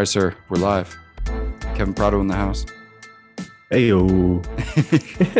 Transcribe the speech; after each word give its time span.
right, 0.00 0.08
sir, 0.08 0.34
we're 0.48 0.56
live. 0.56 0.96
Kevin 1.74 1.92
Prado 1.92 2.22
in 2.22 2.26
the 2.26 2.34
house. 2.34 2.64
Ayo. 3.70 4.42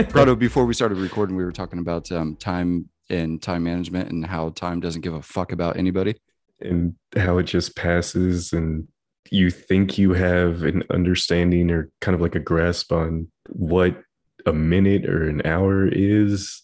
Prado, 0.10 0.36
before 0.36 0.66
we 0.66 0.74
started 0.74 0.98
recording, 0.98 1.34
we 1.34 1.42
were 1.44 1.50
talking 1.50 1.78
about 1.78 2.12
um, 2.12 2.36
time 2.36 2.90
and 3.08 3.40
time 3.40 3.62
management 3.62 4.10
and 4.10 4.26
how 4.26 4.50
time 4.50 4.78
doesn't 4.78 5.00
give 5.00 5.14
a 5.14 5.22
fuck 5.22 5.52
about 5.52 5.78
anybody. 5.78 6.14
and 6.60 6.94
how 7.16 7.38
it 7.38 7.44
just 7.44 7.74
passes 7.74 8.52
and 8.52 8.86
you 9.30 9.50
think 9.50 9.96
you 9.96 10.12
have 10.12 10.62
an 10.64 10.82
understanding 10.90 11.70
or 11.70 11.88
kind 12.02 12.14
of 12.14 12.20
like 12.20 12.34
a 12.34 12.38
grasp 12.38 12.92
on 12.92 13.28
what 13.48 13.96
a 14.44 14.52
minute 14.52 15.08
or 15.08 15.26
an 15.26 15.40
hour 15.46 15.88
is 15.88 16.60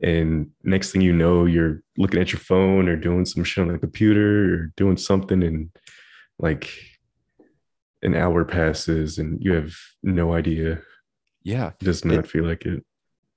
and 0.00 0.50
next 0.62 0.92
thing 0.92 1.00
you 1.00 1.12
know 1.12 1.46
you're 1.46 1.82
looking 1.98 2.20
at 2.20 2.30
your 2.30 2.38
phone 2.38 2.88
or 2.88 2.94
doing 2.94 3.24
some 3.24 3.42
shit 3.42 3.62
on 3.62 3.72
the 3.72 3.78
computer 3.78 4.54
or 4.54 4.72
doing 4.76 4.96
something 4.96 5.42
and 5.42 5.70
like 6.38 6.70
an 8.04 8.14
hour 8.14 8.44
passes 8.44 9.18
and 9.18 9.42
you 9.42 9.52
have 9.54 9.74
no 10.02 10.34
idea 10.34 10.80
Yeah. 11.42 11.68
it 11.80 11.84
does 11.84 12.04
not 12.04 12.26
feel 12.26 12.44
like 12.44 12.64
it 12.66 12.84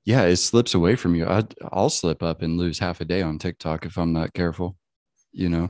Yeah. 0.05 0.23
It 0.23 0.38
slips 0.38 0.73
away 0.73 0.95
from 0.95 1.16
you. 1.16 1.25
i 1.28 1.44
I'll 1.72 1.89
slip 1.89 2.22
up 2.23 2.41
and 2.41 2.58
lose 2.58 2.80
half 2.80 3.02
a 3.02 3.06
day 3.06 3.22
on 3.22 3.39
TikTok 3.39 3.86
if 3.86 3.97
I'm 3.97 4.14
not 4.14 4.33
careful, 4.33 4.78
you 5.31 5.50
know? 5.50 5.69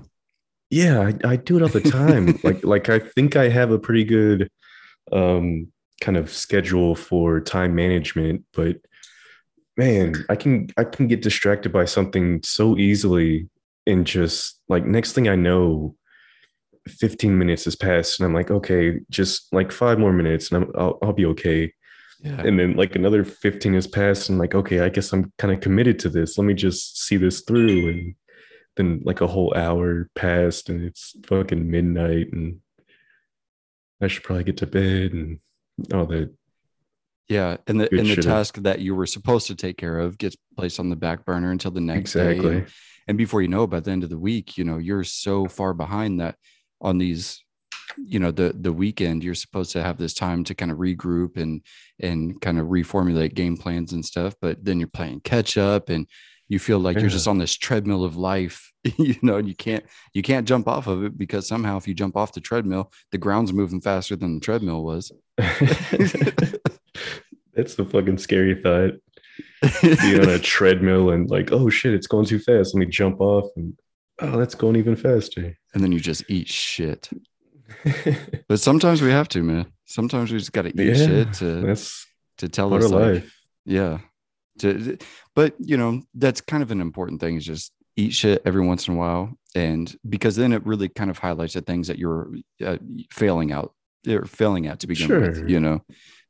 Yeah, 0.70 1.00
I, 1.24 1.30
I 1.32 1.36
do 1.38 1.56
it 1.58 1.62
all 1.64 1.70
the 1.70 1.82
time. 1.82 2.40
like 2.44 2.64
like 2.64 2.90
I 2.90 3.00
think 3.00 3.36
I 3.36 3.50
have 3.50 3.72
a 3.72 3.80
pretty 3.80 4.04
good 4.04 4.50
um 5.12 5.72
kind 6.02 6.18
of 6.18 6.32
schedule 6.32 6.94
for 6.96 7.40
time 7.42 7.74
management, 7.74 8.44
but 8.54 8.78
man, 9.78 10.26
I 10.30 10.36
can 10.36 10.70
I 10.78 10.84
can 10.84 11.08
get 11.08 11.22
distracted 11.22 11.72
by 11.72 11.86
something 11.86 12.42
so 12.44 12.78
easily 12.78 13.50
and 13.86 14.06
just 14.06 14.60
like 14.70 14.86
next 14.86 15.14
thing 15.14 15.28
I 15.30 15.36
know 15.36 15.96
15 16.88 17.38
minutes 17.38 17.66
has 17.66 17.76
passed 17.76 18.20
and 18.20 18.26
I'm 18.26 18.34
like, 18.34 18.52
okay, 18.52 19.00
just 19.10 19.52
like 19.54 19.72
five 19.72 20.00
more 20.00 20.14
minutes 20.14 20.52
and 20.52 20.64
I'm, 20.64 20.72
I'll, 20.78 20.98
I'll 21.02 21.14
be 21.14 21.26
okay. 21.28 21.74
Yeah. 22.22 22.42
And 22.42 22.60
then 22.60 22.76
like 22.76 22.96
another 22.96 23.24
15 23.24 23.74
has 23.76 23.88
passed 23.88 24.30
and 24.30 24.36
I'm 24.36 24.40
like, 24.40 24.56
okay, 24.56 24.80
I 24.80 24.90
guess 24.90 25.14
I'm 25.14 25.32
kind 25.38 25.54
of 25.54 25.62
committed 25.62 26.00
to 26.00 26.10
this. 26.10 26.38
Let 26.38 26.46
me 26.46 26.54
just 26.54 27.04
see 27.04 27.18
this 27.18 27.42
through. 27.42 27.90
And 27.90 28.16
then 28.76 29.02
like 29.04 29.22
a 29.22 29.28
whole 29.28 29.54
hour 29.56 30.10
passed 30.16 30.70
and 30.70 30.84
it's 30.84 31.16
fucking 31.28 31.70
midnight 31.70 32.28
and 32.32 32.60
I 34.02 34.08
should 34.08 34.24
probably 34.24 34.46
get 34.46 34.58
to 34.58 34.68
bed 34.68 35.14
and 35.14 35.40
all 35.94 36.06
that. 36.08 36.34
Yeah. 37.30 37.58
And 37.68 37.80
the 37.82 37.88
Good 37.88 38.00
and 38.00 38.10
the 38.10 38.16
shit. 38.16 38.24
task 38.24 38.56
that 38.64 38.80
you 38.80 38.96
were 38.96 39.06
supposed 39.06 39.48
to 39.48 39.56
take 39.56 39.78
care 39.78 40.00
of 40.00 40.18
gets 40.18 40.38
placed 40.56 40.80
on 40.80 40.90
the 40.90 40.96
back 40.96 41.26
burner 41.26 41.52
until 41.52 41.72
the 41.72 41.82
next 41.82 42.14
day. 42.14 42.36
Exactly. 42.38 42.66
and 43.08 43.18
before 43.18 43.42
you 43.42 43.48
know 43.48 43.64
it, 43.64 43.70
by 43.70 43.80
the 43.80 43.92
end 43.92 44.04
of 44.04 44.10
the 44.10 44.18
week 44.18 44.58
you 44.58 44.64
know 44.64 44.78
you're 44.78 45.04
so 45.04 45.46
far 45.48 45.74
behind 45.74 46.20
that 46.20 46.36
on 46.82 46.98
these 46.98 47.44
you 47.98 48.20
know 48.20 48.32
the 48.32 48.54
the 48.60 48.74
weekend 48.74 49.24
you're 49.24 49.34
supposed 49.34 49.72
to 49.72 49.82
have 49.82 49.98
this 49.98 50.14
time 50.14 50.44
to 50.44 50.54
kind 50.54 50.72
of 50.72 50.78
regroup 50.78 51.38
and 51.38 51.62
and 52.00 52.40
kind 52.42 52.60
of 52.60 52.68
reformulate 52.68 53.34
game 53.34 53.58
plans 53.58 53.94
and 53.94 54.06
stuff 54.06 54.36
but 54.42 54.64
then 54.64 54.80
you're 54.80 54.88
playing 54.88 55.20
catch 55.22 55.58
up 55.58 55.90
and 55.90 56.08
you 56.50 56.60
feel 56.60 56.80
like 56.80 57.00
you're 57.00 57.10
just 57.10 57.28
on 57.28 57.40
this 57.40 57.56
treadmill 57.56 58.04
of 58.04 58.16
life 58.16 58.72
you 58.98 59.16
know 59.22 59.38
and 59.38 59.48
you 59.48 59.56
can't 59.56 59.86
you 60.14 60.22
can't 60.22 60.48
jump 60.48 60.68
off 60.68 60.88
of 60.88 61.04
it 61.04 61.18
because 61.18 61.48
somehow 61.48 61.78
if 61.78 61.88
you 61.88 61.94
jump 61.94 62.16
off 62.16 62.34
the 62.34 62.42
treadmill 62.42 62.92
the 63.12 63.18
ground's 63.18 63.54
moving 63.54 63.82
faster 63.82 64.16
than 64.16 64.36
the 64.36 64.42
treadmill 64.42 64.84
was 64.84 65.12
That's 67.58 67.74
the 67.74 67.86
fucking 67.86 68.20
scary 68.20 68.54
thought. 68.62 68.92
Be 69.82 70.20
on 70.20 70.30
a 70.30 70.38
treadmill 70.40 71.10
and 71.10 71.28
like, 71.30 71.52
oh 71.52 71.70
shit, 71.70 71.96
it's 71.96 72.06
going 72.06 72.28
too 72.28 72.38
fast. 72.38 72.76
Let 72.76 72.80
me 72.80 72.86
jump 72.86 73.20
off 73.20 73.50
and 73.56 73.78
oh, 74.20 74.38
that's 74.38 74.54
going 74.54 74.76
even 74.76 74.96
faster. 74.96 75.58
And 75.78 75.84
then 75.84 75.92
you 75.92 76.00
just 76.00 76.24
eat 76.28 76.48
shit. 76.48 77.08
But 78.50 78.60
sometimes 78.60 79.00
we 79.04 79.12
have 79.12 79.28
to 79.30 79.44
man. 79.44 79.68
Sometimes 79.86 80.32
we 80.32 80.40
just 80.40 80.52
got 80.52 80.64
to 80.64 80.70
eat 80.70 80.98
Yeah, 80.98 81.06
shit 81.06 81.34
to 81.34 81.62
that's 81.62 82.08
to 82.40 82.50
tell 82.50 82.74
us 82.74 82.90
like, 82.90 83.14
life. 83.14 83.42
yeah. 83.66 84.00
To, 84.60 84.98
but 85.36 85.54
you 85.60 85.78
know 85.78 86.02
that's 86.16 86.42
kind 86.42 86.64
of 86.64 86.72
an 86.72 86.82
important 86.82 87.22
thing 87.22 87.36
is 87.36 87.46
just 87.46 87.72
eat 87.96 88.12
shit 88.12 88.42
every 88.44 88.66
once 88.66 88.88
in 88.88 88.96
a 88.96 88.98
while. 88.98 89.38
And 89.54 89.96
because 90.10 90.36
then 90.36 90.52
it 90.52 90.66
really 90.66 90.90
kind 90.90 91.12
of 91.12 91.20
highlights 91.20 91.54
the 91.54 91.62
things 91.62 91.88
that 91.90 92.00
you're 92.00 92.32
uh, 92.66 92.78
failing 93.12 93.52
out 93.52 93.76
or 94.08 94.26
failing 94.26 94.66
at 94.66 94.80
to 94.80 94.88
begin 94.88 95.10
with 95.22 95.48
you 95.48 95.60
know? 95.60 95.84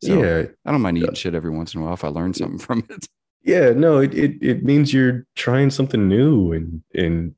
So 0.04 0.22
yeah. 0.22 0.44
i 0.66 0.72
don't 0.72 0.82
mind 0.82 0.98
eating 0.98 1.14
shit 1.14 1.36
every 1.36 1.52
once 1.52 1.74
in 1.74 1.82
a 1.82 1.84
while 1.84 1.94
if 1.94 2.04
i 2.04 2.08
learn 2.10 2.34
something 2.34 2.60
from 2.68 2.84
it. 2.90 3.08
Yeah. 3.44 3.70
No, 3.72 4.00
it, 4.00 4.14
it 4.14 4.34
it 4.42 4.64
means 4.66 4.94
you're 4.94 5.26
trying 5.36 5.70
something 5.70 6.10
new 6.10 6.52
and 6.52 6.82
and 6.94 7.34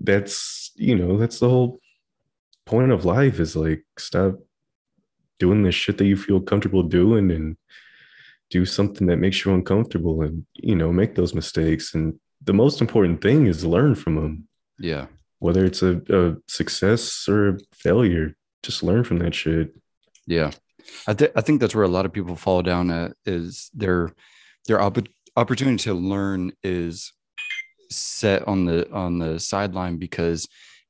that's 0.00 0.70
you 0.76 0.94
know, 0.96 1.16
that's 1.16 1.38
the 1.38 1.48
whole 1.48 1.80
point 2.66 2.92
of 2.92 3.04
life 3.04 3.40
is 3.40 3.56
like 3.56 3.84
stop 3.98 4.34
doing 5.38 5.62
the 5.62 5.72
shit 5.72 5.98
that 5.98 6.06
you 6.06 6.16
feel 6.16 6.40
comfortable 6.40 6.82
doing 6.82 7.30
and 7.30 7.56
do 8.50 8.64
something 8.64 9.06
that 9.08 9.16
makes 9.16 9.44
you 9.44 9.52
uncomfortable 9.52 10.22
and 10.22 10.46
you 10.54 10.76
know 10.76 10.92
make 10.92 11.14
those 11.14 11.34
mistakes. 11.34 11.94
And 11.94 12.18
the 12.44 12.52
most 12.52 12.80
important 12.80 13.20
thing 13.22 13.46
is 13.46 13.64
learn 13.64 13.94
from 13.94 14.16
them 14.16 14.48
yeah. 14.82 15.06
Whether 15.38 15.64
it's 15.64 15.82
a, 15.82 16.00
a 16.10 16.36
success 16.48 17.26
or 17.28 17.50
a 17.50 17.58
failure 17.72 18.36
just 18.62 18.82
learn 18.82 19.04
from 19.04 19.18
that 19.20 19.34
shit. 19.34 19.74
Yeah. 20.26 20.50
I, 21.06 21.14
th- 21.14 21.32
I 21.34 21.40
think 21.40 21.60
that's 21.60 21.74
where 21.74 21.84
a 21.84 21.88
lot 21.88 22.04
of 22.04 22.12
people 22.12 22.36
fall 22.36 22.62
down 22.62 22.90
at 22.90 23.12
is 23.24 23.70
their 23.72 24.12
their 24.66 24.80
opp- 24.80 25.08
opportunity 25.36 25.78
to 25.84 25.94
learn 25.94 26.52
is 26.62 27.12
set 27.96 28.46
on 28.48 28.64
the 28.64 28.90
on 28.92 29.18
the 29.18 29.38
sideline 29.38 29.96
because 29.96 30.48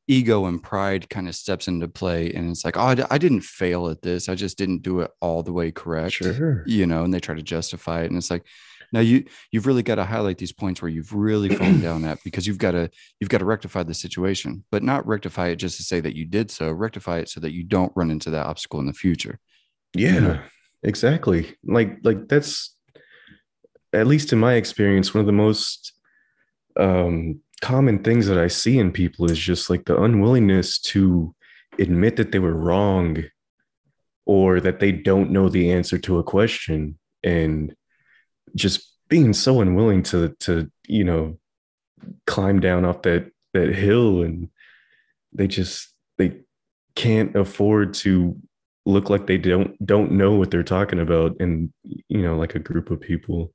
ego 0.08 0.46
and 0.46 0.62
pride 0.62 1.08
kind 1.08 1.28
of 1.28 1.34
steps 1.34 1.68
into 1.68 1.88
play. 1.88 2.32
And 2.32 2.50
it's 2.50 2.64
like 2.64 2.76
oh 2.76 2.80
I, 2.80 3.06
I 3.10 3.18
didn't 3.18 3.42
fail 3.42 3.88
at 3.88 4.02
this. 4.02 4.28
I 4.28 4.34
just 4.34 4.58
didn't 4.58 4.82
do 4.82 5.00
it 5.00 5.10
all 5.20 5.42
the 5.42 5.52
way 5.52 5.70
correct 5.70 6.14
sure. 6.14 6.64
you 6.66 6.86
know 6.86 7.04
and 7.04 7.12
they 7.12 7.20
try 7.20 7.34
to 7.34 7.42
justify 7.42 8.02
it. 8.02 8.06
And 8.06 8.16
it's 8.16 8.30
like 8.30 8.44
now 8.92 9.00
you 9.00 9.24
you've 9.50 9.66
really 9.66 9.82
got 9.82 9.94
to 9.96 10.04
highlight 10.04 10.38
these 10.38 10.52
points 10.52 10.82
where 10.82 10.90
you've 10.90 11.14
really 11.14 11.48
fallen 11.48 11.80
down 11.82 12.04
at 12.04 12.22
because 12.24 12.46
you've 12.46 12.58
got 12.58 12.72
to 12.72 12.90
you've 13.20 13.30
got 13.30 13.38
to 13.38 13.44
rectify 13.44 13.82
the 13.82 13.94
situation 13.94 14.64
but 14.70 14.82
not 14.82 15.06
rectify 15.06 15.48
it 15.48 15.56
just 15.56 15.76
to 15.78 15.82
say 15.82 16.00
that 16.00 16.14
you 16.14 16.26
did 16.26 16.50
so. 16.50 16.70
Rectify 16.70 17.18
it 17.18 17.28
so 17.28 17.40
that 17.40 17.52
you 17.52 17.64
don't 17.64 17.92
run 17.96 18.10
into 18.10 18.30
that 18.30 18.46
obstacle 18.46 18.80
in 18.80 18.86
the 18.86 18.92
future. 18.92 19.38
Yeah, 19.94 20.18
know? 20.18 20.40
exactly. 20.82 21.56
Like 21.64 21.98
like 22.02 22.28
that's 22.28 22.76
at 23.92 24.06
least 24.06 24.32
in 24.32 24.38
my 24.38 24.54
experience 24.54 25.14
one 25.14 25.20
of 25.20 25.26
the 25.26 25.32
most 25.32 25.92
um 26.76 27.40
common 27.60 28.02
things 28.02 28.26
that 28.26 28.38
I 28.38 28.48
see 28.48 28.78
in 28.78 28.90
people 28.92 29.30
is 29.30 29.38
just 29.38 29.70
like 29.70 29.84
the 29.84 30.00
unwillingness 30.00 30.80
to 30.80 31.34
admit 31.78 32.16
that 32.16 32.32
they 32.32 32.40
were 32.40 32.54
wrong 32.54 33.24
or 34.26 34.60
that 34.60 34.80
they 34.80 34.92
don't 34.92 35.30
know 35.30 35.48
the 35.48 35.70
answer 35.70 35.98
to 35.98 36.18
a 36.18 36.24
question 36.24 36.98
and 37.22 37.74
just 38.54 38.92
being 39.08 39.32
so 39.32 39.60
unwilling 39.60 40.02
to 40.02 40.34
to 40.40 40.70
you 40.86 41.04
know 41.04 41.38
climb 42.26 42.60
down 42.60 42.84
off 42.84 43.02
that 43.02 43.30
that 43.54 43.74
hill 43.74 44.22
and 44.22 44.48
they 45.32 45.46
just 45.46 45.94
they 46.18 46.40
can't 46.94 47.34
afford 47.36 47.94
to 47.94 48.36
look 48.84 49.08
like 49.08 49.26
they 49.26 49.38
don't 49.38 49.74
don't 49.84 50.10
know 50.10 50.34
what 50.34 50.50
they're 50.50 50.62
talking 50.62 50.98
about 50.98 51.36
and 51.40 51.72
you 52.08 52.22
know 52.22 52.36
like 52.36 52.54
a 52.54 52.58
group 52.58 52.90
of 52.90 53.00
people 53.00 53.52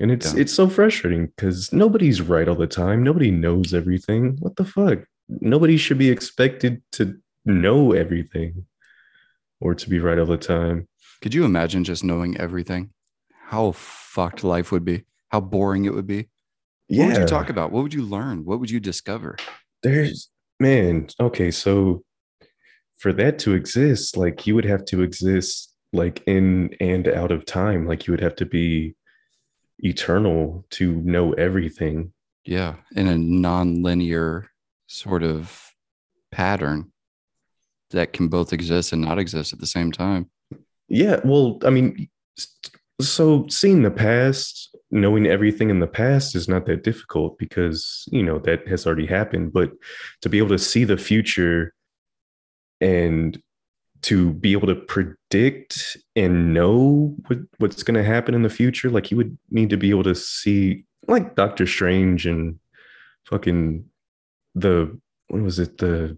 and 0.00 0.10
it's 0.10 0.34
Yeah. 0.34 0.40
it's 0.40 0.52
so 0.52 0.68
frustrating 0.68 1.26
because 1.26 1.72
nobody's 1.72 2.20
right 2.20 2.48
all 2.48 2.54
the 2.54 2.66
time. 2.66 3.02
Nobody 3.02 3.30
knows 3.30 3.74
everything. 3.74 4.36
What 4.40 4.56
the 4.56 4.64
fuck? 4.64 5.00
Nobody 5.28 5.76
should 5.76 5.98
be 5.98 6.08
expected 6.10 6.82
to 6.92 7.16
know 7.44 7.92
everything 7.92 8.64
or 9.60 9.74
to 9.74 9.88
be 9.90 9.98
right 9.98 10.18
all 10.18 10.26
the 10.26 10.36
time. 10.38 10.88
Could 11.22 11.34
you 11.34 11.44
imagine 11.44 11.84
just 11.84 12.04
knowing 12.04 12.36
everything? 12.38 12.90
How 13.46 13.72
fucked 13.72 14.44
life 14.44 14.70
would 14.72 14.84
be. 14.84 15.04
How 15.30 15.40
boring 15.40 15.84
it 15.84 15.94
would 15.94 16.06
be. 16.06 16.28
What 16.88 17.08
would 17.08 17.16
you 17.18 17.26
talk 17.26 17.50
about? 17.50 17.72
What 17.72 17.82
would 17.82 17.92
you 17.94 18.02
learn? 18.02 18.44
What 18.44 18.60
would 18.60 18.70
you 18.70 18.80
discover? 18.80 19.36
There's 19.82 20.30
man 20.60 21.06
okay 21.20 21.52
so 21.52 22.02
for 22.96 23.12
that 23.12 23.38
to 23.38 23.54
exist 23.54 24.16
like 24.16 24.44
you 24.46 24.56
would 24.56 24.64
have 24.64 24.84
to 24.86 25.02
exist 25.02 25.72
like 25.92 26.20
in 26.26 26.74
and 26.80 27.06
out 27.08 27.30
of 27.30 27.44
time. 27.46 27.86
Like 27.86 28.06
you 28.06 28.12
would 28.12 28.20
have 28.20 28.34
to 28.36 28.46
be 28.46 28.94
eternal 29.78 30.64
to 30.70 30.96
know 31.02 31.32
everything. 31.32 32.12
Yeah 32.44 32.76
in 32.96 33.08
a 33.08 33.18
non-linear 33.18 34.50
sort 34.86 35.22
of 35.22 35.74
pattern 36.30 36.90
that 37.90 38.12
can 38.12 38.28
both 38.28 38.52
exist 38.52 38.92
and 38.92 39.02
not 39.02 39.18
exist 39.18 39.52
at 39.52 39.60
the 39.60 39.66
same 39.66 39.92
time. 39.92 40.30
Yeah 40.88 41.20
well 41.24 41.58
i 41.64 41.70
mean 41.70 42.08
so 43.00 43.46
seeing 43.48 43.82
the 43.82 43.90
past 43.90 44.76
knowing 44.90 45.26
everything 45.26 45.70
in 45.70 45.80
the 45.80 45.86
past 45.86 46.34
is 46.34 46.48
not 46.48 46.66
that 46.66 46.82
difficult 46.82 47.38
because 47.38 48.08
you 48.10 48.22
know 48.22 48.38
that 48.38 48.66
has 48.66 48.86
already 48.86 49.06
happened 49.06 49.52
but 49.52 49.70
to 50.22 50.28
be 50.28 50.38
able 50.38 50.48
to 50.48 50.58
see 50.58 50.84
the 50.84 50.96
future 50.96 51.74
and 52.80 53.40
to 54.02 54.32
be 54.34 54.52
able 54.52 54.68
to 54.68 54.74
predict 54.74 55.96
and 56.14 56.54
know 56.54 57.14
what, 57.26 57.38
what's 57.58 57.82
going 57.82 57.96
to 57.96 58.04
happen 58.04 58.34
in 58.34 58.42
the 58.42 58.50
future 58.50 58.90
like 58.90 59.10
you 59.10 59.16
would 59.16 59.36
need 59.50 59.70
to 59.70 59.76
be 59.76 59.90
able 59.90 60.04
to 60.04 60.14
see 60.14 60.84
like 61.06 61.34
doctor 61.34 61.66
strange 61.66 62.26
and 62.26 62.58
fucking 63.24 63.84
the 64.54 64.98
what 65.28 65.42
was 65.42 65.58
it 65.58 65.78
the 65.78 66.16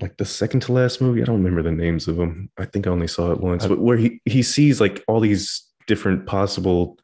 like 0.00 0.16
the 0.16 0.24
second 0.24 0.60
to 0.60 0.72
last 0.72 1.00
movie. 1.00 1.20
I 1.20 1.26
don't 1.26 1.42
remember 1.42 1.62
the 1.62 1.70
names 1.70 2.08
of 2.08 2.16
them. 2.16 2.50
I 2.58 2.64
think 2.64 2.86
I 2.86 2.90
only 2.90 3.06
saw 3.06 3.32
it 3.32 3.40
once, 3.40 3.66
but 3.66 3.80
where 3.80 3.98
he 3.98 4.20
he 4.24 4.42
sees 4.42 4.80
like 4.80 5.04
all 5.06 5.20
these 5.20 5.66
different 5.86 6.26
possible 6.26 6.98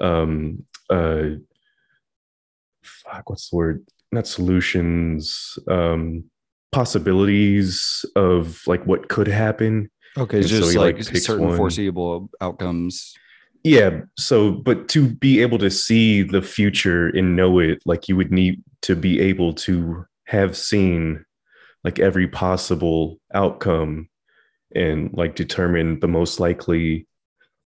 um 0.00 0.64
uh 0.90 1.30
fuck 2.82 3.30
what's 3.30 3.50
the 3.50 3.56
word 3.56 3.86
not 4.12 4.26
solutions 4.26 5.58
um 5.66 6.24
possibilities 6.72 8.04
of 8.16 8.60
like 8.66 8.84
what 8.86 9.08
could 9.08 9.28
happen 9.28 9.90
Okay, 10.16 10.38
And 10.38 10.48
so 10.48 10.58
just 10.60 10.72
he, 10.72 10.78
like, 10.78 10.96
like, 10.96 11.16
certain 11.18 11.46
one. 11.48 11.56
foreseeable 11.56 12.28
outcomes. 12.40 13.14
yeah 13.64 14.00
so 14.16 14.50
but 14.52 14.88
to 14.88 15.08
be 15.08 15.40
able 15.42 15.58
to 15.58 15.70
see 15.70 16.22
the 16.22 16.42
future 16.42 17.08
and 17.08 17.36
know 17.36 17.58
it 17.58 17.78
like 17.86 18.08
you 18.08 18.16
would 18.16 18.32
need 18.32 18.62
to 18.82 18.94
be 18.96 19.20
able 19.20 19.52
to 19.52 20.04
have 20.26 20.56
seen 20.56 21.24
like 21.84 21.98
every 21.98 22.26
possible 22.28 23.18
outcome 23.34 24.08
and 24.74 25.10
like 25.12 25.34
determine 25.34 25.98
the 26.00 26.08
most 26.08 26.38
likely 26.40 27.06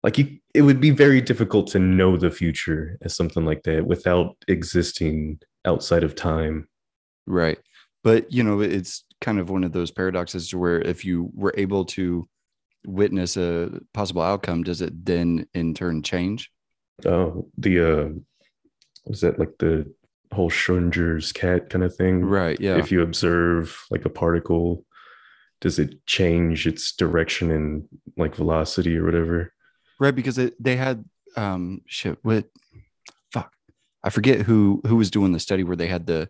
like 0.02 0.19
you, 0.19 0.38
it 0.55 0.62
would 0.62 0.81
be 0.81 0.90
very 0.90 1.20
difficult 1.20 1.66
to 1.69 1.78
know 1.78 2.16
the 2.16 2.31
future 2.31 2.98
as 3.02 3.14
something 3.16 3.44
like 3.44 3.62
that 3.62 3.87
without 3.87 4.37
existing 4.48 5.38
outside 5.64 6.05
of 6.05 6.14
time 6.14 6.69
Right. 7.26 7.58
But, 8.04 8.32
you 8.32 8.43
know, 8.43 8.60
it's 8.60 9.04
kind 9.20 9.38
of 9.38 9.50
one 9.50 9.64
of 9.64 9.72
those 9.72 9.90
paradoxes 9.90 10.49
to 10.49 10.58
where 10.58 10.81
if 10.81 11.04
you 11.04 11.31
were 11.34 11.54
able 11.56 11.84
to 11.84 12.26
witness 12.84 13.37
a 13.37 13.81
possible 13.94 14.22
outcome, 14.22 14.64
does 14.64 14.81
it 14.81 15.04
then 15.04 15.46
in 15.54 15.75
turn 15.75 16.02
change? 16.02 16.50
oh 17.06 17.49
the 17.58 17.81
uh 17.81 18.08
was 19.06 19.22
that 19.22 19.38
like 19.38 19.56
the 19.58 19.93
whole 20.32 20.50
schrodinger's 20.50 21.32
cat 21.32 21.69
kind 21.69 21.82
of 21.82 21.96
thing 21.96 22.25
Right. 22.25 22.60
Yeah. 22.60 22.76
if 22.76 22.93
you 22.93 23.02
observe 23.02 23.76
like 23.90 24.05
a 24.05 24.10
particle 24.10 24.84
does 25.60 25.78
it 25.78 26.05
change 26.06 26.66
its 26.66 26.93
direction 26.93 27.50
and 27.50 27.88
like 28.16 28.37
velocity 28.37 28.96
or 28.96 29.05
whatever 29.05 29.52
right. 29.98 30.14
Because 30.14 30.38
it, 30.38 30.55
they 30.62 30.76
had, 30.76 31.05
um, 31.37 31.81
shit, 31.87 32.19
what, 32.22 32.44
fuck, 33.32 33.52
I 34.05 34.10
forget 34.10 34.43
who, 34.43 34.81
who 34.87 34.96
was 34.96 35.10
doing 35.10 35.32
the 35.32 35.40
study 35.40 35.64
where 35.64 35.76
they 35.76 35.88
had 35.88 36.06
the, 36.06 36.28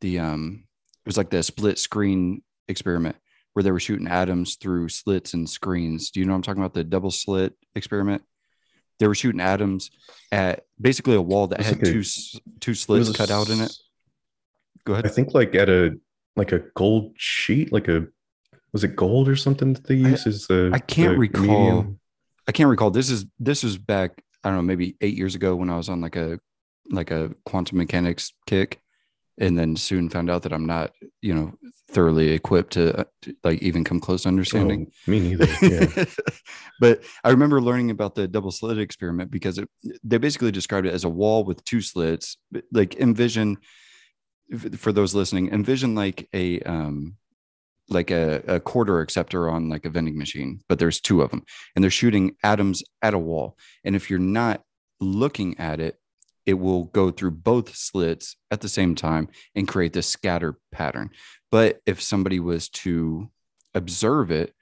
the, 0.00 0.18
um, 0.18 0.64
it 1.04 1.08
was 1.08 1.16
like 1.16 1.30
the 1.30 1.42
split 1.42 1.78
screen 1.78 2.42
experiment 2.68 3.16
where 3.52 3.62
they 3.62 3.70
were 3.72 3.80
shooting 3.80 4.08
atoms 4.08 4.54
through 4.56 4.88
slits 4.88 5.34
and 5.34 5.48
screens. 5.48 6.10
Do 6.10 6.20
you 6.20 6.26
know 6.26 6.32
what 6.32 6.36
I'm 6.36 6.42
talking 6.42 6.62
about? 6.62 6.74
The 6.74 6.84
double 6.84 7.10
slit 7.10 7.54
experiment. 7.74 8.22
They 8.98 9.06
were 9.08 9.14
shooting 9.14 9.40
atoms 9.40 9.90
at 10.30 10.64
basically 10.80 11.16
a 11.16 11.20
wall 11.22 11.48
that 11.48 11.60
had 11.60 11.76
like 11.78 11.84
two 11.92 12.00
s- 12.00 12.38
two 12.60 12.74
slits 12.74 13.10
a 13.10 13.12
cut 13.14 13.30
out 13.30 13.48
in 13.50 13.60
it. 13.60 13.72
Go 14.84 14.94
ahead. 14.94 15.06
i 15.06 15.08
think 15.10 15.32
like 15.34 15.54
at 15.54 15.68
a 15.68 15.92
like 16.34 16.50
a 16.52 16.60
gold 16.74 17.12
sheet 17.16 17.72
like 17.72 17.88
a 17.88 18.06
was 18.72 18.82
it 18.84 18.96
gold 18.96 19.28
or 19.28 19.36
something 19.36 19.74
that 19.74 19.84
they 19.86 19.94
use 19.96 20.26
as 20.26 20.46
the 20.46 20.70
I 20.72 20.78
can't 20.78 21.12
the 21.14 21.18
recall. 21.18 21.42
medium? 21.42 22.00
I 22.48 22.52
can't 22.52 22.68
recall. 22.70 22.90
This 22.90 23.10
is 23.10 23.26
this 23.38 23.62
was 23.62 23.76
back. 23.76 24.22
I 24.42 24.48
don't 24.48 24.56
know, 24.56 24.62
maybe 24.62 24.96
eight 25.00 25.16
years 25.16 25.34
ago 25.34 25.54
when 25.56 25.68
I 25.68 25.76
was 25.76 25.88
on 25.88 26.00
like 26.00 26.16
a 26.16 26.38
like 26.90 27.10
a 27.10 27.32
quantum 27.44 27.78
mechanics 27.78 28.32
kick, 28.46 28.80
and 29.38 29.58
then 29.58 29.76
soon 29.76 30.08
found 30.08 30.30
out 30.30 30.42
that 30.42 30.52
I'm 30.52 30.66
not, 30.66 30.92
you 31.20 31.34
know, 31.34 31.52
thoroughly 31.90 32.32
equipped 32.32 32.74
to, 32.74 33.06
to, 33.22 33.34
like 33.44 33.62
even 33.62 33.84
come 33.84 34.00
close 34.00 34.22
to 34.22 34.28
understanding. 34.28 34.86
Oh, 34.90 35.10
me 35.10 35.20
neither 35.20 35.46
yeah 35.62 36.04
but 36.80 37.02
I 37.24 37.30
remember 37.30 37.60
learning 37.60 37.90
about 37.90 38.14
the 38.14 38.28
double 38.28 38.50
slit 38.50 38.78
experiment 38.78 39.30
because 39.30 39.58
it, 39.58 39.68
they 40.04 40.18
basically 40.18 40.52
described 40.52 40.86
it 40.86 40.94
as 40.94 41.04
a 41.04 41.08
wall 41.08 41.44
with 41.44 41.64
two 41.64 41.80
slits. 41.80 42.36
Like 42.72 42.96
envision, 42.96 43.58
for 44.76 44.92
those 44.92 45.14
listening, 45.14 45.50
envision 45.50 45.94
like 45.94 46.28
a 46.34 46.60
um, 46.60 47.16
like 47.88 48.10
a, 48.10 48.42
a 48.46 48.60
quarter 48.60 49.00
acceptor 49.00 49.48
on 49.48 49.68
like 49.68 49.84
a 49.84 49.90
vending 49.90 50.16
machine, 50.16 50.60
but 50.68 50.78
there's 50.78 51.00
two 51.00 51.22
of 51.22 51.30
them, 51.30 51.44
and 51.74 51.82
they're 51.82 51.90
shooting 51.90 52.36
atoms 52.42 52.82
at 53.02 53.14
a 53.14 53.18
wall. 53.18 53.56
And 53.84 53.96
if 53.96 54.10
you're 54.10 54.18
not 54.18 54.62
looking 55.00 55.58
at 55.58 55.80
it, 55.80 55.96
it 56.46 56.54
will 56.54 56.84
go 56.84 57.10
through 57.10 57.30
both 57.30 57.74
slits 57.74 58.36
at 58.50 58.60
the 58.60 58.68
same 58.68 58.94
time 58.94 59.28
and 59.54 59.68
create 59.68 59.92
this 59.92 60.08
scatter 60.08 60.58
pattern. 60.72 61.10
But 61.50 61.80
if 61.86 62.02
somebody 62.02 62.40
was 62.40 62.68
to 62.70 63.30
observe 63.74 64.30
it, 64.30 64.54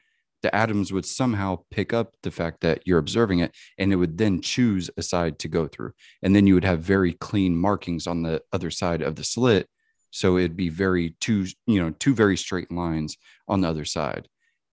the 0.43 0.55
atoms 0.55 0.93
would 0.93 1.05
somehow 1.05 1.61
pick 1.71 1.93
up 1.93 2.15
the 2.23 2.31
fact 2.31 2.61
that 2.63 2.83
you're 2.87 2.99
observing 2.99 3.41
it 3.41 3.55
and 3.79 3.93
it 3.93 3.97
would 3.97 4.17
then 4.17 4.41
choose 4.41 4.91
a 4.97 5.03
side 5.03 5.39
to 5.41 5.49
go 5.49 5.69
through. 5.69 5.93
And 6.23 6.35
then 6.35 6.47
you 6.47 6.55
would 6.55 6.65
have 6.65 6.81
very 6.81 7.13
clean 7.13 7.57
markings 7.57 8.07
on 8.07 8.23
the 8.23 8.43
other 8.53 8.71
side 8.71 9.03
of 9.03 9.17
the 9.17 9.25
slit. 9.25 9.69
So 10.11 10.39
it'd 10.39 10.57
be 10.57 10.71
very 10.71 11.15
two, 11.21 11.47
you 11.67 11.81
know, 11.81 11.91
two 11.91 12.15
very 12.15 12.37
straight 12.37 12.73
lines 12.73 13.17
on 13.49 13.61
the 13.61 13.69
other 13.69 13.85
side. 13.85 14.29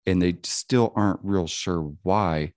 And 0.05 0.21
they 0.21 0.37
still 0.43 0.93
aren't 0.95 1.19
real 1.21 1.47
sure 1.47 1.93
why 2.03 2.53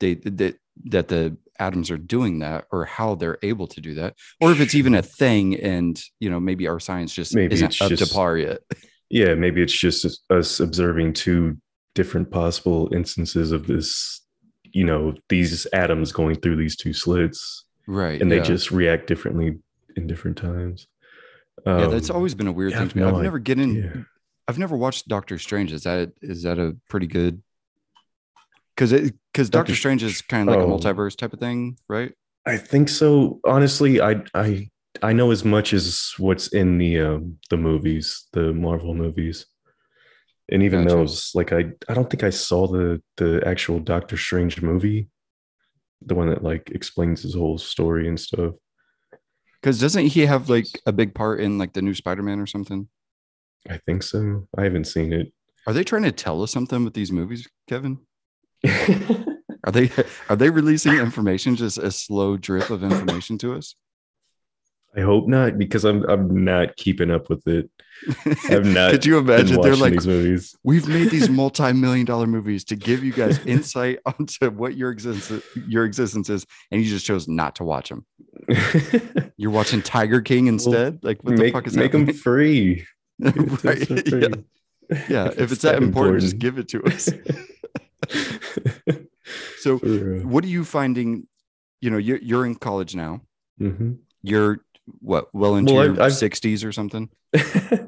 they 0.00 0.14
that 0.14 0.56
that 0.86 1.08
the 1.08 1.36
atoms 1.66 1.90
are 1.90 2.02
doing 2.16 2.34
that 2.40 2.64
or 2.72 2.84
how 2.84 3.14
they're 3.14 3.38
able 3.42 3.66
to 3.74 3.80
do 3.80 3.92
that 3.94 4.14
or 4.40 4.50
if 4.52 4.60
it's 4.60 4.74
even 4.74 4.94
a 4.94 5.02
thing 5.02 5.44
and 5.74 5.94
you 6.22 6.28
know 6.30 6.40
maybe 6.40 6.64
our 6.66 6.80
science 6.80 7.14
just 7.14 7.34
Maybe 7.34 7.54
isn't 7.54 7.80
up 7.80 7.92
to 7.92 8.06
par 8.06 8.36
yet. 8.36 8.58
Yeah 9.10 9.34
maybe 9.34 9.62
it's 9.62 9.78
just 9.86 10.00
us 10.30 10.60
observing 10.60 11.12
two 11.12 11.56
different 11.94 12.30
possible 12.30 12.80
instances 12.92 13.52
of 13.52 13.66
this 13.66 14.20
you 14.78 14.84
know 14.84 15.14
these 15.28 15.66
atoms 15.84 16.12
going 16.12 16.36
through 16.40 16.56
these 16.56 16.76
two 16.76 16.92
slits. 16.92 17.64
Right 17.86 18.20
and 18.20 18.30
yeah. 18.30 18.38
they 18.38 18.46
just 18.54 18.70
react 18.70 19.06
differently 19.06 19.58
in 19.96 20.06
different 20.06 20.36
times. 20.38 20.86
Yeah 21.66 21.86
that's 21.86 22.10
Um, 22.10 22.16
always 22.16 22.34
been 22.34 22.48
a 22.48 22.52
weird 22.52 22.72
yeah, 22.72 22.80
thing 22.80 22.88
to 22.90 22.96
me. 22.96 23.02
No 23.02 23.16
i've 23.16 23.22
never 23.22 23.38
get 23.38 23.58
in 23.58 24.06
i've 24.48 24.58
never 24.58 24.76
watched 24.76 25.08
doctor 25.08 25.38
strange. 25.38 25.70
Is 25.72 25.82
that 25.88 26.12
is 26.22 26.42
that 26.42 26.58
a 26.58 26.76
pretty 26.88 27.06
good 27.06 27.42
because 28.82 28.92
it 28.92 29.14
because 29.32 29.48
doctor 29.50 29.72
Doctor 29.72 29.74
strange 29.74 30.02
is 30.02 30.20
kind 30.22 30.48
of 30.48 30.54
like 30.54 30.64
oh. 30.64 30.72
a 30.72 30.78
multiverse 30.78 31.16
type 31.16 31.32
of 31.32 31.40
thing 31.40 31.76
right 31.88 32.12
I 32.44 32.56
think 32.56 32.88
so. 32.88 33.40
Honestly, 33.44 34.00
I 34.00 34.22
I 34.34 34.68
I 35.02 35.12
know 35.12 35.30
as 35.30 35.44
much 35.44 35.72
as 35.72 36.12
what's 36.18 36.48
in 36.48 36.78
the 36.78 37.00
um, 37.00 37.38
the 37.50 37.56
movies, 37.56 38.26
the 38.32 38.52
Marvel 38.52 38.94
movies, 38.94 39.46
and 40.50 40.62
even 40.62 40.84
Gotcha. 40.84 40.96
those. 40.96 41.30
Like 41.34 41.52
I 41.52 41.66
I 41.88 41.94
don't 41.94 42.10
think 42.10 42.24
I 42.24 42.30
saw 42.30 42.66
the 42.66 43.00
the 43.16 43.42
actual 43.46 43.78
Doctor 43.78 44.16
Strange 44.16 44.60
movie, 44.60 45.08
the 46.04 46.14
one 46.14 46.28
that 46.30 46.42
like 46.42 46.70
explains 46.70 47.22
his 47.22 47.34
whole 47.34 47.58
story 47.58 48.08
and 48.08 48.18
stuff. 48.18 48.54
because 49.60 49.78
doesn't 49.78 50.06
he 50.06 50.26
have 50.26 50.48
like 50.48 50.66
a 50.86 50.92
big 50.92 51.14
part 51.14 51.40
in 51.40 51.58
like 51.58 51.74
the 51.74 51.82
new 51.82 51.94
spider-man 51.94 52.40
or 52.40 52.46
something 52.46 52.88
I 53.70 53.78
think 53.86 54.02
so. 54.02 54.48
I 54.58 54.64
haven't 54.64 54.86
seen 54.86 55.12
it. 55.12 55.32
are 55.68 55.72
they 55.72 55.84
trying 55.84 56.02
to 56.02 56.10
tell 56.10 56.42
us 56.42 56.50
something 56.50 56.84
with 56.84 56.94
these 56.94 57.12
movies 57.12 57.48
kevin 57.68 58.00
Are 58.64 59.70
they 59.70 59.90
are 60.28 60.36
they 60.36 60.50
releasing 60.50 60.94
information 60.94 61.54
just 61.56 61.78
a 61.78 61.90
slow 61.90 62.36
drip 62.36 62.70
of 62.70 62.82
information 62.82 63.38
to 63.38 63.54
us? 63.54 63.76
I 64.96 65.00
hope 65.00 65.26
not 65.28 65.56
because 65.56 65.84
I'm 65.84 66.04
I'm 66.08 66.44
not 66.44 66.76
keeping 66.76 67.10
up 67.10 67.30
with 67.30 67.46
it. 67.46 67.70
I'm 68.50 68.72
not 68.72 68.90
Could 68.90 69.06
you 69.06 69.18
imagine? 69.18 69.60
They're 69.60 69.76
like, 69.76 69.92
these 69.92 70.06
movies. 70.06 70.56
we've 70.64 70.86
made 70.88 71.10
these 71.10 71.30
multi-million 71.40 72.04
dollar 72.04 72.26
movies 72.26 72.64
to 72.64 72.76
give 72.76 73.02
you 73.04 73.12
guys 73.12 73.38
insight 73.46 74.00
onto 74.06 74.50
what 74.50 74.76
your 74.76 74.90
existence 74.90 75.44
your 75.66 75.84
existence 75.84 76.28
is, 76.28 76.44
and 76.70 76.82
you 76.82 76.88
just 76.90 77.06
chose 77.06 77.28
not 77.28 77.56
to 77.56 77.64
watch 77.64 77.88
them. 77.88 78.04
You're 79.36 79.52
watching 79.52 79.80
Tiger 79.80 80.20
King 80.20 80.48
instead. 80.48 81.02
like, 81.02 81.22
what 81.22 81.36
the 81.36 81.50
fuck 81.52 81.66
is 81.66 81.74
that? 81.74 81.80
make 81.80 81.92
that? 81.92 82.06
them 82.06 82.14
free. 82.14 82.84
right? 83.20 83.86
So 83.86 83.94
Yeah. 83.94 84.02
free. 84.10 84.28
yeah. 85.08 85.30
If 85.36 85.52
it's 85.52 85.62
that 85.62 85.82
important, 85.82 86.20
just 86.20 86.38
give 86.38 86.58
it 86.58 86.68
to 86.68 86.82
us. 86.84 87.08
So, 89.60 89.78
what 89.78 90.42
are 90.44 90.48
you 90.48 90.64
finding? 90.64 91.28
You 91.80 91.90
know, 91.90 91.96
you're 91.98 92.18
you're 92.18 92.44
in 92.44 92.56
college 92.56 92.94
now. 92.96 93.20
Mhm. 93.60 93.98
You're 94.22 94.58
what? 94.98 95.28
Well 95.32 95.54
into 95.56 95.72
Well, 95.74 95.84
your 95.94 96.02
I've- 96.02 96.14
60s 96.14 96.64
or 96.64 96.72
something. 96.72 97.08
I 97.34 97.86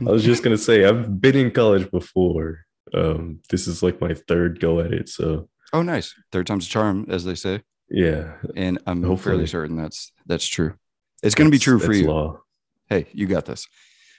was 0.00 0.22
just 0.24 0.42
gonna 0.42 0.58
say 0.58 0.84
I've 0.84 1.20
been 1.20 1.36
in 1.36 1.50
college 1.50 1.90
before. 1.90 2.66
Um, 2.92 3.40
this 3.50 3.66
is 3.66 3.82
like 3.82 4.00
my 4.00 4.12
third 4.14 4.60
go 4.60 4.80
at 4.80 4.92
it, 4.92 5.08
so 5.08 5.48
Oh, 5.72 5.82
nice. 5.82 6.14
Third 6.30 6.46
time's 6.46 6.66
a 6.66 6.70
charm, 6.70 7.06
as 7.08 7.24
they 7.24 7.34
say. 7.34 7.62
yeah. 7.90 8.34
And 8.54 8.78
I'm 8.86 9.02
Hopefully. 9.02 9.32
fairly 9.32 9.46
certain 9.46 9.76
that's 9.76 10.12
that's 10.26 10.46
true. 10.46 10.74
It's 11.22 11.34
going 11.34 11.48
to 11.50 11.52
be 11.52 11.58
true 11.58 11.78
for 11.80 11.92
you. 11.94 12.06
Law. 12.06 12.40
Hey, 12.88 13.06
you 13.12 13.26
got 13.26 13.46
this. 13.46 13.66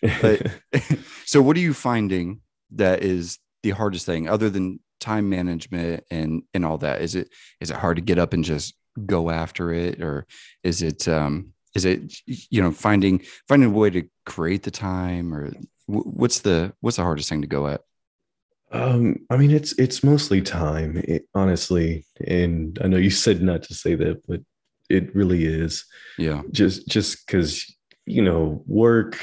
But- 0.21 0.47
so, 1.25 1.41
what 1.41 1.55
are 1.55 1.61
you 1.61 1.73
finding 1.75 2.41
that 2.71 3.03
is 3.03 3.37
the 3.63 3.69
hardest 3.71 4.05
thing, 4.07 4.27
other 4.27 4.49
than 4.49 4.79
time 5.05 5.29
management 5.29 6.03
and 6.09 6.43
and 6.53 6.65
all 6.65 6.77
that? 6.79 7.01
Is 7.01 7.15
it 7.15 7.29
is 7.61 7.69
it 7.71 7.77
hard 7.77 7.97
to 7.97 8.01
get 8.01 8.19
up 8.19 8.33
and 8.33 8.43
just 8.43 8.75
go 9.05 9.29
after 9.29 9.71
it, 9.71 10.01
or 10.01 10.25
is 10.63 10.81
it 10.81 11.07
um 11.07 11.53
is 11.75 11.85
it 11.85 12.13
you 12.25 12.61
know 12.61 12.71
finding 12.71 13.21
finding 13.47 13.69
a 13.69 13.73
way 13.73 13.89
to 13.91 14.03
create 14.25 14.63
the 14.63 14.71
time, 14.71 15.33
or 15.33 15.51
what's 15.87 16.39
the 16.39 16.73
what's 16.81 16.97
the 16.97 17.03
hardest 17.03 17.29
thing 17.29 17.41
to 17.41 17.47
go 17.47 17.67
at? 17.67 17.81
Um, 18.71 19.17
I 19.29 19.37
mean, 19.37 19.51
it's 19.51 19.77
it's 19.77 20.03
mostly 20.03 20.41
time, 20.41 20.97
it, 20.97 21.27
honestly. 21.33 22.05
And 22.27 22.77
I 22.83 22.87
know 22.87 22.97
you 22.97 23.11
said 23.11 23.41
not 23.41 23.63
to 23.63 23.73
say 23.73 23.95
that, 23.95 24.25
but 24.27 24.41
it 24.89 25.15
really 25.15 25.45
is. 25.45 25.85
Yeah, 26.17 26.41
Just 26.51 26.87
just 26.87 27.25
because 27.25 27.63
you 28.05 28.23
know, 28.23 28.63
work 28.67 29.17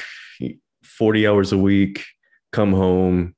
forty 0.83 1.27
hours 1.27 1.51
a 1.51 1.57
week, 1.57 2.05
come 2.51 2.73
home, 2.73 3.35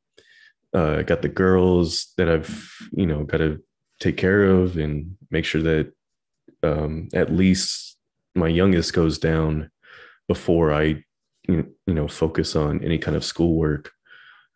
uh, 0.76 1.02
got 1.04 1.22
the 1.22 1.30
girls 1.30 2.14
that 2.18 2.30
I've, 2.30 2.72
you 2.92 3.06
know, 3.06 3.24
got 3.24 3.38
to 3.38 3.64
take 4.00 4.18
care 4.18 4.44
of 4.44 4.78
and 4.78 5.18
make 5.32 5.46
sure 5.46 5.62
that 5.62 5.94
um, 6.64 7.08
at 7.14 7.32
least 7.32 7.98
my 8.36 8.50
youngest 8.50 8.94
goes 8.94 9.18
down 9.18 9.72
before 10.28 10.74
I, 10.74 11.04
you 11.48 11.66
know, 11.88 12.08
focus 12.08 12.56
on 12.56 12.84
any 12.84 12.98
kind 12.98 13.16
of 13.16 13.24
schoolwork, 13.24 13.92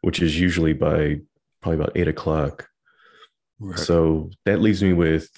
which 0.01 0.21
is 0.21 0.39
usually 0.39 0.73
by 0.73 1.21
probably 1.61 1.79
about 1.79 1.95
eight 1.95 2.07
o'clock. 2.07 2.67
Right. 3.59 3.79
So 3.79 4.31
that 4.45 4.61
leaves 4.61 4.83
me 4.83 4.93
with, 4.93 5.29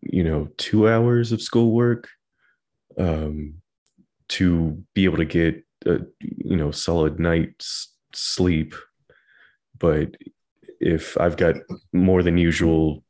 you 0.00 0.24
know, 0.24 0.48
two 0.56 0.88
hours 0.88 1.32
of 1.32 1.42
schoolwork 1.42 2.08
um, 2.98 3.54
to 4.28 4.82
be 4.94 5.04
able 5.04 5.18
to 5.18 5.24
get, 5.24 5.64
a, 5.86 6.00
you 6.20 6.56
know, 6.56 6.70
solid 6.70 7.20
night's 7.20 7.92
sleep. 8.14 8.74
But 9.78 10.16
if 10.80 11.18
I've 11.18 11.36
got 11.36 11.56
more 11.92 12.22
than 12.22 12.38
usual 12.38 13.02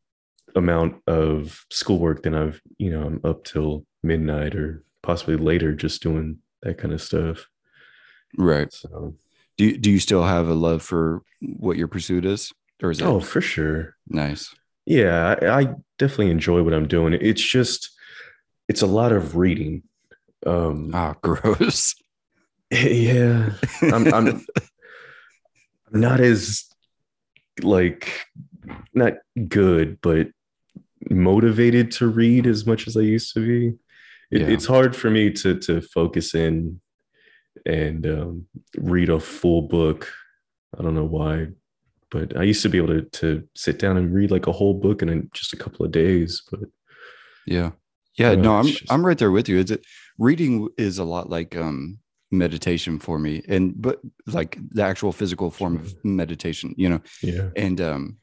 amount 0.54 1.02
of 1.06 1.64
schoolwork, 1.70 2.22
then 2.22 2.34
I've, 2.34 2.60
you 2.78 2.90
know, 2.90 3.06
I'm 3.06 3.20
up 3.24 3.44
till 3.44 3.84
midnight 4.02 4.54
or 4.54 4.84
possibly 5.02 5.36
later 5.36 5.72
just 5.72 6.02
doing 6.02 6.38
that 6.62 6.78
kind 6.78 6.94
of 6.94 7.02
stuff. 7.02 7.46
Right. 8.36 8.72
So 8.72 9.16
do 9.56 9.64
you, 9.64 9.78
do 9.78 9.90
you 9.90 9.98
still 9.98 10.24
have 10.24 10.48
a 10.48 10.54
love 10.54 10.82
for 10.82 11.22
what 11.40 11.76
your 11.76 11.88
pursuit 11.88 12.24
is? 12.24 12.52
Or 12.82 12.90
is 12.90 13.00
it? 13.00 13.04
Oh, 13.04 13.20
for 13.20 13.40
sure. 13.40 13.96
Nice. 14.08 14.54
Yeah, 14.86 15.36
I, 15.40 15.60
I 15.62 15.68
definitely 15.98 16.30
enjoy 16.30 16.62
what 16.62 16.74
I'm 16.74 16.88
doing. 16.88 17.14
It's 17.14 17.42
just, 17.42 17.90
it's 18.68 18.82
a 18.82 18.86
lot 18.86 19.12
of 19.12 19.36
reading. 19.36 19.82
Um, 20.46 20.90
ah, 20.94 21.14
gross. 21.22 21.94
Yeah, 22.70 23.52
I'm, 23.82 24.12
I'm 24.12 24.44
not 25.94 26.20
as 26.20 26.64
like 27.62 28.26
not 28.92 29.14
good, 29.48 30.00
but 30.00 30.28
motivated 31.10 31.92
to 31.92 32.08
read 32.08 32.46
as 32.46 32.66
much 32.66 32.86
as 32.86 32.96
I 32.96 33.00
used 33.00 33.34
to 33.34 33.46
be. 33.46 33.78
It, 34.30 34.42
yeah. 34.42 34.48
It's 34.48 34.66
hard 34.66 34.96
for 34.96 35.10
me 35.10 35.30
to 35.32 35.58
to 35.60 35.80
focus 35.80 36.34
in 36.34 36.80
and 37.66 38.06
um, 38.06 38.46
read 38.76 39.08
a 39.08 39.20
full 39.20 39.62
book. 39.62 40.10
I 40.78 40.82
don't 40.82 40.94
know 40.94 41.04
why, 41.04 41.48
but 42.10 42.36
I 42.36 42.42
used 42.42 42.62
to 42.62 42.68
be 42.68 42.78
able 42.78 42.88
to 42.88 43.02
to 43.02 43.48
sit 43.54 43.78
down 43.78 43.96
and 43.96 44.12
read 44.12 44.30
like 44.30 44.46
a 44.46 44.52
whole 44.52 44.74
book 44.74 45.02
in 45.02 45.30
just 45.32 45.52
a 45.52 45.56
couple 45.56 45.86
of 45.86 45.92
days. 45.92 46.42
But 46.50 46.60
yeah, 47.46 47.70
yeah, 48.18 48.34
no, 48.34 48.56
I'm 48.56 48.66
just... 48.66 48.90
I'm 48.90 49.06
right 49.06 49.18
there 49.18 49.30
with 49.30 49.48
you. 49.48 49.58
It's 49.60 49.72
reading 50.18 50.68
is 50.76 50.98
a 50.98 51.04
lot 51.04 51.30
like 51.30 51.56
um 51.56 51.98
meditation 52.38 52.98
for 52.98 53.18
me. 53.18 53.42
And 53.48 53.74
but 53.80 54.00
like 54.26 54.58
the 54.70 54.82
actual 54.82 55.12
physical 55.12 55.50
form 55.50 55.76
of 55.76 55.94
meditation 56.04 56.74
you 56.76 56.88
know? 56.88 57.00
Yeah. 57.22 57.50
And 57.56 57.80
um 57.80 58.16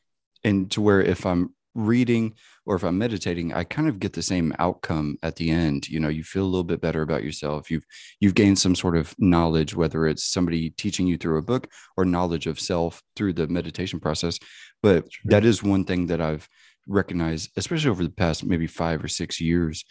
and 0.43 0.71
to 0.71 0.81
where 0.81 1.01
if 1.01 1.25
i'm 1.25 1.53
reading 1.73 2.33
or 2.65 2.75
if 2.75 2.83
i'm 2.83 2.97
meditating 2.97 3.53
i 3.53 3.63
kind 3.63 3.87
of 3.87 3.99
get 3.99 4.11
the 4.11 4.21
same 4.21 4.53
outcome 4.59 5.17
at 5.23 5.37
the 5.37 5.49
end. 5.49 5.87
You 5.87 5.99
know 5.99 6.09
you 6.09 6.23
feel 6.23 6.43
a 6.43 6.51
little 6.53 6.63
bit 6.63 6.81
better 6.81 7.01
about 7.01 7.23
yourself. 7.23 7.71
You've 7.71 7.85
you've 8.19 8.35
gained 8.35 8.59
some 8.59 8.75
sort 8.75 8.97
of 8.97 9.15
knowledge 9.17 9.75
whether 9.75 10.07
it's 10.07 10.25
somebody 10.25 10.71
teaching 10.71 11.07
you 11.07 11.17
through 11.17 11.37
a 11.37 11.43
book 11.43 11.69
or 11.97 12.05
knowledge 12.05 12.47
of 12.47 12.59
self 12.59 13.01
through 13.15 13.33
the 13.33 13.47
meditation 13.47 13.99
process. 13.99 14.39
But 14.83 15.07
that 15.25 15.45
is 15.45 15.63
one 15.63 15.85
thing 15.85 16.07
that 16.07 16.21
i've 16.21 16.49
recognized 16.87 17.51
especially 17.57 17.91
over 17.91 18.03
the 18.03 18.09
past 18.09 18.43
maybe 18.43 18.65
5 18.65 19.03
or 19.03 19.07
6 19.07 19.39
years 19.39 19.85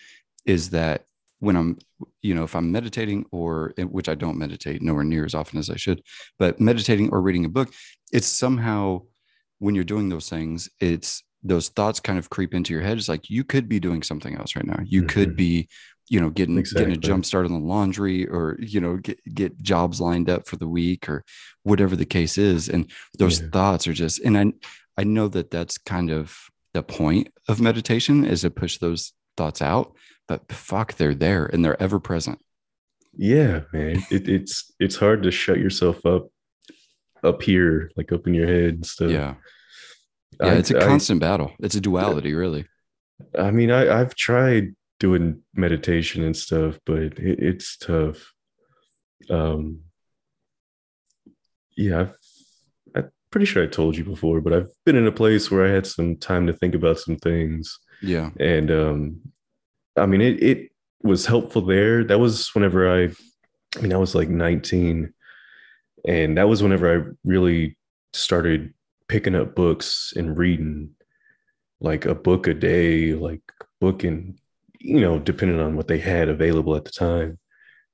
is 0.44 0.70
that 0.70 1.04
when 1.40 1.56
I'm, 1.56 1.78
you 2.23 2.35
know, 2.35 2.44
if 2.44 2.54
I'm 2.54 2.70
meditating 2.70 3.26
or 3.32 3.73
which 3.78 4.09
I 4.09 4.14
don't 4.14 4.38
meditate 4.38 4.82
nowhere 4.82 5.04
near 5.04 5.25
as 5.25 5.35
often 5.35 5.59
as 5.59 5.70
I 5.70 5.76
should, 5.76 6.02
but 6.38 6.61
meditating 6.61 7.11
or 7.11 7.20
reading 7.20 7.44
a 7.44 7.49
book, 7.49 7.73
it's 8.12 8.26
somehow 8.26 9.02
when 9.59 9.75
you're 9.75 9.85
doing 9.85 10.09
those 10.09 10.28
things, 10.28 10.68
it's 10.80 11.23
those 11.42 11.68
thoughts 11.70 12.00
kind 12.00 12.18
of 12.18 12.30
creep 12.30 12.54
into 12.54 12.73
your 12.73 12.82
head. 12.82 12.99
It's 12.99 13.09
like 13.09 13.30
you 13.30 13.44
could 13.44 13.68
be 13.68 13.80
doing 13.80 14.02
something 14.02 14.37
else 14.37 14.54
right 14.54 14.66
now. 14.66 14.80
You 14.85 15.02
mm-hmm. 15.02 15.09
could 15.09 15.37
be, 15.37 15.68
you 16.09 16.20
know, 16.20 16.28
getting 16.28 16.59
exactly. 16.59 16.87
getting 16.87 16.99
a 16.99 17.00
jump 17.00 17.25
start 17.25 17.47
on 17.47 17.52
the 17.52 17.66
laundry 17.66 18.26
or, 18.28 18.56
you 18.61 18.80
know, 18.80 18.97
get 18.97 19.18
get 19.32 19.61
jobs 19.62 20.00
lined 20.00 20.28
up 20.28 20.47
for 20.47 20.56
the 20.56 20.68
week 20.68 21.09
or 21.09 21.25
whatever 21.62 21.97
the 21.97 22.04
case 22.04 22.37
is. 22.37 22.68
And 22.68 22.90
those 23.18 23.40
yeah. 23.40 23.49
thoughts 23.52 23.87
are 23.88 23.94
just, 23.94 24.20
and 24.20 24.37
I 24.37 24.52
I 24.99 25.04
know 25.04 25.28
that 25.28 25.50
that's 25.50 25.78
kind 25.78 26.11
of 26.11 26.37
the 26.75 26.82
point 26.82 27.32
of 27.49 27.61
meditation 27.61 28.26
is 28.26 28.42
to 28.42 28.50
push 28.50 28.78
those 28.78 29.12
thoughts 29.37 29.62
out 29.62 29.94
but 30.30 30.52
fuck, 30.52 30.94
they're 30.94 31.12
there 31.12 31.46
and 31.46 31.64
they're 31.64 31.82
ever 31.82 31.99
present. 31.99 32.38
Yeah, 33.16 33.62
man. 33.72 34.00
It, 34.12 34.28
it's 34.28 34.72
it's 34.78 34.94
hard 34.94 35.25
to 35.25 35.32
shut 35.32 35.58
yourself 35.58 36.06
up 36.06 36.28
up 37.25 37.42
here, 37.42 37.90
like 37.96 38.12
up 38.12 38.28
in 38.28 38.34
your 38.34 38.46
head 38.46 38.75
and 38.75 38.87
stuff. 38.87 39.10
Yeah. 39.10 39.34
Yeah, 40.40 40.52
I, 40.52 40.54
it's 40.54 40.70
a 40.70 40.78
constant 40.78 41.20
I, 41.20 41.26
battle. 41.26 41.52
It's 41.58 41.75
a 41.75 41.80
duality, 41.80 42.32
really. 42.32 42.64
I 43.37 43.50
mean, 43.50 43.72
I, 43.72 44.00
I've 44.00 44.14
tried 44.14 44.76
doing 45.00 45.42
meditation 45.52 46.22
and 46.22 46.37
stuff, 46.37 46.78
but 46.87 47.02
it, 47.02 47.18
it's 47.18 47.76
tough. 47.76 48.32
Um, 49.28 49.80
yeah, 51.76 52.02
I've, 52.02 52.16
I'm 52.94 53.10
pretty 53.30 53.46
sure 53.46 53.64
I 53.64 53.66
told 53.66 53.96
you 53.96 54.04
before, 54.04 54.40
but 54.40 54.52
I've 54.52 54.68
been 54.87 54.96
in 54.96 55.08
a 55.08 55.12
place 55.12 55.50
where 55.50 55.66
I 55.66 55.70
had 55.70 55.88
some 55.88 56.18
time 56.18 56.46
to 56.46 56.52
think 56.52 56.76
about 56.76 57.00
some 57.00 57.16
things. 57.16 57.80
Yeah, 58.00 58.30
and 58.38 58.70
um, 58.70 59.20
I 60.00 60.07
mean, 60.07 60.21
it 60.21 60.42
it 60.42 60.71
was 61.02 61.26
helpful 61.26 61.62
there. 61.62 62.04
That 62.04 62.19
was 62.19 62.54
whenever 62.54 62.90
I, 62.90 63.11
I 63.76 63.80
mean, 63.80 63.92
I 63.92 63.99
was 63.99 64.14
like 64.14 64.28
19, 64.28 65.12
and 66.07 66.38
that 66.38 66.49
was 66.49 66.62
whenever 66.62 66.92
I 66.92 67.04
really 67.25 67.76
started 68.12 68.75
picking 69.09 69.35
up 69.35 69.54
books 69.54 70.12
and 70.16 70.37
reading, 70.37 70.90
like 71.80 72.07
a 72.07 72.14
book 72.14 72.47
a 72.47 72.54
day, 72.54 73.14
like 73.14 73.42
book 73.80 74.04
and 74.04 74.38
you 74.78 75.00
know, 75.00 75.19
depending 75.19 75.61
on 75.61 75.76
what 75.76 75.88
they 75.88 75.99
had 75.99 76.28
available 76.28 76.75
at 76.75 76.85
the 76.85 76.90
time, 76.90 77.38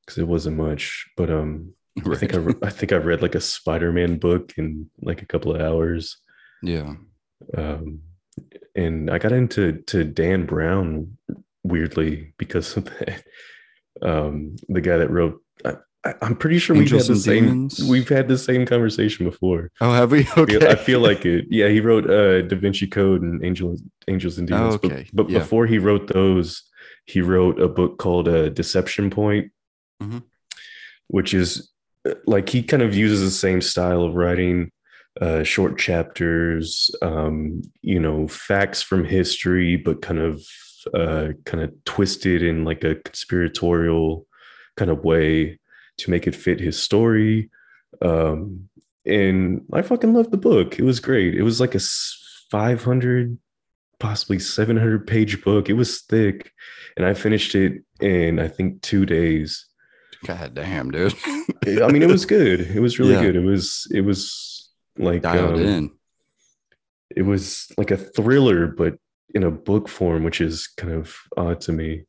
because 0.01 0.19
it 0.19 0.29
wasn't 0.29 0.57
much. 0.57 1.07
But 1.17 1.31
um, 1.31 1.75
right. 2.05 2.17
I 2.17 2.21
think 2.21 2.35
I 2.35 2.39
re- 2.39 2.55
I 2.63 2.71
think 2.71 2.93
I 2.93 2.97
read 2.97 3.23
like 3.23 3.35
a 3.35 3.41
Spider-Man 3.41 4.19
book 4.19 4.53
in 4.57 4.91
like 5.03 5.23
a 5.23 5.27
couple 5.27 5.55
of 5.55 5.61
hours. 5.61 6.17
Yeah. 6.63 6.95
Um, 7.57 8.01
and 8.75 9.11
I 9.11 9.19
got 9.19 9.33
into 9.33 9.83
to 9.89 10.05
Dan 10.05 10.47
Brown 10.47 11.17
weirdly 11.67 12.33
because 12.39 12.77
um, 14.03 14.57
the 14.69 14.81
guy 14.81 14.99
that 14.99 15.11
wrote. 15.11 15.41
I, 15.65 16.15
am 16.23 16.37
pretty 16.37 16.59
sure 16.59 16.77
we've 16.77 16.89
had 16.89 17.03
the 17.03 17.17
same. 17.17 17.47
Demons? 17.47 17.83
We've 17.83 18.09
had 18.09 18.29
the 18.29 18.39
same 18.39 18.65
conversation 18.65 19.27
before. 19.27 19.73
Oh, 19.81 19.93
have 19.93 20.13
we? 20.13 20.21
Okay. 20.37 20.57
I 20.57 20.61
feel, 20.61 20.69
I 20.69 20.75
feel 20.77 21.01
like 21.01 21.27
it. 21.27 21.47
Yeah, 21.51 21.69
he 21.69 21.81
wrote 21.81 22.09
uh, 22.09 22.43
Da 22.43 22.57
Vinci 22.57 22.87
Code 22.87 23.23
and 23.23 23.45
Angels, 23.45 23.83
Angels 24.07 24.39
and 24.39 24.47
Demons. 24.47 24.75
Oh, 24.75 24.77
okay. 24.77 25.09
But, 25.13 25.25
but 25.25 25.31
yeah. 25.31 25.41
before 25.41 25.67
he 25.67 25.79
wrote 25.79 26.07
those, 26.07 26.63
he 27.07 27.21
wrote 27.21 27.61
a 27.61 27.69
book 27.69 27.99
called 27.99 28.29
uh, 28.29 28.51
Deception 28.51 29.11
Point, 29.11 29.51
mm-hmm. 30.01 30.19
which 31.09 31.35
is 31.35 31.73
uh, 32.09 32.15
like 32.27 32.49
he 32.49 32.63
kind 32.63 32.83
of 32.85 32.95
uses 32.95 33.21
the 33.21 33.31
same 33.31 33.61
style 33.61 34.03
of 34.03 34.15
writing 34.15 34.71
uh, 35.21 35.43
short 35.43 35.79
chapters, 35.79 36.91
um, 37.03 37.63
you 37.83 37.99
know, 37.99 38.29
facts 38.29 38.83
from 38.83 39.05
history, 39.05 39.77
but 39.77 40.03
kind 40.03 40.19
of 40.19 40.45
uh, 40.95 41.29
kind 41.45 41.63
of 41.63 41.73
twisted 41.85 42.43
in 42.43 42.65
like 42.65 42.85
a 42.85 42.97
conspiratorial 42.97 44.27
kind 44.77 44.91
of 44.91 45.05
way 45.05 45.59
to 45.99 46.11
make 46.11 46.27
it 46.27 46.35
fit 46.35 46.61
his 46.61 46.81
story. 46.81 47.51
Um, 48.03 48.69
and 49.05 49.63
I 49.73 49.83
fucking 49.83 50.13
loved 50.13 50.31
the 50.31 50.37
book. 50.37 50.79
It 50.79 50.85
was 50.85 51.01
great. 51.01 51.35
It 51.35 51.43
was 51.43 51.61
like 51.61 51.75
a 51.75 51.81
500, 52.51 53.39
possibly 53.99 54.39
700 54.39 55.07
page 55.07 55.43
book. 55.43 55.69
It 55.69 55.75
was 55.75 56.03
thick. 56.03 56.53
And 56.97 57.07
I 57.07 57.15
finished 57.15 57.55
it 57.55 57.83
in, 58.01 58.39
I 58.39 58.49
think, 58.49 58.83
two 58.83 59.07
days. 59.07 59.67
God 60.25 60.55
damn, 60.55 60.91
dude. 60.91 61.15
I 61.27 61.89
mean, 61.89 62.03
it 62.03 62.09
was 62.09 62.27
good. 62.27 62.61
It 62.61 62.81
was 62.81 62.99
really 62.99 63.15
yeah. 63.15 63.23
good. 63.23 63.37
It 63.37 63.45
was, 63.45 63.87
it 63.93 64.01
was 64.01 64.71
like, 64.99 65.23
dialed 65.23 65.55
um, 65.55 65.61
in. 65.61 65.91
It 67.15 67.23
was 67.23 67.71
like 67.79 67.93
a 67.93 67.97
thriller, 67.97 68.67
but 68.67 68.99
in 69.35 69.43
a 69.43 69.51
book 69.51 69.89
form, 69.89 70.25
which 70.25 70.41
is 70.41 70.67
kind 70.67 70.93
of 70.93 71.15
odd 71.37 71.61
to 71.63 71.73
me. 71.73 72.05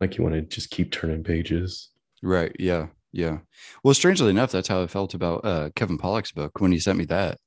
Like 0.00 0.16
you 0.16 0.24
want 0.24 0.34
to 0.34 0.42
just 0.42 0.70
keep 0.70 0.90
turning 0.92 1.22
pages. 1.22 1.90
Right. 2.22 2.54
Yeah. 2.58 2.86
Yeah. 3.12 3.38
Well, 3.82 3.94
strangely 3.94 4.30
enough, 4.30 4.52
that's 4.52 4.68
how 4.68 4.82
I 4.82 4.86
felt 4.86 5.14
about 5.14 5.44
uh, 5.44 5.70
Kevin 5.74 5.98
Pollak's 5.98 6.32
book 6.32 6.60
when 6.60 6.72
he 6.72 6.78
sent 6.78 6.98
me 6.98 7.04
that, 7.06 7.38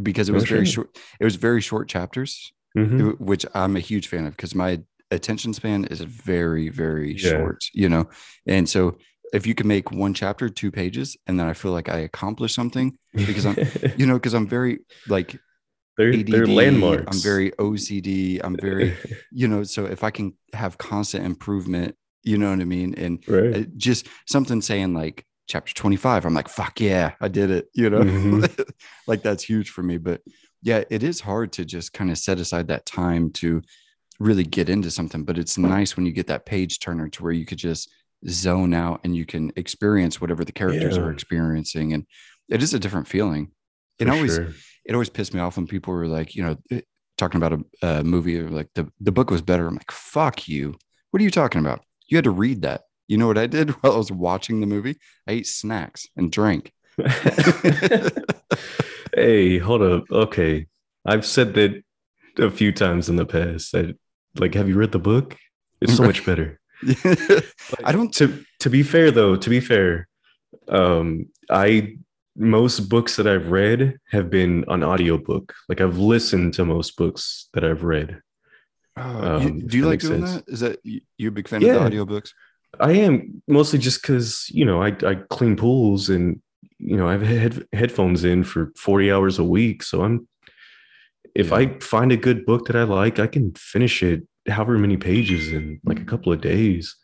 because 0.00 0.28
it 0.28 0.32
was 0.32 0.44
oh, 0.44 0.46
very 0.46 0.66
short. 0.66 0.96
It 1.18 1.24
was 1.24 1.36
very 1.36 1.60
short 1.60 1.88
chapters, 1.88 2.52
mm-hmm. 2.76 3.10
which 3.12 3.46
I'm 3.54 3.76
a 3.76 3.80
huge 3.80 4.08
fan 4.08 4.26
of 4.26 4.36
because 4.36 4.54
my 4.54 4.82
attention 5.10 5.54
span 5.54 5.86
is 5.86 6.00
very, 6.00 6.68
very 6.68 7.16
yeah. 7.16 7.30
short. 7.30 7.64
You 7.72 7.88
know, 7.88 8.08
and 8.46 8.68
so 8.68 8.98
if 9.32 9.46
you 9.46 9.54
can 9.54 9.66
make 9.66 9.90
one 9.90 10.14
chapter 10.14 10.48
two 10.48 10.70
pages, 10.70 11.16
and 11.26 11.40
then 11.40 11.46
I 11.46 11.54
feel 11.54 11.72
like 11.72 11.88
I 11.88 11.98
accomplished 11.98 12.54
something 12.54 12.96
because 13.14 13.46
I'm, 13.46 13.56
you 13.96 14.06
know, 14.06 14.14
because 14.14 14.34
I'm 14.34 14.46
very 14.46 14.80
like 15.08 15.38
they're, 15.96 16.12
ADD, 16.12 16.26
they're 16.26 16.46
landmarks. 16.46 17.04
I'm 17.16 17.22
very 17.22 17.50
OCD. 17.52 18.40
I'm 18.42 18.56
very, 18.56 18.96
you 19.32 19.48
know, 19.48 19.62
so 19.62 19.86
if 19.86 20.04
I 20.04 20.10
can 20.10 20.34
have 20.52 20.78
constant 20.78 21.24
improvement, 21.24 21.96
you 22.22 22.38
know 22.38 22.50
what 22.50 22.60
I 22.60 22.64
mean? 22.64 22.94
And 22.94 23.22
right. 23.28 23.76
just 23.76 24.06
something 24.26 24.60
saying 24.60 24.94
like, 24.94 25.24
chapter 25.48 25.72
25 25.74 26.24
i'm 26.24 26.34
like 26.34 26.48
fuck 26.48 26.80
yeah 26.80 27.12
i 27.20 27.28
did 27.28 27.52
it 27.52 27.68
you 27.72 27.88
know 27.88 28.00
Mhm. 28.00 28.68
like 29.06 29.22
that's 29.22 29.44
huge 29.44 29.70
for 29.70 29.80
me 29.80 29.96
but 29.96 30.20
yeah 30.60 30.82
it 30.90 31.04
is 31.04 31.20
hard 31.20 31.52
to 31.52 31.64
just 31.64 31.92
kind 31.92 32.10
of 32.10 32.18
set 32.18 32.40
aside 32.40 32.66
that 32.66 32.84
time 32.84 33.30
to 33.34 33.62
really 34.18 34.42
get 34.42 34.68
into 34.68 34.90
something 34.90 35.22
but 35.22 35.38
it's 35.38 35.56
nice 35.56 35.96
when 35.96 36.04
you 36.04 36.10
get 36.10 36.26
that 36.26 36.46
page 36.46 36.80
turner 36.80 37.08
to 37.10 37.22
where 37.22 37.30
you 37.32 37.46
could 37.46 37.58
just 37.58 37.88
zone 38.28 38.74
out 38.74 38.98
and 39.04 39.14
you 39.14 39.24
can 39.24 39.52
experience 39.54 40.20
whatever 40.20 40.44
the 40.44 40.50
characters 40.50 40.98
are 40.98 41.12
experiencing 41.12 41.92
and 41.92 42.06
it 42.48 42.60
is 42.60 42.74
a 42.74 42.78
different 42.80 43.06
feeling 43.06 43.52
it 44.00 44.06
For 44.06 44.14
always 44.14 44.34
sure. 44.34 44.48
It 44.86 44.94
always 44.94 45.10
pissed 45.10 45.34
me 45.34 45.40
off 45.40 45.56
when 45.56 45.66
people 45.66 45.92
were 45.92 46.06
like 46.06 46.34
you 46.34 46.42
know 46.42 46.56
eh, 46.70 46.80
talking 47.18 47.42
about 47.42 47.60
a, 47.82 47.86
a 47.86 48.04
movie 48.04 48.38
or 48.38 48.48
like 48.48 48.68
the, 48.74 48.90
the 49.00 49.12
book 49.12 49.30
was 49.30 49.42
better 49.42 49.66
i'm 49.66 49.74
like 49.74 49.90
fuck 49.90 50.48
you 50.48 50.74
what 51.10 51.20
are 51.20 51.24
you 51.24 51.30
talking 51.30 51.60
about 51.60 51.84
you 52.08 52.16
had 52.16 52.24
to 52.24 52.30
read 52.30 52.62
that 52.62 52.82
you 53.08 53.16
know 53.16 53.26
what 53.26 53.38
i 53.38 53.46
did 53.46 53.70
while 53.80 53.92
i 53.92 53.96
was 53.96 54.12
watching 54.12 54.60
the 54.60 54.66
movie 54.66 54.96
i 55.26 55.32
ate 55.32 55.46
snacks 55.46 56.06
and 56.16 56.32
drank 56.32 56.72
hey, 59.14 59.58
hold 59.58 59.82
up. 59.82 60.04
Okay. 60.10 60.66
I've 61.04 61.26
said 61.26 61.54
that 61.54 61.82
a 62.38 62.50
few 62.50 62.72
times 62.72 63.08
in 63.08 63.16
the 63.16 63.26
past. 63.26 63.72
That, 63.72 63.96
like, 64.36 64.54
have 64.54 64.68
you 64.68 64.76
read 64.76 64.92
the 64.92 64.98
book? 64.98 65.36
It's 65.80 65.96
so 65.96 66.04
much 66.04 66.24
better. 66.24 66.58
i 67.84 67.92
don't 67.92 68.12
to 68.14 68.44
to 68.60 68.68
be 68.68 68.82
fair 68.82 69.10
though, 69.10 69.34
to 69.34 69.48
be 69.48 69.60
fair, 69.60 70.08
um, 70.68 71.26
I 71.50 71.96
most 72.36 72.88
books 72.88 73.16
that 73.16 73.26
I've 73.26 73.50
read 73.50 73.98
have 74.10 74.30
been 74.30 74.64
on 74.68 74.82
audiobook. 74.84 75.54
Like 75.68 75.80
I've 75.80 75.98
listened 75.98 76.54
to 76.54 76.64
most 76.64 76.96
books 76.96 77.48
that 77.54 77.64
I've 77.64 77.82
read. 77.84 78.20
Uh, 78.96 79.38
you- 79.42 79.48
Um, 79.48 79.66
do 79.66 79.76
you 79.78 79.86
like 79.86 80.00
doing 80.00 80.26
sense. 80.26 80.44
that? 80.44 80.52
Is 80.52 80.60
that 80.60 80.78
you, 80.82 81.00
you 81.18 81.28
a 81.28 81.32
big 81.32 81.48
fan 81.48 81.60
Yeah. 81.60 81.76
of 81.84 81.90
the 81.90 81.96
audiobooks? 81.98 82.30
I 82.80 82.92
am 82.92 83.42
mostly 83.48 83.78
just 83.78 84.02
because 84.02 84.48
you 84.50 84.64
know 84.64 84.82
I 84.82 84.88
I 85.02 85.14
clean 85.30 85.56
pools 85.56 86.10
and 86.10 86.42
you 86.78 86.96
know 86.96 87.08
I 87.08 87.12
have 87.12 87.22
head, 87.22 87.66
headphones 87.72 88.24
in 88.24 88.44
for 88.44 88.72
forty 88.76 89.10
hours 89.10 89.38
a 89.38 89.44
week, 89.44 89.82
so 89.82 90.02
I'm 90.02 90.28
if 91.34 91.48
Yeah. 91.48 91.56
I 91.56 91.78
find 91.80 92.12
a 92.12 92.16
good 92.16 92.44
book 92.46 92.66
that 92.66 92.76
I 92.76 92.82
like, 92.84 93.18
I 93.18 93.26
can 93.28 93.52
finish 93.54 94.02
it 94.02 94.26
however 94.48 94.76
many 94.78 94.96
pages 94.96 95.52
in 95.52 95.80
like 95.84 96.00
a 96.00 96.04
couple 96.04 96.32
of 96.32 96.40
days. 96.40 96.94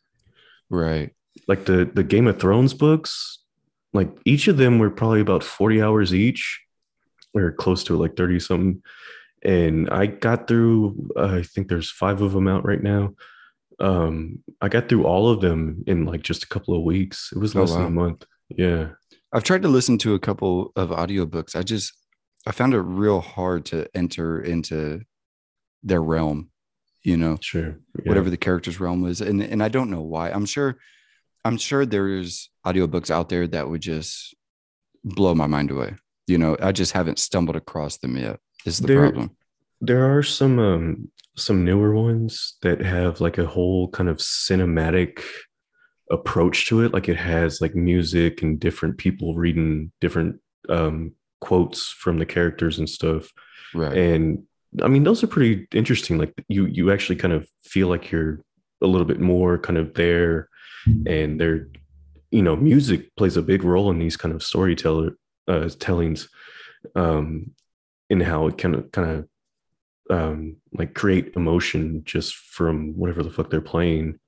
Right. 0.71 1.11
Like 1.49 1.65
the 1.65 1.91
the 1.95 2.05
Game 2.05 2.27
of 2.27 2.39
Thrones 2.39 2.75
books, 2.75 3.39
like 3.93 4.11
each 4.25 4.49
of 4.49 4.57
them 4.57 4.79
were 4.79 4.91
probably 4.91 5.21
about 5.21 5.45
forty 5.45 5.83
hours 5.83 6.15
each, 6.15 6.61
or 7.35 7.53
close 7.53 7.85
to 7.85 7.97
like 7.97 8.17
thirty 8.17 8.41
something. 8.41 8.83
And 9.45 9.91
I 9.91 10.07
got 10.07 10.49
through. 10.49 11.11
Uh, 11.17 11.37
I 11.39 11.43
think 11.43 11.69
there's 11.69 11.91
five 11.91 12.21
of 12.23 12.33
them 12.33 12.49
out 12.49 12.65
right 12.65 12.83
now 12.83 13.15
um 13.81 14.39
i 14.61 14.69
got 14.69 14.87
through 14.87 15.05
all 15.05 15.31
of 15.31 15.41
them 15.41 15.83
in 15.87 16.05
like 16.05 16.23
just 16.23 16.45
a 16.45 16.47
couple 16.47 16.77
of 16.77 16.83
weeks 16.83 17.31
it 17.35 17.39
was 17.39 17.57
Oh, 17.57 17.61
less 17.61 17.73
than 17.73 17.87
a 17.87 17.91
month 17.91 18.27
yeah 18.51 18.91
I've 19.33 19.45
tried 19.45 19.63
to 19.63 19.69
listen 19.69 19.97
to 19.99 20.15
a 20.15 20.19
couple 20.19 20.73
of 20.77 20.91
audiobooks. 20.91 21.57
I 21.57 21.63
just 21.63 21.95
I 22.47 22.53
found 22.53 22.75
it 22.75 22.81
real 22.81 23.21
hard 23.21 23.65
to 23.67 23.89
enter 23.95 24.41
into 24.41 25.01
their 25.83 26.03
realm, 26.03 26.51
you 27.03 27.17
know, 27.17 27.39
sure 27.41 27.79
yeah. 27.99 28.05
whatever 28.05 28.29
the 28.29 28.37
character's 28.37 28.79
realm 28.79 29.07
is. 29.07 29.21
And 29.21 29.43
and 29.43 29.63
I 29.63 29.69
don't 29.69 29.91
know 29.91 30.03
why. 30.03 30.31
I'm 30.31 30.45
sure 30.45 30.77
I'm 31.45 31.57
sure 31.57 31.85
there's 31.85 32.51
audiobooks 32.67 33.11
out 33.11 33.29
there 33.29 33.47
that 33.49 33.69
would 33.69 33.81
just 33.81 34.35
blow 35.05 35.35
my 35.35 35.47
mind 35.47 35.71
away. 35.71 35.95
You 36.27 36.39
know, 36.39 36.57
I 36.61 36.73
just 36.73 36.93
haven't 36.93 37.19
stumbled 37.19 37.57
across 37.57 37.99
them 37.99 38.17
yet. 38.17 38.39
Is 38.65 38.79
the 38.79 38.87
There- 38.87 39.01
problem. 39.11 39.31
there 39.81 40.17
are 40.17 40.23
some 40.23 40.59
um 40.61 41.11
some 41.37 41.65
newer 41.65 41.93
ones 41.95 42.55
that 42.63 42.81
have 42.81 43.21
like 43.21 43.39
a 43.39 43.47
whole 43.47 43.89
kind 43.89 44.09
of 44.09 44.19
cinematic 44.19 45.21
approach 46.11 46.67
to 46.69 46.83
it 46.83 46.93
like 46.93 47.09
it 47.09 47.17
has 47.17 47.61
like 47.61 47.75
music 47.75 48.43
and 48.43 48.61
different 48.61 48.99
people 48.99 49.35
reading 49.35 49.91
different 50.01 50.39
um 50.69 51.13
quotes 51.41 51.89
from 51.89 52.19
the 52.19 52.27
characters 52.27 52.79
and 52.79 52.89
stuff 52.89 53.29
Right. 53.75 53.97
and 53.97 54.45
i 54.83 54.89
mean 54.89 55.05
those 55.05 55.25
are 55.25 55.27
pretty 55.27 55.67
interesting 55.73 56.19
like 56.19 56.33
you 56.49 56.67
you 56.67 56.93
actually 56.93 57.17
kind 57.17 57.33
of 57.35 57.49
feel 57.65 57.89
like 57.89 58.11
you're 58.13 58.41
a 58.83 58.87
little 58.87 59.07
bit 59.07 59.21
more 59.21 59.59
kind 59.59 59.79
of 59.79 59.95
there 59.95 60.49
and 60.87 61.41
they're 61.41 61.69
you 62.31 62.43
know 62.43 62.57
music 62.57 63.15
plays 63.17 63.37
a 63.37 63.43
big 63.43 63.65
role 63.65 63.91
in 63.91 63.99
these 63.99 64.17
kind 64.17 64.35
of 64.35 64.43
storyteller 64.43 65.17
uh 65.49 65.69
tellings 65.79 66.29
um 66.97 67.51
in 68.11 68.21
how 68.21 68.47
it 68.47 68.59
kind 68.59 68.75
of 68.75 68.91
kind 68.93 69.11
of 69.11 69.29
um 70.17 70.57
like 70.73 70.95
create 70.95 71.35
emotion 71.37 72.03
just 72.05 72.35
from 72.35 72.93
whatever 72.97 73.23
the 73.23 73.31
fuck 73.31 73.51
they're 73.51 73.61
playing 73.61 74.19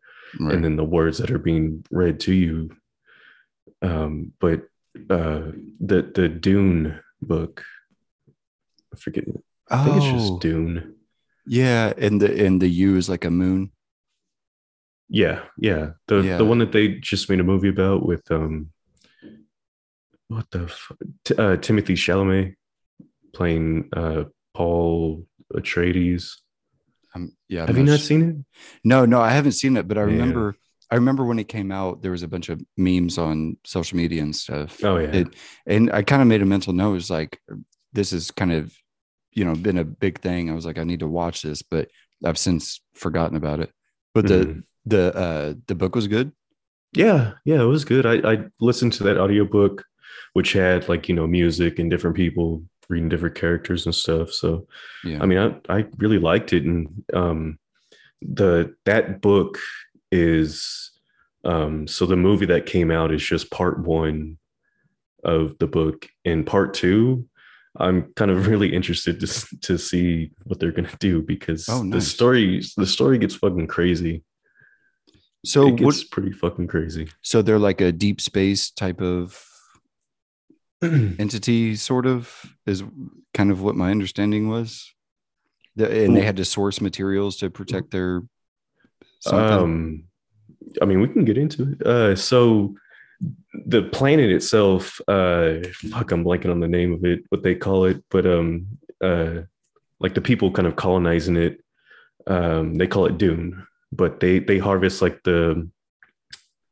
right. 0.40 0.54
and 0.54 0.64
then 0.64 0.76
the 0.76 0.84
words 0.84 1.18
that 1.18 1.30
are 1.30 1.38
being 1.38 1.84
read 1.90 2.20
to 2.20 2.32
you 2.32 2.70
um 3.82 4.32
but 4.40 4.62
uh 5.10 5.42
the 5.80 6.02
the 6.14 6.28
dune 6.28 7.00
book 7.20 7.64
i 8.92 8.96
forget 8.96 9.24
i 9.70 9.84
think 9.84 9.96
it's 9.96 10.06
Oh, 10.06 10.18
just 10.18 10.40
dune 10.40 10.94
yeah. 11.46 11.92
And 11.98 12.20
the 12.20 12.46
and 12.46 12.60
the 12.60 12.68
U 12.68 12.96
is 12.96 13.08
like 13.08 13.24
a 13.24 13.30
moon. 13.30 13.70
Yeah 15.14 15.38
yeah 15.58 15.90
the 16.08 16.16
Yeah. 16.22 16.38
the 16.38 16.44
one 16.44 16.58
that 16.58 16.72
they 16.72 16.86
just 17.12 17.30
made 17.30 17.40
a 17.40 17.44
movie 17.52 17.68
about 17.76 18.04
with 18.04 18.24
um 18.30 18.70
what 20.28 20.50
the 20.50 20.66
fu- 20.68 20.96
T- 21.24 21.36
uh, 21.36 21.56
timothy 21.58 21.94
chalamet 21.94 22.54
playing 23.32 23.88
uh 23.92 24.24
paul 24.54 25.26
atreides 25.54 26.24
Um, 27.14 27.30
yeah. 27.48 27.62
I'm 27.62 27.68
have 27.68 27.78
you 27.78 27.84
not 27.84 28.00
sh- 28.00 28.08
seen 28.10 28.22
it 28.28 28.36
No, 28.82 29.06
no, 29.06 29.20
I 29.20 29.30
haven't 29.30 29.52
seen 29.62 29.76
it, 29.76 29.86
but 29.88 29.96
I 29.98 30.00
Yeah. 30.02 30.06
remember 30.14 30.56
I 30.90 30.96
remember 30.96 31.24
when 31.24 31.38
it 31.38 31.48
came 31.48 31.70
out, 31.72 32.02
there 32.02 32.10
was 32.16 32.22
a 32.22 32.28
bunch 32.34 32.48
of 32.50 32.60
memes 32.76 33.18
on 33.18 33.56
social 33.64 33.96
media 33.96 34.22
and 34.22 34.34
stuff. 34.36 34.82
oh 34.84 34.98
yeah 34.98 35.12
It, 35.20 35.28
and 35.66 35.90
I 35.98 36.02
kind 36.02 36.22
of 36.22 36.28
made 36.28 36.42
a 36.42 36.46
mental 36.54 36.72
note, 36.72 36.90
it 36.96 37.02
was 37.02 37.10
like 37.10 37.40
this 37.92 38.12
is 38.12 38.30
kind 38.30 38.52
of, 38.52 38.72
you 39.32 39.44
know, 39.44 39.54
been 39.54 39.78
a 39.78 39.84
big 39.84 40.20
thing. 40.20 40.50
I 40.50 40.54
was 40.54 40.66
like, 40.66 40.78
I 40.78 40.84
need 40.84 41.00
to 41.00 41.08
watch 41.20 41.42
this, 41.42 41.62
but 41.62 41.88
I've 42.24 42.38
since 42.38 42.80
forgotten 42.94 43.36
about 43.36 43.60
it. 43.60 43.70
But 44.14 44.26
the 44.26 44.34
Mhm. 44.34 44.62
The 44.86 45.14
uh 45.16 45.54
the 45.66 45.74
book 45.74 45.94
was 45.94 46.08
good. 46.08 46.32
Yeah, 46.94 47.32
yeah, 47.44 47.60
it 47.60 47.66
was 47.66 47.84
good. 47.84 48.06
I, 48.06 48.32
I 48.32 48.44
listened 48.60 48.92
to 48.94 49.04
that 49.04 49.18
audiobook, 49.18 49.84
which 50.34 50.52
had 50.52 50.88
like, 50.88 51.08
you 51.08 51.14
know, 51.14 51.26
music 51.26 51.78
and 51.80 51.90
different 51.90 52.14
people 52.16 52.62
reading 52.88 53.08
different 53.08 53.34
characters 53.34 53.84
and 53.86 53.94
stuff. 53.94 54.30
So, 54.30 54.68
Yeah. 55.04 55.20
I 55.20 55.26
mean, 55.26 55.38
I, 55.38 55.78
I 55.78 55.86
really 55.96 56.18
liked 56.18 56.52
it. 56.52 56.64
And 56.64 57.02
um, 57.12 57.58
the 58.22 58.74
that 58.84 59.20
book 59.20 59.58
is 60.12 60.92
um, 61.44 61.88
so 61.88 62.06
the 62.06 62.16
movie 62.16 62.46
that 62.46 62.66
came 62.66 62.90
out 62.90 63.12
is 63.12 63.22
just 63.22 63.50
part 63.50 63.80
one 63.80 64.38
of 65.24 65.58
the 65.58 65.66
book. 65.66 66.06
And 66.24 66.46
part 66.46 66.74
two, 66.74 67.26
I'm 67.76 68.12
kind 68.14 68.30
of 68.30 68.46
really 68.52 68.72
interested 68.72 69.18
to 69.20 69.58
to 69.62 69.78
see 69.78 70.30
what 70.44 70.60
they're 70.60 70.70
gonna 70.72 70.88
do 71.00 71.22
because 71.22 71.68
Oh, 71.68 71.82
the 71.82 72.00
story 72.00 72.62
the 72.76 72.86
story 72.86 73.18
gets 73.18 73.34
fucking 73.34 73.66
crazy. 73.66 74.22
So 75.44 75.68
it 75.68 75.80
what 75.80 75.94
pretty 76.10 76.32
fucking 76.32 76.66
crazy. 76.66 77.08
so 77.22 77.42
they're 77.42 77.58
like 77.58 77.80
a 77.80 77.92
deep 77.92 78.20
space 78.20 78.70
type 78.70 79.00
of 79.00 79.44
entity, 80.82 81.76
sort 81.76 82.06
of, 82.06 82.44
is 82.66 82.82
kind 83.32 83.50
of 83.50 83.62
what 83.62 83.76
my 83.76 83.90
understanding 83.90 84.48
was. 84.48 84.92
The, 85.76 86.04
and 86.04 86.16
they 86.16 86.22
had 86.22 86.36
to 86.36 86.44
source 86.44 86.80
materials 86.80 87.36
to 87.38 87.50
protect 87.50 87.90
their 87.90 88.22
something. 89.20 89.58
Um, 89.58 90.04
I 90.80 90.84
mean, 90.84 91.00
we 91.00 91.08
can 91.08 91.24
get 91.24 91.38
into 91.38 91.72
it. 91.72 91.86
Uh, 91.86 92.14
so 92.16 92.74
the 93.66 93.82
planet 93.82 94.30
itself, 94.30 95.00
uh, 95.08 95.56
fuck, 95.90 96.12
I'm 96.12 96.24
blanking 96.24 96.50
on 96.50 96.60
the 96.60 96.68
name 96.68 96.92
of 96.92 97.04
it, 97.04 97.24
what 97.28 97.42
they 97.42 97.54
call 97.54 97.86
it, 97.86 98.02
but 98.10 98.26
um, 98.26 98.66
uh, 99.02 99.42
like 100.00 100.14
the 100.14 100.20
people 100.20 100.50
kind 100.52 100.68
of 100.68 100.76
colonizing 100.76 101.36
it, 101.36 101.60
um, 102.26 102.74
they 102.74 102.86
call 102.86 103.06
it 103.06 103.18
Dune, 103.18 103.66
but 103.96 104.20
they 104.20 104.38
they 104.38 104.58
harvest 104.58 105.02
like 105.02 105.22
the 105.22 105.68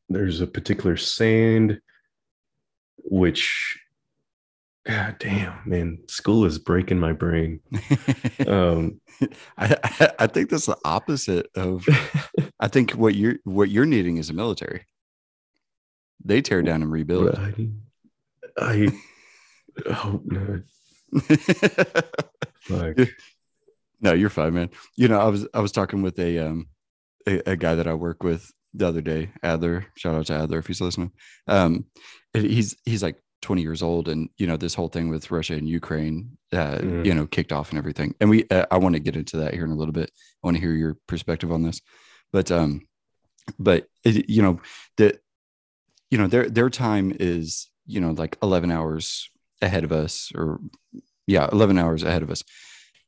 there's 0.08 0.40
a 0.40 0.46
particular 0.46 0.96
sand, 0.96 1.80
which, 2.98 3.78
god 4.86 5.16
damn, 5.18 5.60
man, 5.64 6.00
school 6.06 6.44
is 6.44 6.58
breaking 6.58 6.98
my 6.98 7.12
brain. 7.12 7.60
Um, 8.46 9.00
I, 9.56 9.76
I 9.84 10.10
I 10.20 10.26
think 10.26 10.50
that's 10.50 10.66
the 10.66 10.76
opposite 10.84 11.46
of 11.54 11.86
I 12.58 12.68
think 12.68 12.90
what 12.92 13.14
you're 13.14 13.36
what 13.44 13.70
you're 13.70 13.86
needing 13.86 14.16
is 14.16 14.30
a 14.30 14.34
military. 14.34 14.84
They 16.24 16.42
tear 16.42 16.60
down 16.62 16.82
and 16.82 16.90
rebuild. 16.90 17.38
I, 17.38 17.70
I 18.60 19.92
hope 19.92 20.24
not. 20.26 20.60
Fuck. 22.60 23.08
no, 24.00 24.12
you're 24.12 24.28
fine, 24.28 24.54
man. 24.54 24.70
You 24.96 25.08
know, 25.08 25.20
I 25.20 25.28
was 25.28 25.46
I 25.54 25.60
was 25.60 25.72
talking 25.72 26.02
with 26.02 26.18
a 26.18 26.38
um 26.38 26.66
a, 27.26 27.50
a 27.52 27.56
guy 27.56 27.74
that 27.74 27.86
I 27.86 27.94
work 27.94 28.22
with 28.22 28.50
the 28.74 28.86
other 28.88 29.00
day, 29.00 29.30
Adler. 29.42 29.86
Shout 29.96 30.14
out 30.14 30.26
to 30.26 30.34
Adler 30.34 30.58
if 30.58 30.66
he's 30.66 30.80
listening. 30.80 31.12
Um, 31.46 31.86
he's 32.32 32.76
he's 32.84 33.02
like 33.02 33.16
20 33.42 33.60
years 33.62 33.82
old, 33.82 34.08
and 34.08 34.28
you 34.38 34.46
know 34.46 34.56
this 34.56 34.74
whole 34.74 34.88
thing 34.88 35.08
with 35.08 35.30
Russia 35.30 35.54
and 35.54 35.68
Ukraine, 35.68 36.36
uh, 36.52 36.78
Mm. 36.78 37.04
you 37.04 37.14
know, 37.14 37.26
kicked 37.26 37.52
off 37.52 37.70
and 37.70 37.78
everything. 37.78 38.14
And 38.20 38.30
we 38.30 38.46
uh, 38.50 38.66
I 38.70 38.78
want 38.78 38.94
to 38.94 39.00
get 39.00 39.16
into 39.16 39.36
that 39.38 39.54
here 39.54 39.64
in 39.64 39.70
a 39.70 39.76
little 39.76 39.92
bit. 39.92 40.10
I 40.42 40.46
want 40.46 40.56
to 40.56 40.60
hear 40.60 40.72
your 40.74 40.96
perspective 41.06 41.52
on 41.52 41.62
this, 41.62 41.80
but 42.32 42.50
um, 42.50 42.86
but 43.58 43.86
it, 44.04 44.28
you 44.30 44.42
know 44.42 44.60
the 44.96 45.18
you 46.10 46.18
know 46.18 46.26
their 46.28 46.48
their 46.48 46.70
time 46.70 47.12
is 47.18 47.68
you 47.86 48.00
know 48.00 48.12
like 48.12 48.36
11 48.42 48.70
hours 48.70 49.28
ahead 49.60 49.84
of 49.84 49.92
us 49.92 50.30
or 50.34 50.60
yeah 51.26 51.48
11 51.52 51.78
hours 51.78 52.02
ahead 52.02 52.22
of 52.22 52.30
us 52.30 52.42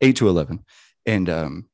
8 0.01 0.17
to 0.17 0.29
11 0.29 0.65
and 1.07 1.29
um 1.29 1.67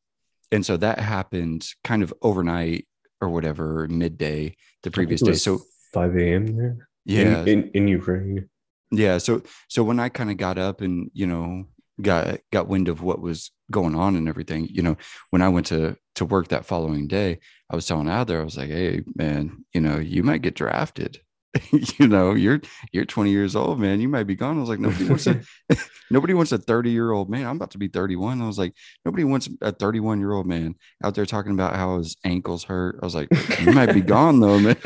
and 0.52 0.64
so 0.64 0.76
that 0.76 0.98
happened 0.98 1.66
kind 1.84 2.02
of 2.02 2.12
overnight 2.22 2.86
or 3.20 3.28
whatever 3.28 3.86
midday 3.88 4.56
the 4.82 4.90
previous 4.90 5.20
day 5.20 5.34
so 5.34 5.60
5 5.92 6.16
a.m. 6.16 6.56
there. 6.56 6.88
yeah 7.04 7.42
In, 7.42 7.48
in, 7.48 7.70
in 7.74 7.88
Ukraine. 7.88 8.48
yeah 8.90 9.18
so 9.18 9.42
so 9.68 9.82
when 9.82 10.00
i 10.00 10.08
kind 10.08 10.30
of 10.30 10.36
got 10.36 10.58
up 10.58 10.80
and 10.80 11.10
you 11.14 11.26
know 11.26 11.64
got 12.00 12.38
got 12.50 12.68
wind 12.68 12.88
of 12.88 13.02
what 13.02 13.20
was 13.20 13.50
going 13.70 13.94
on 13.94 14.16
and 14.16 14.28
everything 14.28 14.66
you 14.70 14.82
know 14.82 14.96
when 15.30 15.42
i 15.42 15.48
went 15.48 15.66
to 15.66 15.96
to 16.14 16.24
work 16.24 16.48
that 16.48 16.64
following 16.64 17.06
day 17.06 17.38
i 17.70 17.76
was 17.76 17.86
telling 17.86 18.08
out 18.08 18.26
there 18.26 18.40
i 18.40 18.44
was 18.44 18.56
like 18.56 18.70
hey 18.70 19.02
man 19.14 19.64
you 19.74 19.80
know 19.80 19.98
you 19.98 20.22
might 20.22 20.42
get 20.42 20.54
drafted 20.54 21.20
you 21.98 22.06
know 22.06 22.32
you're 22.32 22.60
you're 22.92 23.04
20 23.04 23.30
years 23.30 23.56
old 23.56 23.80
man 23.80 24.00
you 24.00 24.08
might 24.08 24.24
be 24.24 24.36
gone 24.36 24.56
i 24.56 24.60
was 24.60 24.68
like 24.68 24.78
nobody 24.78 25.08
wants 25.08 25.26
a 25.26 25.40
nobody 26.10 26.32
wants 26.32 26.52
a 26.52 26.58
30 26.58 26.90
year 26.90 27.10
old 27.10 27.28
man 27.28 27.44
i'm 27.44 27.56
about 27.56 27.72
to 27.72 27.78
be 27.78 27.88
31 27.88 28.40
i 28.40 28.46
was 28.46 28.58
like 28.58 28.72
nobody 29.04 29.24
wants 29.24 29.48
a 29.60 29.72
31 29.72 30.20
year 30.20 30.32
old 30.32 30.46
man 30.46 30.74
out 31.02 31.14
there 31.14 31.26
talking 31.26 31.52
about 31.52 31.74
how 31.74 31.98
his 31.98 32.16
ankles 32.24 32.64
hurt 32.64 32.98
i 33.02 33.04
was 33.04 33.14
like 33.14 33.28
you 33.60 33.72
might 33.72 33.92
be 33.92 34.00
gone 34.00 34.38
though 34.38 34.58
man 34.58 34.76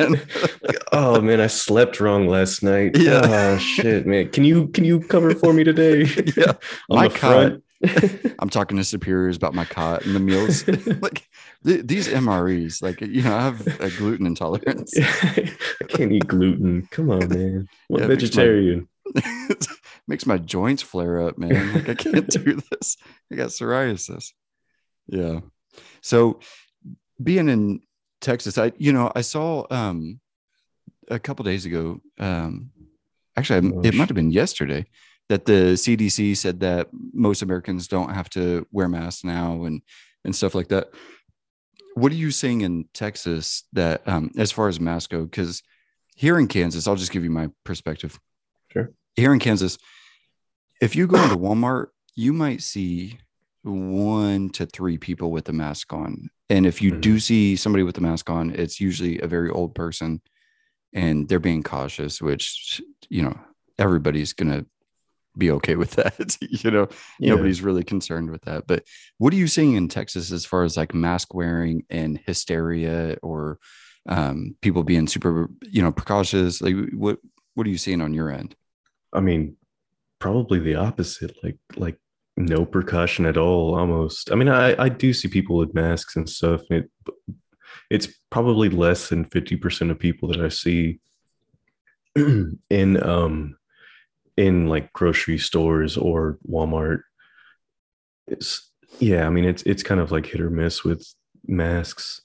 oh 0.94 1.20
man, 1.20 1.40
I 1.40 1.48
slept 1.48 2.00
wrong 2.00 2.28
last 2.28 2.62
night. 2.62 2.96
Yeah. 2.96 3.22
Oh 3.24 3.58
shit, 3.58 4.06
man. 4.06 4.30
Can 4.30 4.44
you 4.44 4.68
can 4.68 4.84
you 4.84 5.00
cover 5.00 5.34
for 5.34 5.52
me 5.52 5.64
today? 5.64 6.06
Yeah. 6.36 6.54
On 6.88 6.96
My 6.96 7.08
the 7.08 7.18
front. 7.18 7.63
i'm 8.38 8.48
talking 8.48 8.76
to 8.76 8.84
superiors 8.84 9.36
about 9.36 9.54
my 9.54 9.64
cot 9.64 10.04
and 10.06 10.14
the 10.14 10.20
meals 10.20 10.66
like 11.02 11.26
th- 11.64 11.84
these 11.84 12.08
mres 12.08 12.80
like 12.82 13.00
you 13.00 13.22
know 13.22 13.34
i 13.36 13.40
have 13.42 13.66
a 13.80 13.90
gluten 13.90 14.26
intolerance 14.26 14.92
I 14.98 15.86
can't 15.88 16.12
eat 16.12 16.26
gluten. 16.26 16.88
Come 16.90 17.10
on, 17.10 17.28
man. 17.28 17.68
What 17.88 18.00
Yeah, 18.00 18.04
it 18.06 18.08
makes 18.08 18.22
my- 18.22 18.26
vegetarian? 18.26 18.88
makes 20.08 20.26
my 20.26 20.38
joints 20.38 20.82
flare 20.82 21.20
up, 21.28 21.36
man. 21.38 21.72
Like 21.74 21.88
I 21.88 21.94
can't 21.94 22.26
do 22.28 22.60
this. 22.70 22.96
I 23.30 23.36
got 23.36 23.50
psoriasis. 23.50 24.32
Yeah. 25.06 25.40
So 26.00 26.40
being 27.22 27.48
in 27.48 27.80
Texas, 28.20 28.56
I 28.58 28.72
you 28.78 28.92
know, 28.92 29.12
I 29.14 29.20
saw 29.20 29.66
um 29.70 30.20
a 31.08 31.18
couple 31.18 31.44
days 31.44 31.66
ago, 31.66 32.00
um 32.18 32.70
actually 33.36 33.70
Oh, 33.72 33.80
it 33.82 33.94
might 33.94 34.08
have 34.08 34.16
been 34.16 34.30
yesterday 34.30 34.86
that 35.28 35.46
the 35.46 35.74
CDC 35.76 36.36
said 36.36 36.60
that 36.60 36.88
most 37.12 37.42
Americans 37.42 37.88
don't 37.88 38.12
have 38.14 38.28
to 38.30 38.66
wear 38.72 38.88
masks 38.88 39.24
now 39.24 39.64
and 39.64 39.82
and 40.24 40.34
stuff 40.34 40.54
like 40.54 40.68
that. 40.68 40.88
What 41.94 42.10
are 42.12 42.16
you 42.16 42.30
seeing 42.30 42.62
in 42.62 42.86
Texas 42.94 43.64
that 43.72 44.06
um 44.08 44.30
as 44.36 44.52
far 44.52 44.68
as 44.68 44.80
masks 44.80 45.08
go? 45.08 45.24
Because 45.24 45.62
here 46.16 46.38
in 46.38 46.48
Kansas, 46.48 46.86
I'll 46.86 46.96
just 46.96 47.12
give 47.12 47.24
you 47.24 47.30
my 47.30 47.48
perspective 47.64 48.18
Sure. 48.72 48.92
here 49.16 49.32
in 49.32 49.38
Kansas, 49.40 49.78
if 50.80 50.96
you 50.96 51.06
go 51.06 51.22
into 51.22 51.36
Walmart, 51.36 51.88
you 52.16 52.32
might 52.32 52.62
see 52.62 53.18
one 53.62 54.50
to 54.50 54.66
three 54.66 54.98
people 54.98 55.30
with 55.30 55.48
a 55.48 55.52
mask 55.52 55.92
on. 55.92 56.28
And 56.50 56.66
if 56.66 56.82
you 56.82 56.92
Mhm. 56.92 57.00
do 57.00 57.20
see 57.20 57.56
somebody 57.56 57.82
with 57.82 57.96
a 57.98 58.00
mask 58.00 58.28
on, 58.30 58.50
it's 58.50 58.80
usually 58.80 59.20
a 59.20 59.26
very 59.26 59.48
old 59.50 59.74
person 59.74 60.20
and 60.92 61.28
they're 61.28 61.38
being 61.40 61.62
cautious, 61.62 62.20
which, 62.20 62.80
you 63.08 63.22
know, 63.22 63.38
everybody's 63.78 64.32
going 64.32 64.50
to 64.50 64.66
be 65.36 65.50
okay 65.52 65.76
with 65.76 65.90
that. 65.96 66.36
you 66.40 66.70
know, 66.70 66.88
Yeah. 67.18 67.34
nobody's 67.34 67.62
really 67.62 67.84
concerned 67.84 68.30
with 68.30 68.42
that. 68.42 68.66
But 68.66 68.84
what 69.18 69.32
are 69.32 69.36
you 69.36 69.46
seeing 69.48 69.74
in 69.74 69.88
Texas 69.88 70.30
as 70.32 70.44
far 70.44 70.64
as 70.64 70.76
like 70.76 70.94
mask 70.94 71.34
wearing 71.34 71.84
and 71.90 72.18
hysteria 72.26 73.16
or 73.22 73.58
um, 74.08 74.54
people 74.60 74.82
being 74.84 75.06
super, 75.06 75.48
you 75.62 75.82
know, 75.82 75.92
precautious? 75.92 76.60
Like 76.60 76.74
what, 76.92 77.18
what 77.54 77.66
are 77.66 77.70
you 77.70 77.78
seeing 77.78 78.00
on 78.00 78.14
your 78.14 78.30
end? 78.30 78.54
I 79.12 79.20
mean, 79.20 79.56
probably 80.18 80.58
the 80.58 80.74
opposite. 80.76 81.36
Like 81.42 81.58
like 81.76 81.98
no 82.36 82.64
precaution 82.64 83.26
at 83.26 83.36
all. 83.36 83.76
Almost. 83.78 84.32
I 84.32 84.34
mean, 84.34 84.48
I 84.48 84.74
I 84.82 84.88
do 84.88 85.12
see 85.12 85.28
people 85.28 85.56
with 85.56 85.72
masks 85.74 86.16
and 86.16 86.28
stuff, 86.28 86.62
and 86.70 86.84
it 86.84 86.90
it's 87.90 88.08
probably 88.30 88.68
less 88.68 89.08
than 89.08 89.24
fifty 89.26 89.56
percent 89.56 89.90
of 89.90 89.98
people 89.98 90.28
that 90.28 90.40
I 90.40 90.48
see 90.48 90.98
in 92.16 93.02
um 93.02 93.56
in 94.36 94.68
like 94.68 94.92
grocery 94.92 95.38
stores 95.38 95.96
or 95.96 96.38
Walmart. 96.48 97.02
It's 98.26 98.70
yeah. 98.98 99.26
I 99.26 99.30
mean, 99.30 99.44
it's 99.44 99.62
it's 99.62 99.82
kind 99.82 100.00
of 100.00 100.10
like 100.12 100.26
hit 100.26 100.40
or 100.40 100.50
miss 100.50 100.84
with 100.84 101.06
masks. 101.46 102.20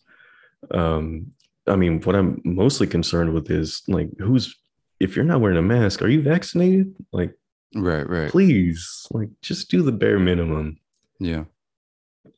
Um, 0.72 1.32
I 1.68 1.76
mean, 1.76 2.02
what 2.02 2.16
I'm 2.16 2.42
mostly 2.44 2.88
concerned 2.88 3.34
with 3.34 3.50
is 3.52 3.84
like 3.88 4.10
who's 4.20 4.56
if 5.00 5.16
you're 5.16 5.26
not 5.26 5.42
wearing 5.42 5.58
a 5.58 5.62
mask, 5.62 6.02
are 6.02 6.10
you 6.10 6.22
vaccinated? 6.22 6.94
Like, 7.14 7.34
Right, 7.76 8.08
right. 8.10 8.30
please, 8.30 9.08
like, 9.12 9.30
just 9.42 9.70
do 9.70 9.82
the 9.82 9.92
bare 9.94 10.20
minimum. 10.20 10.78
Yeah. 11.20 11.46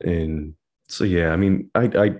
And 0.00 0.54
so, 0.88 1.02
yeah, 1.04 1.30
I 1.32 1.36
mean, 1.36 1.70
I, 1.74 1.84
I 1.84 2.14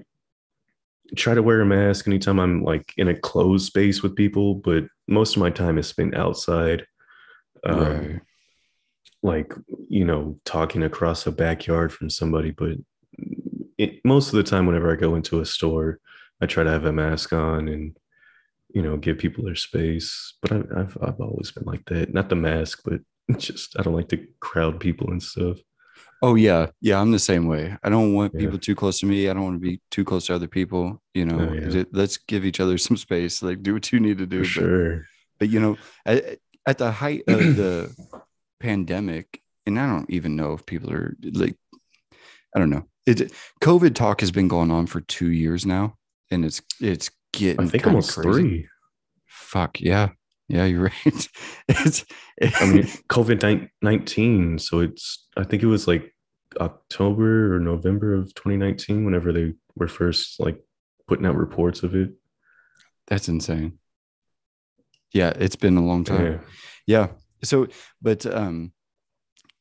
try 1.16 1.34
to 1.34 1.42
wear 1.42 1.60
a 1.60 1.66
mask 1.66 2.08
anytime 2.08 2.40
I'm 2.40 2.64
like 2.64 2.92
in 2.96 3.06
a 3.06 3.14
closed 3.14 3.66
space 3.66 4.02
with 4.02 4.16
people, 4.16 4.54
but 4.56 4.84
most 5.06 5.36
of 5.36 5.40
my 5.40 5.50
time 5.50 5.78
is 5.78 5.86
spent 5.86 6.16
outside. 6.16 6.86
Um, 7.64 7.78
right. 7.80 8.20
like 9.22 9.52
you 9.88 10.04
know 10.04 10.38
talking 10.44 10.82
across 10.82 11.26
a 11.26 11.32
backyard 11.32 11.92
from 11.92 12.10
somebody 12.10 12.50
but 12.50 12.72
it, 13.78 14.00
most 14.04 14.28
of 14.28 14.34
the 14.34 14.42
time 14.42 14.66
whenever 14.66 14.92
i 14.92 14.96
go 14.96 15.14
into 15.14 15.40
a 15.40 15.46
store 15.46 15.98
i 16.40 16.46
try 16.46 16.64
to 16.64 16.70
have 16.70 16.84
a 16.86 16.92
mask 16.92 17.32
on 17.32 17.68
and 17.68 17.96
you 18.74 18.82
know 18.82 18.96
give 18.96 19.18
people 19.18 19.44
their 19.44 19.54
space 19.54 20.34
but 20.42 20.52
I, 20.52 20.62
i've 20.80 20.96
i've 21.02 21.20
always 21.20 21.52
been 21.52 21.64
like 21.64 21.84
that 21.86 22.12
not 22.12 22.28
the 22.28 22.36
mask 22.36 22.80
but 22.84 23.00
just 23.38 23.78
i 23.78 23.82
don't 23.82 23.94
like 23.94 24.08
to 24.08 24.26
crowd 24.40 24.80
people 24.80 25.10
and 25.10 25.22
stuff 25.22 25.58
Oh 26.24 26.36
yeah, 26.36 26.68
yeah. 26.80 27.00
I'm 27.00 27.10
the 27.10 27.18
same 27.18 27.48
way. 27.48 27.76
I 27.82 27.88
don't 27.88 28.14
want 28.14 28.32
Yeah. 28.34 28.40
people 28.42 28.56
too 28.56 28.76
close 28.76 29.00
to 29.00 29.06
me. 29.06 29.28
I 29.28 29.32
don't 29.32 29.42
want 29.42 29.56
to 29.56 29.58
be 29.70 29.80
too 29.90 30.04
close 30.04 30.26
to 30.26 30.34
other 30.36 30.46
people. 30.46 31.02
You 31.14 31.24
know, 31.24 31.48
Oh, 31.50 31.52
yeah. 31.52 31.82
Let's 31.90 32.16
give 32.16 32.44
each 32.44 32.60
other 32.60 32.78
some 32.78 32.96
space. 32.96 33.42
Like 33.42 33.60
do 33.60 33.74
what 33.74 33.90
you 33.90 33.98
need 33.98 34.18
to 34.18 34.26
do. 34.26 34.44
for 34.44 34.60
But, 34.60 34.66
sure 34.68 35.04
but 35.40 35.48
you 35.48 35.58
know, 35.58 35.76
at, 36.06 36.38
at 36.66 36.78
the 36.78 36.92
height 36.92 37.24
of 37.28 37.56
the 37.56 37.94
pandemic, 38.60 39.40
and 39.66 39.78
I 39.78 39.86
don't 39.86 40.10
even 40.10 40.36
know 40.36 40.52
if 40.52 40.66
people 40.66 40.92
are 40.92 41.16
like, 41.22 41.56
I 42.54 42.58
don't 42.58 42.70
know. 42.70 42.86
It 43.06 43.32
COVID 43.60 43.94
talk 43.94 44.20
has 44.20 44.30
been 44.30 44.48
going 44.48 44.70
on 44.70 44.86
for 44.86 45.00
two 45.00 45.30
years 45.30 45.66
now, 45.66 45.94
and 46.30 46.44
it's 46.44 46.62
it's 46.80 47.10
getting 47.32 47.66
i 47.66 47.68
think 47.68 47.86
almost 47.86 48.12
crazy. 48.12 48.30
three 48.30 48.68
Fuck 49.26 49.80
yeah, 49.80 50.10
yeah. 50.48 50.64
You're 50.66 50.82
right. 50.82 51.28
it's 51.68 52.04
i 52.40 52.66
mean 52.66 52.84
covid-19 53.08 54.60
so 54.60 54.80
it's 54.80 55.26
i 55.36 55.44
think 55.44 55.62
it 55.62 55.66
was 55.66 55.86
like 55.88 56.14
october 56.60 57.54
or 57.54 57.58
november 57.58 58.14
of 58.14 58.34
2019 58.34 59.04
whenever 59.04 59.32
they 59.32 59.54
were 59.76 59.88
first 59.88 60.38
like 60.38 60.58
putting 61.06 61.24
out 61.24 61.36
reports 61.36 61.82
of 61.82 61.94
it 61.94 62.10
that's 63.06 63.28
insane. 63.28 63.78
Yeah, 65.12 65.32
it's 65.38 65.56
been 65.56 65.76
a 65.76 65.84
long 65.84 66.04
time. 66.04 66.24
yeah 66.24 66.38
yeah 66.86 67.06
so 67.44 67.66
but 68.00 68.24
um 68.26 68.72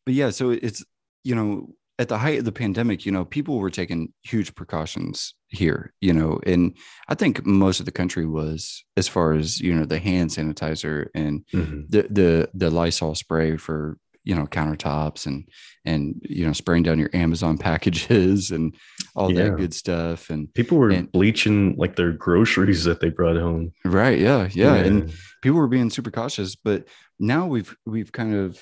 but 0.06 0.14
yeah 0.16 0.32
so 0.32 0.50
it's 0.50 0.84
you 1.24 1.36
know 1.36 1.68
at 2.00 2.08
the 2.10 2.18
height 2.18 2.40
of 2.40 2.46
the 2.46 2.52
pandemic 2.52 3.06
you 3.06 3.12
know 3.12 3.26
people 3.26 3.60
were 3.60 3.70
taking 3.70 4.12
huge 4.24 4.56
precautions 4.56 5.36
here 5.50 5.94
you 6.02 6.14
know 6.14 6.40
and 6.48 6.76
i 7.10 7.16
think 7.16 7.46
most 7.46 7.80
of 7.80 7.86
the 7.86 7.92
country 7.92 8.26
was 8.26 8.84
as 8.98 9.08
far 9.08 9.34
as 9.34 9.60
you 9.60 9.74
know 9.76 9.86
the 9.86 10.00
hand 10.00 10.32
sanitizer 10.32 11.08
and 11.14 11.46
Mhm. 11.54 11.88
the 11.90 12.02
the 12.10 12.50
the 12.56 12.70
lysol 12.72 13.14
spray 13.16 13.58
for 13.58 13.98
you 14.23 14.36
know 14.36 14.45
countertops 14.45 15.25
and 15.25 15.47
and 15.86 16.21
you 16.29 16.45
know 16.45 16.53
spraying 16.53 16.84
down 16.84 16.99
your 16.99 17.10
amazon 17.13 17.57
packages 17.57 18.51
and 18.51 18.75
all 19.15 19.31
Yeah. 19.34 19.45
that 19.45 19.57
good 19.57 19.73
stuff 19.73 20.29
and 20.29 20.53
People 20.53 20.77
were 20.77 20.91
And- 20.91 21.12
bleaching 21.12 21.75
like 21.77 21.95
their 21.95 22.12
groceries 22.12 22.84
that 22.84 22.99
they 22.99 23.10
brought 23.10 23.38
home. 23.38 23.71
right 23.86 24.19
yeah 24.19 24.47
yeah 24.51 24.75
and 24.75 25.12
people 25.41 25.57
were 25.60 25.67
being 25.67 25.89
super 25.89 26.12
cautious 26.12 26.55
but 26.55 26.88
now 27.19 27.47
we've 27.47 27.75
we've 27.86 28.12
kind 28.12 28.36
of 28.36 28.60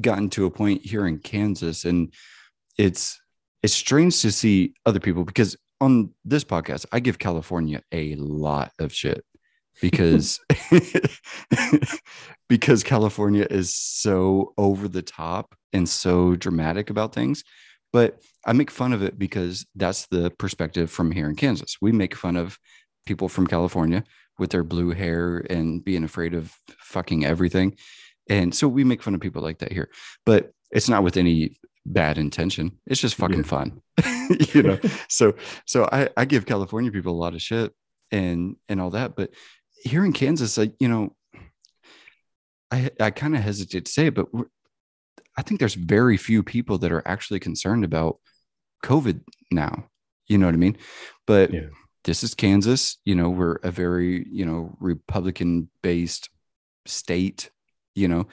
gotten 0.00 0.28
to 0.30 0.44
a 0.46 0.50
point 0.50 0.84
here 0.84 1.06
in 1.06 1.18
kansas 1.18 1.84
and 1.84 2.12
it's 2.78 3.18
it's 3.62 3.74
strange 3.74 4.20
to 4.22 4.30
see 4.30 4.74
other 4.86 5.00
people 5.00 5.24
because 5.24 5.56
on 5.80 6.10
this 6.24 6.44
podcast 6.44 6.84
i 6.92 7.00
give 7.00 7.18
california 7.18 7.82
a 7.92 8.14
lot 8.16 8.72
of 8.78 8.92
shit 8.92 9.24
because 9.80 10.40
because 12.48 12.82
california 12.82 13.46
is 13.50 13.74
so 13.74 14.52
over 14.58 14.88
the 14.88 15.02
top 15.02 15.54
and 15.72 15.88
so 15.88 16.34
dramatic 16.36 16.90
about 16.90 17.14
things 17.14 17.44
but 17.92 18.20
i 18.46 18.52
make 18.52 18.70
fun 18.70 18.92
of 18.92 19.02
it 19.02 19.18
because 19.18 19.66
that's 19.76 20.06
the 20.06 20.30
perspective 20.38 20.90
from 20.90 21.10
here 21.10 21.28
in 21.28 21.36
kansas 21.36 21.76
we 21.80 21.92
make 21.92 22.14
fun 22.14 22.36
of 22.36 22.58
people 23.06 23.28
from 23.28 23.46
california 23.46 24.04
with 24.38 24.50
their 24.50 24.64
blue 24.64 24.90
hair 24.90 25.44
and 25.50 25.84
being 25.84 26.04
afraid 26.04 26.32
of 26.32 26.54
fucking 26.78 27.24
everything. 27.24 27.76
And 28.30 28.54
so 28.54 28.68
we 28.68 28.84
make 28.84 29.02
fun 29.02 29.14
of 29.16 29.20
people 29.20 29.42
like 29.42 29.58
that 29.58 29.72
here, 29.72 29.90
but 30.24 30.52
it's 30.70 30.88
not 30.88 31.02
with 31.02 31.16
any 31.16 31.56
bad 31.84 32.18
intention. 32.18 32.78
It's 32.86 33.00
just 33.00 33.16
fucking 33.16 33.38
Yeah. 33.38 33.42
fun, 33.42 33.82
you 34.54 34.62
know? 34.62 34.78
so, 35.08 35.34
so 35.66 35.88
I, 35.90 36.08
I 36.16 36.24
give 36.24 36.46
California 36.46 36.92
people 36.92 37.12
a 37.12 37.18
lot 37.20 37.34
of 37.34 37.42
shit 37.42 37.72
and, 38.12 38.54
and 38.68 38.80
all 38.80 38.90
that, 38.90 39.16
but 39.16 39.30
here 39.82 40.04
in 40.04 40.12
Kansas, 40.12 40.58
I, 40.58 40.70
you 40.78 40.88
know, 40.88 41.14
I 42.70 42.90
I 43.00 43.10
kind 43.10 43.34
of 43.36 43.42
hesitate 43.42 43.86
to 43.86 43.92
say 43.92 44.06
it, 44.06 44.14
but 44.14 44.26
I 45.36 45.42
think 45.42 45.60
there's 45.60 45.74
very 45.74 46.16
few 46.16 46.42
people 46.42 46.78
that 46.78 46.92
are 46.92 47.06
actually 47.06 47.40
concerned 47.40 47.84
about 47.84 48.18
COVID 48.84 49.20
now. 49.50 49.88
You 50.26 50.38
know 50.38 50.46
what 50.46 50.54
I 50.54 50.58
mean? 50.58 50.76
But 51.26 51.52
yeah. 51.52 51.68
this 52.04 52.22
is 52.22 52.34
Kansas. 52.34 52.98
You 53.04 53.14
know, 53.14 53.30
we're 53.30 53.56
a 53.62 53.70
very 53.70 54.26
you 54.30 54.44
know 54.44 54.76
Republican 54.80 55.70
based 55.82 56.28
state. 56.86 57.50
You 57.94 58.08
know, 58.08 58.28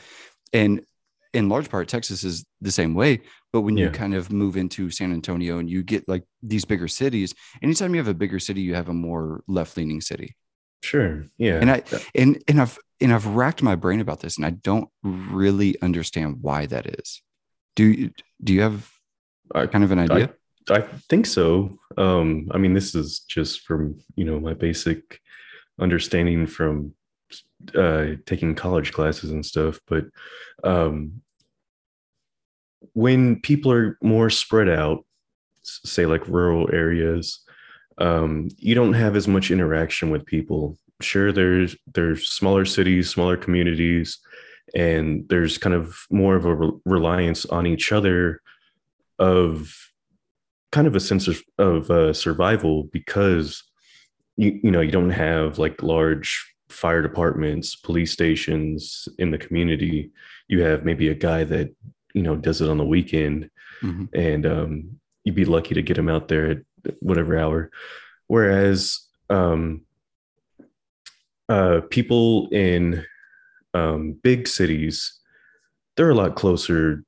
and 0.54 0.86
in 1.34 1.50
large 1.50 1.70
part, 1.70 1.88
Texas 1.88 2.24
is 2.24 2.46
the 2.62 2.72
same 2.72 2.94
way. 2.94 3.22
But 3.52 3.62
when 3.62 3.78
yeah. 3.78 3.86
you 3.86 3.92
kind 3.92 4.14
of 4.14 4.32
move 4.32 4.58
into 4.58 4.90
San 4.90 5.12
Antonio 5.12 5.60
and 5.60 5.70
you 5.70 5.84
get 5.84 6.08
like 6.08 6.24
these 6.42 6.66
bigger 6.66 6.88
cities, 6.88 7.34
anytime 7.62 7.94
you 7.94 8.00
have 8.00 8.08
a 8.08 8.14
bigger 8.14 8.40
city, 8.40 8.62
you 8.62 8.76
have 8.76 8.90
a 8.90 8.94
more 8.94 9.44
left 9.48 9.78
leaning 9.78 10.02
city. 10.02 10.36
Sure. 10.82 11.26
Yeah. 11.38 11.60
And 11.60 11.72
I 11.72 11.84
and 12.14 12.44
and 12.48 12.62
I've 12.62 12.78
and 13.02 13.14
I've 13.14 13.26
racked 13.26 13.62
my 13.62 13.76
brain 13.76 14.00
about 14.00 14.22
this, 14.22 14.38
and 14.38 14.46
I 14.46 14.52
don't 14.52 14.90
really 15.04 15.80
understand 15.82 16.38
why 16.42 16.66
that 16.68 16.86
is. 17.00 17.22
Do 17.76 17.86
you 17.86 18.12
do 18.44 18.54
you 18.54 18.62
have 18.62 18.90
kind 19.54 19.84
of 19.84 19.92
an 19.92 20.00
idea? 20.00 20.34
I, 20.70 20.76
I 20.76 20.82
think 21.10 21.26
so. 21.26 21.78
Um, 21.98 22.50
I 22.52 22.58
mean, 22.58 22.74
this 22.74 22.96
is 22.96 23.20
just 23.20 23.62
from 23.62 24.00
you 24.16 24.26
know 24.26 24.40
my 24.40 24.54
basic 24.54 25.20
understanding 25.80 26.48
from 26.48 26.94
uh, 27.76 28.06
taking 28.26 28.56
college 28.56 28.94
classes 28.94 29.32
and 29.32 29.46
stuff, 29.46 29.80
but 29.88 30.06
um, 30.64 31.22
when 32.94 33.42
people 33.42 33.72
are 33.72 33.98
more 34.02 34.30
spread 34.30 34.70
out, 34.70 35.06
say 35.64 36.06
like 36.06 36.28
rural 36.28 36.70
areas, 36.72 37.45
um, 37.98 38.50
you 38.58 38.76
don't 38.76 38.94
have 38.94 39.16
as 39.16 39.28
much 39.28 39.52
interaction 39.52 40.10
with 40.10 40.26
people. 40.26 40.78
Sure, 41.02 41.32
there's 41.32 41.76
there's 41.94 42.30
smaller 42.30 42.66
cities, 42.66 43.10
smaller 43.10 43.38
communities, 43.38 44.20
and 44.74 45.28
there's 45.30 45.58
kind 45.58 45.76
of 45.76 45.96
more 46.10 46.36
of 46.36 46.46
a 46.46 46.56
re- 46.56 46.72
reliance 46.86 47.46
on 47.46 47.68
each 47.68 47.92
other 47.92 48.42
of 49.20 49.74
kind 50.72 50.88
of 50.88 50.96
a 50.96 51.00
sense 51.00 51.28
of, 51.28 51.42
of 51.58 51.90
uh, 51.90 52.14
survival 52.14 52.84
because 52.92 53.64
you 54.36 54.60
you 54.64 54.72
know 54.72 54.82
you 54.82 54.92
don't 54.92 55.12
have 55.12 55.58
like 55.58 55.82
large 55.82 56.54
fire 56.70 57.02
departments 57.02 57.76
police 57.76 58.12
stations 58.12 59.08
in 59.18 59.32
the 59.32 59.38
community 59.38 60.12
you 60.50 60.62
have 60.62 60.84
maybe 60.84 61.08
a 61.08 61.16
guy 61.16 61.46
that 61.46 61.74
you 62.14 62.22
know 62.22 62.36
does 62.36 62.60
it 62.60 62.70
on 62.70 62.78
the 62.78 62.86
weekend 62.86 63.50
mm-hmm. 63.82 64.06
and 64.14 64.46
um, 64.46 65.00
you'd 65.24 65.36
be 65.36 65.46
lucky 65.46 65.74
to 65.74 65.82
get 65.82 65.98
him 65.98 66.10
out 66.10 66.28
there 66.28 66.52
at 66.52 66.58
whatever 67.00 67.38
hour. 67.38 67.72
Whereas 68.28 69.00
um, 69.30 69.82
uh, 71.50 71.82
people 71.90 72.48
in 72.50 73.06
um, 73.74 74.14
big 74.24 74.48
cities 74.48 75.20
they're 75.96 76.10
a 76.10 76.16
lot 76.16 76.36
closer 76.36 77.04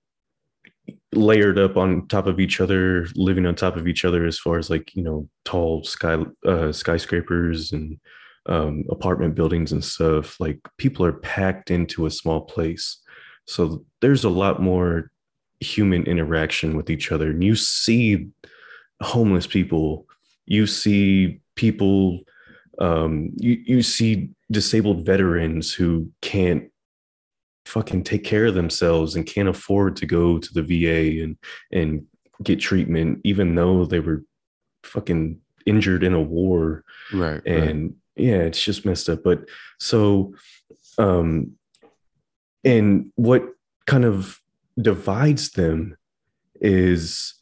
layered 1.13 1.57
up 1.57 1.77
on 1.77 2.07
top 2.07 2.27
of 2.27 2.39
each 2.39 2.61
other 2.61 3.07
living 3.15 3.45
on 3.45 3.55
top 3.55 3.75
of 3.75 3.87
each 3.87 4.05
other 4.05 4.25
as 4.25 4.37
far 4.37 4.57
as 4.57 4.69
like 4.69 4.95
you 4.95 5.01
know 5.03 5.27
tall 5.45 5.83
sky 5.83 6.17
uh, 6.45 6.71
skyscrapers 6.71 7.71
and 7.71 7.99
um, 8.47 8.85
apartment 8.89 9.35
buildings 9.35 9.71
and 9.71 9.83
stuff. 9.83 10.39
Like 10.39 10.59
people 10.77 11.05
are 11.05 11.13
packed 11.13 11.69
into 11.69 12.05
a 12.05 12.11
small 12.11 12.41
place. 12.41 13.01
So 13.45 13.85
there's 14.01 14.23
a 14.23 14.29
lot 14.29 14.61
more 14.61 15.11
human 15.59 16.03
interaction 16.03 16.75
with 16.75 16.89
each 16.89 17.11
other. 17.11 17.31
And 17.31 17.43
you 17.43 17.55
see 17.55 18.27
homeless 19.01 19.47
people, 19.47 20.05
you 20.45 20.67
see 20.67 21.41
people, 21.55 22.21
um, 22.79 23.31
you, 23.35 23.61
you 23.65 23.81
see 23.81 24.29
disabled 24.51 25.05
veterans 25.05 25.73
who 25.73 26.09
can't 26.21 26.71
fucking 27.65 28.03
take 28.03 28.23
care 28.23 28.45
of 28.45 28.53
themselves 28.53 29.15
and 29.15 29.25
can't 29.25 29.49
afford 29.49 29.97
to 29.97 30.05
go 30.05 30.39
to 30.39 30.53
the 30.53 30.61
VA 30.61 31.21
and 31.21 31.37
and 31.71 32.05
get 32.43 32.59
treatment, 32.59 33.19
even 33.23 33.55
though 33.55 33.85
they 33.85 33.99
were 33.99 34.23
fucking 34.83 35.39
injured 35.65 36.03
in 36.03 36.13
a 36.13 36.21
war. 36.21 36.83
Right. 37.13 37.45
And 37.45 37.83
right. 37.83 37.91
yeah, 38.15 38.37
it's 38.37 38.63
just 38.63 38.85
messed 38.85 39.09
up. 39.09 39.23
But 39.23 39.41
so 39.79 40.33
um 40.97 41.51
and 42.63 43.11
what 43.15 43.43
kind 43.85 44.05
of 44.05 44.39
divides 44.79 45.51
them 45.51 45.97
is 46.61 47.33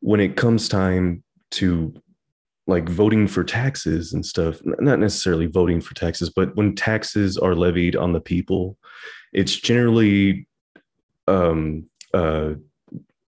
when 0.00 0.20
it 0.20 0.36
comes 0.36 0.68
time 0.68 1.22
to 1.50 1.94
like 2.68 2.88
voting 2.88 3.28
for 3.28 3.44
taxes 3.44 4.12
and 4.12 4.26
stuff 4.26 4.60
not 4.64 4.98
necessarily 4.98 5.46
voting 5.46 5.80
for 5.80 5.94
taxes 5.94 6.30
but 6.30 6.54
when 6.56 6.74
taxes 6.74 7.38
are 7.38 7.54
levied 7.54 7.94
on 7.96 8.12
the 8.12 8.20
people 8.20 8.76
it's 9.32 9.56
generally 9.56 10.46
um, 11.28 11.88
uh, 12.14 12.54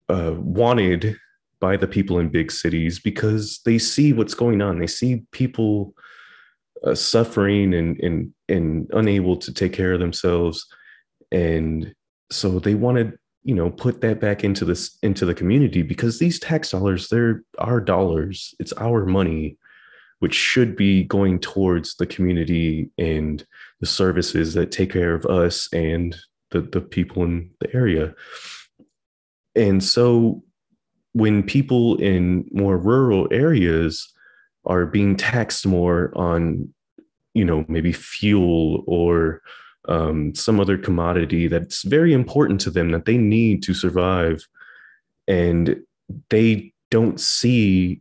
uh, 0.08 0.34
wanted 0.36 1.16
by 1.60 1.76
the 1.76 1.88
people 1.88 2.18
in 2.18 2.28
big 2.28 2.52
cities 2.52 2.98
because 2.98 3.60
they 3.64 3.78
see 3.78 4.12
what's 4.12 4.34
going 4.34 4.60
on. 4.60 4.78
They 4.78 4.86
see 4.86 5.22
people 5.32 5.94
uh, 6.84 6.94
suffering 6.94 7.74
and, 7.74 7.98
and 8.00 8.32
and 8.48 8.88
unable 8.92 9.36
to 9.36 9.52
take 9.52 9.72
care 9.72 9.92
of 9.92 10.00
themselves. 10.00 10.66
And 11.32 11.94
so 12.30 12.58
they 12.58 12.74
wanted 12.74 13.18
you 13.46 13.54
know 13.54 13.70
put 13.70 14.00
that 14.00 14.20
back 14.20 14.42
into 14.42 14.64
this 14.64 14.98
into 15.02 15.24
the 15.24 15.34
community 15.34 15.82
because 15.82 16.18
these 16.18 16.40
tax 16.40 16.72
dollars 16.72 17.08
they're 17.08 17.42
our 17.58 17.80
dollars. 17.80 18.54
It's 18.58 18.72
our 18.74 19.06
money 19.06 19.56
which 20.18 20.34
should 20.34 20.74
be 20.74 21.04
going 21.04 21.38
towards 21.38 21.94
the 21.96 22.06
community 22.06 22.90
and 22.98 23.46
the 23.80 23.86
services 23.86 24.54
that 24.54 24.72
take 24.72 24.90
care 24.90 25.14
of 25.14 25.26
us 25.26 25.68
and 25.74 26.16
the, 26.50 26.62
the 26.62 26.80
people 26.80 27.22
in 27.22 27.50
the 27.60 27.72
area. 27.74 28.14
And 29.54 29.84
so 29.84 30.42
when 31.12 31.42
people 31.42 31.96
in 31.98 32.48
more 32.50 32.78
rural 32.78 33.28
areas 33.30 34.12
are 34.64 34.86
being 34.86 35.16
taxed 35.16 35.66
more 35.66 36.12
on 36.16 36.72
you 37.34 37.44
know 37.44 37.64
maybe 37.68 37.92
fuel 37.92 38.82
or 38.86 39.42
um, 39.88 40.34
some 40.34 40.60
other 40.60 40.78
commodity 40.78 41.48
that's 41.48 41.82
very 41.82 42.12
important 42.12 42.60
to 42.62 42.70
them 42.70 42.90
that 42.90 43.04
they 43.04 43.16
need 43.16 43.62
to 43.64 43.74
survive. 43.74 44.46
And 45.28 45.82
they 46.30 46.72
don't 46.90 47.20
see 47.20 48.00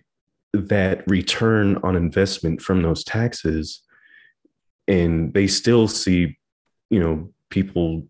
that 0.54 1.04
return 1.08 1.78
on 1.84 1.96
investment 1.96 2.62
from 2.62 2.82
those 2.82 3.04
taxes. 3.04 3.82
And 4.88 5.34
they 5.34 5.48
still 5.48 5.88
see, 5.88 6.38
you 6.90 7.00
know, 7.00 7.32
people 7.50 8.08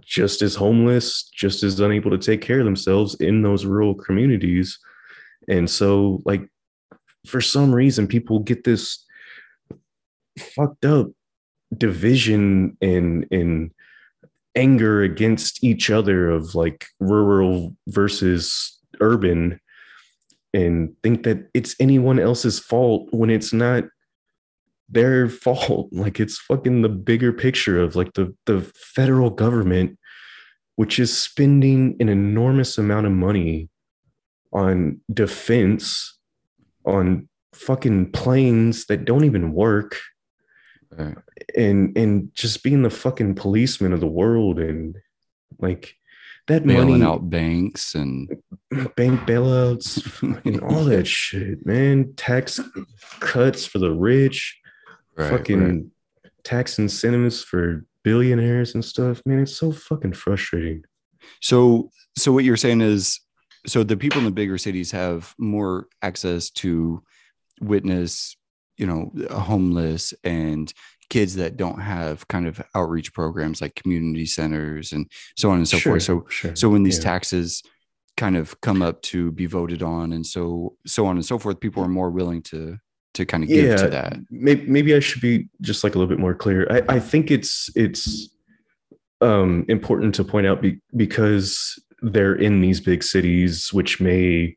just 0.00 0.42
as 0.42 0.54
homeless, 0.54 1.24
just 1.24 1.62
as 1.62 1.80
unable 1.80 2.10
to 2.10 2.18
take 2.18 2.40
care 2.40 2.58
of 2.58 2.64
themselves 2.64 3.14
in 3.16 3.42
those 3.42 3.64
rural 3.64 3.94
communities. 3.94 4.78
And 5.48 5.68
so, 5.68 6.22
like, 6.24 6.48
for 7.26 7.40
some 7.40 7.74
reason, 7.74 8.06
people 8.06 8.40
get 8.40 8.64
this 8.64 9.04
fucked 10.38 10.84
up 10.84 11.08
division 11.76 12.76
and 12.80 13.26
in 13.30 13.72
anger 14.54 15.02
against 15.02 15.62
each 15.62 15.90
other 15.90 16.30
of 16.30 16.54
like 16.54 16.86
rural 17.00 17.76
versus 17.88 18.78
urban 19.00 19.60
and 20.54 20.94
think 21.02 21.24
that 21.24 21.48
it's 21.52 21.76
anyone 21.78 22.18
else's 22.18 22.58
fault 22.58 23.08
when 23.10 23.28
it's 23.28 23.52
not 23.52 23.84
their 24.88 25.28
fault. 25.28 25.88
Like 25.92 26.20
it's 26.20 26.38
fucking 26.38 26.82
the 26.82 26.88
bigger 26.88 27.32
picture 27.32 27.80
of 27.80 27.96
like 27.96 28.14
the 28.14 28.34
the 28.46 28.60
federal 28.74 29.30
government 29.30 29.98
which 30.76 30.98
is 30.98 31.16
spending 31.16 31.96
an 32.00 32.08
enormous 32.08 32.78
amount 32.78 33.06
of 33.06 33.12
money 33.12 33.68
on 34.52 35.00
defense 35.12 36.18
on 36.84 37.28
fucking 37.54 38.12
planes 38.12 38.86
that 38.86 39.04
don't 39.04 39.24
even 39.24 39.52
work 39.52 39.98
right. 40.90 41.16
and 41.56 41.96
and 41.96 42.34
just 42.34 42.62
being 42.62 42.82
the 42.82 42.90
fucking 42.90 43.34
policeman 43.34 43.92
of 43.92 44.00
the 44.00 44.06
world 44.06 44.58
and 44.58 44.96
like 45.58 45.96
that 46.46 46.64
bailing 46.64 47.00
money, 47.00 47.04
out 47.04 47.28
banks 47.28 47.94
and 47.94 48.28
bank 48.96 49.20
bailouts 49.22 50.22
and 50.44 50.60
all 50.60 50.84
that 50.84 51.06
shit, 51.06 51.64
man. 51.66 52.12
Tax 52.16 52.60
cuts 53.20 53.66
for 53.66 53.78
the 53.78 53.90
rich, 53.90 54.58
right, 55.16 55.30
fucking 55.30 55.90
right. 56.22 56.32
tax 56.44 56.78
incentives 56.78 57.42
for 57.42 57.84
billionaires 58.04 58.74
and 58.74 58.84
stuff. 58.84 59.20
Man, 59.26 59.40
it's 59.40 59.56
so 59.56 59.72
fucking 59.72 60.12
frustrating. 60.12 60.84
So, 61.40 61.90
so 62.16 62.30
what 62.30 62.44
you're 62.44 62.56
saying 62.56 62.80
is, 62.80 63.20
so 63.66 63.82
the 63.82 63.96
people 63.96 64.20
in 64.20 64.24
the 64.24 64.30
bigger 64.30 64.58
cities 64.58 64.92
have 64.92 65.34
more 65.38 65.88
access 66.00 66.50
to 66.50 67.02
witness 67.60 68.36
you 68.76 68.86
know 68.86 69.10
homeless 69.30 70.14
and 70.24 70.72
kids 71.08 71.36
that 71.36 71.56
don't 71.56 71.80
have 71.80 72.26
kind 72.28 72.46
of 72.46 72.60
outreach 72.74 73.12
programs 73.12 73.60
like 73.60 73.74
community 73.76 74.26
centers 74.26 74.92
and 74.92 75.10
so 75.36 75.50
on 75.50 75.58
and 75.58 75.68
so 75.68 75.78
sure, 75.78 75.92
forth 75.92 76.02
so 76.02 76.26
sure. 76.28 76.56
so 76.56 76.68
when 76.68 76.82
these 76.82 76.98
yeah. 76.98 77.04
taxes 77.04 77.62
kind 78.16 78.36
of 78.36 78.60
come 78.60 78.82
up 78.82 79.00
to 79.02 79.30
be 79.32 79.46
voted 79.46 79.82
on 79.82 80.12
and 80.12 80.26
so 80.26 80.76
so 80.84 81.06
on 81.06 81.16
and 81.16 81.24
so 81.24 81.38
forth 81.38 81.60
people 81.60 81.82
are 81.82 81.88
more 81.88 82.10
willing 82.10 82.42
to 82.42 82.76
to 83.16 83.24
kind 83.24 83.42
of 83.42 83.48
give 83.48 83.64
yeah, 83.64 83.76
to 83.76 83.88
that. 83.88 84.16
Maybe, 84.30 84.66
maybe 84.66 84.94
I 84.94 85.00
should 85.00 85.22
be 85.22 85.48
just 85.62 85.82
like 85.82 85.94
a 85.94 85.98
little 85.98 86.08
bit 86.08 86.20
more 86.20 86.34
clear. 86.34 86.66
I, 86.70 86.96
I 86.96 87.00
think 87.00 87.30
it's 87.30 87.70
it's 87.74 88.28
um, 89.20 89.64
important 89.68 90.14
to 90.16 90.24
point 90.24 90.46
out 90.46 90.60
be, 90.62 90.78
because 90.94 91.82
they're 92.02 92.34
in 92.34 92.60
these 92.60 92.80
big 92.80 93.02
cities, 93.02 93.72
which 93.72 94.00
may 94.00 94.56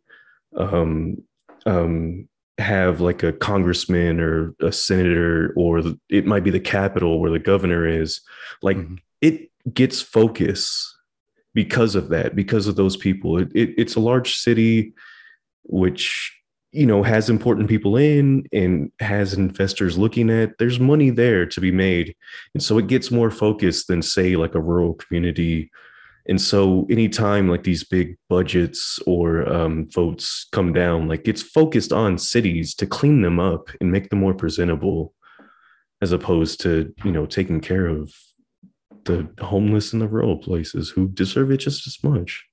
um, 0.57 1.17
um, 1.65 2.27
have 2.59 3.01
like 3.01 3.23
a 3.23 3.33
congressman 3.33 4.19
or 4.19 4.53
a 4.61 4.71
senator, 4.71 5.53
or 5.55 5.81
the, 5.81 5.99
it 6.09 6.25
might 6.25 6.43
be 6.43 6.51
the 6.51 6.59
capital 6.59 7.19
where 7.19 7.31
the 7.31 7.39
governor 7.39 7.87
is. 7.87 8.21
Like 8.61 8.77
mm-hmm. 8.77 8.95
it 9.21 9.49
gets 9.73 10.01
focus 10.01 10.95
because 11.53 11.95
of 11.95 12.09
that, 12.09 12.35
because 12.35 12.67
of 12.67 12.75
those 12.75 12.97
people. 12.97 13.37
It, 13.37 13.51
it, 13.53 13.73
it's 13.77 13.95
a 13.95 13.99
large 13.99 14.35
city, 14.35 14.93
which 15.63 16.35
you 16.71 16.85
know 16.85 17.01
has 17.01 17.29
important 17.29 17.67
people 17.67 17.97
in 17.97 18.45
and 18.53 18.91
has 18.99 19.33
investors 19.33 19.97
looking 19.97 20.29
at 20.29 20.57
there's 20.59 20.79
money 20.79 21.09
there 21.09 21.45
to 21.45 21.59
be 21.59 21.71
made 21.71 22.15
and 22.53 22.61
so 22.61 22.77
it 22.77 22.85
gets 22.87 23.09
more 23.09 23.31
focused 23.31 23.87
than 23.87 24.03
say 24.03 24.35
like 24.35 24.53
a 24.53 24.61
rural 24.61 24.93
community 24.93 25.71
and 26.27 26.39
so 26.39 26.85
anytime 26.89 27.49
like 27.49 27.63
these 27.63 27.83
big 27.83 28.17
budgets 28.29 28.99
or 29.07 29.47
um, 29.51 29.87
votes 29.89 30.47
come 30.51 30.73
down 30.73 31.07
like 31.07 31.27
it's 31.27 31.41
focused 31.41 31.91
on 31.91 32.17
cities 32.17 32.75
to 32.75 32.85
clean 32.85 33.21
them 33.21 33.39
up 33.39 33.69
and 33.81 33.91
make 33.91 34.09
them 34.09 34.19
more 34.19 34.33
presentable 34.33 35.13
as 36.01 36.11
opposed 36.11 36.61
to 36.61 36.93
you 37.03 37.11
know 37.11 37.25
taking 37.25 37.59
care 37.59 37.87
of 37.87 38.11
the 39.05 39.27
homeless 39.43 39.93
in 39.93 39.99
the 39.99 40.07
rural 40.07 40.37
places 40.37 40.89
who 40.89 41.07
deserve 41.09 41.51
it 41.51 41.57
just 41.57 41.87
as 41.87 41.97
much. 42.03 42.45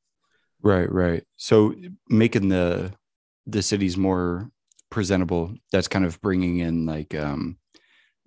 Right 0.63 0.91
right. 0.91 1.25
So 1.37 1.75
making 2.09 2.49
the 2.49 2.93
the 3.47 3.63
cities 3.63 3.97
more 3.97 4.51
presentable 4.91 5.55
that's 5.73 5.89
kind 5.89 6.05
of 6.05 6.21
bringing 6.21 6.59
in 6.59 6.87
like 6.87 7.15
um 7.15 7.59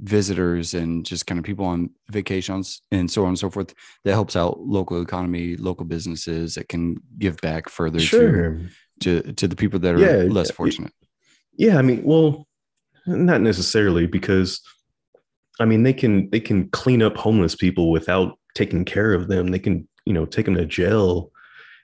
visitors 0.02 0.74
and 0.74 1.06
just 1.06 1.28
kind 1.28 1.40
of 1.40 1.46
people 1.46 1.66
on 1.66 1.90
vacations 2.10 2.82
and 2.92 3.10
so 3.12 3.24
on 3.24 3.30
and 3.30 3.40
so 3.40 3.50
forth 3.50 3.74
that 4.04 4.14
helps 4.14 4.36
out 4.36 4.60
local 4.62 5.02
economy 5.02 5.58
local 5.58 5.86
businesses 5.86 6.56
that 6.56 6.70
can 6.70 6.96
give 7.18 7.38
back 7.42 7.68
further 7.70 8.00
sure. 8.00 8.60
to, 9.02 9.22
to 9.22 9.34
to 9.34 9.48
the 9.48 9.56
people 9.56 9.80
that 9.80 9.96
are 9.96 10.00
yeah, 10.00 10.32
less 10.32 10.52
fortunate 10.52 10.94
yeah 11.58 11.78
i 11.78 11.82
mean 11.82 12.02
well 12.04 12.48
not 13.06 13.42
necessarily 13.42 14.08
because 14.08 14.62
i 15.60 15.66
mean 15.66 15.84
they 15.84 15.94
can 15.94 16.30
they 16.30 16.40
can 16.40 16.70
clean 16.70 17.02
up 17.02 17.18
homeless 17.18 17.56
people 17.56 17.92
without 17.92 18.38
taking 18.56 18.86
care 18.86 19.14
of 19.14 19.28
them 19.28 19.48
they 19.48 19.60
can 19.60 19.88
you 20.06 20.14
know 20.14 20.26
take 20.26 20.46
them 20.46 20.56
to 20.56 20.66
jail 20.66 21.32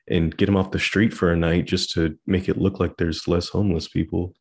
and 0.07 0.35
get 0.37 0.45
them 0.45 0.57
off 0.57 0.71
the 0.71 0.79
street 0.79 1.13
for 1.13 1.31
a 1.31 1.35
night 1.35 1.65
just 1.65 1.91
to 1.91 2.17
make 2.27 2.47
it 2.47 2.57
look 2.57 2.79
like 2.79 2.97
there's 2.97 3.27
less 3.27 3.49
homeless 3.49 3.87
people. 3.87 4.33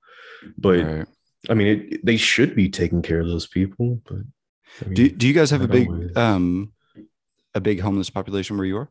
But 0.58 0.80
right. 0.80 1.06
I 1.50 1.54
mean, 1.54 1.88
it, 1.90 2.04
they 2.04 2.16
should 2.16 2.54
be 2.54 2.68
taking 2.68 3.02
care 3.02 3.20
of 3.20 3.26
those 3.26 3.46
people. 3.46 4.00
But 4.04 4.18
I 4.82 4.84
mean, 4.86 4.94
do 4.94 5.08
do 5.08 5.28
you 5.28 5.34
guys 5.34 5.50
have 5.50 5.62
a 5.62 5.68
big 5.68 5.88
always. 5.88 6.16
um 6.16 6.72
a 7.54 7.60
big 7.60 7.80
homeless 7.80 8.10
population 8.10 8.56
where 8.56 8.66
you 8.66 8.78
are? 8.78 8.90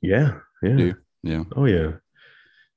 Yeah, 0.00 0.38
yeah, 0.62 0.92
yeah. 1.22 1.44
Oh 1.56 1.64
yeah, 1.64 1.92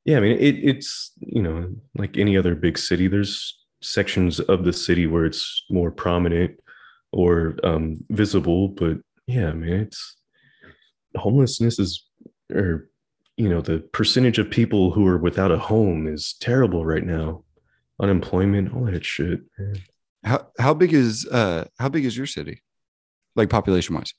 yeah. 0.05 0.17
I 0.17 0.19
mean, 0.21 0.37
it, 0.39 0.55
it's 0.63 1.11
you 1.19 1.41
know 1.41 1.73
like 1.95 2.17
any 2.17 2.37
other 2.37 2.55
big 2.55 2.77
city. 2.77 3.07
There's 3.07 3.57
sections 3.81 4.39
of 4.39 4.65
the 4.65 4.73
city 4.73 5.07
where 5.07 5.25
it's 5.25 5.63
more 5.69 5.91
prominent 5.91 6.59
or 7.11 7.55
um, 7.63 8.03
visible, 8.09 8.67
but 8.67 8.97
yeah, 9.27 9.49
I 9.49 9.53
mean, 9.53 9.73
it's 9.73 10.17
homelessness 11.15 11.79
is 11.79 12.05
or 12.53 12.89
you 13.37 13.49
know 13.49 13.61
the 13.61 13.79
percentage 13.93 14.39
of 14.39 14.49
people 14.49 14.91
who 14.91 15.07
are 15.07 15.17
without 15.17 15.51
a 15.51 15.57
home 15.57 16.07
is 16.07 16.35
terrible 16.39 16.85
right 16.85 17.05
now 17.05 17.43
unemployment 17.99 18.73
all 18.73 18.85
that 18.85 19.05
shit 19.05 19.41
man. 19.57 19.75
how 20.23 20.47
how 20.57 20.73
big 20.73 20.93
is 20.93 21.27
uh 21.27 21.65
how 21.77 21.89
big 21.89 22.05
is 22.05 22.15
your 22.17 22.25
city? 22.25 22.61
Like 23.35 23.49
population 23.49 23.95
wise 23.95 24.13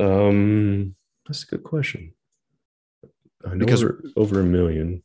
um 0.00 0.94
that's 1.26 1.42
a 1.44 1.46
good 1.46 1.64
question. 1.64 2.14
Because 3.56 3.84
over, 3.84 4.02
over 4.16 4.40
a 4.40 4.44
million. 4.44 5.02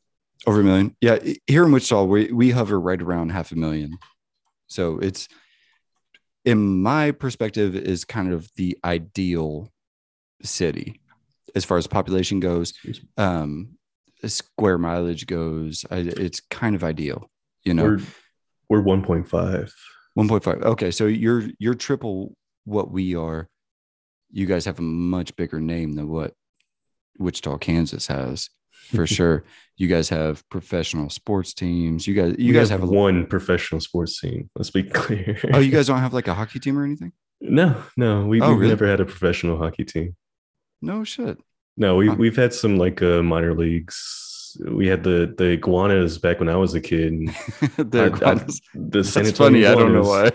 Over 0.48 0.62
a 0.62 0.64
million? 0.64 0.96
Yeah 1.02 1.20
here 1.48 1.66
in 1.66 1.72
wichita 1.72 2.04
we, 2.04 2.32
we 2.32 2.52
hover 2.52 2.80
right 2.80 3.02
around 3.02 3.30
half 3.30 3.52
a 3.52 3.56
million. 3.56 3.98
So 4.68 5.00
it's 5.00 5.28
in 6.46 6.82
my 6.82 7.12
perspective 7.12 7.76
is 7.76 8.06
kind 8.06 8.34
of 8.34 8.50
the 8.56 8.78
ideal 8.84 9.72
city 10.42 11.00
as 11.56 11.66
far 11.66 11.78
as 11.78 11.88
population 11.88 12.40
goes, 12.40 12.74
um, 13.18 13.78
square 14.26 14.78
mileage 14.78 15.28
goes, 15.28 15.86
I, 15.90 15.98
it's 15.98 16.40
kind 16.40 16.76
of 16.76 16.84
ideal. 16.84 17.30
You 17.66 17.74
know, 17.74 17.98
we're, 18.70 18.82
we're 18.82 18.98
1.5. 18.98 19.72
1.5. 20.18 20.64
Okay, 20.64 20.92
so 20.92 21.06
you're 21.06 21.44
you're 21.60 21.74
triple 21.74 22.36
what 22.66 22.92
we 22.92 23.16
are. 23.16 23.50
You 24.32 24.46
guys 24.46 24.66
have 24.66 24.80
a 24.80 24.84
much 24.84 25.36
bigger 25.36 25.60
name 25.60 25.94
than 25.94 26.08
what 26.10 26.34
Wichita, 27.20 27.58
Kansas 27.58 28.08
has 28.08 28.50
for 28.72 29.08
sure. 29.08 29.44
You 29.76 29.88
guys 29.88 30.10
have 30.10 30.48
professional 30.50 31.10
sports 31.10 31.54
teams. 31.54 32.06
You 32.06 32.14
guys, 32.14 32.36
you 32.38 32.48
we 32.48 32.54
guys 32.54 32.70
have, 32.70 32.82
have 32.82 32.90
a, 32.90 32.92
one 32.92 33.26
professional 33.26 33.82
sports 33.82 34.20
team. 34.20 34.50
Let's 34.56 34.70
be 34.70 34.84
clear. 34.84 35.40
oh, 35.54 35.60
you 35.60 35.72
guys 35.72 35.88
don't 35.88 36.00
have 36.00 36.14
like 36.14 36.28
a 36.28 36.34
hockey 36.34 36.60
team 36.60 36.78
or 36.78 36.84
anything? 36.84 37.12
No, 37.42 37.84
no, 37.98 38.26
we, 38.26 38.40
oh, 38.40 38.50
we've 38.50 38.60
really? 38.60 38.70
never 38.70 38.88
had 38.88 39.02
a 39.02 39.06
professional 39.06 39.58
hockey 39.58 39.84
team. 39.84 40.16
No 40.82 41.04
shit. 41.04 41.38
No, 41.76 41.96
we 41.96 42.10
we've 42.10 42.36
had 42.36 42.54
some 42.54 42.78
like 42.78 43.02
uh, 43.02 43.24
minor 43.24 43.54
leagues. 43.54 44.33
We 44.60 44.88
had 44.88 45.04
the 45.04 45.34
the 45.38 45.52
iguanas 45.52 46.18
back 46.18 46.40
when 46.40 46.50
I 46.50 46.56
was 46.56 46.74
a 46.74 46.82
kid. 46.82 47.30
the 47.78 48.06
iguanas. 48.06 48.62
I, 48.76 48.78
the 48.78 49.04
San 49.04 49.24
That's 49.24 49.38
funny. 49.38 49.60
Iguanas. 49.64 49.78
I 49.78 49.80
don't 49.80 49.94
know 49.94 50.04
why. 50.04 50.32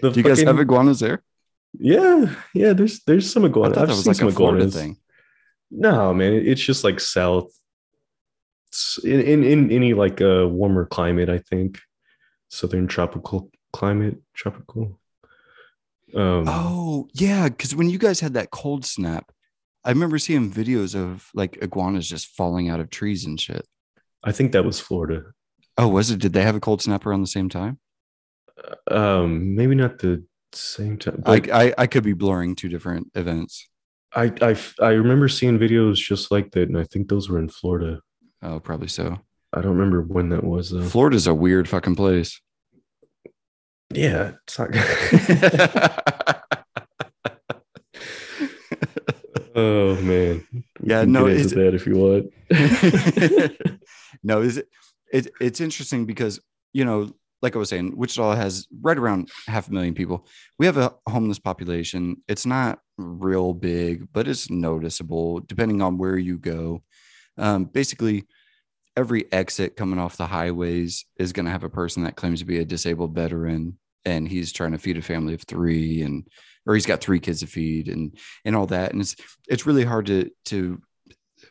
Do 0.00 0.12
you 0.20 0.22
guys 0.22 0.42
have 0.42 0.58
iguanas 0.58 1.00
there? 1.00 1.22
Yeah, 1.78 2.34
yeah. 2.54 2.72
There's 2.72 3.02
there's 3.04 3.30
some 3.32 3.44
iguanas. 3.44 3.78
I've 3.78 3.94
seen 3.94 4.04
like 4.06 4.16
some 4.16 4.28
iguanas. 4.28 4.74
thing. 4.74 4.96
No, 5.70 6.14
man, 6.14 6.32
it's 6.32 6.62
just 6.62 6.84
like 6.84 7.00
south. 7.00 7.50
In, 9.04 9.20
in 9.20 9.44
in 9.44 9.70
any 9.70 9.94
like 9.94 10.20
a 10.20 10.44
uh, 10.44 10.46
warmer 10.46 10.86
climate, 10.86 11.28
I 11.28 11.38
think, 11.38 11.80
southern 12.48 12.86
tropical 12.86 13.50
climate, 13.72 14.18
tropical. 14.34 14.98
Um, 16.14 16.44
oh 16.46 17.08
yeah, 17.12 17.48
because 17.48 17.74
when 17.74 17.90
you 17.90 17.98
guys 17.98 18.20
had 18.20 18.34
that 18.34 18.50
cold 18.50 18.84
snap, 18.84 19.30
I 19.86 19.90
remember 19.90 20.18
seeing 20.18 20.50
videos 20.50 20.96
of 20.96 21.30
like 21.32 21.58
iguanas 21.62 22.08
just 22.08 22.26
falling 22.26 22.68
out 22.68 22.80
of 22.80 22.90
trees 22.90 23.24
and 23.24 23.40
shit. 23.40 23.64
I 24.24 24.32
think 24.32 24.50
that 24.50 24.64
was 24.64 24.80
Florida. 24.80 25.22
Oh, 25.78 25.86
was 25.86 26.10
it? 26.10 26.18
Did 26.18 26.32
they 26.32 26.42
have 26.42 26.56
a 26.56 26.60
cold 26.60 26.82
snap 26.82 27.06
around 27.06 27.20
the 27.20 27.28
same 27.28 27.48
time? 27.48 27.78
Uh, 28.90 29.22
um, 29.22 29.54
maybe 29.54 29.76
not 29.76 29.98
the 29.98 30.24
same 30.52 30.98
time. 30.98 31.22
I, 31.24 31.40
I, 31.52 31.74
I 31.78 31.86
could 31.86 32.02
be 32.02 32.14
blurring 32.14 32.56
two 32.56 32.68
different 32.68 33.12
events. 33.14 33.68
I, 34.12 34.32
I 34.42 34.56
I 34.80 34.90
remember 34.90 35.28
seeing 35.28 35.58
videos 35.58 35.96
just 35.96 36.32
like 36.32 36.50
that, 36.52 36.68
and 36.68 36.76
I 36.76 36.84
think 36.84 37.08
those 37.08 37.28
were 37.28 37.38
in 37.38 37.48
Florida. 37.48 38.00
Oh, 38.42 38.58
probably 38.58 38.88
so. 38.88 39.20
I 39.52 39.60
don't 39.60 39.76
remember 39.76 40.02
when 40.02 40.30
that 40.30 40.42
was 40.42 40.70
though. 40.70 40.82
Florida's 40.82 41.28
a 41.28 41.34
weird 41.34 41.68
fucking 41.68 41.94
place. 41.94 42.40
Yeah, 43.92 44.32
it's 44.46 44.58
not. 44.58 44.70
Oh 49.56 49.94
man. 50.02 50.46
We 50.52 50.62
yeah, 50.90 51.04
no, 51.04 51.26
it's 51.26 51.54
that 51.54 51.74
if 51.74 51.86
you 51.86 51.96
want. 51.96 52.30
no, 54.22 54.42
is 54.42 54.58
it, 54.58 54.68
it 55.10 55.28
it's 55.40 55.62
interesting 55.62 56.04
because 56.04 56.38
you 56.74 56.84
know, 56.84 57.10
like 57.40 57.56
I 57.56 57.58
was 57.58 57.70
saying, 57.70 57.96
Wichita 57.96 58.34
has 58.34 58.68
right 58.82 58.98
around 58.98 59.30
half 59.46 59.68
a 59.68 59.72
million 59.72 59.94
people. 59.94 60.26
We 60.58 60.66
have 60.66 60.76
a 60.76 60.94
homeless 61.08 61.38
population. 61.38 62.18
It's 62.28 62.44
not 62.44 62.80
real 62.98 63.54
big, 63.54 64.12
but 64.12 64.28
it's 64.28 64.50
noticeable 64.50 65.40
depending 65.40 65.80
on 65.80 65.96
where 65.96 66.18
you 66.18 66.36
go. 66.36 66.82
Um, 67.38 67.64
basically, 67.64 68.26
every 68.94 69.30
exit 69.32 69.74
coming 69.74 69.98
off 69.98 70.18
the 70.18 70.26
highways 70.26 71.06
is 71.18 71.32
going 71.32 71.46
to 71.46 71.52
have 71.52 71.64
a 71.64 71.70
person 71.70 72.04
that 72.04 72.16
claims 72.16 72.40
to 72.40 72.46
be 72.46 72.58
a 72.58 72.64
disabled 72.64 73.14
veteran 73.14 73.78
and 74.04 74.28
he's 74.28 74.52
trying 74.52 74.72
to 74.72 74.78
feed 74.78 74.96
a 74.96 75.02
family 75.02 75.34
of 75.34 75.42
three 75.42 76.00
and 76.02 76.26
or 76.66 76.74
he's 76.74 76.86
got 76.86 77.00
three 77.00 77.20
kids 77.20 77.40
to 77.40 77.46
feed 77.46 77.88
and 77.88 78.16
and 78.44 78.56
all 78.56 78.66
that. 78.66 78.92
And 78.92 79.00
it's 79.00 79.16
it's 79.48 79.66
really 79.66 79.84
hard 79.84 80.06
to 80.06 80.30
to 80.46 80.80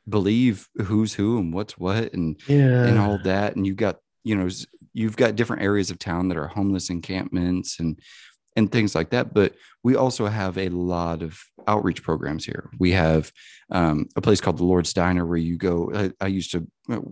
believe 0.07 0.67
who's 0.83 1.13
who 1.13 1.39
and 1.39 1.53
what's 1.53 1.77
what 1.77 2.13
and 2.13 2.39
yeah 2.47 2.85
and 2.85 2.99
all 2.99 3.19
that. 3.23 3.55
And 3.55 3.65
you've 3.65 3.77
got 3.77 3.97
you 4.23 4.35
know 4.35 4.49
you've 4.93 5.17
got 5.17 5.35
different 5.35 5.63
areas 5.63 5.89
of 5.91 5.99
town 5.99 6.29
that 6.29 6.37
are 6.37 6.47
homeless 6.47 6.89
encampments 6.89 7.79
and 7.79 7.99
and 8.55 8.71
things 8.71 8.95
like 8.95 9.09
that. 9.09 9.33
But 9.33 9.55
we 9.83 9.95
also 9.95 10.27
have 10.27 10.57
a 10.57 10.69
lot 10.69 11.21
of 11.21 11.39
outreach 11.67 12.03
programs 12.03 12.45
here. 12.45 12.69
We 12.79 12.91
have 12.91 13.31
um, 13.71 14.07
a 14.15 14.21
place 14.21 14.41
called 14.41 14.57
the 14.57 14.63
lord's 14.63 14.93
diner 14.93 15.25
where 15.25 15.37
you 15.37 15.57
go 15.57 15.91
i, 15.93 16.11
I 16.21 16.27
used 16.27 16.51
to 16.51 16.67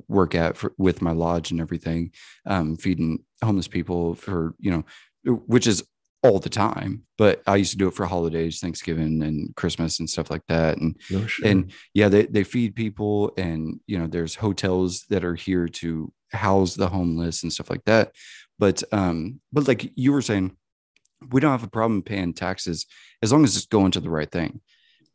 work 0.07 0.35
at 0.35 0.55
for, 0.55 0.73
with 0.77 1.01
my 1.01 1.11
lodge 1.11 1.51
and 1.51 1.59
everything 1.59 2.11
um, 2.45 2.77
feeding 2.77 3.23
homeless 3.43 3.67
people 3.67 4.15
for 4.15 4.53
you 4.59 4.71
know 4.71 4.83
which 5.25 5.67
is 5.67 5.83
all 6.23 6.39
the 6.39 6.49
time, 6.49 7.03
but 7.17 7.41
I 7.45 7.57
used 7.57 7.71
to 7.71 7.77
do 7.77 7.87
it 7.89 7.93
for 7.95 8.05
holidays, 8.05 8.59
Thanksgiving 8.61 9.21
and 9.23 9.53
Christmas 9.55 9.99
and 9.99 10.09
stuff 10.09 10.31
like 10.31 10.45
that. 10.47 10.77
And 10.77 10.95
no, 11.11 11.25
sure. 11.27 11.47
and 11.47 11.71
yeah, 11.93 12.07
they, 12.09 12.25
they 12.25 12.43
feed 12.45 12.75
people 12.75 13.33
and 13.37 13.79
you 13.87 13.99
know, 13.99 14.07
there's 14.07 14.35
hotels 14.35 15.03
that 15.09 15.25
are 15.25 15.35
here 15.35 15.67
to 15.67 16.11
house 16.31 16.75
the 16.75 16.87
homeless 16.87 17.43
and 17.43 17.51
stuff 17.53 17.69
like 17.69 17.83
that. 17.85 18.11
but 18.57 18.81
um 18.91 19.39
but 19.51 19.67
like 19.67 19.91
you 19.95 20.11
were 20.13 20.21
saying 20.21 20.55
we 21.31 21.39
don't 21.41 21.51
have 21.51 21.63
a 21.63 21.69
problem 21.69 22.01
paying 22.01 22.33
taxes 22.33 22.85
as 23.21 23.31
long 23.31 23.43
as 23.43 23.55
it's 23.55 23.65
going 23.67 23.91
to 23.91 23.99
the 24.01 24.09
right 24.09 24.31
thing 24.31 24.61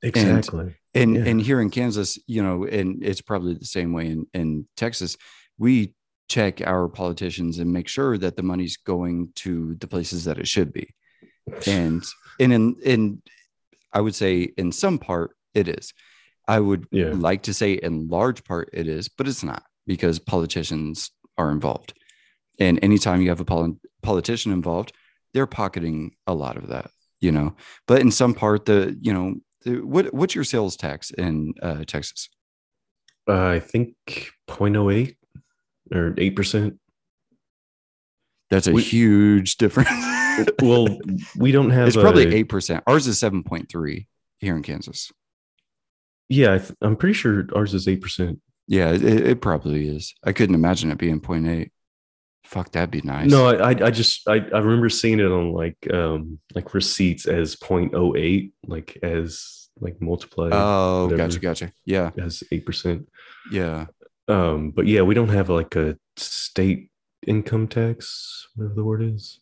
Exactly. 0.02 0.76
and 0.94 1.16
Yeah. 1.16 1.24
and 1.26 1.40
here 1.42 1.60
in 1.60 1.70
kansas 1.70 2.18
you 2.26 2.42
know 2.42 2.64
and 2.64 3.02
it's 3.04 3.20
probably 3.20 3.54
the 3.54 3.64
same 3.64 3.92
way 3.92 4.06
in 4.14 4.26
in 4.34 4.66
texas 4.76 5.16
we 5.58 5.92
check 6.28 6.60
our 6.60 6.88
politicians 6.88 7.58
and 7.58 7.72
make 7.72 7.88
sure 7.88 8.16
that 8.18 8.36
the 8.36 8.42
money's 8.42 8.76
going 8.76 9.32
to 9.34 9.74
the 9.80 9.86
places 9.88 10.24
that 10.24 10.38
it 10.38 10.46
should 10.46 10.72
be 10.72 10.94
and 11.66 12.02
and 12.40 12.52
in 12.52 12.76
in 12.84 13.22
i 13.92 14.00
would 14.00 14.14
say 14.14 14.42
in 14.56 14.72
some 14.72 14.98
part 14.98 15.30
it 15.54 15.68
is 15.68 15.92
i 16.46 16.58
would 16.60 16.86
Yeah. 16.90 17.12
like 17.14 17.42
to 17.42 17.54
say 17.54 17.72
in 17.74 18.08
large 18.08 18.44
part 18.44 18.70
it 18.72 18.86
is 18.88 19.08
but 19.08 19.26
it's 19.28 19.42
not 19.42 19.62
because 19.86 20.18
politicians 20.18 21.10
are 21.36 21.50
involved 21.50 21.94
and 22.58 22.78
anytime 22.82 23.20
you 23.22 23.28
have 23.28 23.40
a 23.40 23.44
poli- 23.44 23.78
politician 24.02 24.52
involved 24.52 24.92
they're 25.34 25.46
pocketing 25.46 26.12
a 26.26 26.34
lot 26.34 26.56
of 26.56 26.68
that 26.68 26.90
you 27.20 27.32
know 27.32 27.54
but 27.86 28.00
in 28.00 28.10
some 28.10 28.34
part 28.34 28.64
the 28.66 28.96
you 29.00 29.12
know 29.12 29.34
the, 29.64 29.80
what 29.84 30.12
what's 30.14 30.34
your 30.34 30.44
sales 30.44 30.76
tax 30.76 31.10
in 31.12 31.52
uh, 31.62 31.84
texas 31.86 32.28
Uh, 33.28 33.56
I 33.56 33.60
think 33.60 33.94
0.08 34.48 35.16
or 35.92 36.12
8%. 36.12 36.78
That's 38.50 38.66
a 38.66 38.72
We- 38.72 38.82
huge 38.82 39.56
difference. 39.56 39.90
Well, 40.62 40.86
we 41.36 41.50
don't 41.50 41.70
have 41.70 41.88
it's 41.88 41.96
probably 41.96 42.26
8% 42.44 42.82
ours 42.86 43.08
is 43.08 43.20
7.3 43.20 44.06
here 44.38 44.54
in 44.56 44.62
kansas. 44.62 45.10
Yeah, 46.28 46.54
I 46.54 46.58
th- 46.58 46.74
I'm 46.80 46.94
pretty 46.94 47.14
sure 47.14 47.46
ours 47.56 47.74
is 47.74 47.88
8%. 47.88 48.38
yeah 48.68 48.92
it, 48.92 49.02
it 49.02 49.40
probably 49.40 49.88
is. 49.88 50.14
I 50.22 50.32
couldn't 50.32 50.54
imagine 50.54 50.92
it 50.92 50.98
being 50.98 51.20
0.8 51.20 51.70
fuck 52.44 52.70
that'd 52.72 52.90
be 52.92 53.00
nice. 53.02 53.28
No, 53.30 53.48
I, 53.48 53.70
I 53.70 53.90
just 53.90 54.28
I, 54.28 54.34
I 54.36 54.58
remember 54.60 54.88
seeing 54.88 55.18
it 55.18 55.26
on 55.26 55.52
like 55.52 55.76
um 55.92 56.38
like 56.54 56.72
receipts 56.72 57.26
as 57.26 57.56
0.08, 57.56 58.52
like 58.66 58.96
as 59.02 59.68
like 59.80 60.00
multiplied 60.00 60.52
oh 60.54 61.08
whatever. 61.08 61.16
gotcha 61.28 61.40
gotcha. 61.40 61.72
Yeah. 61.84 62.10
as 62.16 62.44
8%. 62.52 63.06
yeah. 63.50 63.86
Um, 64.28 64.70
but 64.70 64.86
yeah, 64.86 65.02
we 65.02 65.14
don't 65.14 65.30
have 65.30 65.48
like 65.50 65.74
a 65.74 65.98
state 66.16 66.90
income 67.26 67.68
tax, 67.68 68.46
whatever 68.54 68.74
the 68.74 68.84
word 68.84 69.02
is. 69.02 69.40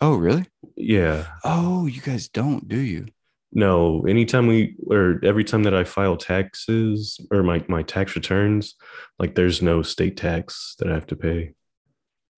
oh 0.00 0.16
really 0.16 0.46
Yeah. 0.76 1.26
oh 1.44 1.86
you 1.86 2.00
guys 2.00 2.28
don't 2.28 2.68
do 2.68 2.78
you 2.78 3.06
No, 3.52 4.02
anytime 4.08 4.46
we 4.48 4.74
or 4.90 5.20
every 5.22 5.44
time 5.44 5.62
that 5.62 5.74
I 5.74 5.84
file 5.84 6.16
taxes 6.16 7.20
or 7.30 7.42
my, 7.44 7.64
my 7.68 7.82
tax 7.84 8.16
returns, 8.16 8.74
like 9.20 9.34
there's 9.36 9.62
no 9.62 9.82
state 9.82 10.16
tax 10.16 10.74
that 10.78 10.88
I 10.90 10.94
have 10.94 11.06
to 11.06 11.16
pay. 11.16 11.54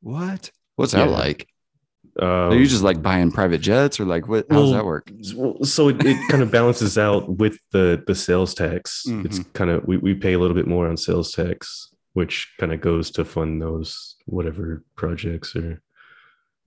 what 0.03 0.51
what's 0.77 0.93
that 0.93 1.09
Yeah. 1.09 1.17
like 1.27 1.49
Um, 2.21 2.53
are 2.53 2.55
you 2.57 2.67
just 2.67 2.83
like 2.83 3.01
buying 3.03 3.31
private 3.31 3.61
jets 3.63 3.99
or 4.01 4.05
like 4.05 4.29
what 4.29 4.47
how 4.51 4.61
does 4.63 4.73
that 4.73 4.85
work 4.85 5.11
so 5.65 5.89
it, 5.89 5.97
it 6.05 6.17
kind 6.31 6.43
of 6.43 6.51
balances 6.59 6.97
out 6.99 7.23
with 7.43 7.57
the 7.73 8.03
the 8.07 8.15
sales 8.15 8.53
tax. 8.55 9.05
It's 9.07 9.39
Mm-hmm. 9.39 9.51
kind 9.59 9.71
of 9.71 9.85
we, 9.89 9.97
we 9.99 10.15
pay 10.15 10.35
a 10.35 10.39
little 10.39 10.55
bit 10.61 10.67
more 10.75 10.87
on 10.89 10.97
sales 10.97 11.33
tax, 11.33 11.91
which 12.17 12.55
kind 12.59 12.73
of 12.73 12.81
goes 12.81 13.11
to 13.11 13.27
fund 13.27 13.61
those 13.61 14.17
whatever 14.25 14.83
projects 14.97 15.55
or 15.55 15.83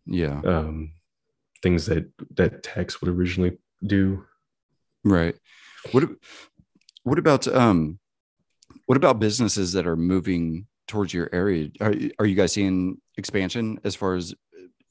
yeah 0.06 0.40
um, 0.46 0.92
things 1.64 1.88
that 1.88 2.06
that 2.36 2.62
tax 2.62 3.02
would 3.02 3.10
originally 3.10 3.58
do. 3.84 4.24
Right. 5.04 5.36
What 5.92 6.04
what 7.02 7.18
about 7.18 7.48
um 7.48 7.98
what 8.86 8.96
about 8.96 9.20
businesses 9.20 9.74
that 9.74 9.88
are 9.88 9.96
moving 9.96 10.68
towards 10.88 11.16
your 11.16 11.30
area? 11.34 11.70
Are 11.82 11.96
are 12.20 12.28
you 12.28 12.36
guys 12.36 12.54
seeing 12.54 13.02
expansion 13.18 13.80
as 13.84 13.96
far 13.96 14.14
as 14.14 14.36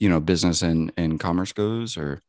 you 0.00 0.08
know 0.08 0.18
business 0.18 0.62
and 0.62 0.90
and 0.96 1.20
commerce 1.20 1.52
goes 1.52 1.96
or 1.96 2.20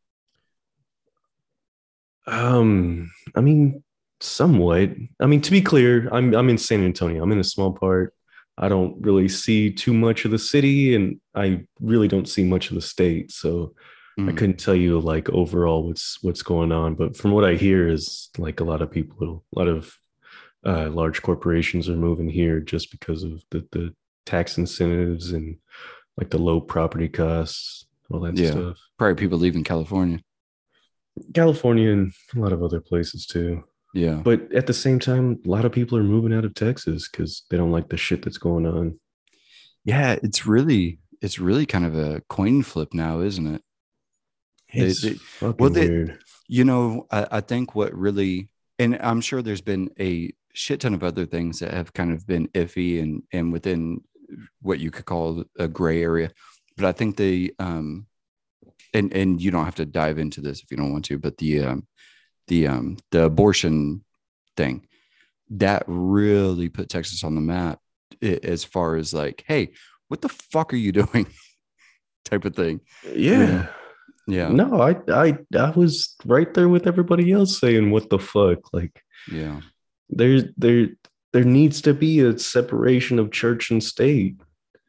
Um, 2.27 3.11
I 3.35 3.41
mean, 3.41 3.83
somewhat. 4.19 4.91
I 5.19 5.25
mean, 5.25 5.41
to 5.41 5.51
be 5.51 5.61
clear, 5.61 6.07
I'm 6.11 6.35
I'm 6.35 6.49
in 6.49 6.59
San 6.59 6.83
Antonio. 6.85 7.23
I'm 7.23 7.31
in 7.31 7.39
a 7.39 7.43
small 7.43 7.73
part. 7.73 8.13
I 8.59 8.67
don't 8.67 9.01
really 9.01 9.29
see 9.29 9.71
too 9.71 9.93
much 9.93 10.25
of 10.25 10.31
the 10.31 10.37
city, 10.39 10.93
and 10.95 11.19
I 11.33 11.63
really 11.79 12.07
don't 12.07 12.27
see 12.27 12.43
much 12.43 12.69
of 12.69 12.75
the 12.75 12.81
state. 12.81 13.31
So 13.31 13.73
I 14.19 14.31
Mm, 14.31 14.37
couldn't 14.37 14.59
tell 14.59 14.75
you 14.75 14.99
like 14.99 15.29
overall 15.29 15.87
what's 15.87 16.21
what's 16.21 16.41
going 16.43 16.71
on. 16.73 16.95
But 16.95 17.15
from 17.15 17.31
what 17.31 17.45
I 17.45 17.55
hear, 17.55 17.87
is 17.87 18.29
like 18.37 18.59
a 18.59 18.65
lot 18.65 18.81
of 18.81 18.91
people, 18.91 19.45
a 19.55 19.59
lot 19.59 19.69
of 19.69 19.95
uh, 20.65 20.89
large 20.89 21.21
corporations 21.21 21.87
are 21.87 21.95
moving 21.95 22.27
here 22.29 22.59
just 22.59 22.91
because 22.91 23.23
of 23.23 23.41
the 23.51 23.65
the 23.71 23.93
tax 24.25 24.57
incentives 24.57 25.31
and 25.31 25.57
like 26.17 26.29
the 26.29 26.37
low 26.37 26.59
property 26.59 27.07
costs, 27.07 27.87
all 28.11 28.19
that 28.19 28.37
Yeah. 28.37 28.51
stuff. 28.51 28.77
probably 28.97 29.15
people 29.15 29.37
leaving 29.39 29.63
California. 29.63 30.19
California 31.33 31.91
and 31.91 32.11
a 32.35 32.39
lot 32.39 32.51
of 32.53 32.61
other 32.63 32.81
places 32.81 33.25
too. 33.25 33.63
Yeah. 33.93 34.21
But 34.23 34.53
at 34.53 34.67
the 34.67 34.73
same 34.73 34.99
time, 34.99 35.39
a 35.45 35.49
lot 35.49 35.65
of 35.65 35.71
people 35.71 35.97
are 35.97 36.03
moving 36.03 36.33
out 36.33 36.45
of 36.45 36.53
Texas 36.53 37.09
because 37.09 37.43
they 37.49 37.57
don't 37.57 37.71
like 37.71 37.89
the 37.89 37.97
shit 37.97 38.23
that's 38.23 38.37
going 38.37 38.65
on. 38.65 38.99
Yeah, 39.83 40.17
it's 40.21 40.45
really 40.45 40.99
it's 41.21 41.39
really 41.39 41.65
kind 41.65 41.85
of 41.85 41.95
a 41.97 42.21
coin 42.29 42.63
flip 42.63 42.93
now, 42.93 43.21
isn't 43.21 43.55
it? 43.55 43.61
It's 44.71 45.01
they- 45.01 45.13
fucking 45.13 45.55
well, 45.57 45.69
they- 45.69 45.89
weird. 45.89 46.19
You 46.51 46.63
know, 46.63 47.05
I, 47.11 47.27
I 47.31 47.41
think 47.41 47.75
what 47.75 47.93
really, 47.93 48.49
and 48.79 48.97
I'm 49.01 49.21
sure 49.21 49.43
there's 49.43 49.61
been 49.61 49.91
a 49.99 50.33
shit 50.53 50.79
ton 50.79 50.95
of 50.95 51.03
other 51.03 51.27
things 51.27 51.59
that 51.59 51.71
have 51.73 51.93
kind 51.93 52.11
of 52.11 52.25
been 52.25 52.47
iffy 52.49 53.01
and 53.01 53.21
and 53.31 53.53
within 53.53 54.01
what 54.61 54.79
you 54.79 54.89
could 54.89 55.05
call 55.05 55.43
a 55.59 55.67
gray 55.67 56.01
area, 56.01 56.31
but 56.75 56.85
I 56.85 56.91
think 56.91 57.17
the 57.17 57.53
um, 57.59 58.07
and 58.95 59.13
and 59.13 59.39
you 59.39 59.51
don't 59.51 59.65
have 59.65 59.75
to 59.75 59.85
dive 59.85 60.17
into 60.17 60.41
this 60.41 60.61
if 60.61 60.71
you 60.71 60.77
don't 60.77 60.91
want 60.91 61.05
to, 61.05 61.19
but 61.19 61.37
the 61.37 61.63
um, 61.65 61.87
the 62.49 62.67
um, 62.67 62.97
the 63.11 63.23
abortion 63.23 64.03
thing 64.57 64.85
that 65.51 65.83
really 65.87 66.67
put 66.69 66.89
Texas 66.89 67.23
on 67.23 67.33
the 67.35 67.41
map 67.41 67.79
as 68.21 68.63
far 68.65 68.97
as 68.97 69.13
like, 69.13 69.43
hey, 69.47 69.71
what 70.09 70.21
the 70.21 70.29
fuck 70.29 70.73
are 70.73 70.77
you 70.77 70.91
doing? 71.01 71.25
type 72.25 72.45
of 72.45 72.55
thing. 72.55 72.81
Yeah. 73.15 73.67
Yeah. 74.27 74.49
No, 74.49 74.81
I 74.81 74.97
I 75.07 75.37
I 75.57 75.69
was 75.71 76.15
right 76.25 76.53
there 76.53 76.69
with 76.69 76.85
everybody 76.85 77.31
else 77.31 77.59
saying 77.59 77.89
what 77.89 78.09
the 78.11 78.19
fuck. 78.19 78.59
Like 78.73 79.01
Yeah. 79.31 79.61
there 80.09 80.41
there 80.57 80.89
there 81.33 81.43
needs 81.45 81.81
to 81.83 81.93
be 81.93 82.19
a 82.19 82.37
separation 82.37 83.17
of 83.17 83.31
church 83.31 83.71
and 83.71 83.83
state. 83.83 84.35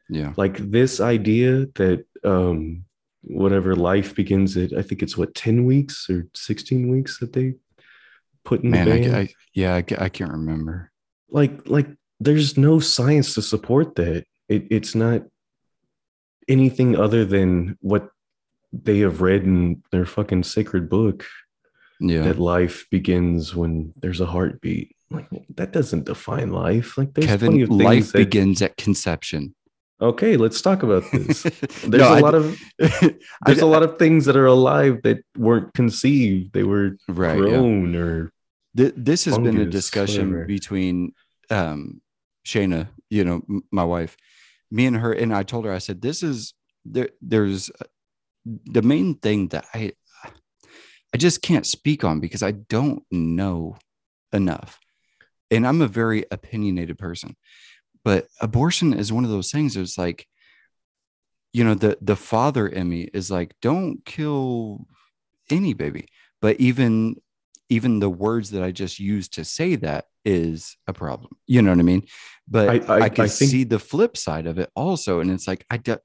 Yeah. 0.09 0.33
Like 0.37 0.57
this 0.57 0.99
idea 0.99 1.65
that 1.75 2.05
um 2.23 2.85
whatever 3.23 3.75
life 3.75 4.15
begins 4.15 4.57
at 4.57 4.73
I 4.73 4.81
think 4.81 5.03
it's 5.03 5.17
what 5.17 5.35
10 5.35 5.65
weeks 5.65 6.09
or 6.09 6.27
16 6.33 6.89
weeks 6.89 7.19
that 7.19 7.33
they 7.33 7.55
put 8.43 8.63
in 8.63 8.71
Man, 8.71 8.85
the 8.89 9.15
I. 9.15 9.19
I 9.21 9.29
yeah, 9.53 9.75
I, 9.75 9.83
I 10.05 10.09
can't 10.09 10.31
remember. 10.31 10.91
like 11.29 11.67
like 11.67 11.87
there's 12.19 12.57
no 12.57 12.79
science 12.79 13.33
to 13.35 13.41
support 13.41 13.95
that 13.95 14.25
it, 14.49 14.67
it's 14.69 14.95
not 14.95 15.23
anything 16.47 16.95
other 16.97 17.25
than 17.25 17.77
what 17.81 18.09
they 18.73 18.99
have 18.99 19.21
read 19.21 19.43
in 19.43 19.83
their 19.91 20.05
fucking 20.05 20.43
sacred 20.43 20.89
book 20.89 21.25
Yeah. 21.99 22.23
that 22.23 22.39
life 22.39 22.85
begins 22.89 23.55
when 23.55 23.93
there's 24.01 24.21
a 24.21 24.25
heartbeat 24.25 24.95
like 25.11 25.27
that 25.55 25.71
doesn't 25.73 26.05
define 26.05 26.49
life 26.51 26.97
like 26.97 27.13
there's 27.13 27.27
plenty 27.27 27.59
Kevin, 27.59 27.61
of 27.63 27.69
things 27.69 27.83
life 27.83 28.11
that, 28.13 28.17
begins 28.17 28.61
at 28.61 28.77
conception. 28.77 29.53
Okay 30.01 30.35
let's 30.37 30.61
talk 30.61 30.83
about 30.83 31.03
this 31.11 31.43
there's 31.43 32.01
No, 32.01 32.09
a 32.13 32.17
I 32.17 32.19
lot 32.21 32.33
of 32.35 32.59
there's 32.79 33.57
d- 33.57 33.61
a 33.61 33.65
lot 33.65 33.83
of 33.83 33.97
things 33.99 34.25
that 34.25 34.35
are 34.35 34.47
alive 34.47 35.01
that 35.03 35.19
weren't 35.37 35.73
conceived 35.73 36.53
they 36.53 36.63
were 36.63 36.97
right. 37.07 37.37
yeah. 37.37 37.43
grown 37.57 37.95
or 37.95 38.31
Th- 38.75 38.93
this 38.95 39.25
has 39.25 39.37
been 39.37 39.57
a 39.59 39.65
discussion 39.65 40.45
between 40.47 41.13
um 41.49 42.01
Shayna, 42.45 42.87
you 43.09 43.23
know, 43.23 43.43
m- 43.49 43.63
my 43.71 43.83
wife, 43.83 44.17
me 44.71 44.85
and 44.87 44.95
her, 44.97 45.13
and 45.13 45.31
I 45.35 45.43
told 45.43 45.65
her, 45.65 45.71
I 45.73 45.77
said, 45.77 46.01
this 46.01 46.23
is 46.23 46.53
there. 46.85 47.09
There's 47.21 47.69
uh, 47.69 47.83
the 48.45 48.81
main 48.81 49.15
thing 49.15 49.49
that 49.49 49.65
I 49.75 49.91
I 51.13 51.17
just 51.17 51.41
can't 51.41 51.67
speak 51.67 52.03
on 52.03 52.19
because 52.21 52.41
I 52.41 52.51
don't 52.51 53.03
know 53.11 53.75
enough, 54.31 54.79
and 55.51 55.67
I'm 55.67 55.81
a 55.81 55.87
very 55.87 56.23
opinionated 56.31 56.97
person. 56.97 57.35
But 58.03 58.27
abortion 58.39 58.93
is 58.93 59.13
one 59.13 59.23
of 59.25 59.29
those 59.31 59.51
things. 59.51 59.77
It's 59.77 59.97
like, 59.97 60.27
you 61.53 61.63
know, 61.63 61.75
the 61.75 61.97
the 62.01 62.15
father 62.15 62.67
in 62.67 62.89
me 62.89 63.09
is 63.13 63.29
like, 63.29 63.55
don't 63.61 64.03
kill 64.05 64.85
any 65.49 65.73
baby. 65.73 66.07
But 66.41 66.59
even 66.59 67.15
even 67.69 67.99
the 67.99 68.09
words 68.09 68.51
that 68.51 68.63
I 68.63 68.71
just 68.71 68.99
used 68.99 69.33
to 69.35 69.45
say 69.45 69.75
that 69.77 70.05
is 70.25 70.75
a 70.87 70.93
problem. 70.93 71.31
You 71.47 71.61
know 71.61 71.71
what 71.71 71.79
I 71.79 71.83
mean? 71.83 72.03
But 72.47 72.69
I- 72.89 72.93
I, 72.93 73.01
I- 73.03 73.09
can 73.09 73.25
I 73.25 73.27
think- 73.27 73.49
see 73.51 73.63
the 73.63 73.79
flip 73.79 74.17
side 74.17 74.45
of 74.47 74.57
it 74.59 74.69
also. 74.75 75.19
And 75.21 75.31
it's 75.31 75.47
like, 75.47 75.65
I, 75.69 75.77
do, 75.77 75.95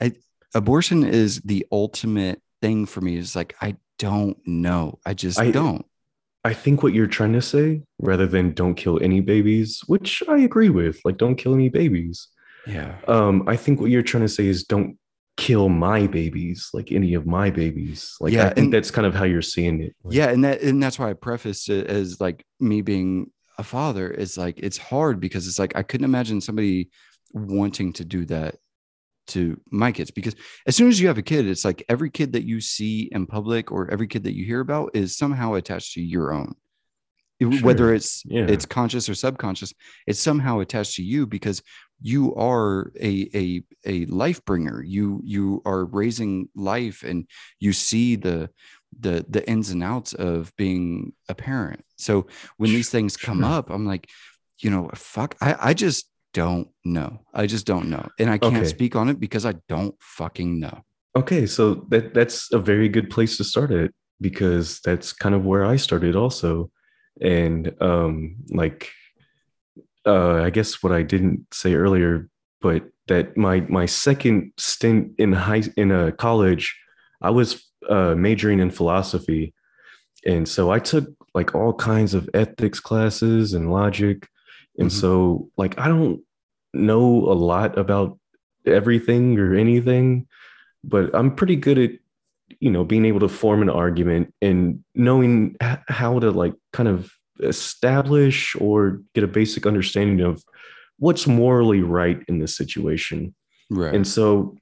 I, 0.00 0.12
abortion 0.54 1.04
is 1.04 1.40
the 1.42 1.66
ultimate 1.70 2.40
thing 2.62 2.86
for 2.86 3.00
me. 3.02 3.16
Is 3.16 3.36
like, 3.36 3.54
I 3.60 3.76
don't 3.98 4.38
know. 4.46 4.98
I 5.04 5.12
just 5.14 5.38
I- 5.38 5.50
don't. 5.50 5.84
I 6.44 6.54
think 6.54 6.82
what 6.82 6.94
you're 6.94 7.06
trying 7.06 7.34
to 7.34 7.42
say, 7.42 7.82
rather 7.98 8.26
than 8.26 8.52
don't 8.52 8.74
kill 8.74 8.98
any 9.02 9.20
babies, 9.20 9.82
which 9.86 10.22
I 10.28 10.38
agree 10.38 10.70
with, 10.70 10.98
like 11.04 11.18
don't 11.18 11.36
kill 11.36 11.54
any 11.54 11.68
babies. 11.68 12.28
Yeah. 12.66 12.96
Um, 13.08 13.44
I 13.46 13.56
think 13.56 13.80
what 13.80 13.90
you're 13.90 14.02
trying 14.02 14.22
to 14.24 14.28
say 14.28 14.46
is 14.46 14.64
don't 14.64 14.96
kill 15.36 15.68
my 15.70 16.06
babies 16.06 16.68
like 16.74 16.92
any 16.92 17.14
of 17.14 17.26
my 17.26 17.48
babies 17.48 18.14
like 18.20 18.30
Yeah, 18.30 18.42
i 18.42 18.48
think 18.48 18.58
and- 18.58 18.72
that's 18.74 18.90
kind 18.90 19.06
of 19.06 19.14
how 19.14 19.24
you're 19.24 19.40
seeing 19.40 19.80
it 19.80 19.96
Like, 20.04 20.14
yeah 20.14 20.28
and 20.28 20.44
that 20.44 20.60
and 20.60 20.82
that's 20.82 20.98
why 20.98 21.08
i 21.08 21.14
prefaced 21.14 21.70
it 21.70 21.86
as 21.86 22.20
like 22.20 22.44
me 22.58 22.82
being 22.82 23.30
a 23.56 23.62
father 23.62 24.10
is 24.10 24.36
like 24.36 24.58
it's 24.58 24.76
hard 24.76 25.18
because 25.18 25.48
it's 25.48 25.58
like 25.58 25.74
i 25.76 25.82
couldn't 25.82 26.04
imagine 26.04 26.42
somebody 26.42 26.90
wanting 27.32 27.94
to 27.94 28.04
do 28.04 28.26
that 28.26 28.56
to 29.28 29.60
my 29.70 29.92
kids 29.92 30.10
because 30.10 30.34
as 30.66 30.74
soon 30.76 30.88
as 30.88 31.00
you 31.00 31.06
have 31.08 31.18
a 31.18 31.22
kid 31.22 31.46
it's 31.46 31.64
like 31.64 31.84
every 31.88 32.10
kid 32.10 32.32
that 32.32 32.44
you 32.44 32.60
see 32.60 33.08
in 33.12 33.26
public 33.26 33.70
or 33.70 33.90
every 33.90 34.06
kid 34.08 34.24
that 34.24 34.34
you 34.34 34.44
hear 34.44 34.60
about 34.60 34.90
is 34.94 35.16
somehow 35.16 35.54
attached 35.54 35.94
to 35.94 36.00
your 36.02 36.32
own 36.32 36.54
Sure. 37.40 37.60
whether 37.62 37.94
it's 37.94 38.22
Yeah. 38.26 38.46
it's 38.48 38.66
conscious 38.66 39.08
or 39.08 39.14
subconscious 39.14 39.72
it's 40.06 40.20
somehow 40.20 40.60
attached 40.60 40.96
to 40.96 41.02
you 41.02 41.26
because 41.26 41.62
you 42.02 42.34
are 42.34 42.92
a 43.00 43.28
a 43.34 43.62
a 43.86 44.04
life 44.06 44.44
bringer 44.44 44.82
you 44.82 45.20
you 45.24 45.62
are 45.64 45.84
raising 45.86 46.48
life 46.54 47.02
and 47.02 47.26
you 47.58 47.72
see 47.72 48.16
the 48.16 48.50
the 48.98 49.24
the 49.28 49.48
ins 49.48 49.70
and 49.70 49.82
outs 49.82 50.12
of 50.14 50.52
being 50.56 51.12
a 51.28 51.34
parent 51.34 51.82
so 51.96 52.26
when 52.58 52.70
these 52.70 52.90
things 52.90 53.16
come 53.16 53.40
Sure. 53.40 53.50
up 53.50 53.70
i'm 53.70 53.86
like 53.86 54.08
you 54.58 54.70
know 54.70 54.90
fuck 54.94 55.34
i 55.40 55.70
i 55.70 55.74
just 55.74 56.10
don't 56.32 56.68
know 56.84 57.20
i 57.34 57.46
just 57.46 57.66
don't 57.66 57.88
know 57.88 58.06
and 58.18 58.30
i 58.30 58.38
can't 58.38 58.56
Okay. 58.56 58.66
speak 58.68 58.94
on 58.96 59.08
it 59.08 59.18
because 59.18 59.44
i 59.44 59.54
don't 59.68 59.94
fucking 60.00 60.60
know 60.60 60.82
Okay, 61.16 61.44
so 61.44 61.74
that 61.88 62.14
that's 62.14 62.52
a 62.52 62.58
very 62.60 62.88
good 62.88 63.10
place 63.10 63.36
to 63.38 63.42
start 63.42 63.72
it 63.72 63.92
because 64.20 64.78
that's 64.84 65.12
kind 65.12 65.34
of 65.34 65.44
where 65.44 65.64
I 65.64 65.74
started 65.74 66.14
also. 66.14 66.70
And 67.20 67.74
um 67.80 68.36
like 68.50 68.88
uh 70.06 70.42
I 70.44 70.50
guess 70.50 70.84
what 70.84 70.92
I 70.92 71.02
didn't 71.02 71.46
say 71.52 71.74
earlier, 71.74 72.28
but 72.60 72.84
that 73.08 73.36
my 73.36 73.60
my 73.62 73.86
second 73.86 74.52
stint 74.56 75.12
in 75.18 75.32
high 75.32 75.64
in 75.76 75.90
a 75.90 76.12
college, 76.12 76.78
I 77.20 77.30
was 77.30 77.60
uh 77.88 78.14
majoring 78.14 78.60
in 78.60 78.70
philosophy. 78.70 79.52
And 80.24 80.48
so 80.48 80.70
I 80.70 80.78
took 80.78 81.06
like 81.34 81.56
all 81.56 81.74
kinds 81.74 82.14
of 82.14 82.28
ethics 82.34 82.78
classes 82.78 83.52
and 83.52 83.72
logic. 83.72 84.28
And 84.80 84.88
Mhm. 84.88 84.92
so 84.92 85.50
like 85.56 85.78
I 85.78 85.86
don't 85.88 86.22
know 86.74 87.30
a 87.30 87.34
lot 87.34 87.78
about 87.78 88.18
everything 88.66 89.38
or 89.38 89.54
anything 89.54 90.26
but 90.84 91.14
I'm 91.14 91.34
pretty 91.34 91.56
good 91.56 91.78
at 91.78 91.90
you 92.60 92.70
know 92.70 92.84
being 92.84 93.04
able 93.04 93.20
to 93.20 93.28
form 93.28 93.62
an 93.62 93.70
argument 93.70 94.34
and 94.42 94.82
knowing 94.94 95.56
how 95.60 96.18
to 96.18 96.30
like 96.30 96.54
kind 96.72 96.88
of 96.88 97.12
establish 97.42 98.56
or 98.56 99.00
get 99.14 99.24
a 99.24 99.28
basic 99.28 99.66
understanding 99.66 100.20
of 100.20 100.42
what's 100.98 101.26
morally 101.26 101.82
right 101.82 102.22
in 102.28 102.38
this 102.38 102.56
situation. 102.56 103.34
right 103.70 103.94
And 103.94 104.06
so 104.06 104.56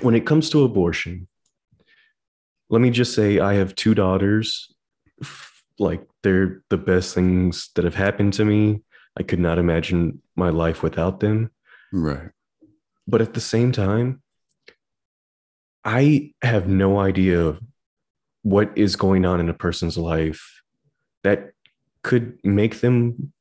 when 0.00 0.14
it 0.14 0.26
comes 0.26 0.48
to 0.50 0.64
abortion, 0.64 1.28
let 2.70 2.80
me 2.80 2.90
just 2.90 3.14
say 3.14 3.40
I 3.40 3.54
have 3.54 3.74
two 3.74 3.94
daughters. 3.94 4.72
Like 5.78 6.06
they're 6.22 6.62
the 6.70 6.78
best 6.78 7.14
things 7.14 7.70
that 7.74 7.84
have 7.84 7.94
happened 7.96 8.32
to 8.34 8.44
me. 8.44 8.83
I 9.16 9.22
could 9.22 9.38
not 9.38 9.58
imagine 9.58 10.22
my 10.36 10.50
life 10.50 10.82
without 10.82 11.20
them. 11.20 11.50
right 11.92 12.30
But 13.06 13.20
at 13.20 13.34
the 13.34 13.40
same 13.40 13.72
time, 13.72 14.22
I 15.84 16.32
have 16.42 16.66
no 16.66 16.98
idea 16.98 17.58
what 18.42 18.76
is 18.76 18.96
going 18.96 19.24
on 19.24 19.40
in 19.40 19.48
a 19.48 19.54
person's 19.54 19.98
life 19.98 20.62
that 21.22 21.50
could 22.02 22.38
make 22.42 22.80
them 22.80 23.32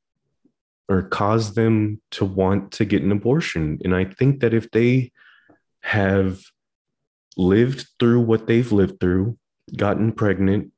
or 0.89 1.03
cause 1.03 1.53
them 1.53 2.01
to 2.11 2.25
want 2.25 2.73
to 2.73 2.85
get 2.85 3.01
an 3.01 3.11
abortion. 3.11 3.79
And 3.83 3.95
I 3.95 4.05
think 4.05 4.41
that 4.41 4.53
if 4.53 4.69
they 4.71 5.11
have 5.81 6.41
lived 7.37 7.87
through 7.99 8.21
what 8.21 8.47
they've 8.47 8.71
lived 8.71 8.99
through, 8.99 9.37
gotten 9.75 10.11
pregnant, 10.11 10.72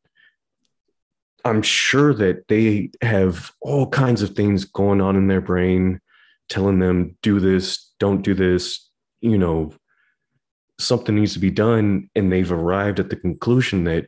I'm 1.46 1.62
sure 1.62 2.14
that 2.16 2.48
they 2.48 2.90
have 3.02 3.52
all 3.62 3.88
kinds 3.88 4.24
of 4.24 4.32
things 4.32 4.66
going 4.66 5.00
on 5.00 5.16
in 5.16 5.28
their 5.28 5.42
brain 5.42 6.02
telling 6.50 6.80
them, 6.80 7.16
do 7.22 7.40
this, 7.40 7.92
don't 8.00 8.24
do 8.24 8.34
this, 8.34 8.90
you 9.22 9.38
know, 9.38 9.72
something 10.80 11.16
needs 11.16 11.34
to 11.34 11.40
be 11.40 11.52
done. 11.52 12.10
And 12.16 12.32
they've 12.32 12.52
arrived 12.52 13.00
at 13.00 13.10
the 13.10 13.16
conclusion 13.16 13.84
that 13.86 14.08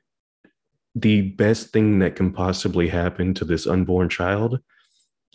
the 0.96 1.30
best 1.32 1.70
thing 1.70 2.00
that 2.00 2.16
can 2.16 2.34
possibly 2.34 2.88
happen 2.88 3.36
to 3.36 3.46
this 3.46 3.68
unborn 3.68 4.10
child 4.10 4.60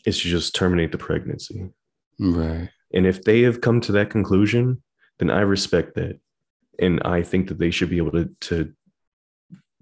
is 0.04 0.20
to 0.20 0.28
just 0.28 0.54
terminate 0.54 0.90
the 0.90 0.98
pregnancy. 0.98 1.70
right 2.18 2.68
And 2.92 3.06
if 3.06 3.22
they 3.22 3.42
have 3.42 3.60
come 3.60 3.80
to 3.82 3.92
that 3.92 4.10
conclusion, 4.10 4.82
then 5.18 5.30
I 5.30 5.40
respect 5.40 5.94
that. 5.94 6.18
And 6.80 7.00
I 7.04 7.22
think 7.22 7.48
that 7.48 7.58
they 7.58 7.70
should 7.70 7.90
be 7.90 7.98
able 7.98 8.12
to, 8.12 8.30
to 8.40 8.72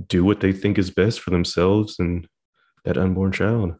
do 0.06 0.24
what 0.24 0.40
they 0.40 0.52
think 0.52 0.78
is 0.78 0.90
best 0.90 1.20
for 1.20 1.30
themselves 1.30 1.98
and 1.98 2.26
that 2.84 2.96
unborn 2.96 3.32
child. 3.32 3.74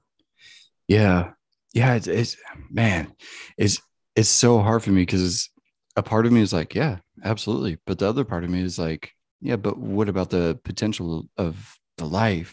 Yeah. 0.89 1.33
Yeah. 1.73 1.95
It's, 1.95 2.07
it's 2.07 2.37
man, 2.71 3.13
it's, 3.57 3.81
it's 4.17 4.29
so 4.29 4.61
hard 4.61 4.83
for 4.83 4.91
me 4.91 5.03
because 5.03 5.49
a 5.97 6.03
part 6.03 6.27
of 6.27 6.33
me 6.33 6.41
is 6.41 6.53
like, 6.53 6.75
yeah, 6.75 6.99
absolutely. 7.25 7.79
But 7.87 7.99
the 7.99 8.09
other 8.09 8.25
part 8.25 8.45
of 8.45 8.51
me 8.51 8.63
is 8.63 8.79
like, 8.79 9.13
yeah, 9.41 9.57
but 9.57 9.79
what 9.79 10.09
about 10.09 10.31
the 10.31 10.59
potential 10.65 11.27
of 11.37 11.77
the 11.97 12.05
life? 12.05 12.53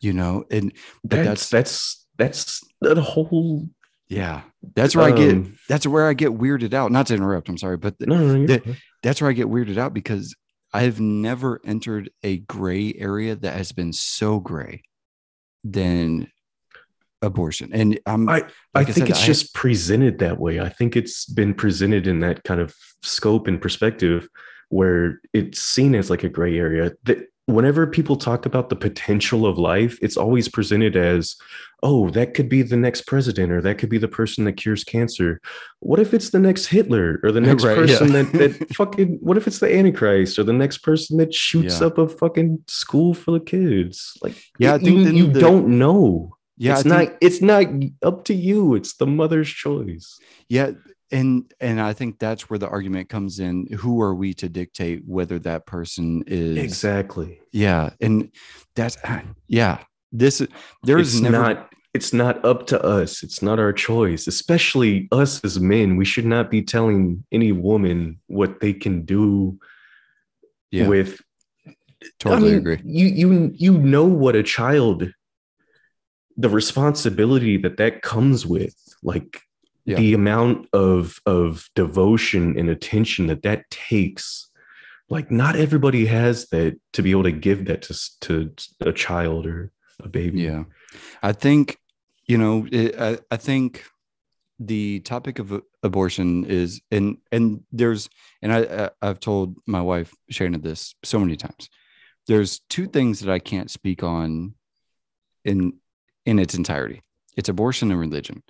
You 0.00 0.12
know, 0.12 0.44
and 0.50 0.72
but 1.04 1.22
That's 1.22 1.48
that's 1.48 2.06
that's 2.18 2.60
the 2.80 3.00
whole 3.00 3.68
yeah, 4.08 4.42
that's 4.74 4.96
where 4.96 5.06
I 5.06 5.12
get 5.12 5.34
um, 5.36 5.56
that's 5.68 5.86
where 5.86 6.06
I 6.08 6.12
get 6.14 6.30
weirded 6.32 6.74
out. 6.74 6.90
Not 6.92 7.06
to 7.06 7.14
interrupt, 7.14 7.48
I'm 7.48 7.56
sorry, 7.56 7.76
but 7.76 7.94
no, 8.00 8.16
no, 8.18 8.36
no, 8.36 8.46
the- 8.46 8.76
that's 9.02 9.20
where 9.20 9.30
I 9.30 9.32
get 9.32 9.46
weirded 9.46 9.78
out 9.78 9.94
because 9.94 10.34
I've 10.72 11.00
never 11.00 11.60
entered 11.64 12.10
a 12.22 12.38
gray 12.38 12.94
area 12.96 13.36
that 13.36 13.54
has 13.56 13.72
been 13.72 13.92
so 13.92 14.40
gray 14.40 14.82
than 15.64 16.30
abortion. 17.20 17.70
And 17.72 18.00
I'm 18.06 18.28
I- 18.28 18.38
I 18.38 18.40
like 18.74 18.88
I 18.88 18.92
think 18.92 19.06
said, 19.06 19.10
it's 19.10 19.22
I- 19.22 19.26
just 19.26 19.54
presented 19.54 20.18
that 20.20 20.38
way. 20.40 20.60
I 20.60 20.68
think 20.68 20.96
it's 20.96 21.26
been 21.26 21.54
presented 21.54 22.06
in 22.06 22.20
that 22.20 22.42
kind 22.44 22.60
of 22.60 22.74
scope 23.02 23.46
and 23.46 23.60
perspective 23.60 24.28
where 24.70 25.20
it's 25.32 25.62
seen 25.62 25.94
as 25.94 26.08
like 26.10 26.24
a 26.24 26.28
gray 26.28 26.58
area. 26.58 26.92
That 27.04 27.28
whenever 27.46 27.86
people 27.86 28.16
talk 28.16 28.46
about 28.46 28.68
the 28.70 28.76
potential 28.76 29.46
of 29.46 29.58
life, 29.58 29.98
it's 30.00 30.16
always 30.16 30.48
presented 30.48 30.96
as, 30.96 31.36
oh, 31.82 32.08
that 32.10 32.34
could 32.34 32.48
be 32.48 32.62
the 32.62 32.76
next 32.76 33.02
president 33.06 33.50
or 33.50 33.60
that 33.60 33.78
could 33.78 33.88
be 33.88 33.98
the 33.98 34.06
person 34.08 34.44
that 34.44 34.52
cures 34.52 34.84
cancer. 34.84 35.40
What 35.80 35.98
if 35.98 36.14
it's 36.14 36.30
the 36.30 36.38
next 36.38 36.66
Hitler 36.66 37.18
or 37.24 37.32
the 37.32 37.40
next 37.48 37.64
Right, 37.64 37.76
person 37.76 38.12
yeah. 38.12 38.22
that 38.22 38.32
that 38.58 38.74
fucking 38.74 39.18
what 39.20 39.36
if 39.36 39.46
it's 39.48 39.58
the 39.58 39.74
Antichrist 39.74 40.38
or 40.38 40.44
the 40.44 40.52
next 40.52 40.78
person 40.78 41.16
that 41.18 41.34
shoots 41.34 41.80
Yeah. 41.80 41.88
up 41.88 41.98
a 41.98 42.08
fucking 42.08 42.62
school 42.68 43.12
full 43.14 43.34
of 43.34 43.44
kids? 43.44 44.16
Like 44.22 44.34
Yeah, 44.58 44.78
think 44.78 44.98
you, 44.98 45.04
then 45.04 45.16
you 45.16 45.26
the- 45.26 45.40
don't 45.40 45.66
know 45.78 46.36
yeah, 46.58 46.72
it's 46.78 46.86
I 46.86 46.96
think- 46.98 47.10
not 47.10 47.18
it's 47.20 47.42
not 47.42 47.66
up 48.02 48.24
to 48.26 48.34
you 48.34 48.74
it's 48.76 48.94
the 48.96 49.06
mother's 49.06 49.48
choice 49.48 50.18
Yeah, 50.48 50.72
and 51.12 51.52
and 51.60 51.80
I 51.80 51.92
think 51.92 52.18
that's 52.18 52.48
where 52.50 52.58
the 52.58 52.68
argument 52.68 53.08
comes 53.08 53.38
in. 53.38 53.66
Who 53.78 54.00
are 54.00 54.14
we 54.14 54.34
to 54.34 54.48
dictate 54.48 55.02
whether 55.06 55.38
that 55.40 55.66
person 55.66 56.24
is 56.26 56.56
exactly 56.58 57.40
Yeah, 57.52 57.90
and 58.00 58.30
that's 58.74 58.96
uh, 59.04 59.20
yeah. 59.46 59.78
This 60.10 60.46
there 60.82 60.98
is 60.98 61.14
it's 61.14 61.22
never 61.22 61.38
not 61.38 61.72
it's 61.94 62.12
not 62.12 62.42
up 62.44 62.66
to 62.66 62.82
us 62.82 63.22
it's 63.22 63.42
not 63.42 63.58
our 63.58 63.72
choice 63.72 64.26
especially 64.26 65.08
us 65.12 65.42
as 65.44 65.60
men 65.60 65.96
we 65.96 66.04
should 66.04 66.24
not 66.24 66.50
be 66.50 66.62
telling 66.62 67.24
any 67.32 67.52
woman 67.52 68.18
what 68.28 68.60
they 68.60 68.72
can 68.72 69.04
do 69.04 69.58
yeah, 70.70 70.88
with 70.88 71.20
totally 72.18 72.48
I 72.48 72.52
mean, 72.52 72.58
agree. 72.58 72.80
you 72.84 73.06
you 73.06 73.52
you 73.54 73.78
know 73.78 74.06
what 74.06 74.36
a 74.36 74.42
child 74.42 75.12
the 76.36 76.48
responsibility 76.48 77.58
that 77.58 77.76
that 77.76 78.00
comes 78.00 78.46
with 78.46 78.74
like 79.02 79.40
Yeah. 79.84 79.96
the 79.96 80.14
amount 80.14 80.68
of 80.72 81.18
of 81.26 81.68
devotion 81.74 82.56
and 82.58 82.70
attention 82.70 83.26
that 83.26 83.42
that 83.42 83.68
takes 83.70 84.48
like 85.08 85.30
not 85.30 85.56
everybody 85.56 86.06
has 86.06 86.46
that 86.48 86.78
to 86.92 87.02
be 87.02 87.10
able 87.10 87.24
to 87.24 87.32
give 87.32 87.66
that 87.66 87.82
to 87.82 87.94
to 88.20 88.50
a 88.80 88.92
child 88.92 89.46
or 89.46 89.72
a 90.02 90.08
baby 90.08 90.42
Yeah, 90.42 90.64
I 91.22 91.32
think 91.32 91.78
you 92.26 92.38
know. 92.38 92.66
It, 92.70 92.98
I 92.98 93.18
I 93.30 93.36
think 93.36 93.84
the 94.58 95.00
topic 95.00 95.38
of 95.38 95.62
abortion 95.82 96.44
is 96.44 96.80
and 96.90 97.18
and 97.30 97.62
there's 97.72 98.08
and 98.40 98.52
I 98.52 98.90
I've 99.02 99.20
told 99.20 99.56
my 99.66 99.82
wife 99.82 100.14
Shayna 100.32 100.62
this 100.62 100.94
so 101.04 101.18
many 101.18 101.36
times. 101.36 101.68
There's 102.28 102.60
two 102.68 102.86
things 102.86 103.20
that 103.20 103.30
I 103.30 103.38
can't 103.40 103.70
speak 103.70 104.02
on 104.02 104.54
in 105.44 105.74
in 106.24 106.38
its 106.38 106.54
entirety. 106.54 107.02
It's 107.36 107.48
abortion 107.48 107.90
and 107.90 108.00
religion. 108.00 108.42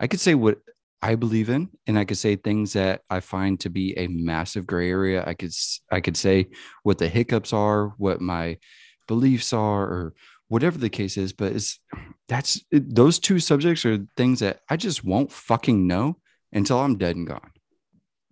I 0.00 0.06
could 0.06 0.20
say 0.20 0.34
what 0.34 0.58
I 1.02 1.14
believe 1.14 1.48
in, 1.48 1.70
and 1.86 1.98
I 1.98 2.04
could 2.04 2.18
say 2.18 2.36
things 2.36 2.74
that 2.74 3.02
I 3.10 3.20
find 3.20 3.58
to 3.60 3.70
be 3.70 3.96
a 3.98 4.06
massive 4.08 4.66
gray 4.66 4.90
area. 4.90 5.24
I 5.26 5.34
could 5.34 5.52
I 5.90 6.00
could 6.00 6.16
say 6.16 6.48
what 6.82 6.98
the 6.98 7.08
hiccups 7.08 7.52
are, 7.52 7.88
what 7.98 8.20
my 8.20 8.58
beliefs 9.08 9.52
are, 9.52 9.82
or 9.82 10.14
whatever 10.48 10.78
the 10.78 10.90
case 10.90 11.16
is. 11.16 11.32
But 11.32 11.52
it's 11.54 11.80
that's 12.28 12.62
it, 12.70 12.94
those 12.94 13.18
two 13.18 13.38
subjects 13.40 13.84
are 13.86 14.06
things 14.16 14.40
that 14.40 14.60
I 14.68 14.76
just 14.76 15.04
won't 15.04 15.32
fucking 15.32 15.86
know 15.86 16.18
until 16.52 16.78
I'm 16.80 16.98
dead 16.98 17.16
and 17.16 17.26
gone. 17.26 17.50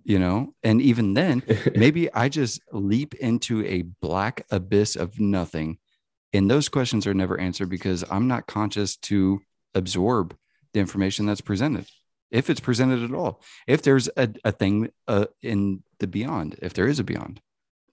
you 0.04 0.18
know 0.18 0.54
and 0.62 0.80
even 0.82 1.14
then 1.14 1.42
maybe 1.76 2.12
i 2.14 2.28
just 2.28 2.60
leap 2.72 3.14
into 3.16 3.64
a 3.66 3.82
black 4.00 4.44
abyss 4.50 4.96
of 4.96 5.20
nothing 5.20 5.78
and 6.32 6.50
those 6.50 6.68
questions 6.68 7.06
are 7.06 7.14
never 7.14 7.38
answered 7.38 7.68
because 7.68 8.04
i'm 8.10 8.26
not 8.28 8.46
conscious 8.46 8.96
to 8.96 9.40
absorb 9.74 10.36
the 10.72 10.80
information 10.80 11.26
that's 11.26 11.40
presented 11.42 11.86
if 12.30 12.48
it's 12.50 12.60
presented 12.60 13.02
at 13.02 13.12
all 13.14 13.42
if 13.66 13.82
there's 13.82 14.08
a, 14.16 14.28
a 14.44 14.52
thing 14.52 14.90
uh, 15.06 15.26
in 15.42 15.82
the 15.98 16.06
beyond 16.06 16.56
if 16.62 16.74
there 16.74 16.86
is 16.88 16.98
a 16.98 17.04
beyond 17.04 17.40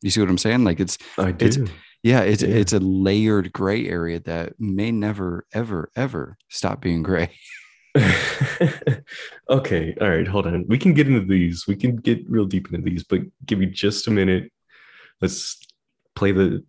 you 0.02 0.10
see 0.10 0.20
what 0.20 0.30
i'm 0.30 0.38
saying 0.38 0.64
like 0.64 0.80
it's 0.80 0.98
I 1.18 1.32
do. 1.32 1.46
It's- 1.46 1.70
yeah 2.04 2.22
it's 2.22 2.44
Yeah. 2.44 2.50
it's 2.56 2.74
a 2.74 2.80
layered 2.80 3.52
gray 3.54 3.88
area 3.88 4.20
that 4.22 4.60
may 4.60 4.92
never 4.92 5.46
ever 5.54 5.90
ever 5.96 6.38
stop 6.50 6.82
being 6.82 7.02
gray 7.04 7.32
okay, 9.50 9.96
all 10.02 10.10
right, 10.10 10.28
hold 10.28 10.48
on. 10.48 10.66
We 10.68 10.78
can 10.78 10.94
get 10.94 11.08
into 11.08 11.26
these. 11.26 11.66
We 11.66 11.78
can 11.78 11.96
get 11.96 12.30
real 12.30 12.46
deep 12.46 12.68
into 12.74 12.82
these, 12.90 13.04
but 13.06 13.22
give 13.46 13.60
me 13.60 13.68
just 13.68 14.08
a 14.08 14.12
minute. 14.12 14.52
Let's 15.22 15.58
play 16.16 16.34
the 16.34 16.64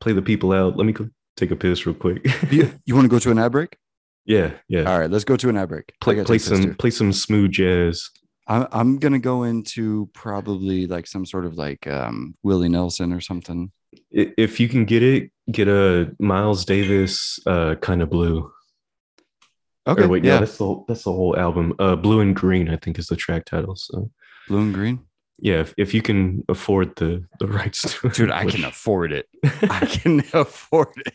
play 0.00 0.12
the 0.12 0.22
people 0.22 0.52
out. 0.52 0.76
Let 0.76 0.86
me 0.86 0.92
go 0.92 1.08
take 1.36 1.50
a 1.50 1.56
piss 1.56 1.86
real 1.86 1.94
quick. 1.96 2.24
you, 2.52 2.72
you 2.84 2.94
want 2.94 3.04
to 3.04 3.08
go 3.08 3.18
to 3.18 3.30
an 3.32 3.38
ad 3.38 3.52
break 3.52 3.76
yeah, 4.24 4.52
yeah. 4.68 4.84
all 4.90 4.98
right 4.98 5.10
let's 5.10 5.24
go 5.24 5.36
to 5.36 5.48
an 5.48 5.56
ad 5.56 5.68
break 5.68 5.92
Play, 6.00 6.22
play 6.24 6.38
some 6.38 6.62
too. 6.62 6.74
play 6.74 6.90
some 6.90 7.12
smooth 7.12 7.50
jazz. 7.52 8.10
I'm 8.46 8.66
I'm 8.72 8.98
gonna 8.98 9.18
go 9.20 9.44
into 9.44 10.10
probably 10.12 10.86
like 10.86 11.06
some 11.06 11.24
sort 11.24 11.44
of 11.46 11.54
like 11.54 11.86
um 11.86 12.34
Willie 12.42 12.68
Nelson 12.68 13.12
or 13.12 13.20
something. 13.20 13.70
If 14.10 14.58
you 14.60 14.68
can 14.68 14.84
get 14.84 15.02
it, 15.02 15.30
get 15.50 15.68
a 15.68 16.14
Miles 16.18 16.64
Davis 16.64 17.38
uh 17.46 17.76
kind 17.76 18.02
of 18.02 18.10
blue. 18.10 18.50
Okay, 19.86 20.04
Or 20.04 20.08
wait, 20.08 20.24
yeah, 20.24 20.34
no, 20.34 20.40
that's 20.40 20.58
the 20.58 20.64
whole, 20.64 20.84
that's 20.86 21.04
the 21.04 21.12
whole 21.12 21.36
album. 21.38 21.74
Uh 21.78 21.96
Blue 21.96 22.20
and 22.20 22.34
Green, 22.36 22.68
I 22.68 22.76
think 22.76 22.98
is 22.98 23.06
the 23.06 23.16
track 23.16 23.44
title. 23.46 23.76
So 23.76 24.10
blue 24.48 24.60
and 24.62 24.74
green. 24.74 25.00
Yeah, 25.42 25.60
if, 25.60 25.74
if 25.76 25.94
you 25.94 26.02
can 26.02 26.44
afford 26.48 26.96
the 26.96 27.24
the 27.38 27.46
rights 27.46 27.82
to 28.00 28.08
it, 28.08 28.14
Dude, 28.14 28.30
I 28.30 28.44
which- 28.44 28.54
can 28.56 28.64
afford 28.64 29.12
it. 29.12 29.28
I 29.70 29.86
can 29.86 30.20
afford 30.34 30.88
it. 31.06 31.14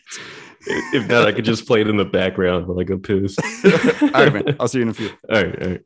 if 0.92 1.08
not, 1.08 1.26
I 1.28 1.32
could 1.32 1.44
just 1.44 1.66
play 1.66 1.80
it 1.80 1.88
in 1.88 1.96
the 1.96 2.04
background 2.04 2.66
while 2.66 2.78
I 2.80 2.84
go 2.84 2.98
piss. 2.98 3.36
All 4.02 4.10
right, 4.12 4.32
man. 4.32 4.56
I'll 4.58 4.68
see 4.68 4.78
you 4.78 4.82
in 4.82 4.88
a 4.88 4.94
few. 4.94 5.10
All 5.30 5.42
right, 5.44 5.62
all 5.62 5.68
right. 5.70 5.80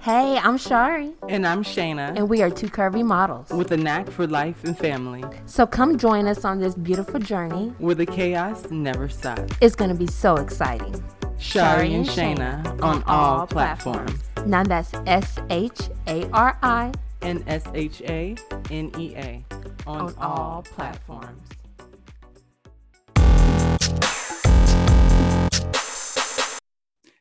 Hey, 0.00 0.38
I'm 0.38 0.56
Shari, 0.56 1.14
And 1.28 1.44
I'm 1.44 1.64
Shayna, 1.64 2.14
and 2.16 2.28
we 2.28 2.40
are 2.40 2.48
two 2.48 2.68
curvy 2.68 3.02
models. 3.04 3.50
with 3.50 3.72
a 3.72 3.76
knack 3.76 4.08
for 4.08 4.24
life 4.28 4.62
and 4.62 4.78
family, 4.78 5.24
So 5.46 5.66
come 5.66 5.98
join 5.98 6.28
us 6.28 6.44
on 6.44 6.60
this 6.60 6.76
beautiful 6.76 7.18
journey. 7.18 7.72
where 7.78 7.96
the 7.96 8.06
chaos 8.06 8.70
never 8.70 9.08
stops. 9.08 9.52
It's 9.60 9.74
going 9.74 9.90
to 9.90 9.96
be 9.96 10.06
so 10.06 10.36
exciting. 10.36 11.02
Shari 11.38 11.94
and 11.94 12.06
Shayna 12.06 12.82
on 12.82 13.02
all 13.06 13.46
platforms. 13.46 14.22
Now 14.46 14.62
that's 14.62 14.92
S 15.06 15.38
H 15.50 15.90
A 16.06 16.28
R 16.30 16.58
I 16.62 16.92
And 17.22 17.44
S 17.46 17.64
H 17.74 18.00
A 18.02 18.36
N 18.70 18.90
E 18.98 19.14
A 19.16 19.44
on, 19.86 20.00
on 20.00 20.14
all 20.18 20.62
platforms. 20.62 21.48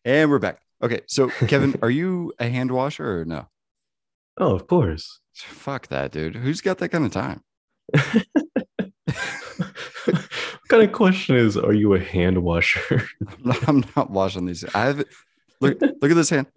And 0.06 0.30
we're 0.30 0.40
back. 0.40 0.62
Okay, 0.84 1.02
so 1.08 1.30
Kevin, 1.48 1.76
are 1.82 1.90
you 1.90 2.32
a 2.40 2.48
hand 2.48 2.72
washer 2.72 3.22
or 3.22 3.26
no? 3.26 3.48
Oh, 4.38 4.54
of 4.56 4.68
course. 4.68 5.20
Fuck 5.34 5.88
that, 5.88 6.12
dude. 6.12 6.36
Who's 6.36 6.62
got 6.62 6.78
that 6.78 6.90
kind 6.90 7.06
of 7.06 7.12
time? 7.12 7.42
what 10.06 10.68
kind 10.70 10.84
of 10.84 10.92
question 10.92 11.36
is 11.36 11.58
are 11.58 11.74
you 11.74 11.94
a 11.94 12.00
hand 12.00 12.42
washer? 12.42 13.08
I'm 13.22 13.38
not, 13.44 13.70
I'm 13.70 13.86
not 13.96 14.10
washing 14.12 14.46
these. 14.46 14.64
I 14.74 14.86
have 14.86 15.04
look 15.62 15.80
look 15.82 16.12
at 16.12 16.16
this 16.16 16.30
hand. 16.30 16.48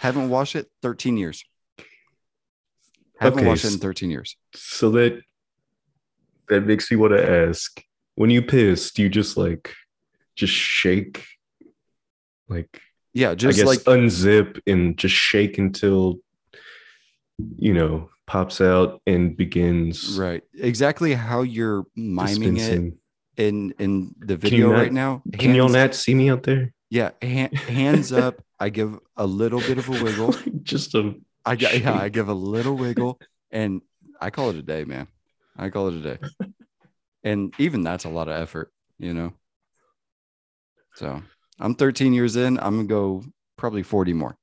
Haven't 0.00 0.28
washed 0.30 0.56
it 0.56 0.68
13 0.82 1.16
years. 1.16 1.44
Haven't 3.18 3.38
Okay, 3.40 3.48
washed 3.48 3.64
it 3.64 3.72
in 3.74 3.78
13 3.78 4.10
years. 4.10 4.36
so 4.54 4.90
that 4.90 5.20
that 6.48 6.62
makes 6.66 6.90
me 6.90 6.96
want 6.96 7.12
to 7.12 7.30
ask 7.48 7.82
when 8.14 8.30
you 8.30 8.42
piss, 8.42 8.92
do 8.92 9.02
you 9.02 9.08
just 9.08 9.36
like 9.36 9.72
just 10.36 10.52
shake? 10.52 11.24
Like 12.48 12.80
Yeah, 13.14 13.34
just 13.34 13.58
I 13.58 13.62
guess 13.64 13.86
like 13.86 13.98
unzip 13.98 14.60
and 14.66 14.96
just 14.98 15.14
shake 15.14 15.58
until 15.58 16.18
you 17.58 17.72
know 17.74 18.10
pops 18.26 18.60
out 18.60 19.00
and 19.06 19.36
begins 19.36 20.18
right. 20.18 20.42
Exactly 20.54 21.14
how 21.14 21.42
you're 21.42 21.84
miming 21.96 22.56
it 22.56 22.94
in 23.36 23.74
in 23.78 24.14
the 24.18 24.36
video 24.36 24.70
not- 24.70 24.78
right 24.78 24.92
now. 24.92 25.22
Can 25.32 25.54
y'all 25.54 25.68
not 25.68 25.94
see 25.94 26.14
me 26.14 26.30
out 26.30 26.42
there? 26.42 26.72
Yeah, 26.90 27.10
hand, 27.22 27.56
hands 27.56 28.12
up. 28.12 28.42
I 28.60 28.68
give 28.68 28.98
a 29.16 29.26
little 29.26 29.60
bit 29.60 29.78
of 29.78 29.88
a 29.88 30.04
wiggle. 30.04 30.34
just 30.62 30.94
a 30.94 31.14
I 31.44 31.54
yeah, 31.54 31.94
I 31.98 32.08
give 32.08 32.28
a 32.28 32.34
little 32.34 32.76
wiggle, 32.76 33.18
and 33.50 33.82
I 34.20 34.30
call 34.30 34.50
it 34.50 34.56
a 34.56 34.62
day, 34.62 34.84
man. 34.84 35.08
I 35.56 35.70
call 35.70 35.88
it 35.88 35.94
a 35.94 36.00
day, 36.00 36.18
and 37.24 37.52
even 37.58 37.82
that's 37.82 38.04
a 38.04 38.08
lot 38.08 38.28
of 38.28 38.40
effort, 38.40 38.72
you 38.98 39.12
know. 39.12 39.32
So 40.94 41.22
I'm 41.58 41.74
13 41.74 42.12
years 42.12 42.36
in. 42.36 42.58
I'm 42.58 42.76
gonna 42.76 42.84
go 42.84 43.24
probably 43.56 43.82
40 43.82 44.12
more. 44.12 44.36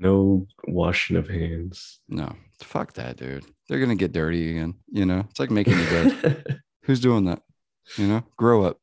No 0.00 0.46
washing 0.66 1.16
of 1.16 1.28
hands. 1.28 2.00
No, 2.08 2.34
fuck 2.62 2.94
that, 2.94 3.16
dude. 3.18 3.44
They're 3.68 3.78
gonna 3.80 3.94
get 3.94 4.12
dirty 4.12 4.50
again. 4.56 4.74
You 4.88 5.04
know, 5.06 5.26
it's 5.30 5.38
like 5.38 5.50
making 5.50 5.74
a 5.74 5.76
bed. 5.76 6.60
Who's 6.84 7.00
doing 7.00 7.26
that? 7.26 7.42
You 7.96 8.06
know, 8.08 8.22
grow 8.36 8.64
up. 8.64 8.78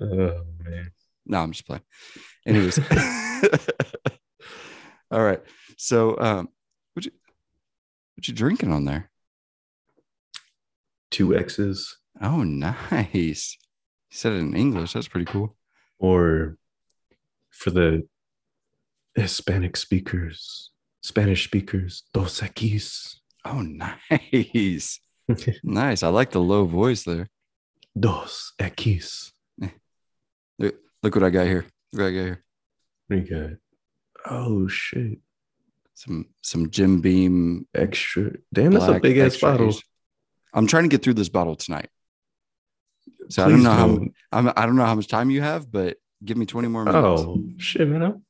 oh 0.00 0.42
man. 0.62 0.90
No, 1.24 1.38
I'm 1.38 1.52
just 1.52 1.66
playing. 1.66 1.82
Anyways. 2.46 2.78
All 5.10 5.22
right. 5.22 5.40
So 5.76 6.18
um 6.18 6.48
what 6.94 7.04
you 7.04 7.12
what 8.16 8.26
you 8.28 8.34
drinking 8.34 8.72
on 8.72 8.84
there? 8.84 9.10
Two 11.10 11.36
X's 11.36 11.98
Oh 12.20 12.42
nice. 12.42 13.56
You 14.10 14.16
said 14.16 14.32
it 14.32 14.36
in 14.36 14.56
English. 14.56 14.92
That's 14.92 15.08
pretty 15.08 15.26
cool. 15.26 15.56
or 15.98 16.56
for 17.50 17.70
the 17.70 18.06
Hispanic 19.16 19.76
speakers, 19.76 20.70
Spanish 21.02 21.44
speakers, 21.44 22.04
Dos 22.12 22.40
Equis. 22.40 23.16
Oh 23.44 23.62
nice. 23.62 25.00
nice. 25.64 26.02
I 26.02 26.08
like 26.08 26.30
the 26.30 26.40
low 26.40 26.64
voice 26.66 27.02
there. 27.04 27.28
Dos 27.98 28.52
Equis. 28.60 29.32
Look, 30.58 30.74
look 31.02 31.14
what 31.14 31.24
I 31.24 31.30
got 31.30 31.46
here. 31.46 31.66
Look 31.92 32.02
what 32.02 32.06
I 32.08 32.10
got 32.12 32.24
here. 32.24 32.44
What 33.08 33.16
do 33.16 33.22
you 33.22 33.48
got? 33.48 34.30
Oh 34.30 34.68
shit. 34.68 35.18
Some 35.94 36.26
some 36.42 36.70
Jim 36.70 37.00
Beam. 37.00 37.66
Extra. 37.74 38.32
Damn, 38.52 38.72
that's 38.72 38.84
a 38.84 39.00
big 39.00 39.16
ass 39.18 39.38
bottle. 39.38 39.74
I'm 40.52 40.66
trying 40.66 40.84
to 40.84 40.88
get 40.88 41.02
through 41.02 41.14
this 41.14 41.28
bottle 41.30 41.56
tonight. 41.56 41.88
So 43.28 43.44
I 43.44 43.48
don't 43.48 43.62
know 43.62 43.70
how 43.72 43.86
don't. 43.86 44.14
I'm, 44.30 44.48
I 44.56 44.66
don't 44.66 44.76
know 44.76 44.84
how 44.84 44.94
much 44.94 45.08
time 45.08 45.30
you 45.30 45.40
have, 45.42 45.70
but 45.72 45.96
give 46.24 46.36
me 46.36 46.44
20 46.46 46.68
more 46.68 46.84
minutes. 46.84 47.22
Oh 47.22 47.42
shit, 47.58 47.88
man. 47.88 48.02
I'm- 48.02 48.22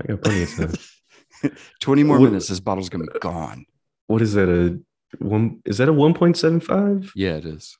I 0.00 0.06
got 0.06 0.22
plenty 0.22 0.42
of 0.44 0.56
time. 0.56 1.52
20 1.80 2.02
more 2.04 2.18
What- 2.18 2.26
minutes. 2.26 2.48
This 2.48 2.60
bottle's 2.60 2.88
gonna 2.88 3.04
be 3.12 3.18
gone. 3.20 3.66
what 4.06 4.22
is 4.22 4.34
that? 4.34 4.48
A 4.48 4.78
one 5.24 5.60
is 5.64 5.78
that 5.78 5.88
a 5.88 5.92
1.75? 5.92 7.10
Yeah, 7.16 7.36
it 7.36 7.44
is. 7.44 7.76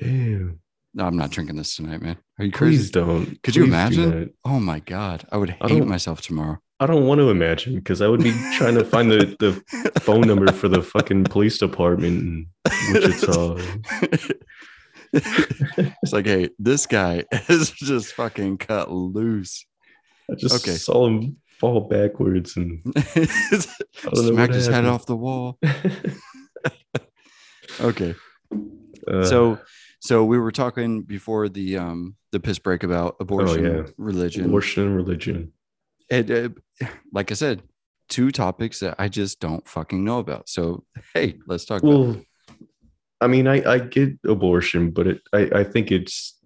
Damn. 0.00 0.60
No, 0.94 1.04
I'm 1.06 1.16
not 1.16 1.30
drinking 1.30 1.56
this 1.56 1.76
tonight, 1.76 2.00
man. 2.02 2.16
Are 2.38 2.44
you 2.44 2.50
Please 2.52 2.90
crazy? 2.90 2.90
don't. 2.92 3.42
Could 3.42 3.54
you 3.56 3.64
Please 3.64 3.68
do 3.96 4.02
imagine? 4.04 4.30
Oh 4.44 4.60
my 4.60 4.80
god, 4.80 5.26
I 5.32 5.36
would 5.36 5.50
hate 5.50 5.68
don't- 5.68 5.88
myself 5.88 6.20
tomorrow. 6.22 6.58
I 6.78 6.84
don't 6.86 7.06
want 7.06 7.20
to 7.20 7.30
imagine 7.30 7.76
because 7.76 8.02
I 8.02 8.08
would 8.08 8.22
be 8.22 8.32
trying 8.52 8.74
to 8.74 8.84
find 8.84 9.10
the, 9.10 9.34
the 9.38 10.00
phone 10.00 10.20
number 10.28 10.52
for 10.52 10.68
the 10.68 10.82
fucking 10.82 11.24
police 11.24 11.56
department 11.56 12.18
in 12.18 12.46
Wichita. 12.92 13.56
it's 15.12 16.12
like, 16.12 16.26
hey, 16.26 16.50
this 16.58 16.84
guy 16.86 17.24
is 17.48 17.70
just 17.70 18.12
fucking 18.14 18.58
cut 18.58 18.90
loose. 18.90 19.64
I 20.30 20.34
just 20.34 20.62
Okay. 20.68 20.76
saw 20.76 21.06
him 21.06 21.36
fall 21.60 21.82
backwards 21.88 22.56
and 22.56 22.82
Smacked 24.14 24.54
his 24.54 24.66
head 24.66 24.84
off 24.84 25.06
the 25.06 25.16
wall. 25.16 25.58
Okay, 27.80 28.14
Uh, 29.10 29.24
so 29.24 29.58
so 30.00 30.24
we 30.24 30.38
were 30.38 30.52
talking 30.52 31.02
before 31.02 31.48
the 31.48 31.76
um 31.76 32.16
the 32.32 32.40
piss 32.40 32.58
break 32.58 32.82
about 32.84 33.16
abortion, 33.20 33.66
Oh, 33.66 33.76
yeah. 33.82 33.86
religion, 33.98 34.44
abortion 34.46 34.84
and 34.84 34.96
religion. 34.96 35.52
and 36.10 36.30
uh, 36.30 36.48
like 37.12 37.30
I 37.30 37.34
said, 37.34 37.62
two 38.08 38.30
topics 38.30 38.80
that 38.80 38.94
I 38.98 39.08
just 39.08 39.40
don't 39.40 39.66
fucking 39.68 40.02
know 40.04 40.18
about. 40.20 40.48
So 40.48 40.84
hey, 41.12 41.36
let's 41.46 41.64
talk 41.66 41.82
about. 41.82 41.90
Well, 41.98 42.20
I 43.20 43.26
mean, 43.26 43.46
I, 43.46 43.62
I 43.74 43.78
get 43.80 44.18
abortion, 44.24 44.90
but 44.90 45.06
it, 45.06 45.20
I, 45.34 45.50
I 45.60 45.64
think 45.64 45.90
it's 45.92 46.38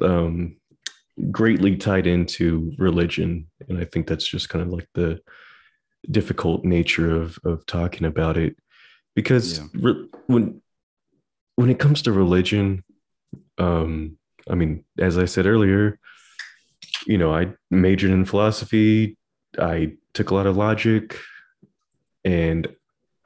um, 0.00 0.56
greatly 1.30 1.76
tied 1.76 2.06
into 2.06 2.72
religion. 2.78 3.46
And 3.68 3.78
I 3.78 3.84
think 3.84 4.06
that's 4.06 4.26
just 4.26 4.48
kind 4.48 4.62
of 4.64 4.72
like 4.72 4.88
the 4.94 5.20
difficult 6.10 6.64
nature 6.64 7.14
of, 7.20 7.38
of 7.44 7.64
talking 7.66 8.06
about 8.06 8.36
it. 8.36 8.56
Because 9.14 9.58
Yeah. 9.58 9.66
re- 9.74 10.08
when, 10.26 10.62
when 11.56 11.70
it 11.70 11.78
comes 11.78 12.02
to 12.02 12.12
religion, 12.12 12.82
um, 13.58 14.16
I 14.50 14.54
mean, 14.54 14.84
as 14.98 15.18
I 15.18 15.26
said 15.26 15.46
earlier, 15.46 15.98
you 17.06 17.18
know, 17.18 17.32
I 17.34 17.52
majored 17.70 18.10
in 18.10 18.24
philosophy. 18.24 19.16
I 19.58 19.96
took 20.14 20.30
a 20.30 20.34
lot 20.34 20.46
of 20.46 20.56
logic 20.56 21.18
and 22.24 22.68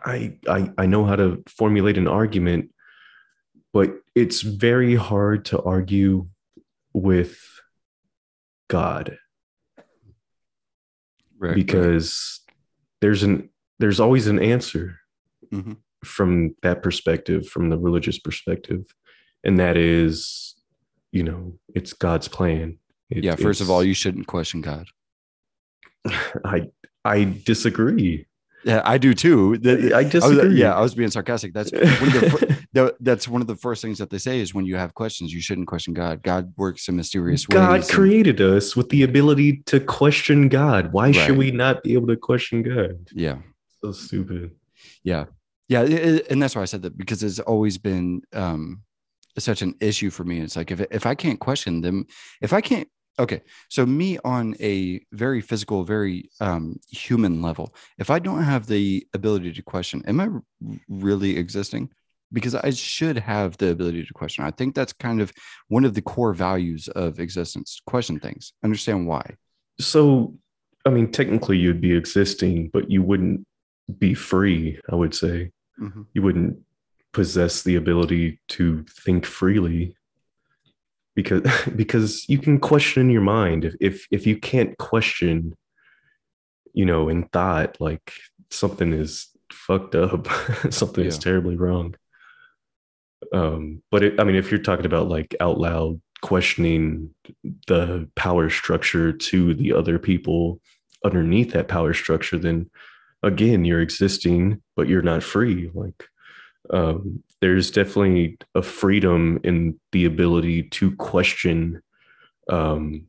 I, 0.04 0.36
I 0.48 0.70
I 0.78 0.86
know 0.86 1.04
how 1.04 1.16
to 1.16 1.42
formulate 1.48 1.98
an 1.98 2.06
argument, 2.08 2.70
but 3.72 3.94
it's 4.14 4.40
very 4.42 4.94
hard 4.94 5.44
to 5.46 5.60
argue 5.62 6.28
with 6.92 7.38
God 8.68 9.18
Right. 11.38 11.54
because 11.54 12.40
there's 13.00 13.22
an 13.22 13.50
there's 13.78 14.00
always 14.00 14.26
an 14.26 14.38
answer 14.38 14.98
Mhm. 15.52 15.76
from 16.04 16.56
that 16.62 16.82
perspective, 16.82 17.46
from 17.46 17.68
the 17.68 17.76
religious 17.78 18.18
perspective, 18.18 18.84
and 19.44 19.58
that 19.58 19.76
is, 19.76 20.54
you 21.12 21.22
know, 21.22 21.58
it's 21.74 21.92
God's 21.92 22.26
plan. 22.28 22.78
It- 23.10 23.22
yeah. 23.24 23.36
First 23.36 23.60
of 23.60 23.70
all, 23.70 23.84
you 23.84 23.92
shouldn't 23.92 24.26
question 24.26 24.62
God. 24.62 24.86
I 26.44 26.70
I 27.04 27.24
disagree. 27.24 28.26
Yeah, 28.66 28.82
I 28.84 28.98
do 28.98 29.14
too. 29.14 29.56
I 29.64 29.70
I 29.98 30.02
was- 30.02 30.10
disagree. 30.10 30.60
yeah, 30.60 30.74
I 30.74 30.80
was 30.80 30.94
being 30.94 31.10
sarcastic. 31.10 31.54
That's 31.54 31.70
one 31.72 31.82
of 31.82 31.88
the 32.72 32.96
that's 33.00 33.28
one 33.28 33.40
of 33.40 33.46
the 33.46 33.54
first 33.56 33.80
things 33.80 33.98
that 33.98 34.10
they 34.10 34.18
say 34.18 34.40
is 34.40 34.52
when 34.54 34.66
you 34.66 34.76
have 34.76 34.92
questions, 34.92 35.32
you 35.32 35.40
shouldn't 35.40 35.68
question 35.68 35.94
God. 35.94 36.22
God 36.22 36.52
works 36.56 36.88
in 36.88 36.96
mysterious 36.96 37.46
ways. 37.48 37.54
God 37.54 37.80
and- 37.80 37.88
created 37.88 38.40
us 38.40 38.74
with 38.74 38.88
the 38.88 39.04
ability 39.04 39.62
to 39.66 39.78
question 39.78 40.48
God. 40.48 40.92
Why 40.92 41.12
should 41.12 41.38
we 41.38 41.50
not 41.52 41.82
be 41.84 41.94
able 41.94 42.08
to 42.08 42.16
question 42.16 42.62
God? 42.62 43.08
yeah, 43.14 43.38
So 43.82 43.92
stupid. 43.92 44.50
yeah, 45.04 45.26
yeah, 45.68 45.82
and 46.28 46.42
that's 46.42 46.56
why 46.56 46.62
I 46.62 46.66
said 46.66 46.82
that 46.82 46.98
because 46.98 47.22
it's 47.22 47.38
always 47.38 47.78
been 47.78 48.22
um, 48.32 48.82
such 49.38 49.62
an 49.62 49.74
issue 49.80 50.10
for 50.10 50.24
me. 50.24 50.40
It's 50.40 50.56
like 50.56 50.72
if 50.72 50.80
if 50.90 51.06
I 51.06 51.14
can't 51.14 51.38
question 51.38 51.82
them, 51.82 52.06
if 52.42 52.52
I 52.52 52.60
can't. 52.60 52.88
Okay, 53.18 53.40
so 53.70 53.86
me 53.86 54.18
on 54.24 54.54
a 54.60 55.00
very 55.12 55.40
physical, 55.40 55.84
very 55.84 56.28
um, 56.40 56.78
human 56.90 57.40
level, 57.40 57.74
if 57.98 58.10
I 58.10 58.18
don't 58.18 58.42
have 58.42 58.66
the 58.66 59.06
ability 59.14 59.52
to 59.54 59.62
question, 59.62 60.02
am 60.06 60.20
I 60.20 60.28
really 60.88 61.38
existing? 61.38 61.88
Because 62.30 62.54
I 62.54 62.70
should 62.70 63.16
have 63.16 63.56
the 63.56 63.70
ability 63.70 64.04
to 64.04 64.12
question. 64.12 64.44
I 64.44 64.50
think 64.50 64.74
that's 64.74 64.92
kind 64.92 65.22
of 65.22 65.32
one 65.68 65.86
of 65.86 65.94
the 65.94 66.02
core 66.02 66.34
values 66.34 66.88
of 66.88 67.18
existence. 67.18 67.80
Question 67.86 68.20
things, 68.20 68.52
understand 68.62 69.06
why. 69.06 69.36
So, 69.80 70.34
I 70.84 70.90
mean, 70.90 71.10
technically 71.10 71.56
you'd 71.56 71.80
be 71.80 71.96
existing, 71.96 72.68
but 72.72 72.90
you 72.90 73.02
wouldn't 73.02 73.46
be 73.98 74.12
free, 74.12 74.78
I 74.90 74.94
would 74.94 75.14
say. 75.14 75.52
You 76.12 76.22
wouldn't 76.22 76.58
possess 77.12 77.62
the 77.62 77.76
ability 77.76 78.38
to 78.48 78.84
think 79.04 79.24
freely 79.24 79.95
because 81.16 81.42
because 81.74 82.28
you 82.28 82.38
can 82.38 82.60
question 82.60 83.02
in 83.02 83.10
your 83.10 83.22
mind 83.22 83.64
if 83.64 83.74
if, 83.80 84.06
if 84.12 84.26
you 84.26 84.36
can't 84.36 84.78
question 84.78 85.56
you 86.72 86.84
know 86.84 87.08
in 87.08 87.24
thought 87.24 87.80
like 87.80 88.12
something 88.50 88.92
is 88.92 89.26
fucked 89.50 89.96
up 89.96 90.28
something 90.70 91.04
is 91.04 91.18
terribly 91.18 91.56
wrong. 91.56 91.96
Um 93.32 93.82
but 93.90 94.04
it, 94.04 94.20
i 94.20 94.24
mean 94.24 94.36
if 94.36 94.52
you're 94.52 94.60
talking 94.60 94.86
about 94.86 95.08
like 95.08 95.34
out 95.40 95.58
loud 95.58 96.00
questioning 96.20 97.14
the 97.66 98.08
power 98.14 98.48
structure 98.48 99.12
to 99.12 99.54
the 99.54 99.72
other 99.72 99.98
people 99.98 100.60
underneath 101.04 101.52
that 101.52 101.68
power 101.68 101.92
structure 101.92 102.38
then 102.38 102.70
again 103.22 103.64
you're 103.64 103.80
existing 103.80 104.62
but 104.76 104.88
you're 104.88 105.02
not 105.02 105.22
free 105.22 105.70
like 105.74 106.04
um, 106.70 107.22
there's 107.40 107.70
definitely 107.70 108.38
a 108.54 108.62
freedom 108.62 109.38
in 109.44 109.78
the 109.92 110.04
ability 110.06 110.64
to 110.64 110.94
question 110.96 111.82
um, 112.50 113.06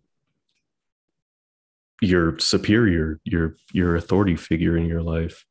your 2.01 2.37
superior 2.39 3.19
your 3.23 3.55
your 3.73 3.95
authority 3.95 4.35
figure 4.35 4.77
in 4.77 4.85
your 4.85 5.01
life 5.01 5.45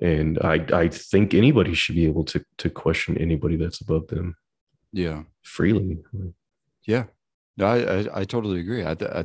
and 0.00 0.38
i 0.38 0.54
i 0.72 0.88
think 0.88 1.34
anybody 1.34 1.74
should 1.74 1.94
be 1.94 2.06
able 2.06 2.24
to 2.24 2.42
to 2.56 2.70
question 2.70 3.18
anybody 3.18 3.56
that's 3.56 3.80
above 3.82 4.06
them 4.08 4.34
Yeah. 4.92 5.24
freely 5.42 5.98
Yeah, 6.86 7.04
no, 7.58 7.66
I, 7.66 7.78
I 7.98 8.20
I 8.20 8.24
totally 8.24 8.60
agree. 8.60 8.82
I, 8.84 8.96
I 9.20 9.24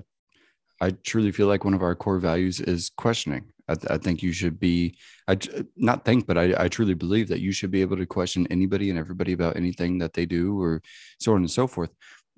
I 0.81 0.91
truly 0.91 1.31
feel 1.31 1.47
like 1.47 1.63
one 1.63 1.73
of 1.73 1.81
our 1.81 1.95
core 1.95 2.19
values 2.19 2.59
is 2.59 2.91
questioning. 2.97 3.45
I, 3.67 3.75
I 3.89 3.97
think 3.97 4.21
you 4.23 4.31
should 4.31 4.59
be. 4.59 4.97
I 5.27 5.37
not 5.75 6.05
think, 6.05 6.25
but 6.27 6.37
I, 6.37 6.53
I 6.57 6.67
truly 6.67 6.93
believe 6.93 7.27
that 7.29 7.41
you 7.41 7.51
should 7.51 7.71
be 7.71 7.81
able 7.81 7.97
to 7.97 8.05
question 8.05 8.47
anybody 8.49 8.89
and 8.89 8.97
everybody 8.99 9.33
about 9.33 9.57
anything 9.57 9.97
that 9.99 10.13
they 10.13 10.25
do, 10.25 10.61
or 10.61 10.81
so 11.19 11.33
on 11.33 11.39
and 11.39 11.51
so 11.51 11.67
forth. 11.67 11.91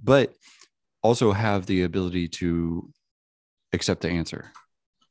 But 0.04 0.34
also 1.04 1.32
have 1.32 1.66
the 1.66 1.84
ability 1.84 2.28
to 2.28 2.92
accept 3.74 4.02
the 4.02 4.10
answer, 4.10 4.52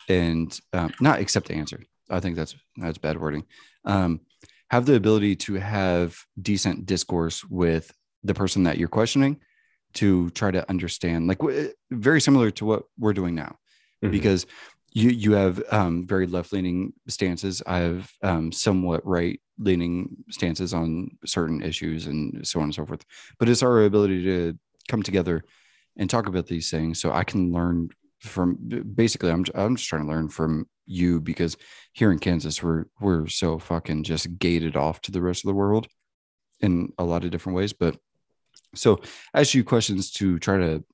and 0.08 0.58
um, 0.72 0.92
not 1.00 1.20
accept 1.20 1.48
the 1.48 1.54
answer. 1.54 1.82
I 2.10 2.20
think 2.20 2.36
that's 2.36 2.54
that's 2.76 2.98
bad 2.98 3.20
wording. 3.20 3.44
Um, 3.84 4.20
have 4.70 4.86
the 4.86 4.96
ability 4.96 5.36
to 5.36 5.54
have 5.54 6.18
decent 6.40 6.84
discourse 6.86 7.44
with 7.44 7.92
the 8.22 8.34
person 8.34 8.64
that 8.64 8.76
you're 8.78 8.88
questioning 8.88 9.40
to 9.94 10.28
try 10.30 10.50
to 10.50 10.68
understand 10.68 11.26
like 11.26 11.38
w- 11.38 11.72
very 11.90 12.20
similar 12.20 12.50
to 12.50 12.66
what 12.66 12.82
we're 12.98 13.14
doing 13.14 13.34
now 13.34 13.56
Mhm. 14.04 14.10
because 14.10 14.44
you 14.92 15.10
you 15.10 15.32
have 15.32 15.62
um, 15.70 16.06
very 16.06 16.26
left 16.26 16.52
leaning 16.52 16.92
stances 17.08 17.62
i 17.66 17.78
have 17.78 18.10
um, 18.22 18.52
somewhat 18.52 19.04
right 19.06 19.40
leaning 19.58 20.16
stances 20.30 20.72
on 20.72 21.10
certain 21.24 21.62
issues 21.62 22.06
and 22.06 22.46
so 22.46 22.60
on 22.60 22.64
and 22.64 22.74
so 22.74 22.86
forth 22.86 23.04
but 23.38 23.48
it's 23.48 23.62
our 23.62 23.84
ability 23.84 24.22
to 24.22 24.58
come 24.88 25.02
together 25.02 25.42
and 25.96 26.08
talk 26.08 26.26
about 26.26 26.46
these 26.46 26.70
things 26.70 27.00
so 27.00 27.12
i 27.12 27.24
can 27.24 27.52
learn 27.52 27.88
from 28.20 28.56
basically 28.94 29.30
i'm, 29.30 29.44
I'm 29.54 29.76
just 29.76 29.88
trying 29.88 30.02
to 30.06 30.08
learn 30.08 30.28
from 30.28 30.66
you 30.86 31.20
because 31.20 31.56
here 31.92 32.12
in 32.12 32.18
kansas 32.18 32.62
we're 32.62 32.84
we're 33.00 33.26
so 33.28 33.58
fucking 33.58 34.04
just 34.04 34.38
gated 34.38 34.76
off 34.76 35.00
to 35.02 35.12
the 35.12 35.22
rest 35.22 35.44
of 35.44 35.48
the 35.48 35.54
world 35.54 35.86
in 36.60 36.92
a 36.98 37.04
lot 37.04 37.24
of 37.24 37.30
different 37.30 37.56
ways 37.56 37.72
but 37.72 37.96
so 38.74 39.00
I 39.34 39.40
ask 39.40 39.54
you 39.54 39.64
questions 39.64 40.10
to 40.12 40.38
try 40.38 40.58
to 40.58 40.84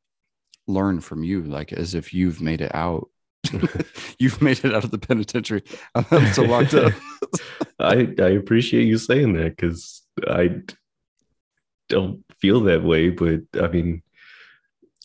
learn 0.67 1.01
from 1.01 1.23
you, 1.23 1.43
like 1.43 1.73
as 1.73 1.95
if 1.95 2.15
you've 2.15 2.41
made 2.41 2.61
it 2.61 2.75
out. 2.75 3.09
you've 4.19 4.41
made 4.43 4.65
it 4.65 4.75
out 4.75 4.85
of 4.85 4.91
the 4.91 4.99
penitentiary. 4.99 5.63
I'm 5.95 6.27
still 6.33 6.47
locked 6.49 6.75
up. 6.75 6.93
I 7.79 8.09
I 8.19 8.29
appreciate 8.31 8.87
you 8.87 8.99
saying 8.99 9.35
that 9.35 9.57
because 9.57 10.03
I 10.27 10.61
don't 11.89 12.25
feel 12.41 12.61
that 12.63 12.83
way, 12.83 13.11
but 13.11 13.41
I 13.61 13.69
mean, 13.69 14.03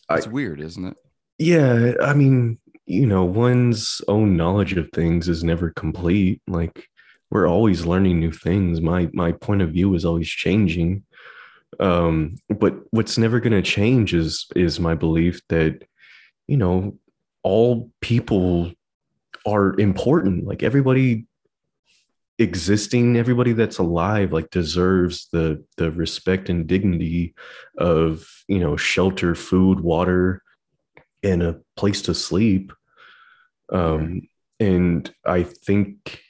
I- 0.08 0.16
It's 0.18 0.26
weird, 0.26 0.60
isn't 0.60 0.84
it? 0.86 0.96
yeah, 1.38 1.92
I 2.02 2.12
mean, 2.14 2.58
you 2.86 3.06
know, 3.06 3.24
one's 3.24 4.00
own 4.08 4.36
knowledge 4.36 4.74
of 4.76 4.88
things 4.92 5.28
is 5.28 5.42
never 5.44 5.70
complete. 5.70 6.42
Like 6.46 6.86
we're 7.30 7.48
always 7.48 7.86
learning 7.86 8.18
new 8.20 8.32
things. 8.32 8.80
My 8.80 9.08
my 9.12 9.32
point 9.32 9.62
of 9.62 9.70
view 9.70 9.94
is 9.94 10.04
always 10.04 10.28
changing. 10.28 11.04
Um, 11.78 12.36
but 12.48 12.74
what's 12.90 13.16
never 13.16 13.38
going 13.40 13.52
to 13.52 13.62
change 13.62 14.12
is 14.12 14.46
is 14.56 14.80
my 14.80 14.94
belief 14.94 15.40
that 15.48 15.82
you 16.48 16.56
know 16.56 16.98
all 17.42 17.90
people 18.00 18.72
are 19.46 19.78
important. 19.78 20.46
Like 20.46 20.62
everybody 20.62 21.26
existing 22.40 23.18
everybody 23.18 23.52
that's 23.52 23.76
alive 23.76 24.32
like 24.32 24.48
deserves 24.48 25.28
the 25.30 25.62
the 25.76 25.90
respect 25.90 26.48
and 26.48 26.66
dignity 26.66 27.34
of 27.76 28.26
you 28.48 28.58
know 28.58 28.78
shelter 28.78 29.34
food 29.34 29.80
water 29.80 30.42
and 31.22 31.42
a 31.42 31.60
place 31.76 32.00
to 32.00 32.14
sleep 32.14 32.72
um 33.74 34.22
and 34.58 35.12
i 35.26 35.42
think 35.42 36.22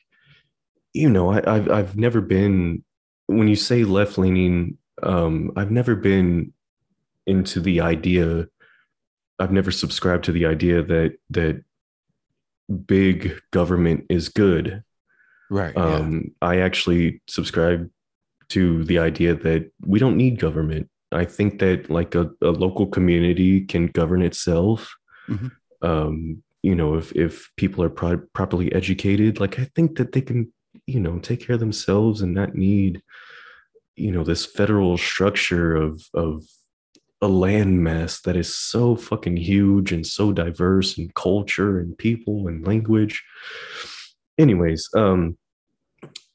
you 0.93 1.09
know 1.09 1.31
I, 1.31 1.55
i've 1.55 1.71
i've 1.71 1.97
never 1.97 2.21
been 2.21 2.83
when 3.27 3.47
you 3.47 3.55
say 3.55 3.85
left 3.85 4.19
leaning 4.19 4.79
um 5.05 5.53
i've 5.55 5.71
never 5.71 5.95
been 5.95 6.53
into 7.25 7.61
the 7.61 7.83
idea 7.83 8.49
i've 9.41 9.53
never 9.53 9.71
subscribed 9.71 10.25
to 10.25 10.33
the 10.33 10.47
idea 10.47 10.83
that 10.83 11.17
that 11.31 11.65
big 12.87 13.41
government 13.51 14.07
is 14.09 14.29
good 14.29 14.83
Right. 15.51 15.77
um, 15.77 16.31
I 16.41 16.59
actually 16.61 17.21
subscribe 17.27 17.91
to 18.51 18.85
the 18.85 19.01
idea 19.01 19.35
that 19.35 19.73
we 19.85 19.99
don't 19.99 20.17
need 20.17 20.39
government. 20.39 20.89
I 21.11 21.25
think 21.25 21.59
that 21.59 21.91
like 21.91 22.15
a, 22.15 22.31
a 22.41 22.51
local 22.51 22.87
community 22.87 23.63
can 23.63 23.89
govern 23.89 24.23
itself. 24.23 24.95
Mhm. 25.29 25.51
Um, 25.83 26.43
you 26.63 26.77
know, 26.77 26.95
if 26.95 27.11
if 27.17 27.51
people 27.57 27.83
are 27.83 27.91
pro- 27.91 28.23
properly 28.33 28.73
educated, 28.73 29.41
like 29.41 29.59
I 29.59 29.65
think 29.75 29.99
that 29.99 30.13
they 30.13 30.21
can, 30.21 30.53
you 30.87 31.01
know, 31.01 31.19
take 31.19 31.45
care 31.45 31.55
of 31.55 31.61
themselves 31.61 32.23
and 32.23 32.33
not 32.33 32.55
need, 32.55 33.03
you 33.97 34.13
know, 34.13 34.23
this 34.23 34.47
federal 34.47 34.99
structure 34.99 35.75
of 35.75 36.01
of 36.15 36.45
a 37.23 37.29
landmass 37.29 38.23
that 38.23 38.37
is 38.37 38.55
so 38.55 38.97
fucking 38.97 39.37
huge 39.37 39.93
and 39.93 40.07
so 40.07 40.33
diverse 40.33 40.97
in 40.99 41.11
culture 41.15 41.79
and 41.79 41.97
people 41.99 42.49
and 42.49 42.67
language. 42.67 43.23
Anyways, 44.39 44.89
um, 44.97 45.37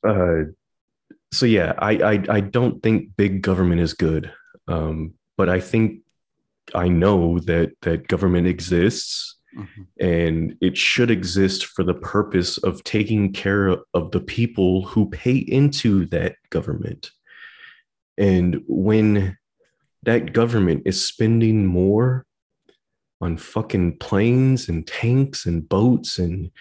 uh, 0.07 0.43
so 1.31 1.45
yeah, 1.45 1.73
I, 1.79 1.91
I 2.13 2.23
I 2.29 2.39
don't 2.39 2.81
think 2.83 3.09
big 3.17 3.41
government 3.41 3.81
is 3.81 3.93
good, 3.93 4.31
um, 4.67 5.15
but 5.38 5.49
I 5.49 5.59
think 5.59 6.01
I 6.73 6.88
know 6.88 7.39
that 7.39 7.73
that 7.81 8.07
government 8.07 8.47
exists 8.47 9.33
Mhm. 9.55 9.88
and 10.01 10.57
it 10.59 10.75
should 10.75 11.09
exist 11.09 11.65
for 11.67 11.83
the 11.83 11.93
purpose 11.93 12.57
of 12.57 12.83
taking 12.83 13.31
care 13.31 13.77
of 13.93 14.11
the 14.11 14.19
people 14.19 14.86
who 14.86 15.09
pay 15.09 15.38
into 15.38 16.05
that 16.07 16.36
government. 16.49 17.11
And 18.17 18.61
when 18.67 19.38
that 20.06 20.34
government 20.34 20.84
is 20.86 21.06
spending 21.08 21.66
more 21.66 22.26
on 23.22 23.38
fucking 23.38 23.97
planes 23.97 24.70
and 24.70 24.86
tanks 24.88 25.45
and 25.45 25.68
boats 25.68 26.20
and 26.20 26.51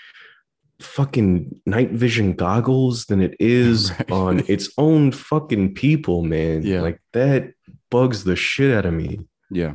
fucking 0.81 1.61
night 1.67 1.91
vision 1.91 2.33
goggles 2.33 3.07
than 3.07 3.21
it 3.21 3.37
is 3.39 3.91
Right. 3.99 4.11
on 4.11 4.45
its 4.49 4.71
own 4.79 5.13
fucking 5.13 5.75
people, 5.75 6.23
man. 6.23 6.63
Yeah. 6.63 6.81
Like 6.83 7.01
that 7.13 7.53
bugs 7.91 8.25
the 8.25 8.37
shit 8.37 8.75
out 8.75 8.87
of 8.87 8.95
me. 8.95 9.21
Yeah. 9.51 9.75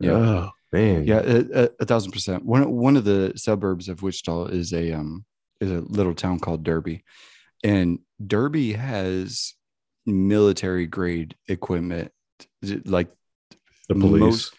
Yeah. 0.00 0.12
Oh 0.12 0.50
man. 0.72 1.04
Yeah, 1.06 1.22
a, 1.24 1.64
a, 1.64 1.68
a 1.80 1.84
thousand 1.84 2.12
percent. 2.12 2.44
One 2.44 2.70
one 2.70 2.96
of 2.96 3.04
the 3.04 3.32
suburbs 3.36 3.88
of 3.88 4.02
Wichita 4.02 4.46
is 4.46 4.72
a 4.72 4.92
um 4.92 5.24
is 5.60 5.70
a 5.70 5.80
little 5.80 6.14
town 6.14 6.38
called 6.38 6.64
Derby, 6.64 7.02
and 7.64 8.00
Derby 8.24 8.74
has 8.74 9.54
military 10.04 10.86
grade 10.86 11.34
equipment, 11.48 12.12
like 12.84 13.08
The 13.88 13.94
police. 13.94 14.20
most- 14.20 14.54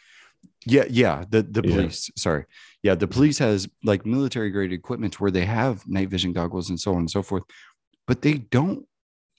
yeah, 0.66 0.86
yeah, 0.90 1.26
the 1.30 1.42
the 1.44 1.62
Yeah. 1.64 1.76
police. 1.76 2.10
Sorry, 2.16 2.44
yeah, 2.84 2.96
the 2.96 3.08
police 3.08 3.38
has 3.40 3.68
like 3.84 4.06
military 4.06 4.50
grade 4.52 4.74
equipment 4.74 5.20
where 5.20 5.32
they 5.32 5.46
have 5.46 5.86
night 5.88 6.10
vision 6.10 6.34
goggles 6.34 6.70
and 6.70 6.80
so 6.80 6.92
on 6.94 7.00
and 7.00 7.12
so 7.12 7.22
forth, 7.22 7.44
but 8.08 8.22
they 8.22 8.36
don't 8.58 8.86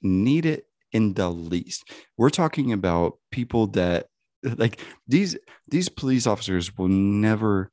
need 0.02 0.46
it 0.46 0.66
in 0.92 1.14
the 1.14 1.28
least. 1.30 1.90
We're 2.16 2.30
talking 2.42 2.72
about 2.72 3.18
people 3.30 3.66
that 3.68 4.06
like 4.56 4.80
these 5.06 5.36
these 5.68 5.88
police 5.88 6.26
officers 6.26 6.76
will 6.78 6.88
never 6.88 7.70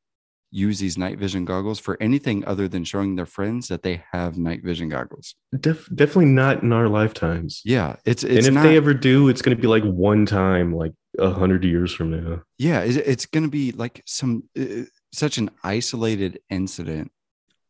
use 0.51 0.79
these 0.79 0.97
night 0.97 1.17
vision 1.19 1.43
goggles 1.45 1.79
for 1.79 1.97
anything 2.01 2.45
other 2.45 2.67
than 2.67 2.83
showing 2.83 3.15
their 3.15 3.25
friends 3.25 3.67
that 3.67 3.83
they 3.83 4.03
have 4.11 4.37
night 4.37 4.63
vision 4.63 4.87
goggles. 4.89 5.35
Def- 5.59 5.89
definitely 5.93 6.25
not 6.31 6.63
in 6.63 6.71
our 6.71 6.87
lifetimes. 6.87 7.61
Yeah, 7.65 7.97
it's 8.05 8.23
and 8.23 8.37
it's 8.37 8.47
if 8.47 8.53
not. 8.53 8.63
they 8.63 8.77
ever 8.77 8.93
do, 8.93 9.27
it's 9.29 9.41
going 9.41 9.55
to 9.55 9.61
be 9.61 9.67
like 9.67 9.83
one 9.83 10.25
time, 10.25 10.73
like 10.73 10.93
a 11.19 11.29
hundred 11.31 11.63
years 11.63 11.93
from 11.93 12.11
now. 12.11 12.41
yeah, 12.57 12.81
it's, 12.81 12.95
it's 12.97 13.25
going 13.25 13.43
to 13.43 13.49
be 13.49 13.71
like 13.71 14.01
some 14.05 14.43
uh, 14.59 14.83
such 15.13 15.37
an 15.37 15.49
isolated 15.63 16.39
incident 16.49 17.11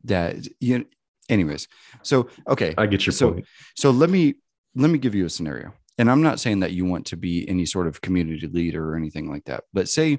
that 0.04 0.36
you. 0.60 0.86
Anyways, 1.28 1.66
so 2.02 2.28
okay, 2.46 2.72
I 2.78 2.86
get 2.86 3.04
your 3.04 3.12
So- 3.12 3.32
point. 3.32 3.46
So 3.76 3.90
let 3.90 4.10
me 4.10 4.34
let 4.76 4.90
me 4.90 4.98
give 4.98 5.14
you 5.14 5.26
a 5.26 5.30
scenario. 5.30 5.72
And 5.98 6.10
I'm 6.10 6.22
not 6.22 6.38
saying 6.40 6.60
that 6.60 6.72
you 6.72 6.84
want 6.84 7.06
to 7.06 7.16
be 7.16 7.48
any 7.48 7.64
sort 7.64 7.86
of 7.86 8.00
community 8.02 8.46
leader 8.46 8.86
or 8.90 8.96
anything 8.96 9.30
like 9.30 9.46
that. 9.46 9.64
But 9.72 9.88
say 9.88 10.18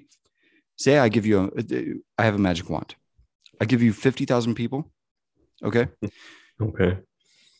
say 0.78 0.98
I 1.00 1.10
give 1.10 1.26
you 1.26 1.52
a 1.58 2.22
I 2.22 2.26
have 2.26 2.36
a 2.36 2.40
magic 2.40 2.70
wand. 2.70 2.96
I 3.60 3.66
give 3.66 3.82
you 3.82 3.92
50,000 3.92 4.56
people. 4.56 4.92
Okay? 5.64 5.88
Okay. 6.62 7.00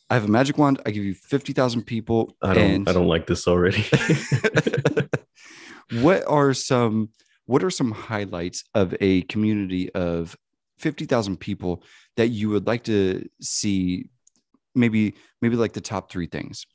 I 0.08 0.14
have 0.14 0.24
a 0.24 0.28
magic 0.28 0.56
wand. 0.56 0.80
I 0.86 0.90
give 0.90 1.04
you 1.04 1.14
50,000 1.14 1.82
people 1.82 2.36
I 2.40 2.54
don't. 2.54 2.64
and 2.64 2.88
I 2.88 2.92
don't 2.92 3.08
like 3.08 3.26
this 3.26 3.46
already. 3.46 3.84
what 5.90 6.24
are 6.26 6.54
some 6.54 7.10
what 7.46 7.64
are 7.64 7.70
some 7.70 7.92
highlights 7.92 8.64
of 8.74 8.94
a 9.00 9.22
community 9.22 9.90
of 9.94 10.36
50,000 10.78 11.38
people 11.38 11.82
that 12.16 12.28
you 12.28 12.50
would 12.50 12.66
like 12.66 12.84
to 12.84 13.26
see 13.40 14.10
maybe 14.74 15.14
maybe 15.42 15.56
like 15.56 15.72
the 15.72 15.80
top 15.80 16.10
3 16.10 16.26
things? 16.26 16.66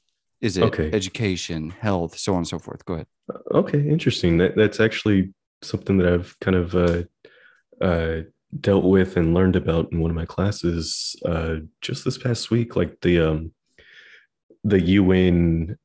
Is 0.42 0.58
it 0.58 0.64
Okay. 0.64 0.90
education, 0.92 1.70
health, 1.70 2.18
so 2.18 2.34
on 2.34 2.40
and 2.40 2.48
so 2.48 2.60
forth? 2.60 2.84
Go 2.86 2.96
ahead. 2.96 3.08
Uh, 3.34 3.60
okay, 3.60 3.80
interesting. 3.88 4.38
That 4.40 4.56
that's 4.58 4.80
actually 4.82 5.34
something 5.64 5.98
that 5.98 6.12
I've 6.12 6.40
kind 6.40 6.56
of 6.56 6.76
uh, 6.76 7.04
uh, 7.82 8.22
dealt 8.60 8.86
with 8.86 9.18
and 9.18 9.34
learned 9.34 9.56
about 9.56 9.92
in 9.92 10.00
one 10.00 10.12
of 10.12 10.16
my 10.16 10.26
classes 10.26 11.16
uh, 11.26 11.58
just 11.82 12.06
this 12.06 12.18
past 12.18 12.52
week. 12.52 12.76
Like 12.76 13.00
the 13.02 13.20
um, 13.20 13.52
the 14.64 14.82
UN 14.82 15.78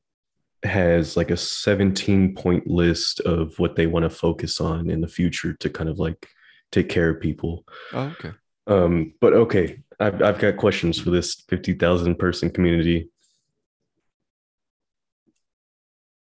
has 0.63 1.15
like 1.15 1.31
a 1.31 1.37
17 1.37 2.35
point 2.35 2.67
list 2.67 3.21
of 3.21 3.57
what 3.59 3.75
they 3.75 3.87
want 3.87 4.03
to 4.03 4.09
focus 4.09 4.59
on 4.59 4.89
in 4.89 5.01
the 5.01 5.07
future 5.07 5.53
to 5.53 5.69
kind 5.69 5.89
of 5.89 5.99
like 5.99 6.27
take 6.71 6.89
care 6.89 7.09
of 7.09 7.21
people. 7.21 7.65
Oh, 7.93 8.13
okay. 8.19 8.31
Um, 8.67 9.13
but 9.19 9.33
okay, 9.33 9.81
I've, 9.99 10.21
I've 10.21 10.39
got 10.39 10.57
questions 10.57 10.99
for 10.99 11.09
this 11.09 11.35
50,000 11.47 12.15
person 12.15 12.49
community. 12.49 13.09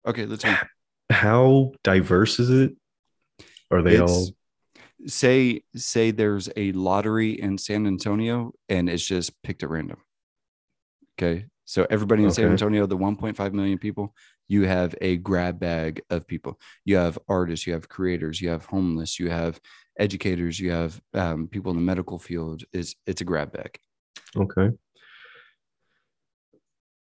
Okay, 0.06 0.26
let's. 0.26 0.44
How 1.10 1.72
diverse 1.84 2.40
is 2.40 2.50
it? 2.50 2.76
Are 3.74 3.82
they 3.82 3.96
It's- 3.96 4.10
all 4.10 4.28
say 5.06 5.64
say 5.76 6.12
there's 6.12 6.50
a 6.56 6.72
lottery 6.74 7.32
in 7.32 7.58
San 7.58 7.86
Antonio 7.88 8.54
and 8.70 8.90
it's 8.90 9.06
just 9.06 9.42
picked 9.44 9.64
at 9.64 9.70
random. 9.70 9.98
Okay. 11.20 11.48
So 11.66 11.86
everybody 11.90 12.24
in 12.24 12.32
San 12.32 12.50
Antonio, 12.52 12.86
the 12.86 12.98
1.5 12.98 13.54
million 13.54 13.78
people, 13.78 14.14
you 14.48 14.64
have 14.64 14.96
a 15.02 15.18
grab 15.18 15.60
bag 15.60 16.02
of 16.10 16.28
people. 16.28 16.60
You 16.86 16.98
have 16.98 17.18
artists, 17.28 17.66
you 17.66 17.74
have 17.74 17.88
creators, 17.90 18.42
you 18.42 18.50
have 18.50 18.66
homeless, 18.66 19.20
you 19.20 19.30
have 19.30 19.60
educators, 19.98 20.60
you 20.60 20.72
have 20.72 21.02
um, 21.14 21.48
people 21.48 21.72
in 21.72 21.78
the 21.78 21.84
medical 21.84 22.20
field. 22.20 22.64
Is 22.74 22.96
it's 23.08 23.22
a 23.22 23.26
grab 23.26 23.52
bag. 23.54 23.78
okay? 24.36 24.70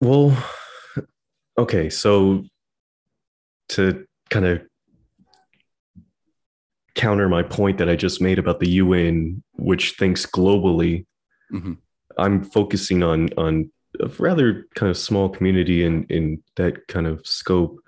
Well, 0.00 0.36
okay, 1.58 1.90
so 1.90 2.44
to 3.70 4.06
kind 4.30 4.46
of 4.46 4.62
counter 6.94 7.28
my 7.28 7.42
point 7.42 7.78
that 7.78 7.88
I 7.88 7.96
just 7.96 8.20
made 8.20 8.38
about 8.38 8.60
the 8.60 8.68
UN, 8.70 9.42
which 9.54 9.92
thinks 9.98 10.26
globally, 10.26 11.06
Mhm. 11.52 11.78
I'm 12.18 12.42
focusing 12.44 13.02
on 13.02 13.30
on 13.36 13.70
a 14.00 14.08
rather 14.18 14.66
kind 14.74 14.90
of 14.90 14.96
small 14.96 15.28
community 15.28 15.84
in 15.84 16.04
in 16.08 16.42
that 16.56 16.86
kind 16.88 17.06
of 17.06 17.26
scope 17.26 17.78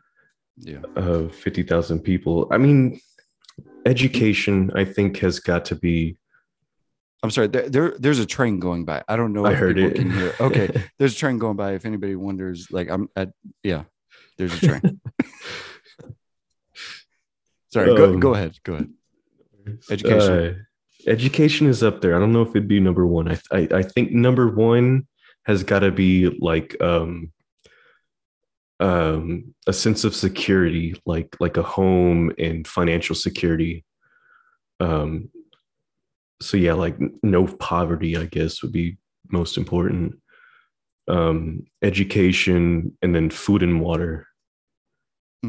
Yeah. 0.56 0.82
of 0.96 1.34
50,000 1.34 2.00
people. 2.00 2.46
I 2.50 2.58
mean, 2.58 3.00
education, 3.86 4.70
I 4.74 4.84
think, 4.84 5.18
has 5.18 5.40
got 5.40 5.64
to 5.66 5.74
be. 5.74 6.16
I'm 7.22 7.30
sorry. 7.30 7.48
There, 7.48 7.68
there 7.68 7.94
there's 7.98 8.18
a 8.18 8.26
train 8.26 8.60
going 8.60 8.84
by. 8.84 9.02
I 9.08 9.16
don't 9.16 9.32
know. 9.32 9.44
I 9.46 9.54
heard 9.54 9.78
it. 9.78 9.94
Can 9.96 10.10
hear. 10.10 10.32
Okay. 10.40 10.68
There's 10.98 11.14
a 11.14 11.18
train 11.18 11.38
going 11.38 11.56
by. 11.56 11.72
If 11.72 11.86
anybody 11.86 12.16
wonders, 12.16 12.68
like 12.70 12.90
I'm 12.90 13.08
at, 13.16 13.30
yeah, 13.62 13.84
there's 14.36 14.52
a 14.62 14.66
train. 14.66 15.00
Sorry, 17.74 17.92
go, 17.92 18.04
Um, 18.04 18.20
go 18.20 18.34
ahead. 18.34 18.56
Go 18.62 18.74
ahead. 18.74 18.88
Education. 19.90 20.32
Uh, 20.32 20.54
education 21.10 21.66
is 21.66 21.82
up 21.82 22.00
there. 22.00 22.14
I 22.14 22.20
don't 22.20 22.32
know 22.32 22.42
if 22.42 22.50
it'd 22.50 22.68
be 22.68 22.78
number 22.78 23.04
one. 23.04 23.26
I 23.32 23.38
I, 23.50 23.68
I 23.72 23.82
think 23.82 24.12
number 24.12 24.48
one 24.48 25.08
has 25.44 25.64
got 25.64 25.80
to 25.80 25.90
be 25.90 26.26
like 26.40 26.80
um 26.80 27.32
um 28.78 29.56
a 29.66 29.72
sense 29.72 30.04
of 30.04 30.14
security, 30.14 30.94
like 31.04 31.34
like 31.40 31.56
a 31.56 31.64
home 31.64 32.30
and 32.38 32.64
financial 32.64 33.16
security. 33.16 33.84
Um. 34.78 35.30
So 36.40 36.56
yeah, 36.56 36.74
like 36.74 36.96
no 37.24 37.46
poverty, 37.46 38.16
I 38.16 38.26
guess, 38.26 38.62
would 38.62 38.70
be 38.72 38.98
most 39.32 39.56
important. 39.56 40.20
Um, 41.08 41.66
education 41.82 42.96
and 43.02 43.12
then 43.12 43.30
food 43.30 43.64
and 43.64 43.80
water. 43.80 44.28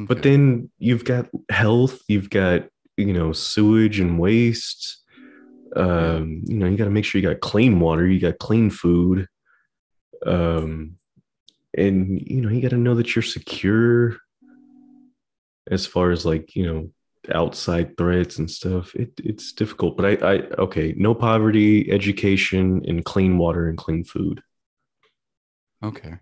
But 0.04 0.24
then 0.24 0.70
you've 0.78 1.06
got 1.06 1.30
health, 1.50 2.02
you've 2.08 2.30
got 2.30 2.68
you 2.98 3.14
know 3.14 3.32
sewage 3.32 4.00
and 4.00 4.20
waste. 4.20 5.02
Um, 5.76 6.43
you 6.46 6.58
know, 6.58 6.68
you 6.68 6.78
got 6.78 6.86
to 6.86 6.91
make 6.91 7.06
sure 7.06 7.22
you 7.22 7.28
got 7.28 7.39
clean 7.39 7.80
water, 7.80 8.08
you 8.08 8.20
got 8.20 8.39
clean 8.39 8.70
food. 8.70 9.28
Um, 10.26 10.98
and 11.78 12.22
you 12.22 12.41
know, 12.41 12.50
you 12.50 12.62
got 12.62 12.70
to 12.70 12.78
know 12.78 12.96
that 12.96 13.16
you're 13.16 13.24
secure 13.24 14.18
as 15.70 15.86
far 15.86 16.12
as 16.12 16.26
like 16.26 16.56
you 16.56 16.66
know 16.66 16.89
outside 17.34 17.98
threats 17.98 18.38
and 18.38 18.50
stuff. 18.50 18.96
It 18.96 19.12
it's 19.18 19.52
difficult, 19.54 19.98
but 19.98 20.06
I 20.06 20.36
I 20.36 20.36
okay, 20.60 20.93
no 20.98 21.14
poverty, 21.16 21.91
education, 21.91 22.84
and 22.88 23.04
clean 23.04 23.38
water 23.38 23.68
and 23.68 23.78
clean 23.78 24.04
food. 24.04 24.41
okay. 25.84 26.16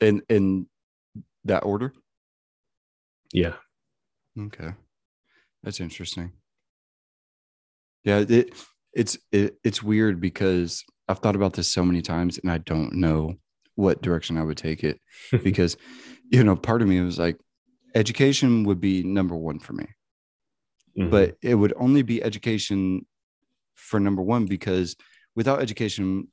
In 0.00 0.22
in 0.28 0.66
that 1.44 1.64
order. 1.64 1.92
Yeah. 3.32 3.54
Okay, 4.38 4.72
that's 5.62 5.80
interesting. 5.80 6.32
Yeah, 8.04 8.24
it 8.28 8.52
it's 8.92 9.18
it, 9.32 9.56
it's 9.64 9.82
weird 9.82 10.20
because 10.20 10.84
I've 11.08 11.18
thought 11.18 11.36
about 11.36 11.54
this 11.54 11.68
so 11.68 11.84
many 11.84 12.02
times 12.02 12.38
and 12.38 12.50
I 12.50 12.58
don't 12.58 12.94
know 12.94 13.34
what 13.74 14.02
direction 14.02 14.36
I 14.36 14.42
would 14.42 14.56
take 14.56 14.82
it 14.84 15.00
because 15.44 15.76
you 16.30 16.42
know 16.44 16.56
part 16.56 16.82
of 16.82 16.88
me 16.88 17.00
was 17.00 17.18
like 17.18 17.36
education 17.94 18.64
would 18.64 18.80
be 18.80 19.02
number 19.02 19.36
one 19.36 19.58
for 19.58 19.72
me 19.72 19.86
Mhm. 20.98 21.10
but 21.10 21.36
it 21.42 21.54
would 21.54 21.72
only 21.76 22.02
be 22.02 22.22
education 22.22 23.06
for 23.74 24.00
number 24.00 24.22
one 24.22 24.46
because 24.46 24.96
without 25.36 25.60
education 25.62 26.28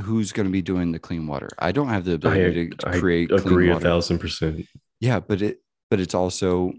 who's 0.00 0.32
going 0.32 0.46
to 0.46 0.52
be 0.52 0.60
doing 0.62 0.90
the 0.92 0.98
clean 0.98 1.26
water 1.28 1.48
i 1.58 1.70
don't 1.72 1.88
have 1.88 2.04
the 2.04 2.14
ability 2.14 2.70
to 2.70 2.88
I 2.88 2.98
create 2.98 3.28
clean 3.30 3.40
agree 3.40 3.70
a 3.70 3.72
water. 3.74 3.84
thousand 3.84 4.18
percent. 4.18 4.66
yeah 5.00 5.20
but 5.20 5.40
it 5.40 5.61
but 5.92 6.00
it's 6.00 6.14
also 6.14 6.72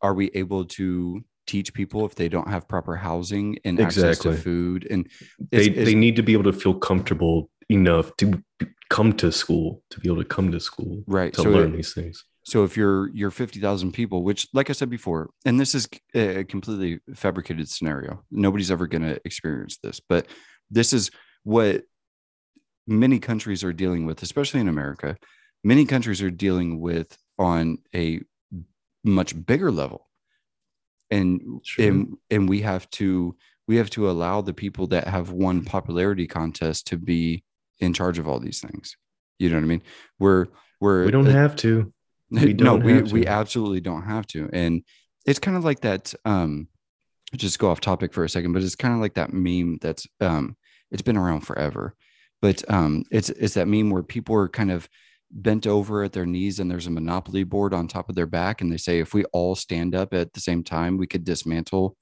are 0.00 0.14
we 0.14 0.30
able 0.32 0.64
to 0.64 1.24
teach 1.48 1.74
people 1.74 2.06
if 2.06 2.14
they 2.14 2.28
don't 2.28 2.48
have 2.48 2.68
proper 2.68 2.94
housing 2.94 3.58
and 3.64 3.80
access 3.80 4.16
to 4.20 4.30
food 4.32 4.86
and 4.92 5.08
they 5.50 5.66
it's- 5.66 5.84
they 5.86 5.94
need 5.96 6.14
to 6.14 6.22
be 6.22 6.34
able 6.34 6.44
to 6.52 6.52
feel 6.52 6.72
comfortable 6.74 7.50
enough 7.68 8.16
to 8.18 8.40
come 8.90 9.12
to 9.12 9.32
school 9.32 9.82
to 9.90 9.98
be 9.98 10.08
able 10.08 10.22
to 10.22 10.28
come 10.36 10.52
to 10.52 10.60
school 10.60 11.02
right 11.08 11.34
to 11.34 11.42
so 11.42 11.50
learn 11.50 11.70
it- 11.72 11.76
these 11.78 11.92
things 11.94 12.16
So 12.44 12.62
if 12.68 12.76
you're 12.78 13.10
you're 13.18 13.34
fifty 13.42 13.60
thousand 13.66 13.90
people, 14.00 14.18
which, 14.28 14.42
like 14.58 14.68
I 14.70 14.74
said 14.80 14.88
before, 14.98 15.22
and 15.46 15.58
this 15.62 15.72
is 15.78 15.84
a 16.14 16.44
completely 16.54 16.92
fabricated 17.24 17.66
scenario. 17.68 18.10
Nobody's 18.30 18.70
ever 18.70 18.86
going 18.94 19.06
to 19.10 19.16
experience 19.30 19.74
this, 19.84 19.96
but 20.12 20.22
this 20.78 20.92
is 20.98 21.10
what 21.54 21.74
many 22.86 23.18
countries 23.30 23.62
are 23.66 23.74
dealing 23.82 24.06
with, 24.08 24.22
especially 24.22 24.60
in 24.64 24.68
America. 24.76 25.10
Many 25.72 25.84
countries 25.94 26.20
are 26.22 26.34
dealing 26.46 26.70
with 26.88 27.08
on 27.38 27.78
a 27.94 28.20
much 29.04 29.34
bigger 29.46 29.70
level, 29.70 30.08
and 31.10 31.62
and 31.78 32.16
and 32.30 32.48
we 32.48 32.60
have 32.62 32.88
to 32.90 33.36
we 33.66 33.76
have 33.76 33.90
to 33.90 34.10
allow 34.10 34.40
the 34.40 34.54
people 34.54 34.86
that 34.88 35.06
have 35.08 35.30
won 35.30 35.64
popularity 35.64 36.26
contests 36.26 36.82
to 36.84 36.96
be 36.96 37.44
in 37.78 37.92
charge 37.92 38.18
of 38.18 38.26
all 38.26 38.40
these 38.40 38.60
things. 38.60 38.96
You 39.38 39.50
know 39.50 39.56
what 39.56 39.64
I 39.64 39.66
mean? 39.66 39.82
We're 40.18 40.46
we're 40.80 41.04
we 41.04 41.10
don't 41.10 41.28
uh, 41.28 41.32
have 41.32 41.56
to 41.56 41.92
We 42.30 42.52
no, 42.52 42.76
don't 42.76 42.84
we, 42.84 42.92
have 42.92 43.12
we 43.12 43.26
absolutely 43.26 43.80
don't 43.80 44.02
have 44.02 44.26
to. 44.28 44.50
And 44.52 44.82
it's 45.24 45.38
kind 45.38 45.56
of 45.56 45.64
like 45.64 45.80
that. 45.80 46.12
Um, 46.24 46.68
just 47.34 47.58
go 47.58 47.70
off 47.70 47.80
topic 47.80 48.12
for 48.12 48.24
a 48.24 48.28
second, 48.28 48.52
but 48.52 48.62
it's 48.62 48.76
kind 48.76 48.94
of 48.94 49.00
like 49.00 49.14
that 49.14 49.32
meme 49.32 49.78
that's 49.80 50.06
um, 50.20 50.56
it's 50.90 51.02
been 51.02 51.16
around 51.16 51.40
forever. 51.40 51.94
But 52.42 52.62
um, 52.70 53.04
it's 53.10 53.30
it's 53.30 53.54
that 53.54 53.68
meme 53.68 53.90
where 53.90 54.02
people 54.02 54.34
are 54.36 54.48
kind 54.48 54.70
of 54.70 54.88
bent 55.30 55.66
over 55.66 56.02
at 56.02 56.12
their 56.12 56.26
knees 56.26 56.58
and 56.58 56.70
there's 56.70 56.86
a 56.86 56.90
monopoly 56.90 57.44
board 57.44 57.74
on 57.74 57.86
top 57.86 58.08
of 58.08 58.14
their 58.14 58.26
back, 58.26 58.60
and 58.60 58.72
they 58.72 58.76
say 58.76 58.98
if 58.98 59.14
we 59.14 59.24
all 59.26 59.54
stand 59.54 59.94
up 59.94 60.14
at 60.14 60.32
the 60.32 60.40
same 60.40 60.62
time, 60.62 60.96
we 60.96 61.06
could 61.06 61.24
dismantle 61.24 61.96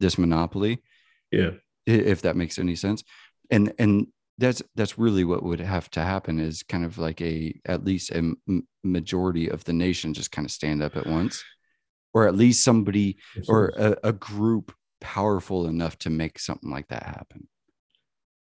this 0.00 0.18
monopoly. 0.18 0.82
Yeah. 1.30 1.50
If 1.86 2.22
that 2.22 2.36
makes 2.36 2.58
any 2.58 2.74
sense. 2.74 3.04
And 3.50 3.72
and 3.78 4.08
that's 4.38 4.62
that's 4.74 4.98
really 4.98 5.24
what 5.24 5.42
would 5.42 5.60
have 5.60 5.88
to 5.92 6.00
happen 6.00 6.38
is 6.40 6.62
kind 6.62 6.84
of 6.84 6.98
like 6.98 7.20
a 7.22 7.58
at 7.64 7.84
least 7.84 8.10
a 8.10 8.18
m- 8.18 8.68
majority 8.84 9.48
of 9.48 9.64
the 9.64 9.72
nation 9.72 10.12
just 10.12 10.32
kind 10.32 10.44
of 10.44 10.50
stand 10.50 10.82
up 10.82 10.96
at 10.96 11.06
once. 11.06 11.42
Or 12.12 12.26
at 12.26 12.34
least 12.34 12.64
somebody 12.64 13.18
or 13.46 13.68
a, 13.76 13.96
a 14.04 14.12
group 14.12 14.72
powerful 15.00 15.66
enough 15.66 15.98
to 16.00 16.10
make 16.10 16.38
something 16.38 16.70
like 16.70 16.88
that 16.88 17.02
happen. 17.04 17.46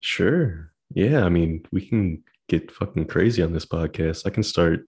Sure. 0.01 0.71
Yeah 0.95 1.25
i 1.25 1.29
mean 1.29 1.65
we 1.73 1.87
can 1.87 2.23
get 2.49 2.71
fucking 2.71 3.07
crazy 3.07 3.43
on 3.43 3.53
this 3.53 3.67
podcast. 3.67 4.27
I 4.27 4.31
can 4.31 4.43
start 4.43 4.87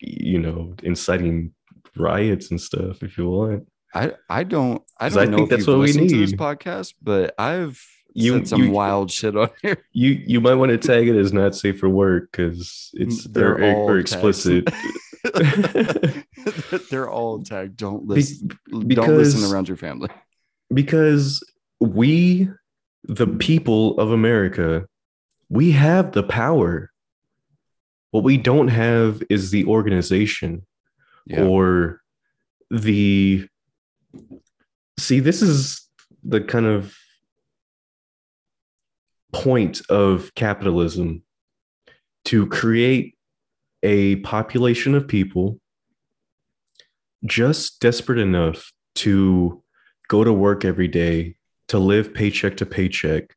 you 0.00 0.38
know 0.38 0.74
inciting 0.82 1.52
riots 1.96 2.50
and 2.50 2.60
stuff 2.60 3.02
if 3.02 3.16
you 3.16 3.28
want. 3.28 3.66
I 3.94 4.12
i 4.28 4.42
don't 4.44 4.82
i 5.00 5.08
don't 5.08 5.18
I 5.18 5.24
know 5.24 5.36
think 5.38 5.52
if 5.52 5.56
that's 5.58 5.66
what 5.66 5.78
we 5.78 5.86
listened 5.86 6.10
to 6.10 6.18
this 6.18 6.32
need. 6.32 6.38
podcast 6.40 6.92
but 7.02 7.34
i've 7.38 7.80
You- 8.12 8.34
said 8.34 8.48
some 8.48 8.64
you- 8.64 8.70
wild 8.72 9.10
shit 9.10 9.34
on 9.36 9.48
here. 9.62 9.78
you 9.92 10.20
you 10.26 10.40
might 10.42 10.54
want 10.56 10.70
to 10.72 10.76
tag 10.78 11.08
it 11.08 11.16
as 11.16 11.32
not 11.32 11.54
safe 11.54 11.78
for 11.80 11.88
work 11.88 12.28
because 12.32 12.90
it's 12.94 13.26
mm, 13.26 13.32
They're 13.32 13.54
or, 13.54 13.64
all 13.74 13.96
explicit. 13.96 14.68
They're 16.90 17.08
all 17.08 17.42
tagged. 17.42 17.76
Don't 17.76 18.06
Be- 18.06 18.14
listen 18.16 18.48
don't 18.88 19.16
listen 19.16 19.50
around 19.50 19.68
your 19.68 19.76
family. 19.76 20.08
because 20.74 21.42
we 21.80 22.48
the 23.04 23.26
people 23.26 23.98
of 24.00 24.10
america 24.10 24.84
we 25.48 25.72
have 25.72 26.12
the 26.12 26.22
power. 26.22 26.90
What 28.10 28.24
we 28.24 28.36
don't 28.36 28.68
have 28.68 29.22
is 29.28 29.50
the 29.50 29.66
organization 29.66 30.66
yeah. 31.26 31.42
or 31.42 32.00
the 32.70 33.46
see 34.98 35.20
this 35.20 35.42
is 35.42 35.86
the 36.24 36.40
kind 36.40 36.66
of 36.66 36.96
point 39.32 39.82
of 39.90 40.34
capitalism 40.34 41.22
to 42.24 42.46
create 42.46 43.16
a 43.82 44.16
population 44.16 44.94
of 44.94 45.06
people 45.06 45.60
just 47.24 47.80
desperate 47.80 48.18
enough 48.18 48.72
to 48.94 49.62
go 50.08 50.24
to 50.24 50.32
work 50.32 50.64
every 50.64 50.88
day 50.88 51.36
to 51.68 51.78
live 51.78 52.14
paycheck 52.14 52.56
to 52.56 52.66
paycheck 52.66 53.34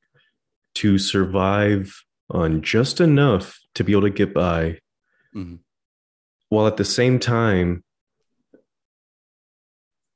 to 0.75 0.97
survive 0.97 2.03
on 2.29 2.61
just 2.61 3.01
enough 3.01 3.59
to 3.75 3.83
be 3.83 3.91
able 3.93 4.03
to 4.03 4.09
get 4.09 4.33
by 4.33 4.79
Mhm. 5.35 5.59
while 6.49 6.67
at 6.67 6.77
the 6.77 6.85
same 6.85 7.19
time 7.19 7.83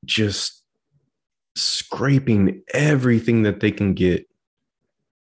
just 0.05 0.63
scraping 1.55 2.63
everything 2.73 3.43
that 3.43 3.59
they 3.59 3.71
can 3.71 3.93
get 3.93 4.27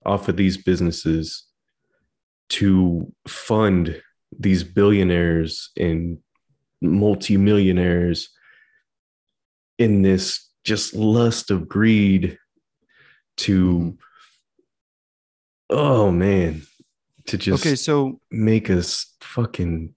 off 0.05 0.27
of 0.29 0.37
these 0.37 0.57
businesses 0.57 1.45
to 2.49 3.11
fund 3.27 4.01
these 4.37 4.63
billionaires 4.63 5.71
and 5.77 6.19
multimillionaires 6.81 8.29
in 9.77 10.01
this 10.01 10.49
just 10.63 10.93
lust 10.93 11.51
of 11.51 11.67
greed 11.67 12.37
to 13.37 13.97
oh 15.71 16.11
man 16.11 16.61
to 17.27 17.37
just 17.37 17.65
okay 17.65 17.75
so 17.75 18.19
make 18.29 18.69
us 18.69 19.13
fucking 19.21 19.93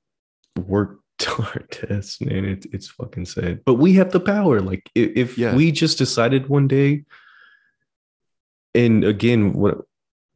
work 0.66 1.00
to 1.18 1.30
our 1.42 1.62
tests, 1.70 2.20
man. 2.20 2.44
It's 2.44 2.66
it's 2.72 2.88
fucking 2.88 3.26
sad. 3.26 3.60
But 3.64 3.74
we 3.74 3.92
have 3.94 4.10
the 4.10 4.18
power. 4.20 4.60
Like 4.60 4.90
if, 4.96 5.12
if 5.16 5.38
Yeah. 5.38 5.54
we 5.54 5.70
just 5.70 5.96
decided 5.96 6.48
one 6.48 6.66
day, 6.66 7.04
and 8.74 9.04
again, 9.04 9.52
what 9.52 9.78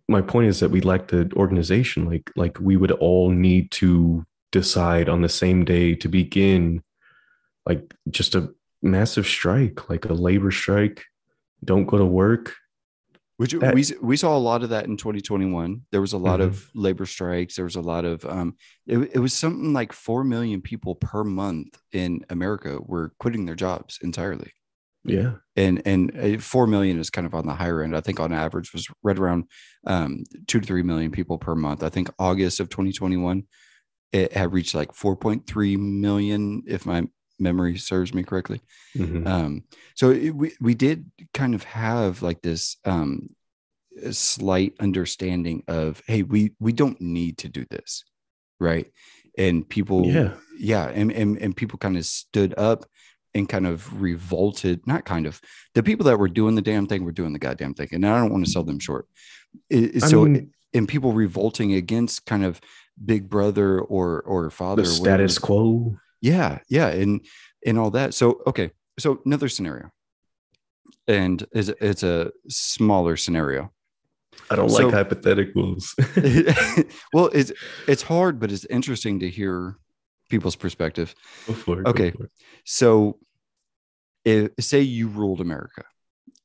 my 0.09 0.22
point 0.22 0.49
is 0.49 0.61
that 0.61 0.70
we 0.70 0.80
lack 0.80 1.09
the 1.09 1.30
organization. 1.34 2.07
Like 2.07 2.30
like 2.36 2.59
we 2.61 2.76
would 2.76 2.93
all 2.93 3.30
need 3.30 3.72
to 3.72 4.24
decide 4.53 5.09
on 5.09 5.20
the 5.22 5.28
same 5.28 5.64
day 5.64 5.97
to 5.97 6.09
begin, 6.09 6.82
like 7.66 7.93
just 8.09 8.36
a 8.36 8.55
massive 8.80 9.26
strike, 9.26 9.91
like 9.91 10.05
a 10.05 10.14
labor 10.14 10.53
strike. 10.53 11.05
Don't 11.64 11.86
go 11.86 11.99
to 11.99 12.07
work. 12.07 12.55
Which 13.39 13.53
That- 13.53 13.74
we 13.74 13.84
we 14.03 14.16
saw 14.16 14.36
a 14.36 14.39
lot 14.39 14.62
of 14.64 14.70
that 14.70 14.84
in 14.86 14.97
2021. 14.97 15.82
There 15.93 16.01
was 16.01 16.12
a 16.12 16.18
lot 16.18 16.41
Mhm. 16.41 16.47
of 16.47 16.68
labor 16.74 17.07
strikes. 17.07 17.55
There 17.57 17.64
was 17.64 17.76
a 17.76 17.80
lot 17.80 18.05
of 18.05 18.24
um. 18.26 18.57
It, 18.86 18.99
it 19.14 19.18
was 19.20 19.32
something 19.32 19.72
like 19.72 19.93
four 19.93 20.24
million 20.24 20.61
people 20.61 20.97
per 20.97 21.22
month 21.24 21.78
in 21.93 22.24
America 22.30 22.78
were 22.84 23.12
quitting 23.20 23.47
their 23.47 23.55
jobs 23.55 23.99
entirely, 24.03 24.51
Yeah. 25.05 25.34
and 25.55 25.80
and 25.86 26.11
uh, 26.18 26.39
four 26.41 26.66
million 26.66 26.99
is 26.99 27.11
kind 27.11 27.26
of 27.28 27.34
on 27.34 27.47
the 27.47 27.55
higher 27.55 27.80
end. 27.80 27.97
I 27.97 28.01
think 28.01 28.18
on 28.18 28.32
average 28.32 28.72
was 28.72 28.89
right 29.05 29.18
around 29.18 29.45
um 29.86 30.24
two 30.49 30.59
to 30.61 30.66
three 30.66 30.82
million 30.82 31.12
people 31.12 31.39
per 31.39 31.55
month. 31.55 31.84
I 31.84 31.91
think 31.91 32.11
August 32.18 32.59
of 32.59 32.68
2021, 32.70 33.45
it 34.12 34.32
had 34.32 34.53
reached 34.53 34.74
like 34.74 34.93
4.3 34.93 35.76
million, 35.76 36.62
if 36.66 36.84
my 36.86 37.07
memory 37.39 37.76
serves 37.78 38.12
me 38.14 38.22
correctly. 38.22 38.61
Mhm. 38.97 39.26
Um, 39.26 39.64
so 39.95 40.11
it, 40.11 40.30
we 40.30 40.53
we 40.61 40.74
did 40.74 41.11
kind 41.34 41.55
of 41.55 41.64
have 41.64 42.22
like 42.22 42.43
this 42.43 42.76
um 42.84 43.28
slight 44.12 44.74
understanding 44.80 45.62
of 45.66 46.03
hey 46.07 46.22
we 46.22 46.53
we 46.61 46.72
don't 46.72 47.01
need 47.01 47.36
to 47.39 47.49
do 47.49 47.64
this 47.68 48.05
right 48.61 48.86
and 49.36 49.68
people 49.68 50.07
Yeah. 50.07 50.34
yeah 50.57 50.86
and 50.89 51.11
and, 51.11 51.36
and 51.39 51.57
people 51.57 51.78
kind 51.78 51.97
of 51.97 52.07
stood 52.07 52.55
up 52.57 52.86
and 53.34 53.49
kind 53.49 53.66
of 53.66 54.01
revolted 54.01 54.86
not 54.86 55.05
kind 55.05 55.26
of 55.26 55.41
the 55.74 55.82
people 55.82 56.05
that 56.07 56.18
were 56.18 56.28
doing 56.28 56.55
the 56.55 56.62
damn 56.62 56.86
thing 56.86 57.05
were 57.05 57.11
doing 57.12 57.32
the 57.32 57.39
goddamn 57.41 57.74
thing 57.74 57.89
and 57.91 58.07
i 58.07 58.20
don't 58.20 58.30
want 58.32 58.45
to 58.45 58.51
sell 58.51 58.62
them 58.62 58.78
short 58.78 59.07
It- 59.68 60.01
so 60.03 60.24
mean, 60.26 60.53
and 60.74 60.86
people 60.86 61.12
revolting 61.12 61.72
against 61.74 62.24
kind 62.24 62.45
of 62.45 62.61
big 63.05 63.28
brother 63.28 63.80
or 63.80 64.20
or 64.22 64.49
father 64.51 64.82
the 64.82 64.89
or 64.89 64.93
whatever. 65.01 65.28
status 65.28 65.39
quo. 65.39 65.97
Yeah, 66.21 66.59
yeah, 66.69 66.89
and 66.89 67.21
and 67.64 67.79
all 67.79 67.91
that. 67.93 68.14
So 68.14 68.43
okay, 68.47 68.71
so 68.99 69.21
another 69.25 69.49
scenario, 69.49 69.91
and 71.07 71.45
it's 71.53 71.69
it's 71.81 72.03
a 72.03 72.33
smaller 72.49 73.16
scenario. 73.16 73.73
I 74.51 74.57
don't 74.57 74.71
So- 74.71 74.89
like 74.89 75.09
hypotheticals. 75.09 75.95
well, 77.12 77.27
it's 77.33 77.53
it's 77.87 78.03
hard, 78.03 78.41
but 78.41 78.51
it's 78.51 78.64
interesting 78.66 79.21
to 79.21 79.29
hear 79.31 79.77
people's 80.29 80.57
perspective. 80.57 81.14
It, 81.47 81.69
Okay. 81.87 82.12
So, 82.64 83.19
if, 84.25 84.51
say 84.61 84.81
you 84.83 85.09
ruled 85.09 85.41
America, 85.41 85.85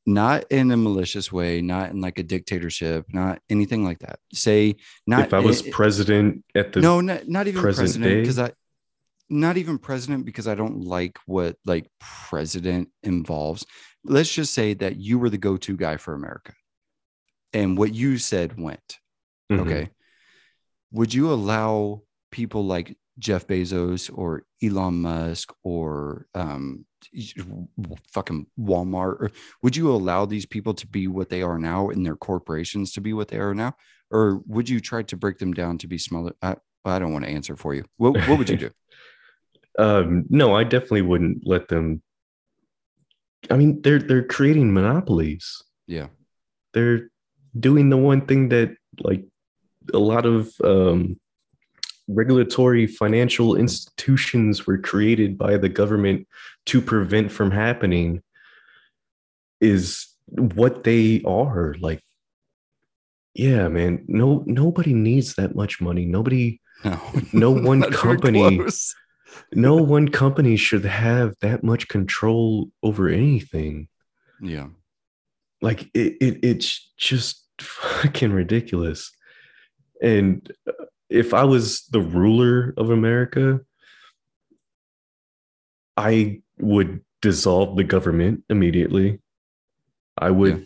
not 0.06 0.46
in 0.50 0.72
a 0.72 0.78
malicious 0.78 1.32
way, 1.32 1.62
not 1.62 1.92
in 1.92 2.02
like 2.02 2.20
a 2.20 2.24
dictatorship, 2.24 3.06
not 3.14 3.42
anything 3.50 3.84
like 3.84 4.00
that. 4.00 4.20
Say 4.34 4.76
not 5.08 5.26
if 5.26 5.34
I 5.34 5.40
was 5.40 5.62
president 5.62 6.44
at 6.56 6.74
the 6.74 6.82
no, 6.82 7.02
not, 7.02 7.28
not 7.28 7.48
even 7.48 7.62
president 7.62 8.22
because 8.22 8.40
I 8.40 8.52
not 9.30 9.58
even 9.58 9.78
president 9.78 10.26
because 10.26 10.48
I 10.48 10.56
don't 10.56 10.82
like 10.82 11.18
what 11.26 11.56
like 11.66 11.88
president 12.00 12.90
involves. 13.04 13.66
Let's 14.04 14.34
just 14.34 14.54
say 14.54 14.74
that 14.76 14.98
you 14.98 15.18
were 15.18 15.30
the 15.30 15.38
go-to 15.38 15.78
guy 15.78 15.98
for 15.98 16.14
America. 16.14 16.54
And 17.54 17.78
what 17.78 17.94
you 17.94 18.18
said 18.18 18.60
went. 18.60 19.00
Mhm. 19.52 19.60
Okay. 19.62 19.90
Would 20.92 21.14
you 21.14 21.32
allow 21.32 22.02
people 22.32 22.66
like 22.66 22.98
Jeff 23.20 23.48
Bezos 23.48 24.10
or 24.14 24.44
Elon 24.62 25.02
Musk 25.02 25.54
or 25.64 26.28
um, 26.34 26.86
fucking 28.12 28.48
Walmart? 28.60 29.22
Or 29.22 29.32
would 29.62 29.76
you 29.76 29.92
allow 29.92 30.26
these 30.26 30.46
people 30.46 30.74
to 30.76 30.88
be 30.88 31.08
what 31.08 31.30
they 31.30 31.42
are 31.42 31.60
now 31.60 31.90
and 31.90 32.06
their 32.06 32.16
corporations 32.16 32.92
to 32.94 33.02
be 33.02 33.14
what 33.14 33.28
they 33.28 33.38
are 33.38 33.54
now? 33.54 33.76
Or 34.12 34.42
would 34.48 34.70
you 34.70 34.80
try 34.80 35.04
to 35.04 35.18
break 35.18 35.38
them 35.40 35.54
down 35.54 35.78
to 35.80 35.88
be 35.88 35.98
smaller? 35.98 36.34
I, 36.42 36.56
I 36.86 37.00
don't 37.00 37.14
want 37.14 37.26
to 37.26 37.32
answer 37.32 37.56
for 37.56 37.74
you. 37.74 37.86
What, 37.98 38.16
what 38.28 38.38
would 38.38 38.50
you 38.50 38.58
do? 38.66 38.72
Um, 39.80 40.26
no, 40.30 40.56
I 40.56 40.64
definitely 40.64 41.02
wouldn't 41.02 41.46
let 41.48 41.68
them. 41.68 42.02
I 43.50 43.58
mean, 43.58 43.82
they're 43.82 44.00
they're 44.00 44.24
creating 44.24 44.74
monopolies. 44.74 45.62
Yeah. 45.88 46.08
They're 46.74 47.10
doing 47.60 47.90
the 47.90 47.98
one 47.98 48.26
thing 48.26 48.50
that 48.50 48.76
like 49.00 49.26
a 49.94 50.00
lot 50.00 50.26
of 50.26 50.52
um, 50.64 51.20
regulatory 52.08 52.88
financial 52.88 53.56
institutions 53.56 54.66
were 54.66 54.78
created 54.78 55.38
by 55.38 55.58
the 55.58 55.70
government 55.70 56.28
to 56.68 56.82
prevent 56.82 57.32
from 57.32 57.52
happening 57.52 58.22
is 59.62 60.08
what 60.28 60.84
they 60.84 61.22
are 61.26 61.76
like 61.80 62.02
yeah 63.34 63.68
man 63.68 64.04
no 64.08 64.44
nobody 64.46 64.94
needs 64.94 65.36
that 65.36 65.56
much 65.56 65.80
money 65.82 66.06
nobody 66.06 66.60
No, 66.84 67.00
No 67.34 67.52
one 67.72 67.82
company- 67.92 68.58
close. 68.58 68.94
No 69.54 69.76
one 69.76 70.08
company 70.10 70.56
should 70.58 70.86
have 70.86 71.36
that 71.42 71.64
much 71.64 71.88
control 71.88 72.70
over 72.82 73.08
anything 73.10 73.88
Yeah. 74.42 74.68
like 75.62 75.90
it, 75.94 76.18
it 76.22 76.40
it's 76.44 76.92
just 76.98 77.46
fucking 77.60 78.32
ridiculous 78.32 79.12
and 80.02 80.52
uh, 80.68 80.72
if 81.10 81.34
i 81.34 81.44
was 81.44 81.86
the 81.92 82.02
ruler 82.02 82.74
of 82.78 82.90
america 82.90 83.62
i 85.98 86.42
would 86.60 87.02
dissolve 87.22 87.78
the 87.78 87.84
government 87.84 88.44
immediately 88.50 89.20
i 90.18 90.30
would 90.30 90.58
Yeah. 90.60 90.66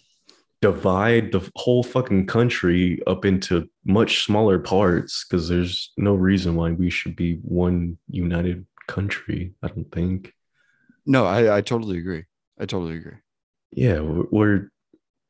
Divide 0.61 1.31
the 1.31 1.47
whole 1.55 1.83
fucking 1.83 2.25
country 2.25 2.99
up 3.05 3.25
into 3.25 3.69
much 3.85 4.23
smaller 4.25 4.57
parts 4.59 5.23
because 5.23 5.47
there's 5.47 5.91
no 5.97 6.15
reason 6.15 6.55
why 6.55 6.71
we 6.71 6.89
should 6.89 7.15
be 7.15 7.35
one 7.43 7.97
united 8.09 8.65
country 8.87 9.53
i 9.61 9.67
don't 9.67 9.91
think 9.91 10.33
No, 11.05 11.25
I, 11.25 11.57
I 11.57 11.61
totally 11.61 11.99
agree. 11.99 12.25
I 12.59 12.65
totally 12.65 12.97
agree. 12.97 13.19
yeah 13.71 13.99
we're, 14.01 14.25
we're 14.31 14.71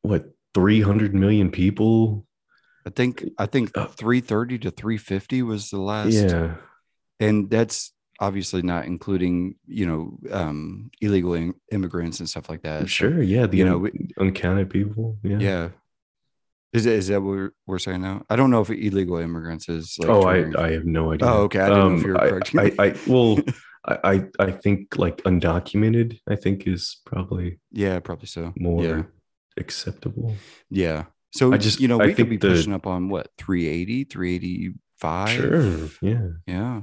what 0.02 0.24
300 0.54 1.14
million 1.14 1.50
people 1.50 2.24
I 2.86 2.90
think 2.90 3.22
I 3.36 3.44
think 3.46 3.76
Uh, 3.76 3.86
330 3.86 4.58
to 4.60 4.70
350 4.70 5.42
was 5.42 5.68
the 5.70 5.78
last. 5.80 6.14
yeah 6.14 6.56
And 7.20 7.50
that's 7.50 7.92
obviously 8.20 8.62
not 8.62 8.84
including, 8.86 9.54
you 9.66 9.86
know, 9.86 10.18
um, 10.32 10.90
illegal 11.00 11.34
im- 11.34 11.54
immigrants 11.70 12.18
and 12.20 12.28
stuff 12.28 12.48
like 12.50 12.62
that. 12.62 12.80
So, 12.82 12.86
sure 12.86 13.22
yeah 13.22 13.46
the 13.46 13.56
you 13.58 13.64
know, 13.64 13.78
we- 13.78 14.08
uncounted 14.18 14.70
people 14.70 15.18
yeah 15.22 15.38
yeah. 15.38 15.68
Is, 16.74 16.84
it, 16.84 16.92
is 16.94 17.08
that 17.08 17.22
what 17.22 17.28
we're, 17.30 17.50
we're 17.66 17.78
saying 17.78 18.02
now? 18.02 18.26
I 18.28 18.36
don't 18.36 18.50
know 18.50 18.60
if 18.60 18.68
illegal 18.70 19.16
immigrants 19.16 19.68
is 19.70 19.96
like. 19.98 20.10
oh 20.10 20.22
I, 20.22 20.52
I 20.66 20.72
have 20.72 20.84
no 20.84 21.12
idea 21.12 21.26
Oh, 21.28 21.42
okay. 21.44 21.60
I 21.60 21.68
didn't 21.68 21.78
know 21.78 21.94
if 21.96 22.00
Um, 22.04 22.06
you 22.06 22.12
were 22.12 22.60
I- 22.60 22.82
I. 22.82 22.86
I, 22.88 22.94
well 23.06 23.38
I, 23.86 24.24
I 24.38 24.50
think 24.50 24.98
like 24.98 25.18
undocumented 25.22 26.18
i 26.28 26.36
think 26.36 26.66
is 26.66 27.00
probably 27.06 27.58
yeah, 27.72 28.00
probably 28.00 28.26
so. 28.26 28.52
more 28.58 28.84
Yeah. 28.84 29.02
acceptable 29.56 30.34
Yeah. 30.70 31.04
So, 31.30 31.52
I 31.52 31.56
just- 31.58 31.80
you 31.80 31.88
know, 31.88 31.98
we 31.98 32.12
could 32.14 32.28
be 32.28 32.36
the- 32.36 32.48
pushing 32.48 32.72
up 32.74 32.86
on 32.86 33.08
what, 33.08 33.28
380, 33.38 34.04
385? 34.04 35.28
sure 35.30 35.88
yeah 36.02 36.28
Yeah. 36.46 36.82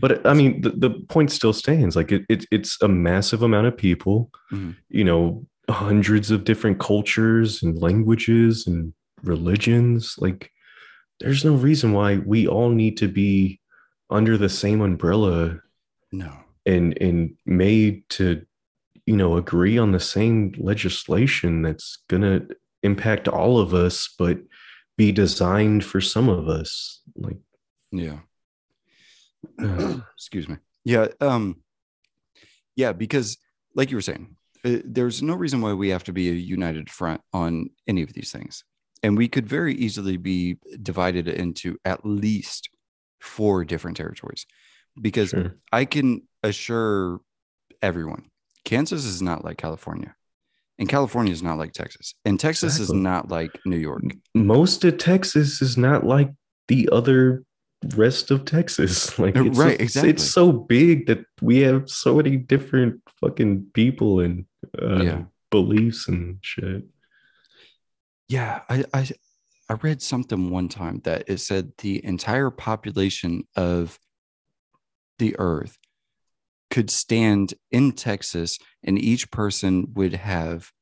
But 0.00 0.26
i 0.26 0.32
mean 0.32 0.60
the, 0.60 0.70
the 0.70 0.90
point 1.08 1.30
still 1.30 1.52
stands 1.52 1.96
like 1.96 2.10
it, 2.12 2.24
it 2.28 2.44
it's 2.50 2.80
a 2.82 2.88
massive 2.88 3.42
amount 3.42 3.66
of 3.66 3.76
people 3.76 4.30
Mhm. 4.52 4.76
you 4.88 5.04
know 5.04 5.46
hundreds 5.68 6.30
of 6.30 6.44
different 6.44 6.78
cultures 6.78 7.62
and 7.62 7.78
languages 7.82 8.66
and 8.66 8.92
religions 9.24 10.14
like 10.18 10.50
there's 11.20 11.44
no 11.44 11.54
reason 11.54 11.92
why 11.92 12.18
we 12.18 12.46
all 12.46 12.70
need 12.70 12.96
to 12.98 13.08
be 13.08 13.60
under 14.10 14.36
the 14.38 14.48
same 14.48 14.80
umbrella 14.80 15.60
No. 16.12 16.32
and 16.64 16.96
and 17.00 17.36
made 17.46 18.08
to 18.10 18.44
you 19.06 19.16
know 19.16 19.36
agree 19.36 19.78
on 19.78 19.92
the 19.92 20.00
same 20.00 20.52
legislation 20.58 21.62
that's 21.62 21.98
going 22.08 22.22
to 22.22 22.46
impact 22.82 23.26
all 23.28 23.58
of 23.58 23.74
us 23.74 24.08
but 24.18 24.38
be 24.96 25.10
designed 25.12 25.84
for 25.84 26.00
some 26.00 26.28
of 26.28 26.48
us 26.48 27.00
like 27.16 27.38
Yeah. 27.90 28.18
Excuse 30.16 30.48
me. 30.48 30.56
Yeah. 30.84 31.08
Um, 31.20 31.62
yeah, 32.74 32.92
because 32.92 33.38
like 33.74 33.90
you 33.90 33.96
were 33.96 34.02
saying, 34.02 34.36
uh, 34.64 34.78
there's 34.84 35.22
no 35.22 35.34
reason 35.34 35.60
why 35.60 35.72
we 35.72 35.90
have 35.90 36.04
to 36.04 36.12
be 36.12 36.28
a 36.28 36.34
united 36.34 36.90
front 36.90 37.20
on 37.32 37.70
any 37.86 38.02
of 38.02 38.12
these 38.12 38.32
things. 38.32 38.64
And 39.02 39.16
we 39.16 39.28
could 39.28 39.46
very 39.46 39.74
easily 39.74 40.16
be 40.16 40.56
divided 40.82 41.28
into 41.28 41.78
at 41.84 42.04
least 42.04 42.70
four 43.20 43.64
different 43.64 43.96
territories 43.96 44.46
because 45.00 45.30
sure. 45.30 45.56
I 45.72 45.84
can 45.84 46.22
assure 46.42 47.20
everyone 47.82 48.30
Kansas 48.66 49.04
is 49.04 49.22
not 49.22 49.44
like 49.44 49.56
California. 49.56 50.14
And 50.78 50.88
California 50.88 51.32
is 51.32 51.42
not 51.42 51.56
like 51.56 51.72
Texas. 51.72 52.14
And 52.26 52.38
Texas 52.38 52.78
is 52.80 52.92
not 52.92 53.30
like 53.30 53.50
New 53.64 53.78
York. 53.78 54.02
most 54.34 54.84
of 54.84 54.98
texas 54.98 55.62
is 55.62 55.78
not 55.78 56.04
like 56.04 56.30
the 56.68 56.90
other 56.92 57.44
rest 57.94 58.30
of 58.30 58.44
texas 58.44 59.18
like 59.18 59.36
it's 59.36 59.58
right, 59.58 59.78
so- 59.78 59.82
exactly. 59.82 60.10
it's 60.10 60.24
so 60.24 60.52
big 60.52 61.06
that 61.06 61.24
we 61.42 61.58
have 61.60 61.88
so 61.88 62.16
many 62.16 62.36
different 62.36 63.00
fucking 63.20 63.66
people 63.74 64.20
and 64.20 64.44
uh, 64.80 65.02
Yeah. 65.02 65.22
beliefs 65.50 66.08
and 66.08 66.38
shit 66.42 66.84
Yeah, 68.28 68.62
I, 68.68 68.84
I 68.92 69.08
I 69.68 69.74
read 69.74 70.00
something 70.02 70.50
one 70.50 70.68
time 70.68 71.00
that 71.04 71.24
it 71.28 71.38
said 71.38 71.72
the 71.78 72.04
entire 72.04 72.50
population 72.50 73.44
of 73.56 73.98
the 75.18 75.34
earth 75.38 75.78
could 76.70 76.90
stand 76.90 77.54
in 77.70 77.92
Texas 77.92 78.58
and 78.84 78.98
each 78.98 79.30
person 79.30 79.92
would 79.94 80.14
have 80.14 80.72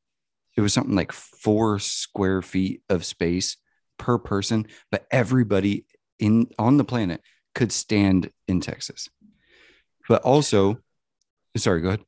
it 0.56 0.60
was 0.60 0.72
something 0.72 0.94
like 0.94 1.12
4 1.12 1.78
square 1.80 2.40
feet 2.42 2.82
of 2.88 3.04
space 3.04 3.56
per 3.98 4.18
person, 4.18 4.66
but 4.90 5.06
everybody 5.10 5.84
in 6.18 6.48
on 6.58 6.76
the 6.76 6.84
planet 6.84 7.20
could 7.54 7.72
stand 7.72 8.30
in 8.48 8.60
Texas. 8.60 9.08
But 10.08 10.22
also 10.22 10.78
sorry, 11.56 11.80
go 11.80 11.88
ahead. 11.88 12.00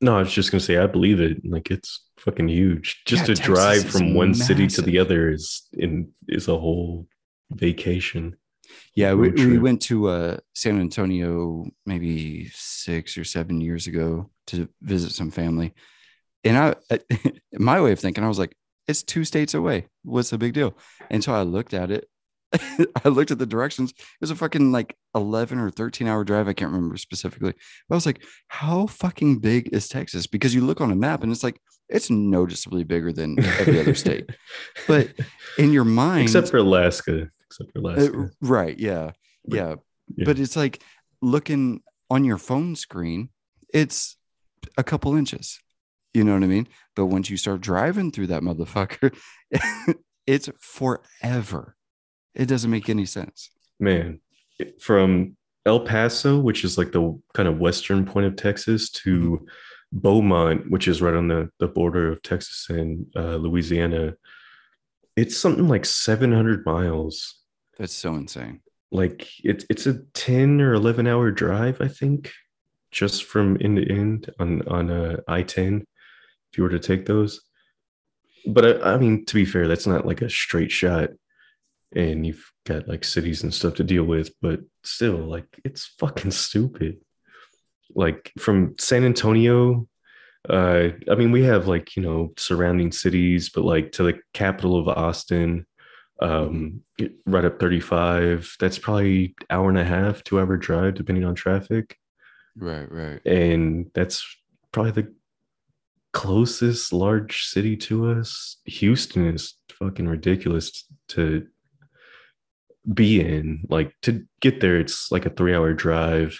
no 0.00 0.16
i 0.16 0.20
was 0.20 0.32
just 0.32 0.50
gonna 0.50 0.60
say 0.60 0.76
i 0.78 0.86
believe 0.86 1.20
it 1.20 1.38
like 1.44 1.70
it's 1.70 2.04
fucking 2.18 2.48
huge 2.48 3.02
just 3.06 3.22
Yeah, 3.22 3.26
to 3.26 3.34
Texas 3.34 3.46
drive 3.46 3.84
from 3.88 4.14
one 4.14 4.34
city 4.34 4.66
to 4.68 4.82
the 4.82 4.98
other 4.98 5.30
is 5.30 5.62
in 5.72 6.12
is 6.28 6.48
a 6.48 6.58
whole 6.58 7.06
vacation 7.50 8.36
Yeah, 8.94 9.14
we, 9.14 9.30
we 9.30 9.58
went 9.58 9.80
to 9.82 10.08
uh, 10.08 10.36
San 10.54 10.80
Antonio 10.80 11.64
maybe 11.86 12.48
six 12.52 13.16
or 13.16 13.24
seven 13.24 13.60
years 13.60 13.86
ago 13.86 14.30
to 14.48 14.68
visit 14.82 15.12
some 15.12 15.30
family. 15.30 15.72
And 16.44 16.56
I, 16.90 16.98
my 17.58 17.80
way 17.80 17.92
of 17.92 17.98
thinking, 18.00 18.24
I 18.24 18.28
was 18.28 18.38
like, 18.38 18.54
it's 18.86 19.02
two 19.02 19.24
states 19.24 19.54
away. 19.54 19.86
What's 20.02 20.30
the 20.30 20.38
big 20.38 20.52
deal? 20.52 20.76
And 21.10 21.22
so 21.24 21.32
I 21.32 21.42
looked 21.42 21.72
at 21.74 21.90
it. 21.90 22.08
I 23.04 23.08
looked 23.08 23.30
at 23.30 23.38
the 23.38 23.46
directions. 23.46 23.90
It 23.90 24.20
was 24.20 24.30
a 24.30 24.36
fucking 24.36 24.72
like 24.72 24.96
11 25.14 25.58
or 25.58 25.70
13 25.70 26.06
hour 26.06 26.24
drive. 26.24 26.48
I 26.48 26.52
can't 26.52 26.72
remember 26.72 26.96
specifically. 26.96 27.54
But 27.88 27.94
I 27.94 27.96
was 27.96 28.06
like, 28.06 28.22
how 28.48 28.86
fucking 28.86 29.40
big 29.40 29.68
is 29.72 29.88
Texas? 29.88 30.26
Because 30.26 30.54
you 30.54 30.62
look 30.62 30.80
on 30.80 30.90
a 30.90 30.96
map 30.96 31.22
and 31.22 31.32
it's 31.32 31.44
like, 31.44 31.60
it's 31.88 32.10
noticeably 32.10 32.84
bigger 32.84 33.12
than 33.12 33.38
every 33.38 33.80
other 33.80 33.94
state. 33.94 34.30
But 34.86 35.10
in 35.58 35.72
your 35.72 35.84
mind, 35.84 36.22
except 36.22 36.48
for 36.48 36.56
alaska 36.56 37.28
except 37.46 37.72
for 37.72 37.78
uh, 37.78 37.82
alaska 37.82 38.30
right. 38.40 38.78
Yeah. 38.78 39.12
Yeah. 39.44 39.76
yeah. 40.16 40.24
But 40.24 40.38
it's 40.38 40.56
like 40.56 40.82
looking 41.20 41.82
on 42.10 42.24
your 42.24 42.38
phone 42.38 42.76
screen, 42.76 43.30
it's 43.72 44.16
a 44.76 44.84
couple 44.84 45.14
inches. 45.14 45.58
You 46.14 46.24
know 46.24 46.34
what 46.34 46.42
I 46.42 46.46
mean? 46.46 46.68
But 46.96 47.06
once 47.06 47.28
you 47.30 47.36
start 47.36 47.60
driving 47.60 48.10
through 48.10 48.28
that 48.28 48.42
motherfucker, 48.42 49.14
it's 50.26 50.48
forever. 50.58 51.76
It 52.34 52.46
doesn't 52.46 52.70
make 52.70 52.88
any 52.88 53.06
sense. 53.06 53.50
man 53.80 54.20
from 54.80 55.36
el 55.66 55.80
paso 55.80 56.38
which 56.38 56.64
is 56.64 56.76
like 56.78 56.90
the 56.92 57.20
kind 57.34 57.48
of 57.48 57.58
western 57.58 58.04
point 58.04 58.26
of 58.26 58.34
texas 58.36 58.90
to 58.90 59.46
beaumont 59.92 60.68
which 60.70 60.88
is 60.88 61.00
right 61.00 61.14
on 61.14 61.28
the, 61.28 61.48
the 61.60 61.68
border 61.68 62.10
of 62.10 62.20
texas 62.22 62.66
and 62.70 63.06
uh, 63.16 63.36
louisiana 63.36 64.14
it's 65.16 65.36
something 65.36 65.68
like 65.68 65.84
700 65.84 66.64
miles 66.66 67.34
That's 67.78 67.92
so 67.94 68.14
insane. 68.14 68.60
like 68.90 69.28
it's 69.44 69.64
it's 69.70 69.86
a 69.86 70.00
10 70.14 70.60
or 70.60 70.74
11 70.74 71.06
hour 71.06 71.30
drive 71.30 71.80
i 71.80 71.88
think 71.88 72.32
just 72.90 73.24
from 73.24 73.56
end 73.60 73.76
to 73.76 73.88
end 73.92 74.30
on 74.40 74.62
on 74.68 74.90
uh, 74.90 75.16
i-10 75.28 75.82
if 76.50 76.56
you 76.58 76.64
were 76.64 76.70
to 76.70 76.78
take 76.80 77.06
those 77.06 77.42
but 78.46 78.64
I, 78.64 78.94
I 78.94 78.98
mean 78.98 79.24
to 79.26 79.34
be 79.34 79.44
fair 79.44 79.68
that's 79.68 79.86
not 79.86 80.06
like 80.06 80.22
a 80.22 80.30
straight 80.30 80.70
shot 80.72 81.10
and 81.94 82.26
you've 82.26 82.50
got 82.66 82.88
like 82.88 83.04
cities 83.04 83.42
and 83.42 83.52
stuff 83.52 83.74
to 83.74 83.84
deal 83.84 84.04
with, 84.04 84.30
but 84.42 84.60
still, 84.84 85.16
like 85.18 85.46
it's 85.64 85.86
fucking 85.98 86.30
stupid. 86.30 86.98
Like 87.94 88.32
from 88.38 88.74
San 88.78 89.04
Antonio, 89.04 89.88
uh, 90.48 90.88
I 91.10 91.14
mean, 91.14 91.32
we 91.32 91.42
have 91.44 91.66
like 91.68 91.96
you 91.96 92.02
know 92.02 92.32
surrounding 92.36 92.92
cities, 92.92 93.50
but 93.50 93.64
like 93.64 93.92
to 93.92 94.02
the 94.02 94.20
capital 94.34 94.78
of 94.78 94.88
Austin, 94.88 95.66
um, 96.20 96.82
right 97.26 97.44
up 97.44 97.58
35. 97.60 98.56
That's 98.60 98.78
probably 98.78 99.34
hour 99.50 99.68
and 99.68 99.78
a 99.78 99.84
half, 99.84 100.22
two 100.24 100.38
hour 100.38 100.56
drive, 100.56 100.94
depending 100.94 101.24
on 101.24 101.34
traffic, 101.34 101.96
Right, 102.56 102.90
right. 102.90 103.24
and 103.26 103.90
that's 103.94 104.24
probably 104.72 104.92
the 104.92 105.14
closest 106.12 106.92
large 106.92 107.44
city 107.44 107.76
to 107.76 108.10
us. 108.10 108.56
Houston 108.64 109.26
is 109.34 109.54
fucking 109.70 110.08
ridiculous 110.08 110.84
to 111.08 111.46
be 112.92 113.20
in. 113.20 113.64
Like 113.68 113.92
to 114.02 114.24
get 114.40 114.60
there, 114.60 114.78
it's 114.78 115.10
like 115.10 115.26
a 115.26 115.30
three 115.30 115.54
hour 115.54 115.72
drive. 115.72 116.38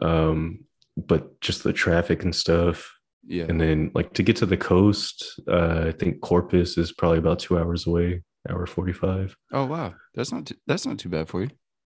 Um, 0.00 0.64
but 0.96 1.40
just 1.40 1.62
the 1.62 1.72
traffic 1.72 2.22
and 2.22 2.34
stuff. 2.34 2.92
Yeah. 3.26 3.44
And 3.48 3.60
then 3.60 3.90
like 3.94 4.12
to 4.14 4.22
get 4.22 4.36
to 4.36 4.46
the 4.46 4.56
coast, 4.56 5.40
uh, 5.48 5.84
I 5.88 5.92
think 5.92 6.20
Corpus 6.20 6.78
is 6.78 6.92
probably 6.92 7.18
about 7.18 7.40
two 7.40 7.58
hours 7.58 7.86
away, 7.86 8.22
hour 8.48 8.66
45. 8.66 9.36
Oh 9.52 9.64
wow, 9.66 9.94
that's 10.14 10.32
not 10.32 10.46
too, 10.46 10.54
that's 10.66 10.86
not 10.86 10.98
too 10.98 11.08
bad 11.08 11.28
for 11.28 11.42
you. 11.42 11.50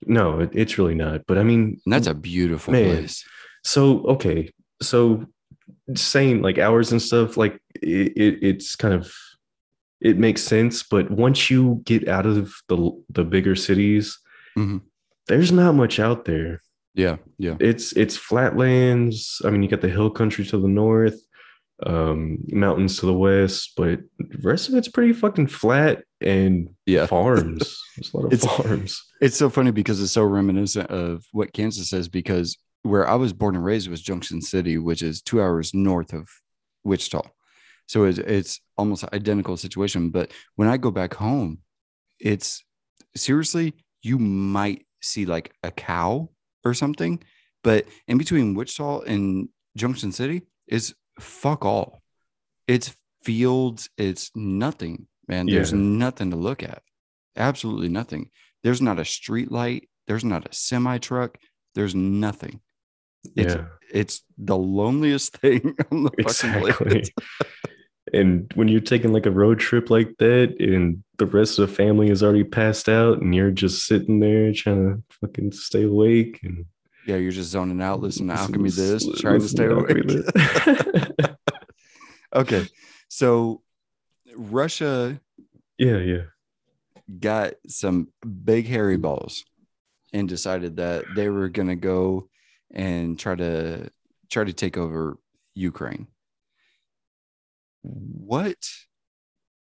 No, 0.05 0.39
it, 0.41 0.49
it's 0.53 0.77
really 0.77 0.95
not. 0.95 1.22
But 1.27 1.38
I 1.38 1.43
mean, 1.43 1.80
And 1.85 1.93
that's 1.93 2.07
a 2.07 2.13
beautiful 2.13 2.73
Man. 2.73 2.95
place. 2.97 3.23
so 3.63 3.99
okay. 4.07 4.51
So 4.81 5.26
saying 5.95 6.41
like 6.41 6.57
hours 6.57 6.91
and 6.91 7.01
stuff, 7.01 7.38
like 7.38 7.59
it, 7.76 8.13
it 8.18 8.39
it's 8.41 8.76
kind 8.76 8.93
of 8.93 9.11
it 10.02 10.18
makes 10.18 10.41
sense. 10.41 10.84
But 10.84 11.11
once 11.11 11.49
you 11.49 11.82
get 11.86 12.07
out 12.07 12.26
of 12.26 12.53
the 12.68 12.91
the 13.10 13.23
bigger 13.23 13.56
cities, 13.56 14.18
Mhm. 14.57 14.82
there's 15.28 15.52
not 15.52 15.76
much 15.76 15.99
out 15.99 16.26
there. 16.26 16.61
Yeah, 16.94 17.18
yeah, 17.38 17.56
it's 17.60 17.94
it's 17.94 18.18
flatlands. 18.18 19.41
I 19.45 19.49
mean, 19.49 19.64
you 19.64 19.69
got 19.69 19.82
the 19.82 19.90
hill 19.90 20.10
country 20.10 20.44
to 20.45 20.57
the 20.57 20.68
north, 20.68 21.19
um, 21.86 22.40
mountains 22.49 22.98
to 22.99 23.06
the 23.06 23.14
west, 23.14 23.73
but 23.78 23.99
the 24.19 24.38
rest 24.44 24.68
of 24.69 24.76
it's 24.76 24.90
pretty 24.90 25.14
fucking 25.14 25.48
flat 25.48 26.03
and 26.19 26.69
yeah. 26.86 27.06
farms. 27.06 27.82
There's 27.95 28.14
a 28.14 28.18
lot 28.18 28.26
of 28.26 28.34
It's- 28.34 28.57
farms. 28.57 29.03
It's 29.22 29.38
so 29.38 29.49
funny 29.49 29.72
because 29.72 30.02
it's 30.02 30.11
so 30.11 30.23
reminiscent 30.23 30.90
of 30.91 31.23
what 31.32 31.53
Kansas 31.53 31.94
is. 31.94 32.07
Because 32.10 32.57
where 32.84 33.07
I 33.07 33.15
was 33.15 33.34
born 33.34 33.56
and 33.56 33.64
raised 33.64 33.88
was 33.90 34.02
Junction 34.02 34.41
City, 34.41 34.78
which 34.78 35.02
is 35.02 35.22
two 35.22 35.40
hours 35.41 35.73
north 35.73 36.11
of 36.14 36.28
Wichita. 36.84 37.22
So 37.88 38.06
it's 38.06 38.18
it's 38.20 38.62
almost 38.78 39.03
identical 39.14 39.58
situation. 39.58 40.10
But 40.10 40.32
when 40.56 40.68
I 40.68 40.78
go 40.78 40.91
back 40.91 41.14
home, 41.14 41.60
it's 42.20 42.64
seriously 43.16 43.74
you 44.02 44.18
might 44.18 44.86
see 45.02 45.26
like 45.26 45.53
a 45.64 45.72
cow 45.72 46.30
or 46.64 46.74
something, 46.74 47.22
but 47.64 47.86
in 48.08 48.18
between 48.18 48.56
Wichita 48.56 49.02
and 49.02 49.49
Junction 49.76 50.12
City 50.12 50.44
is 50.68 50.94
fuck 51.20 51.66
all. 51.66 52.02
It's 52.68 52.95
fields. 53.24 53.90
It's 53.98 54.32
nothing, 54.36 55.08
man. 55.28 55.48
There's 55.48 55.72
Yeah. 55.72 55.78
nothing 55.80 56.32
to 56.32 56.38
look 56.38 56.64
at. 56.64 56.82
Absolutely 57.36 57.90
nothing. 57.90 58.30
There's 58.64 58.82
not 58.82 58.99
a 58.99 59.06
street 59.06 59.52
light. 59.52 59.90
There's 60.08 60.24
not 60.24 60.48
a 60.49 60.53
semi 60.53 60.98
truck. 60.98 61.38
There's 61.76 61.95
nothing. 61.95 62.62
It's 63.36 63.53
yeah, 63.56 63.66
it's 63.94 64.24
the 64.38 64.58
loneliest 64.58 65.38
thing 65.41 65.76
on 65.91 66.03
the 66.03 66.12
fucking 66.24 66.76
planet. 66.76 67.10
and 68.13 68.51
when 68.55 68.67
you're 68.67 68.81
taking 68.81 69.13
like 69.13 69.25
a 69.25 69.31
road 69.31 69.59
trip 69.59 69.89
like 69.89 70.17
that, 70.17 70.55
and 70.59 71.03
the 71.17 71.25
rest 71.25 71.59
of 71.59 71.69
the 71.69 71.75
family 71.75 72.09
is 72.09 72.23
already 72.23 72.43
passed 72.43 72.89
out, 72.89 73.21
and 73.21 73.33
you're 73.33 73.51
just 73.51 73.85
sitting 73.85 74.19
there 74.19 74.51
trying 74.53 74.95
to 74.95 75.03
fucking 75.21 75.51
stay 75.51 75.83
awake 75.83 76.39
and 76.43 76.65
Yeah, 77.07 77.17
you're 77.17 77.31
just 77.31 77.51
zoning 77.51 77.81
out, 77.81 78.01
listening 78.01 78.29
to 78.29 78.35
alchemy 78.35 78.69
this, 78.69 79.07
trying 79.19 79.41
to 79.41 79.47
stay 79.47 79.65
awake. 79.65 81.27
Okay. 82.33 82.65
So 83.09 83.61
Russia 84.35 85.19
yeah, 85.77 85.97
yeah. 85.97 86.23
got 87.19 87.53
some 87.67 88.09
big 88.43 88.67
hairy 88.67 88.97
balls 88.97 89.43
and 90.13 90.29
decided 90.29 90.77
that 90.77 91.03
they 91.15 91.29
were 91.29 91.49
going 91.49 91.67
to 91.67 91.75
go 91.75 92.29
and 92.73 93.19
try 93.19 93.35
to 93.35 93.89
try 94.29 94.43
to 94.43 94.53
take 94.53 94.77
over 94.77 95.17
Ukraine. 95.55 96.07
What 97.82 98.58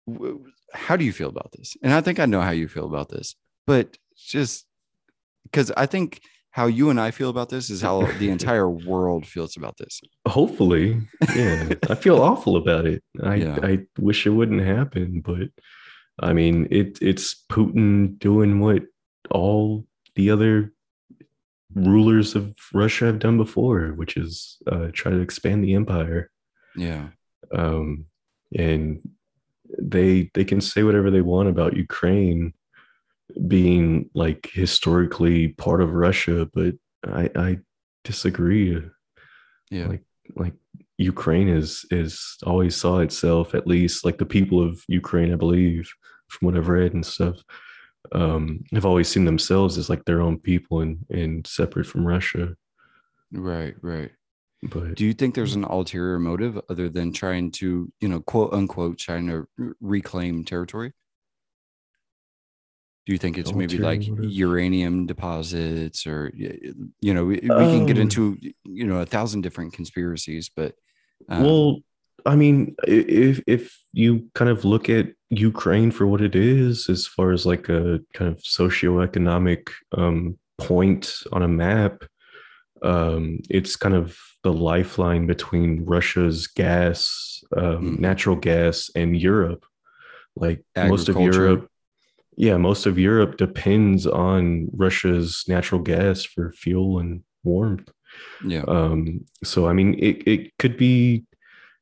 wh- 0.09 0.37
how 0.73 0.95
do 0.95 1.05
you 1.05 1.13
feel 1.13 1.29
about 1.29 1.51
this? 1.57 1.75
And 1.81 1.93
I 1.93 2.01
think 2.01 2.19
I 2.19 2.25
know 2.25 2.41
how 2.41 2.51
you 2.51 2.67
feel 2.67 2.85
about 2.85 3.09
this. 3.09 3.35
But 3.65 3.97
just 4.17 4.65
cuz 5.51 5.71
I 5.71 5.85
think 5.85 6.21
how 6.51 6.65
you 6.65 6.89
and 6.89 6.99
I 6.99 7.11
feel 7.11 7.29
about 7.29 7.49
this 7.49 7.69
is 7.69 7.81
how 7.81 8.05
the 8.17 8.29
entire 8.35 8.69
world 8.69 9.25
feels 9.25 9.55
about 9.55 9.77
this. 9.77 10.01
Hopefully, 10.27 11.01
yeah. 11.35 11.69
I 11.89 11.95
feel 11.95 12.21
awful 12.29 12.55
about 12.57 12.85
it. 12.85 13.03
I 13.23 13.35
Yeah. 13.35 13.59
I 13.61 13.79
wish 13.97 14.25
it 14.25 14.31
wouldn't 14.31 14.61
happen, 14.61 15.21
but 15.21 15.49
I 16.21 16.33
mean, 16.33 16.67
it 16.71 16.97
it's 17.01 17.45
Putin 17.49 18.17
doing 18.19 18.59
what 18.59 18.83
all 19.31 19.85
the 20.15 20.31
other 20.31 20.73
rulers 21.75 22.35
of 22.35 22.53
Russia 22.73 23.05
have 23.05 23.19
done 23.19 23.37
before, 23.37 23.89
which 23.89 24.17
is 24.17 24.57
uh, 24.67 24.87
try 24.91 25.11
to 25.11 25.19
expand 25.19 25.63
the 25.63 25.75
empire. 25.75 26.31
Yeah. 26.75 27.09
Um, 27.53 28.05
and 28.57 29.01
they 29.79 30.31
they 30.33 30.45
can 30.45 30.61
say 30.61 30.83
whatever 30.83 31.11
they 31.11 31.21
want 31.21 31.49
about 31.49 31.77
Ukraine 31.77 32.53
being 33.47 34.09
like 34.15 34.49
historically 34.51 35.49
part 35.49 35.81
of 35.81 35.93
Russia, 35.93 36.47
but 36.53 36.75
I 37.05 37.29
I 37.35 37.57
disagree 38.03 38.81
Yeah. 39.69 39.87
like 39.87 40.03
like 40.35 40.53
Ukraine 40.97 41.47
is 41.47 41.85
is 41.91 42.37
always 42.45 42.75
saw 42.75 42.99
itself 42.99 43.55
at 43.55 43.67
least 43.67 44.05
like 44.05 44.17
the 44.17 44.25
people 44.25 44.61
of 44.63 44.83
Ukraine, 44.87 45.31
I 45.33 45.35
believe, 45.35 45.89
from 46.27 46.47
what 46.47 46.57
I've 46.57 46.69
read 46.69 46.93
and 46.93 47.05
stuff, 47.05 47.37
um, 48.13 48.63
have 48.73 48.85
always 48.85 49.07
seen 49.07 49.25
themselves 49.25 49.77
as 49.77 49.89
like 49.89 50.05
their 50.05 50.21
own 50.21 50.39
people 50.39 50.81
and 50.81 51.05
and 51.09 51.45
separate 51.47 51.87
from 51.87 52.05
Russia. 52.05 52.55
right, 53.31 53.75
right. 53.81 54.11
But 54.61 54.95
Do 54.95 55.05
you 55.05 55.13
think 55.13 55.35
there's 55.35 55.55
an 55.55 55.63
ulterior 55.63 56.19
motive 56.19 56.59
other 56.69 56.89
than 56.89 57.13
trying 57.13 57.51
to, 57.51 57.91
you 58.01 58.07
know, 58.09 58.19
quote 58.19 58.53
unquote, 58.53 58.97
trying 58.97 59.27
to 59.27 59.47
reclaim 59.79 60.43
territory? 60.43 60.93
Do 63.05 63.13
you 63.13 63.17
think 63.17 63.37
it's 63.37 63.53
maybe 63.53 63.77
like 63.77 64.07
motive? 64.07 64.31
uranium 64.31 65.05
deposits 65.07 66.05
or, 66.05 66.31
you 66.35 67.13
know, 67.13 67.25
we, 67.25 67.35
we 67.35 67.47
can 67.47 67.85
get 67.85 67.97
Um, 67.97 68.01
into, 68.03 68.37
you 68.65 68.85
know, 68.85 68.99
a 68.99 69.05
thousand 69.05 69.41
different 69.41 69.73
conspiracies, 69.73 70.51
but 70.53 70.75
um, 71.29 71.43
well, 71.43 71.79
I 72.25 72.35
mean, 72.35 72.75
if 72.85 73.41
if 73.47 73.79
you 73.93 74.29
kind 74.35 74.51
of 74.51 74.65
look 74.65 74.89
at 74.89 75.13
Ukraine 75.29 75.89
for 75.89 76.05
what 76.05 76.21
it 76.21 76.35
is, 76.35 76.89
as 76.89 77.07
far 77.07 77.31
as 77.31 77.45
like 77.45 77.69
a 77.69 78.01
kind 78.13 78.29
of 78.31 78.37
socioeconomic 78.39 79.69
um, 79.97 80.37
point 80.57 81.13
on 81.31 81.43
a 81.43 81.47
map, 81.47 82.03
um, 82.83 83.39
it's 83.49 83.75
kind 83.75 83.95
of 83.95 84.17
the 84.43 84.53
lifeline 84.53 85.27
between 85.27 85.85
Russia's 85.85 86.47
gas, 86.47 87.43
um, 87.57 87.97
Mhm. 87.97 87.99
natural 87.99 88.35
gas, 88.35 88.89
and 88.95 89.17
Europe. 89.19 89.65
Like 90.35 90.63
most 90.81 91.09
of 91.09 91.19
Europe, 91.19 91.69
yeah, 92.37 92.57
most 92.57 92.85
of 92.85 92.99
Europe 92.99 93.37
depends 93.37 94.07
on 94.07 94.69
Russia's 94.73 95.45
natural 95.47 95.81
gas 95.81 96.23
for 96.25 96.51
fuel 96.53 96.99
and 96.99 97.23
warmth. 97.43 97.89
yeah, 98.41 98.65
Um, 98.67 99.25
so 99.43 99.67
I 99.67 99.73
mean, 99.73 99.95
it 99.99 100.27
it 100.27 100.57
could 100.59 100.77
be 100.77 101.25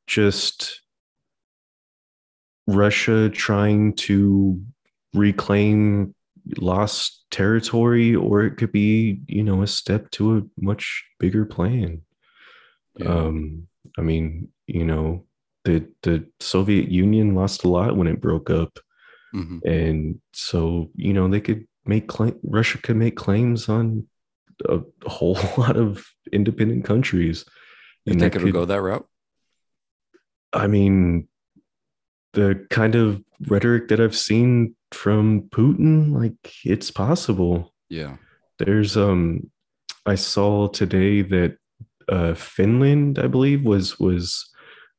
just 0.07 0.81
Russia 2.67 3.29
trying 3.29 3.93
to 3.95 4.61
reclaim 5.13 6.13
lost 6.57 7.25
territory, 7.31 8.15
or 8.15 8.43
it 8.43 8.57
could 8.57 8.71
be, 8.71 9.21
you 9.27 9.43
know, 9.43 9.61
a 9.61 9.67
step 9.67 10.09
to 10.11 10.37
a 10.37 10.41
much 10.61 11.05
bigger 11.19 11.45
plan. 11.45 12.01
Yeah, 12.99 13.07
Um, 13.07 13.67
I 13.97 14.01
mean, 14.01 14.49
you 14.67 14.85
know, 14.85 15.25
the 15.65 15.87
the 16.03 16.25
Soviet 16.39 16.89
Union 16.89 17.35
lost 17.35 17.63
a 17.63 17.69
lot 17.69 17.97
when 17.97 18.07
it 18.07 18.21
broke 18.21 18.49
up, 18.49 18.79
mhm. 19.33 19.59
and 19.65 20.19
so 20.33 20.89
you 20.95 21.13
know 21.13 21.27
they 21.27 21.41
could 21.41 21.67
make 21.85 22.07
claim 22.07 22.35
Russia 22.43 22.77
could 22.77 22.97
make 22.97 23.15
claims 23.15 23.69
on 23.69 24.07
a 24.67 24.79
whole 25.05 25.37
lot 25.57 25.77
of 25.77 26.05
independent 26.31 26.85
countries. 26.85 27.45
you 28.05 28.11
and 28.11 28.19
think 28.21 28.35
it'll 28.35 28.45
could- 28.47 28.53
go 28.53 28.65
that 28.65 28.81
route? 28.81 29.07
I 30.53 30.67
mean, 30.67 31.27
the 32.33 32.65
kind 32.69 32.95
of 32.95 33.21
rhetoric 33.47 33.89
that 33.89 33.99
I've 33.99 34.15
seen 34.15 34.75
from 34.91 35.49
Putin, 35.49 36.13
like 36.13 36.53
it's 36.63 36.89
possible. 36.91 37.73
Yeah, 37.89 38.17
There's 38.59 38.95
um 38.97 39.51
I 40.05 40.15
saw 40.15 40.67
today 40.69 41.21
that 41.23 41.57
uh 42.09 42.33
Finland, 42.33 43.19
I 43.19 43.27
believe, 43.27 43.63
was 43.63 43.99
was 43.99 44.49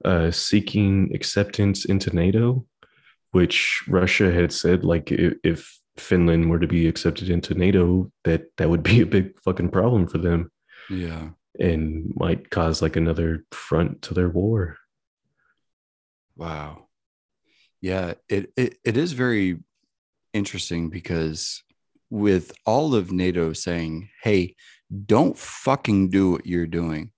uh 0.05 0.31
seeking 0.31 1.11
acceptance 1.15 1.85
into 1.85 2.15
NATO, 2.15 2.65
which 3.33 3.83
Russia 3.89 4.31
had 4.33 4.53
said 4.53 4.85
like 4.85 5.11
if, 5.13 5.35
if 5.45 5.79
Finland 5.97 6.49
were 6.51 6.61
to 6.61 6.69
be 6.69 6.87
accepted 6.87 7.29
into 7.31 7.55
NATO, 7.55 8.11
that 8.25 8.43
that 8.57 8.71
would 8.71 8.83
be 8.83 9.01
a 9.01 9.07
big 9.07 9.39
fucking 9.45 9.71
problem 9.71 10.07
for 10.07 10.19
them 10.19 10.51
Yeah. 10.91 11.31
and 11.59 12.13
might 12.17 12.51
cause 12.51 12.81
like 12.83 12.97
another 12.97 13.45
front 13.53 14.03
to 14.03 14.15
their 14.15 14.29
war. 14.29 14.77
Wow. 16.37 16.87
Yeah, 17.81 18.15
it, 18.29 18.53
it 18.57 18.79
it 18.85 18.97
is 18.97 19.13
very 19.13 19.59
interesting 20.33 20.91
because 20.91 21.63
with 22.11 22.53
all 22.67 22.95
of 22.95 23.13
NATO 23.13 23.53
saying, 23.53 24.09
"Hey, 24.23 24.55
don't 25.07 25.37
fucking 25.37 26.11
do 26.11 26.31
what 26.33 26.47
you're 26.47 26.67
doing," 26.67 27.11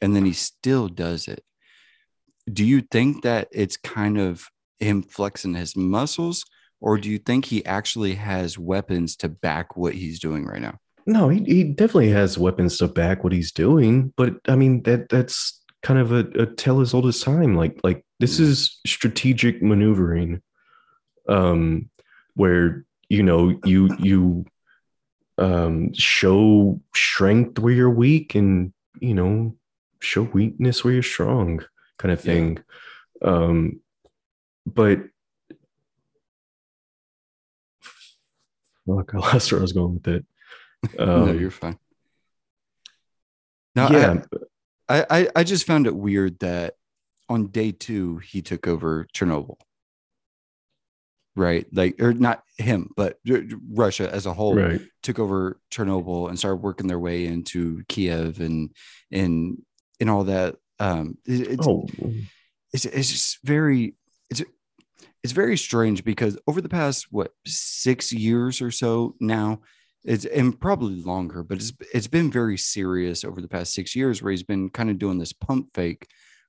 and 0.00 0.14
then 0.14 0.24
he 0.24 0.32
still 0.32 0.88
does 0.88 1.28
it. 1.28 1.44
Do 2.50 2.64
you 2.64 2.80
think 2.80 3.22
that 3.22 3.48
it's 3.52 3.76
kind 3.76 4.18
of 4.18 4.48
him 4.78 5.02
flexing 5.02 5.54
his 5.54 5.76
muscles, 5.76 6.44
or 6.80 6.98
do 6.98 7.10
you 7.10 7.18
think 7.18 7.44
he 7.44 7.64
actually 7.64 8.14
has 8.14 8.58
weapons 8.58 9.16
to 9.16 9.28
back 9.28 9.76
what 9.76 9.94
he's 9.94 10.18
doing 10.18 10.46
right 10.46 10.62
now? 10.62 10.78
No, 11.06 11.28
he, 11.28 11.42
he 11.44 11.64
definitely 11.64 12.10
has 12.10 12.38
weapons 12.38 12.76
to 12.78 12.88
back 12.88 13.24
what 13.24 13.32
he's 13.32 13.52
doing, 13.52 14.12
but 14.16 14.34
I 14.46 14.56
mean 14.56 14.82
that 14.82 15.08
that's 15.08 15.62
kind 15.82 15.98
of 15.98 16.12
a, 16.12 16.20
a 16.38 16.46
tale 16.46 16.80
as 16.80 16.92
old 16.92 17.06
as 17.06 17.20
time. 17.20 17.56
Like 17.56 17.80
like 17.82 18.04
this 18.20 18.38
is 18.38 18.78
strategic 18.86 19.62
maneuvering, 19.62 20.42
um, 21.28 21.88
where 22.34 22.84
you 23.08 23.22
know 23.22 23.58
you 23.64 23.88
you 23.98 24.44
um 25.38 25.94
show 25.94 26.80
strength 26.94 27.58
where 27.58 27.72
you're 27.72 27.88
weak 27.90 28.34
and 28.34 28.72
you 29.00 29.14
know 29.14 29.54
show 30.00 30.22
weakness 30.22 30.84
where 30.84 30.92
you're 30.94 31.02
strong, 31.02 31.64
kind 31.98 32.12
of 32.12 32.24
Yeah. 32.24 32.32
thing. 32.32 32.58
Um, 33.22 33.80
but 34.66 35.00
fuck, 38.86 39.10
I 39.14 39.18
lost 39.18 39.52
where 39.52 39.60
I 39.60 39.62
was 39.62 39.72
going 39.72 39.94
with 39.94 40.08
it. 40.08 40.26
no, 40.96 41.26
Um, 41.30 41.38
you're 41.38 41.50
fine. 41.50 41.78
No, 43.74 43.88
yeah, 43.90 44.22
I, 44.88 45.06
I 45.10 45.28
I 45.36 45.44
just 45.44 45.66
found 45.66 45.86
it 45.86 45.94
weird 45.94 46.38
that 46.40 46.74
on 47.28 47.46
day 47.46 47.70
two 47.72 48.18
he 48.18 48.42
took 48.42 48.66
over 48.66 49.06
Chernobyl. 49.14 49.56
Right, 51.38 51.66
like 51.72 52.02
or 52.02 52.12
not 52.12 52.42
him, 52.58 52.90
but 52.96 53.18
Russia 53.70 54.12
as 54.12 54.26
a 54.26 54.34
whole 54.34 54.56
right. 54.56 54.80
took 55.02 55.18
over 55.20 55.60
Chernobyl 55.70 56.28
and 56.28 56.38
started 56.38 56.62
working 56.62 56.88
their 56.88 56.98
way 56.98 57.26
into 57.26 57.82
Kiev 57.88 58.40
and 58.40 58.70
and 59.12 59.62
and 60.00 60.10
all 60.10 60.24
that. 60.24 60.56
Um, 60.80 61.16
it- 61.24 61.48
it's, 61.52 61.66
Oh, 61.66 61.86
it's 62.72 62.84
it's 62.84 63.10
just 63.10 63.38
very 63.44 63.94
it's 64.30 64.42
it's 65.22 65.32
very 65.32 65.56
strange 65.56 66.02
because 66.04 66.36
over 66.46 66.60
the 66.60 66.68
past 66.68 67.06
what 67.10 67.32
six 67.46 68.12
years 68.12 68.60
or 68.60 68.70
so 68.70 69.14
now 69.20 69.60
it's 70.04 70.24
and 70.24 70.58
probably 70.60 71.02
longer 71.02 71.42
but 71.42 71.58
it's 71.58 71.72
it's 71.92 72.06
been 72.06 72.30
very 72.30 72.56
serious 72.56 73.24
over 73.24 73.40
the 73.40 73.48
past 73.48 73.74
six 73.74 73.96
years 73.96 74.22
where 74.22 74.30
he's 74.30 74.44
been 74.44 74.68
kind 74.70 74.90
of 74.90 74.98
doing 74.98 75.18
this 75.18 75.32
pump 75.32 75.68
fake 75.74 76.06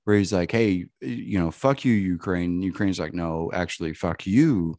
where 0.10 0.18
he's 0.18 0.34
like 0.34 0.52
hey 0.52 0.88
you 1.02 1.38
know 1.38 1.52
fuck 1.52 1.86
you 1.86 1.94
ukraine 1.94 2.64
ukraine's 2.64 3.00
like 3.00 3.14
no 3.14 3.52
actually 3.54 3.94
fuck 3.94 4.26
you 4.26 4.76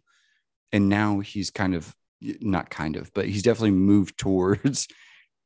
and 0.72 0.88
now 0.88 1.20
he's 1.20 1.50
kind 1.50 1.76
of 1.76 1.94
not 2.40 2.68
kind 2.68 2.96
of 2.96 3.14
but 3.14 3.26
he's 3.26 3.44
definitely 3.44 3.70
moved 3.70 4.18
towards 4.24 4.88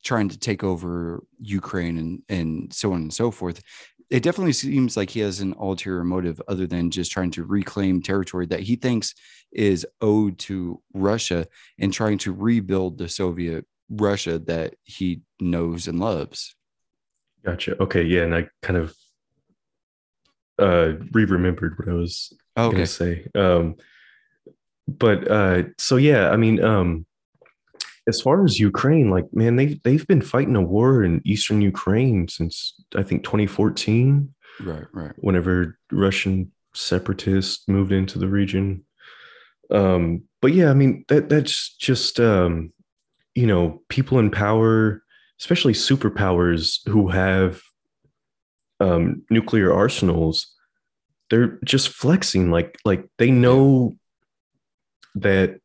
trying 0.02 0.26
to 0.30 0.38
take 0.38 0.64
over 0.64 1.22
ukraine 1.38 1.98
and 1.98 2.22
and 2.30 2.72
so 2.72 2.94
on 2.94 3.02
and 3.02 3.12
so 3.12 3.30
forth 3.30 3.62
it 4.08 4.22
definitely 4.22 4.54
seems 4.54 4.96
like 4.96 5.10
he 5.10 5.20
has 5.20 5.40
an 5.40 5.54
ulterior 5.60 6.02
motive 6.02 6.40
other 6.48 6.66
than 6.66 6.90
just 6.90 7.12
trying 7.12 7.32
to 7.32 7.44
reclaim 7.44 8.00
territory 8.00 8.46
that 8.46 8.60
he 8.60 8.76
thinks 8.76 9.14
is 9.52 9.86
owed 10.00 10.38
to 10.38 10.80
Russia 10.94 11.46
and 11.78 11.92
trying 11.92 12.18
to 12.18 12.32
rebuild 12.32 12.96
the 12.96 13.08
Soviet 13.08 13.66
Russia 13.90 14.38
that 14.38 14.76
he 14.84 15.22
knows 15.40 15.88
and 15.88 15.98
loves. 16.00 16.54
gotcha. 17.44 17.80
Okay, 17.82 18.02
yeah, 18.02 18.22
and 18.22 18.34
I 18.34 18.48
kind 18.62 18.76
of 18.76 18.94
uh 20.58 20.92
re-remembered 21.12 21.78
what 21.78 21.88
I 21.88 21.92
was 21.94 22.32
Okay. 22.56 22.72
gonna 22.72 22.86
say. 22.86 23.26
Um, 23.34 23.74
but 24.86 25.30
uh, 25.30 25.62
so 25.78 25.96
yeah, 25.96 26.30
I 26.30 26.36
mean, 26.36 26.62
um, 26.62 27.06
as 28.06 28.20
far 28.20 28.44
as 28.44 28.60
Ukraine, 28.60 29.10
like 29.10 29.24
man, 29.32 29.56
they've 29.56 29.82
they've 29.82 30.06
been 30.06 30.20
fighting 30.22 30.56
a 30.56 30.62
war 30.62 31.02
in 31.02 31.22
eastern 31.24 31.60
Ukraine 31.62 32.28
since 32.28 32.74
I 32.94 33.02
think 33.02 33.24
2014, 33.24 34.32
Right, 34.60 34.84
right. 34.92 35.12
whenever 35.16 35.78
Russian 35.90 36.52
separatists 36.74 37.66
moved 37.66 37.92
into 37.92 38.18
the 38.18 38.28
region. 38.28 38.84
Um, 39.70 40.22
but 40.42 40.52
yeah, 40.52 40.70
I 40.70 40.74
mean 40.74 41.04
that 41.08 41.28
that's 41.28 41.74
just 41.76 42.20
um, 42.20 42.72
you 43.34 43.46
know 43.46 43.82
people 43.88 44.18
in 44.18 44.30
power, 44.30 45.02
especially 45.40 45.72
superpowers 45.72 46.86
who 46.88 47.08
have 47.08 47.62
um, 48.84 49.22
nuclear 49.30 49.72
arsenals. 49.72 50.48
They're 51.30 51.58
just 51.64 51.88
flexing 51.88 52.50
like 52.50 52.78
like 52.84 53.08
they 53.18 53.30
know 53.30 53.96
that 55.14 55.60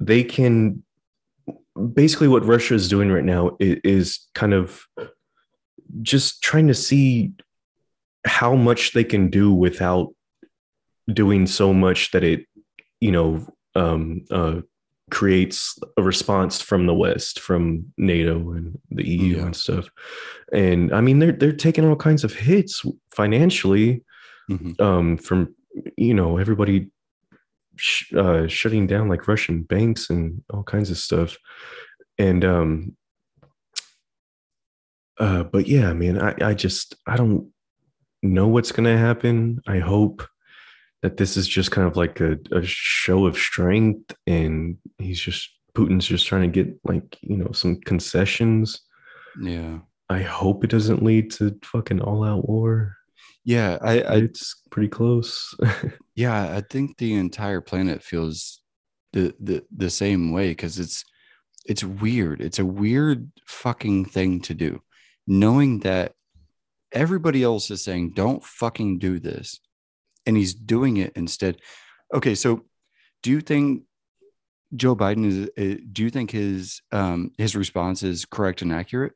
they 0.00 0.24
can 0.24 0.82
basically 1.94 2.28
what 2.28 2.44
Russia 2.44 2.74
is 2.74 2.88
doing 2.88 3.10
right 3.10 3.24
now 3.24 3.56
is, 3.60 3.76
is 3.84 4.26
kind 4.34 4.54
of 4.54 4.84
just 6.02 6.42
trying 6.42 6.68
to 6.68 6.74
see 6.74 7.32
how 8.24 8.54
much 8.54 8.92
they 8.92 9.04
can 9.04 9.30
do 9.30 9.52
without 9.52 10.08
doing 11.12 11.46
so 11.46 11.72
much 11.72 12.10
that 12.12 12.24
it 12.24 12.46
you 13.00 13.12
know 13.12 13.46
um 13.74 14.24
uh 14.30 14.60
creates 15.10 15.78
a 15.96 16.02
response 16.02 16.60
from 16.60 16.86
the 16.86 16.94
west 16.94 17.40
from 17.40 17.84
nato 17.96 18.52
and 18.52 18.78
the 18.90 19.06
eu 19.06 19.36
Yeah. 19.36 19.46
and 19.46 19.56
stuff 19.56 19.88
and 20.52 20.92
i 20.92 21.00
mean 21.00 21.18
they're 21.18 21.32
they're 21.32 21.52
taking 21.52 21.84
all 21.86 21.96
kinds 21.96 22.24
of 22.24 22.34
hits 22.34 22.84
financially 23.14 24.04
Mhm. 24.50 24.80
um 24.80 25.16
from 25.18 25.54
you 25.96 26.14
know 26.14 26.38
everybody 26.38 26.90
sh- 27.76 28.12
uh 28.14 28.46
shutting 28.48 28.86
down 28.86 29.08
like 29.08 29.28
russian 29.28 29.62
banks 29.62 30.10
and 30.10 30.42
all 30.50 30.62
kinds 30.62 30.90
of 30.90 30.98
stuff 30.98 31.36
and 32.18 32.44
um 32.44 32.96
uh 35.18 35.42
but 35.44 35.66
yeah 35.66 35.92
man 35.92 36.20
i 36.20 36.34
i 36.42 36.54
just 36.54 36.96
i 37.06 37.16
don't 37.16 37.48
know 38.22 38.48
what's 38.48 38.72
going 38.72 38.84
to 38.84 38.98
happen 38.98 39.60
i 39.66 39.78
hope 39.78 40.26
that 41.02 41.16
this 41.16 41.36
is 41.36 41.46
just 41.46 41.70
kind 41.70 41.86
of 41.86 41.96
like 41.96 42.20
a, 42.20 42.36
a 42.52 42.62
show 42.64 43.26
of 43.26 43.36
strength 43.36 44.14
and 44.26 44.76
he's 44.98 45.20
just 45.20 45.50
putin's 45.74 46.06
just 46.06 46.26
trying 46.26 46.50
to 46.50 46.64
get 46.64 46.74
like 46.84 47.16
you 47.22 47.36
know 47.36 47.52
some 47.52 47.80
concessions 47.82 48.80
Yeah. 49.40 49.78
i 50.08 50.20
hope 50.22 50.64
it 50.64 50.70
doesn't 50.70 51.02
lead 51.04 51.30
to 51.32 51.56
fucking 51.62 52.00
all-out 52.00 52.48
war 52.48 52.96
Yeah. 53.44 53.78
I, 53.80 54.00
I 54.00 54.14
it's 54.16 54.62
pretty 54.70 54.88
close 54.88 55.54
yeah, 56.16 56.56
I 56.56 56.62
think 56.68 56.96
the 56.96 57.14
entire 57.14 57.60
planet 57.60 58.02
feels 58.02 58.60
the 59.12 59.32
the, 59.38 59.64
the 59.76 59.88
same 59.90 60.32
way 60.32 60.48
because 60.50 60.80
it's 60.80 61.04
it's 61.64 61.84
weird. 61.84 62.40
It's 62.40 62.58
a 62.58 62.64
weird 62.66 63.30
fucking 63.46 64.06
thing 64.06 64.40
to 64.42 64.54
do. 64.54 64.82
Knowing 65.26 65.80
that 65.80 66.14
everybody 66.92 67.42
else 67.42 67.70
is 67.70 67.84
saying, 67.84 68.12
don't 68.16 68.42
fucking 68.42 68.98
do 68.98 69.20
this. 69.20 69.60
And 70.28 70.36
he's 70.36 70.54
doing 70.54 70.98
it 70.98 71.12
instead. 71.16 71.56
Okay, 72.14 72.36
so 72.36 72.64
do 73.22 73.30
you 73.30 73.40
think 73.40 73.82
Joe 74.76 74.94
Biden 74.94 75.24
is 75.26 75.48
uh, 75.58 75.80
do 75.90 76.04
you 76.04 76.10
think 76.10 76.30
his 76.30 76.82
um 76.92 77.32
his 77.38 77.56
response 77.56 78.02
is 78.02 78.24
correct 78.24 78.62
and 78.62 78.72
accurate? 78.72 79.14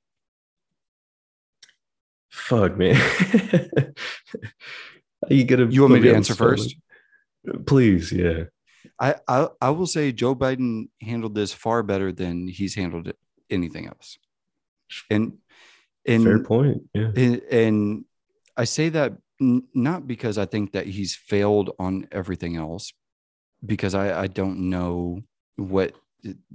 fuck 2.33 2.79
man 2.79 2.97
you 5.29 5.45
gotta 5.45 5.67
You 5.67 5.83
want 5.83 5.93
me 5.93 6.01
to 6.01 6.15
answer 6.15 6.35
first? 6.35 6.77
please 7.67 8.11
yeah 8.11 8.45
I, 8.99 9.17
I 9.29 9.49
I 9.61 9.71
will 9.71 9.87
say 9.87 10.13
Joe 10.13 10.35
Biden 10.35 10.89
handled 11.01 11.35
this 11.35 11.53
far 11.53 11.83
better 11.83 12.11
than 12.11 12.49
he's 12.49 12.75
handled 12.75 13.09
it, 13.09 13.19
anything 13.51 13.87
else. 13.87 14.19
And 15.11 15.39
and 16.07 16.25
fair 16.25 16.43
point 16.43 16.89
yeah 16.95 17.11
and, 17.15 17.43
and 17.51 18.05
I 18.57 18.65
say 18.65 18.89
that 18.91 19.13
n- 19.43 19.65
not 19.75 20.07
because 20.07 20.39
I 20.39 20.47
think 20.47 20.73
that 20.73 20.87
he's 20.87 21.15
failed 21.15 21.71
on 21.79 22.07
everything 22.13 22.57
else, 22.57 22.93
because 23.65 23.95
I 23.95 24.23
I 24.23 24.27
don't 24.29 24.71
know 24.71 25.21
what 25.57 25.95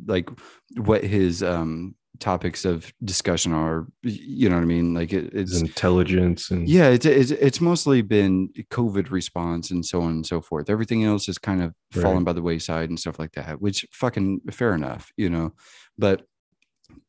like 0.06 0.30
what 0.78 1.04
his 1.04 1.44
um 1.44 1.96
topics 2.20 2.66
of 2.66 2.92
discussion 3.04 3.54
are. 3.54 3.86
You 4.02 4.50
know 4.50 4.56
what 4.56 4.64
I 4.64 4.66
mean? 4.66 4.94
Like 4.96 5.14
it, 5.14 5.34
it's 5.34 5.60
intelligence 5.62 6.50
and 6.50 6.68
yeah, 6.68 6.90
it's, 6.90 7.06
it's 7.06 7.32
it's 7.32 7.62
mostly 7.62 8.02
been 8.02 8.50
COVID 8.72 9.12
response 9.12 9.70
and 9.70 9.86
so 9.86 10.02
on 10.02 10.12
and 10.12 10.26
so 10.26 10.42
forth. 10.42 10.70
Everything 10.70 11.04
else 11.04 11.30
is 11.30 11.38
kind 11.38 11.62
of 11.62 11.74
Right. 11.96 12.02
fallen 12.04 12.24
by 12.24 12.34
the 12.34 12.42
wayside 12.42 12.90
and 12.90 13.00
stuff 13.00 13.20
like 13.20 13.34
that, 13.34 13.62
which 13.62 13.86
fucking 13.92 14.42
fair 14.52 14.74
enough, 14.74 15.12
you 15.18 15.30
know. 15.30 15.54
But 15.98 16.26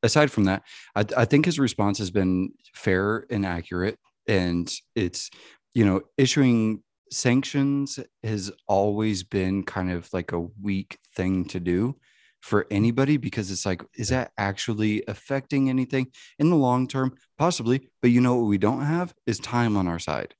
aside 0.02 0.30
from 0.30 0.44
that, 0.44 0.62
I, 0.94 1.04
I 1.16 1.24
think 1.24 1.46
his 1.46 1.58
response 1.58 1.98
has 1.98 2.10
been 2.10 2.52
fair 2.74 3.26
and 3.30 3.44
accurate, 3.46 3.98
and 4.26 4.72
it's 4.94 5.30
you 5.74 5.84
know 5.84 6.02
issuing 6.16 6.82
sanctions 7.10 7.98
has 8.22 8.50
always 8.66 9.22
been 9.22 9.62
kind 9.64 9.90
of 9.90 10.12
like 10.12 10.32
a 10.32 10.40
weak 10.40 10.98
thing 11.14 11.44
to 11.46 11.60
do 11.60 11.96
for 12.40 12.66
anybody 12.70 13.16
because 13.16 13.50
it's 13.50 13.66
like, 13.66 13.82
is 13.96 14.08
that 14.08 14.30
actually 14.38 15.02
affecting 15.08 15.68
anything 15.68 16.08
in 16.38 16.50
the 16.50 16.56
long 16.56 16.86
term? 16.86 17.16
Possibly, 17.36 17.88
but 18.00 18.10
you 18.10 18.20
know 18.20 18.36
what 18.36 18.46
we 18.46 18.58
don't 18.58 18.82
have 18.82 19.14
is 19.26 19.38
time 19.38 19.76
on 19.76 19.88
our 19.88 19.98
side. 19.98 20.34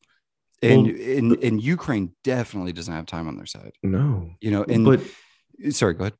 And 0.63 0.87
Well, 0.87 0.95
in, 0.97 1.35
in 1.37 1.59
Ukraine 1.59 2.13
definitely 2.25 2.73
doesn't 2.73 2.93
have 2.93 3.07
time 3.07 3.29
on 3.29 3.37
their 3.37 3.47
side. 3.47 3.73
No. 3.83 4.31
You 4.41 4.51
know, 4.51 4.65
and 4.65 4.85
but 4.85 5.01
sorry, 5.73 5.95
go 5.95 6.05
ahead. 6.05 6.15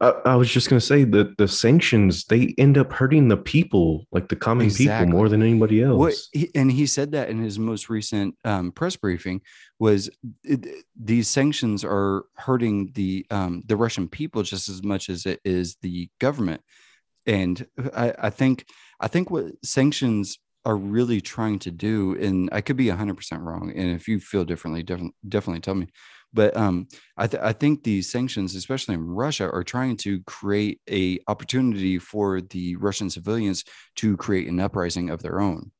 I, 0.00 0.08
I 0.26 0.36
was 0.36 0.50
just 0.50 0.68
gonna 0.68 0.80
say 0.80 1.04
that 1.04 1.38
the 1.38 1.48
sanctions 1.48 2.24
they 2.24 2.54
end 2.58 2.76
up 2.76 2.92
hurting 2.92 3.28
the 3.28 3.36
people, 3.36 4.06
like 4.12 4.28
the 4.28 4.36
common 4.36 4.66
Exactly. 4.66 5.06
people, 5.06 5.18
more 5.18 5.28
than 5.28 5.42
anybody 5.42 5.82
else. 5.82 5.98
What 5.98 6.14
he, 6.32 6.50
and 6.54 6.70
he 6.70 6.86
said 6.86 7.12
that 7.12 7.30
in 7.30 7.38
his 7.38 7.58
most 7.58 7.88
recent 7.88 8.36
um, 8.44 8.72
press 8.72 8.96
briefing 8.96 9.40
was 9.78 10.10
it, 10.44 10.66
these 11.00 11.28
sanctions 11.28 11.82
are 11.84 12.24
hurting 12.36 12.92
the 12.94 13.26
um, 13.30 13.62
the 13.64 13.76
Russian 13.76 14.08
people 14.08 14.42
just 14.42 14.68
as 14.68 14.82
much 14.82 15.08
as 15.08 15.24
it 15.24 15.40
is 15.44 15.76
the 15.80 16.10
government. 16.20 16.60
And 17.24 17.66
I, 17.94 18.14
I 18.18 18.30
think 18.30 18.66
I 19.00 19.08
think 19.08 19.30
what 19.30 19.46
sanctions 19.64 20.38
are 20.66 20.76
really 20.76 21.20
trying 21.20 21.58
to 21.60 21.70
do, 21.70 22.18
and 22.20 22.50
I 22.52 22.60
could 22.60 22.76
be 22.76 22.88
hundred 22.90 23.16
percent 23.16 23.42
wrong, 23.42 23.72
and 23.74 23.90
if 23.92 24.08
you 24.08 24.20
feel 24.20 24.44
differently, 24.44 24.82
definitely 24.82 25.14
definitely 25.26 25.60
tell 25.60 25.74
me. 25.74 25.88
But 26.36 26.56
um, 26.56 26.86
I, 27.16 27.26
th- 27.26 27.42
I 27.42 27.52
think 27.52 27.82
these 27.82 28.10
sanctions, 28.10 28.54
especially 28.54 28.94
in 28.94 29.04
Russia, 29.24 29.50
are 29.50 29.64
trying 29.64 29.96
to 30.04 30.20
create 30.24 30.80
a 30.88 31.18
opportunity 31.26 31.98
for 31.98 32.40
the 32.40 32.76
Russian 32.76 33.08
civilians 33.10 33.64
to 33.96 34.16
create 34.16 34.46
an 34.48 34.60
uprising 34.60 35.10
of 35.10 35.22
their 35.22 35.40
own 35.40 35.72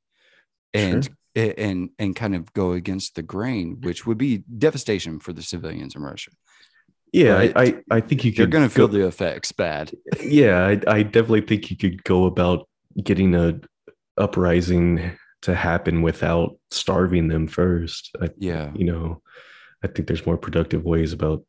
and 0.75 1.05
Sure. 1.05 1.53
and 1.59 1.91
and 1.99 2.17
kind 2.17 2.35
of 2.35 2.53
go 2.53 2.73
against 2.73 3.15
the 3.15 3.23
grain 3.23 3.79
which 3.83 4.07
would 4.07 4.19
be 4.19 4.43
devastation 4.59 5.21
for 5.21 5.33
the 5.33 5.43
civilians 5.43 5.95
in 5.95 6.03
russia 6.03 6.31
yeah, 7.13 7.35
right. 7.35 7.53
I, 7.57 7.67
I 7.91 8.01
think 8.01 8.25
you 8.25 8.33
you're 8.33 8.47
going 8.47 8.69
to 8.69 8.75
feel 8.75 8.89
go- 8.89 8.99
the 8.99 9.07
effects 9.07 9.53
bad 9.53 9.93
yeah, 10.23 10.67
I, 10.67 10.97
I 10.97 11.03
definitely 11.03 11.43
think 11.43 11.71
you 11.71 11.77
could 11.77 12.03
go 12.05 12.25
about 12.25 12.69
getting 13.03 13.35
a 13.35 13.61
uprising 14.19 15.13
to 15.43 15.55
happen 15.55 16.03
without 16.03 16.59
starving 16.71 17.29
them 17.29 17.47
first. 17.47 18.15
I, 18.21 18.31
yeah 18.39 18.73
you 18.75 18.87
know, 18.91 19.23
I 19.87 19.93
think 19.93 20.09
there's 20.09 20.27
more 20.27 20.37
productive 20.37 20.85
ways 20.85 21.13
about 21.13 21.45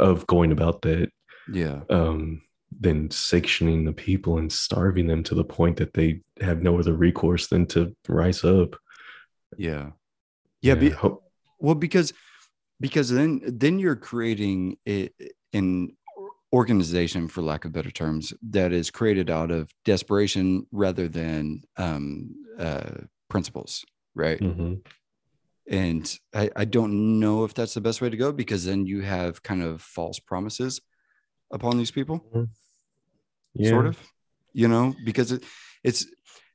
of 0.00 0.26
going 0.26 0.50
about 0.50 0.82
that 0.82 1.08
yeah 1.52 1.82
um, 1.90 2.42
than 2.80 3.08
sanctioning 3.10 3.84
the 3.84 3.92
people 3.92 4.38
and 4.38 4.52
starving 4.52 5.06
them 5.06 5.22
to 5.22 5.34
the 5.34 5.44
point 5.44 5.76
that 5.76 5.94
they 5.94 6.20
have 6.40 6.62
no 6.62 6.78
other 6.78 6.94
recourse 6.94 7.46
than 7.46 7.66
to 7.66 7.94
rise 8.08 8.42
up. 8.44 8.74
yeah 9.56 9.90
yeah, 10.62 10.74
be, 10.74 10.90
ho- 10.90 11.22
well 11.60 11.76
because 11.76 12.12
because 12.80 13.08
then 13.10 13.40
then 13.46 13.78
you're 13.78 13.94
creating 13.94 14.76
a, 14.88 15.08
an 15.52 15.96
organization 16.52 17.28
for 17.28 17.42
lack 17.42 17.64
of 17.64 17.72
better 17.72 17.90
terms 17.92 18.32
that 18.50 18.72
is 18.72 18.90
created 18.90 19.30
out 19.30 19.50
of 19.52 19.70
desperation 19.84 20.66
rather 20.72 21.06
than 21.06 21.62
um 21.76 22.34
uh 22.58 22.90
principles 23.28 23.84
right 24.14 24.40
Mhm. 24.40 24.84
And 25.68 26.18
I, 26.34 26.50
I 26.54 26.64
don't 26.64 27.18
know 27.18 27.44
if 27.44 27.54
that's 27.54 27.74
the 27.74 27.80
best 27.80 28.00
way 28.00 28.08
to 28.08 28.16
go 28.16 28.32
because 28.32 28.64
then 28.64 28.86
you 28.86 29.00
have 29.02 29.42
kind 29.42 29.62
of 29.62 29.82
false 29.82 30.18
promises 30.18 30.80
upon 31.50 31.78
these 31.78 31.90
people, 31.90 32.20
mm-hmm. 32.32 32.44
yeah. 33.54 33.70
sort 33.70 33.86
of, 33.86 33.98
you 34.52 34.68
know, 34.68 34.94
because 35.04 35.32
it, 35.32 35.42
it's 35.82 36.06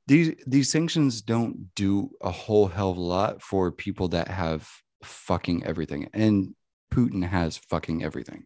these 0.08 0.34
these 0.48 0.72
sanctions 0.72 1.22
don't 1.22 1.74
do 1.76 2.12
a 2.22 2.32
whole 2.32 2.68
hell 2.68 2.92
of 2.92 2.98
a 2.98 3.02
lot 3.02 3.42
for 3.42 3.72
people 3.72 4.10
that 4.10 4.28
have 4.30 4.70
fucking 5.04 5.66
everything. 5.66 6.10
And 6.14 6.56
Putin 6.94 7.28
has 7.28 7.58
fucking 7.58 8.04
everything. 8.04 8.46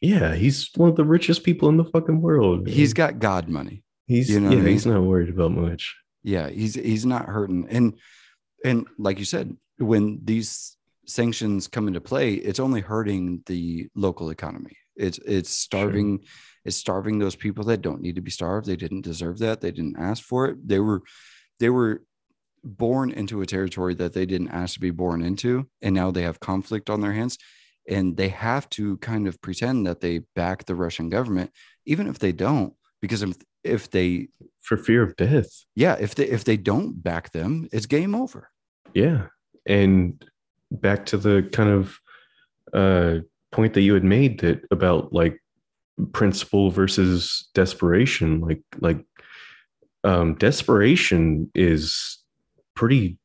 Yeah, 0.00 0.34
he's 0.34 0.70
one 0.74 0.88
of 0.88 0.96
the 0.96 1.04
richest 1.04 1.44
people 1.44 1.68
in 1.68 1.76
the 1.76 1.84
fucking 1.84 2.20
world. 2.20 2.66
He's 2.66 2.94
got 2.94 3.18
God 3.18 3.48
money. 3.48 3.82
he's 4.06 4.30
you 4.30 4.40
know 4.40 4.50
yeah, 4.50 4.62
I 4.62 4.68
he's 4.68 4.86
not 4.86 5.02
worried 5.02 5.28
about 5.28 5.52
much. 5.52 5.94
Yeah, 6.22 6.48
he's 6.48 6.74
he's 6.74 7.06
not 7.06 7.26
hurting. 7.26 7.66
And 7.68 7.98
and 8.66 8.86
like 8.98 9.18
you 9.18 9.24
said, 9.24 9.56
when 9.78 10.20
these 10.24 10.76
sanctions 11.06 11.68
come 11.68 11.86
into 11.88 12.00
play, 12.00 12.34
it's 12.34 12.60
only 12.60 12.80
hurting 12.80 13.42
the 13.46 13.88
local 13.94 14.30
economy. 14.30 14.76
It's 14.96 15.18
it's 15.36 15.50
starving, 15.50 16.24
it's 16.64 16.76
starving 16.76 17.18
those 17.18 17.36
people 17.36 17.64
that 17.64 17.82
don't 17.82 18.00
need 18.00 18.16
to 18.16 18.22
be 18.22 18.30
starved. 18.30 18.66
They 18.66 18.76
didn't 18.76 19.02
deserve 19.02 19.38
that. 19.38 19.60
They 19.60 19.70
didn't 19.70 19.98
ask 19.98 20.22
for 20.22 20.46
it. 20.48 20.56
They 20.66 20.80
were 20.80 21.02
they 21.60 21.70
were 21.70 22.02
born 22.64 23.10
into 23.12 23.42
a 23.42 23.46
territory 23.46 23.94
that 23.94 24.12
they 24.12 24.26
didn't 24.26 24.48
ask 24.48 24.74
to 24.74 24.80
be 24.80 24.90
born 24.90 25.22
into, 25.22 25.66
and 25.82 25.94
now 25.94 26.10
they 26.10 26.22
have 26.22 26.40
conflict 26.40 26.90
on 26.90 27.00
their 27.00 27.12
hands. 27.12 27.38
And 27.88 28.16
they 28.16 28.30
have 28.30 28.68
to 28.70 28.96
kind 28.96 29.28
of 29.28 29.40
pretend 29.40 29.86
that 29.86 30.00
they 30.00 30.22
back 30.34 30.64
the 30.64 30.74
Russian 30.74 31.08
government, 31.08 31.52
even 31.84 32.08
if 32.08 32.18
they 32.18 32.32
don't, 32.32 32.72
because 33.00 33.22
if, 33.22 33.36
if 33.62 33.90
they 33.90 34.28
For 34.60 34.76
fear 34.76 35.02
of 35.02 35.14
death. 35.16 35.50
yeah 35.74 35.96
if 36.00 36.14
they 36.14 36.26
if 36.26 36.42
they 36.44 36.56
don't 36.56 37.02
back 37.02 37.32
them 37.32 37.68
it's 37.72 37.86
game 37.86 38.14
over 38.14 38.50
Yeah. 38.96 39.26
And 39.66 40.24
back 40.70 41.04
to 41.06 41.18
the 41.18 41.48
kind 41.52 41.68
of 41.68 41.98
uh 42.72 43.18
point 43.52 43.74
that 43.74 43.82
you 43.82 43.92
had 43.92 44.04
made 44.04 44.40
that 44.40 44.62
about 44.70 45.12
like 45.12 45.38
principle 46.12 46.70
versus 46.70 47.48
desperation, 47.54 48.40
like 48.40 48.62
like 48.80 49.04
um 50.02 50.34
desperation 50.36 51.50
is 51.54 52.18
pretty 52.74 53.18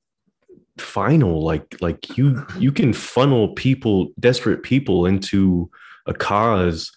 final 0.77 1.41
like 1.41 1.77
like 1.79 2.17
you 2.17 2.45
you 2.57 2.71
can 2.71 2.91
funnel 2.91 3.53
people 3.53 4.09
desperate 4.19 4.63
people 4.63 5.05
into 5.05 5.69
a 6.07 6.13
cause 6.13 6.91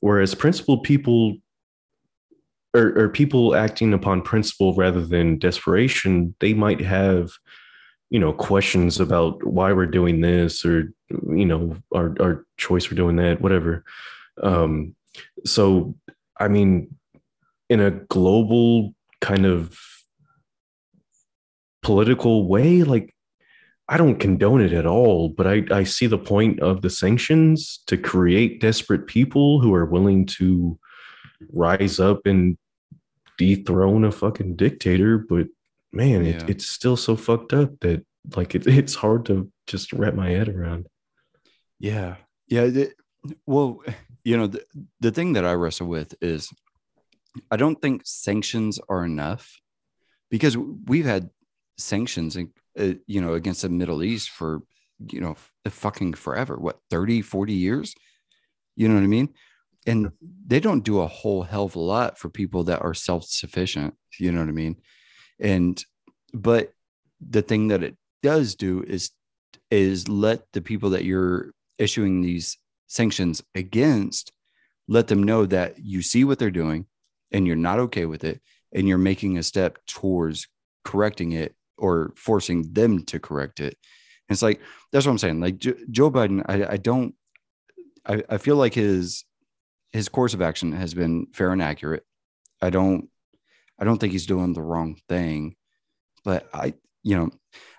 whereas 0.00 0.34
principled 0.34 0.82
people 0.82 1.36
or, 2.74 2.92
or 2.98 3.08
people 3.08 3.54
acting 3.54 3.94
upon 3.94 4.20
principle 4.20 4.74
rather 4.74 5.00
than 5.00 5.38
desperation 5.38 6.34
they 6.40 6.52
might 6.52 6.80
have 6.80 7.30
you 8.10 8.18
know 8.18 8.32
questions 8.32 9.00
about 9.00 9.44
why 9.44 9.72
we're 9.72 9.86
doing 9.86 10.20
this 10.20 10.64
or 10.64 10.92
you 11.10 11.44
know 11.44 11.76
our, 11.94 12.14
our 12.20 12.46
choice 12.56 12.84
for 12.84 12.94
doing 12.94 13.16
that 13.16 13.40
whatever. 13.40 13.84
Um 14.42 14.94
so 15.44 15.94
i 16.38 16.48
mean 16.48 16.94
in 17.68 17.80
a 17.80 17.90
global 17.90 18.94
kind 19.20 19.46
of 19.46 19.78
political 21.82 22.48
way 22.48 22.82
like 22.82 23.14
i 23.88 23.96
don't 23.96 24.18
condone 24.18 24.60
it 24.60 24.72
at 24.72 24.86
all 24.86 25.28
but 25.28 25.46
i 25.46 25.62
i 25.70 25.84
see 25.84 26.06
the 26.06 26.18
point 26.18 26.60
of 26.60 26.82
the 26.82 26.90
sanctions 26.90 27.82
to 27.86 27.96
create 27.96 28.60
desperate 28.60 29.06
people 29.06 29.60
who 29.60 29.74
are 29.74 29.84
willing 29.84 30.24
to 30.24 30.78
rise 31.52 32.00
up 32.00 32.20
and 32.24 32.56
dethrone 33.36 34.04
a 34.04 34.12
fucking 34.12 34.56
dictator 34.56 35.18
but 35.18 35.46
man 35.94 36.24
it, 36.26 36.50
it's 36.50 36.66
still 36.66 36.96
so 36.96 37.16
fucked 37.16 37.52
up 37.52 37.78
that 37.80 38.04
like 38.36 38.54
it, 38.54 38.66
it's 38.80 38.94
hard 38.94 39.26
to 39.26 39.50
just 39.66 39.92
wrap 39.92 40.14
my 40.14 40.30
head 40.30 40.48
around. 40.48 40.86
Yeah. 41.78 42.16
Yeah 42.48 42.66
the- 42.66 42.92
well 43.46 43.82
you 44.24 44.36
know 44.36 44.46
the, 44.46 44.64
the 45.00 45.10
thing 45.10 45.34
that 45.34 45.44
i 45.44 45.52
wrestle 45.52 45.86
with 45.86 46.14
is 46.22 46.50
i 47.50 47.56
don't 47.56 47.80
think 47.82 48.02
sanctions 48.04 48.80
are 48.88 49.04
enough 49.04 49.60
because 50.30 50.56
we've 50.56 51.04
had 51.04 51.30
sanctions 51.76 52.36
uh, 52.36 52.94
you 53.06 53.20
know 53.20 53.34
against 53.34 53.62
the 53.62 53.68
middle 53.68 54.02
east 54.02 54.30
for 54.30 54.60
you 55.10 55.20
know 55.20 55.32
f- 55.32 55.52
fucking 55.72 56.14
forever. 56.14 56.56
What 56.56 56.78
30 56.90 57.22
40 57.22 57.52
years? 57.52 57.94
You 58.76 58.88
know 58.88 58.94
what 58.94 59.04
i 59.04 59.08
mean? 59.08 59.28
And 59.86 60.12
they 60.46 60.60
don't 60.60 60.84
do 60.84 61.00
a 61.00 61.06
whole 61.06 61.42
hell 61.42 61.64
of 61.64 61.76
a 61.76 61.80
lot 61.80 62.18
for 62.18 62.28
people 62.30 62.64
that 62.64 62.82
are 62.82 62.94
self-sufficient. 62.94 63.94
You 64.18 64.32
know 64.32 64.40
what 64.40 64.48
i 64.48 64.52
mean 64.52 64.76
and 65.40 65.84
but 66.32 66.72
the 67.20 67.42
thing 67.42 67.68
that 67.68 67.82
it 67.82 67.96
does 68.22 68.54
do 68.54 68.82
is 68.86 69.10
is 69.70 70.08
let 70.08 70.42
the 70.52 70.62
people 70.62 70.90
that 70.90 71.04
you're 71.04 71.52
issuing 71.78 72.20
these 72.20 72.58
sanctions 72.86 73.42
against 73.54 74.32
let 74.88 75.08
them 75.08 75.22
know 75.22 75.46
that 75.46 75.78
you 75.78 76.02
see 76.02 76.24
what 76.24 76.38
they're 76.38 76.50
doing 76.50 76.86
and 77.32 77.46
you're 77.46 77.56
not 77.56 77.78
okay 77.78 78.06
with 78.06 78.22
it 78.24 78.40
and 78.72 78.86
you're 78.86 78.98
making 78.98 79.38
a 79.38 79.42
step 79.42 79.78
towards 79.86 80.46
correcting 80.84 81.32
it 81.32 81.54
or 81.78 82.12
forcing 82.16 82.72
them 82.72 83.02
to 83.04 83.18
correct 83.18 83.58
it. 83.60 83.76
And 84.28 84.34
it's 84.34 84.42
like 84.42 84.60
that's 84.92 85.06
what 85.06 85.12
i'm 85.12 85.18
saying. 85.18 85.40
Like 85.40 85.58
Jo- 85.58 85.74
joe 85.90 86.10
biden 86.10 86.44
i, 86.48 86.72
I 86.72 86.76
don't 86.76 87.14
I, 88.06 88.22
I 88.28 88.38
feel 88.38 88.56
like 88.56 88.74
his 88.74 89.24
his 89.92 90.08
course 90.08 90.34
of 90.34 90.42
action 90.42 90.72
has 90.72 90.92
been 90.92 91.26
fair 91.32 91.52
and 91.52 91.62
accurate. 91.62 92.04
I 92.60 92.70
don't 92.70 93.08
i 93.78 93.84
don't 93.84 93.98
think 93.98 94.12
he's 94.12 94.26
doing 94.26 94.52
the 94.52 94.62
wrong 94.62 94.96
thing 95.08 95.54
but 96.24 96.48
i 96.52 96.74
you 97.02 97.16
know 97.16 97.30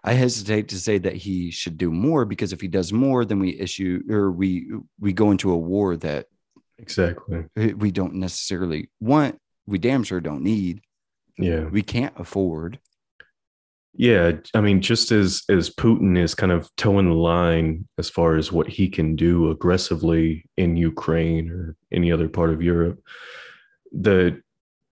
i 0.04 0.14
hesitate 0.14 0.70
to 0.70 0.80
say 0.80 0.98
that 0.98 1.16
he 1.16 1.52
should 1.52 1.78
do 1.78 1.92
more 1.92 2.26
because 2.26 2.54
if 2.54 2.62
he 2.62 2.68
does 2.68 2.94
more 2.94 3.26
then 3.26 3.40
we 3.40 3.60
issue 3.60 4.02
or 4.10 4.32
we 4.32 4.68
we 5.00 5.14
go 5.14 5.32
into 5.32 5.52
a 5.52 5.58
war 5.58 5.98
that 5.98 6.28
exactly. 6.78 7.46
we 7.78 7.92
don't 7.92 8.16
necessarily 8.16 8.90
want 9.00 9.40
we 9.68 9.78
damn 9.78 10.04
sure 10.04 10.22
don't 10.22 10.44
need. 10.44 10.82
Yeah. 11.38 11.66
We 11.66 11.82
can't 11.82 12.14
afford. 12.18 12.80
Yeah, 13.98 14.34
I 14.54 14.60
mean, 14.60 14.82
just 14.82 15.14
as 15.14 15.44
as 15.48 15.70
Putin 15.70 16.18
is 16.18 16.36
kind 16.36 16.52
of 16.52 16.70
toeing 16.76 17.08
the 17.08 17.16
line 17.16 17.88
as 17.98 18.10
far 18.10 18.36
as 18.36 18.52
what 18.52 18.68
he 18.68 18.90
can 18.90 19.16
do 19.16 19.52
aggressively 19.52 20.44
in 20.58 20.76
Ukraine 20.76 21.50
or 21.50 21.78
any 21.94 22.12
other 22.12 22.28
part 22.28 22.50
of 22.50 22.62
Europe, 22.62 23.00
the 23.94 24.42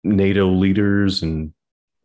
NATO 0.03 0.47
leaders 0.49 1.21
and 1.21 1.53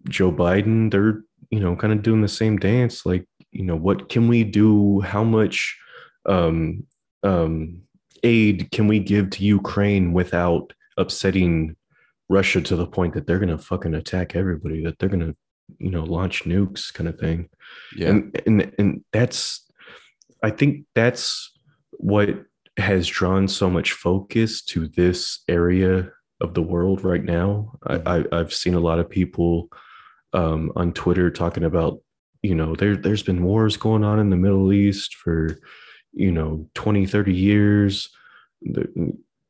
Joe 0.08 0.30
Biden, 0.32 0.90
they're 0.90 1.22
you 1.50 1.60
know 1.60 1.76
kind 1.76 1.92
of 1.92 2.02
doing 2.02 2.22
the 2.22 2.28
same 2.28 2.56
dance. 2.58 3.06
Like, 3.06 3.26
you 3.52 3.64
know, 3.64 3.76
what 3.76 4.08
can 4.08 4.28
we 4.28 4.44
do? 4.44 5.00
How 5.00 5.24
much 5.24 5.78
um, 6.26 6.84
um, 7.22 7.82
aid 8.22 8.70
can 8.72 8.86
we 8.86 8.98
give 8.98 9.30
to 9.30 9.44
Ukraine 9.44 10.12
without 10.12 10.72
upsetting 10.96 11.76
Russia 12.28 12.60
to 12.60 12.76
the 12.76 12.86
point 12.86 13.14
that 13.14 13.26
they're 13.26 13.38
going 13.38 13.56
to 13.56 13.58
fucking 13.58 13.94
attack 13.94 14.36
everybody? 14.36 14.84
That 14.84 14.98
they're 14.98 15.08
going 15.08 15.26
to 15.26 15.36
you 15.78 15.90
know 15.90 16.04
launch 16.04 16.44
nukes 16.44 16.92
kind 16.92 17.08
of 17.08 17.18
thing 17.18 17.48
Yeah. 17.96 18.10
and 18.10 18.42
and 18.46 18.72
and 18.78 19.04
that's 19.12 19.66
i 20.42 20.50
think 20.50 20.86
that's 20.94 21.52
what 21.92 22.28
has 22.78 23.06
drawn 23.08 23.48
so 23.48 23.68
much 23.70 23.92
focus 23.92 24.62
to 24.66 24.86
this 24.88 25.42
area 25.48 26.10
of 26.40 26.54
the 26.54 26.62
world 26.62 27.02
right 27.04 27.24
now 27.24 27.72
I, 27.86 28.00
I 28.18 28.24
i've 28.32 28.52
seen 28.52 28.74
a 28.74 28.80
lot 28.80 28.98
of 28.98 29.08
people 29.08 29.68
um 30.32 30.70
on 30.76 30.92
twitter 30.92 31.30
talking 31.30 31.64
about 31.64 32.00
you 32.42 32.54
know 32.54 32.74
there 32.74 32.96
there's 32.96 33.22
been 33.22 33.42
wars 33.42 33.76
going 33.76 34.04
on 34.04 34.18
in 34.18 34.30
the 34.30 34.36
middle 34.36 34.72
east 34.72 35.14
for 35.14 35.58
you 36.12 36.30
know 36.30 36.68
20 36.74 37.06
30 37.06 37.32
years 37.34 38.10
there, 38.62 38.86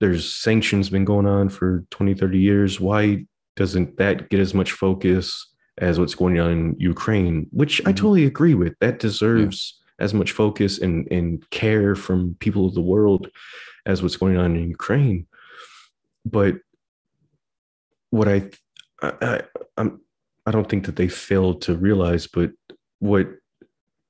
there's 0.00 0.30
sanctions 0.30 0.88
been 0.90 1.04
going 1.04 1.26
on 1.26 1.48
for 1.48 1.84
20 1.90 2.14
30 2.14 2.38
years 2.38 2.80
why 2.80 3.24
doesn't 3.56 3.96
that 3.96 4.28
get 4.28 4.38
as 4.38 4.54
much 4.54 4.72
focus 4.72 5.52
as 5.78 5.98
what's 5.98 6.14
going 6.14 6.38
on 6.40 6.50
in 6.50 6.76
Ukraine, 6.78 7.46
which 7.50 7.80
I 7.86 7.92
Mhm. 7.92 7.96
totally 7.96 8.24
agree 8.24 8.54
with. 8.54 8.74
That 8.80 8.98
deserves 8.98 9.78
as 9.98 10.14
much 10.14 10.32
focus 10.32 10.78
and, 10.78 11.06
and 11.10 11.48
care 11.50 11.94
from 11.94 12.34
people 12.40 12.66
of 12.66 12.74
the 12.74 12.80
world 12.82 13.28
as 13.84 14.02
what's 14.02 14.16
going 14.16 14.38
on 14.38 14.56
in 14.56 14.70
Ukraine. 14.70 15.26
But 16.24 16.56
what 18.10 18.28
I, 18.28 18.50
I, 19.02 19.12
I 19.20 19.42
I'm 19.76 20.00
I 20.46 20.52
don't 20.52 20.68
think 20.68 20.86
that 20.86 20.96
they 20.96 21.08
failed 21.08 21.62
to 21.62 21.76
realize, 21.76 22.26
but 22.26 22.52
what 23.00 23.28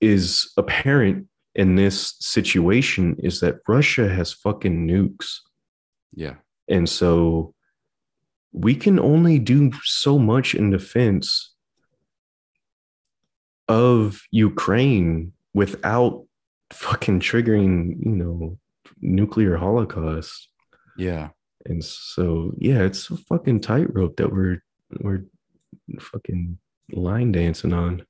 is 0.00 0.52
apparent 0.56 1.26
in 1.54 1.76
this 1.76 2.14
situation 2.20 3.16
is 3.18 3.40
that 3.40 3.60
Russia 3.66 4.08
has 4.08 4.32
fucking 4.32 4.86
nukes. 4.86 5.38
Yeah. 6.14 6.34
And 6.68 6.88
so 6.88 7.54
we 8.52 8.74
can 8.74 9.00
only 9.00 9.38
do 9.38 9.72
so 9.82 10.18
much 10.18 10.54
in 10.54 10.70
defense 10.70 11.54
of 13.68 14.22
Ukraine 14.30 15.32
without 15.54 16.24
fucking 16.72 17.20
triggering, 17.20 17.96
you 18.00 18.12
know, 18.12 18.58
nuclear 19.00 19.56
holocaust. 19.56 20.48
Yeah. 20.98 21.30
And 21.68 21.84
so 21.84 22.52
yeah, 22.58 22.82
it's 22.82 23.10
a 23.10 23.16
fucking 23.16 23.60
tightrope 23.60 24.16
that 24.16 24.32
we're 24.32 24.62
we're 25.00 25.24
fucking 26.00 26.58
line 26.92 27.32
dancing 27.32 27.72
on. 27.72 28.04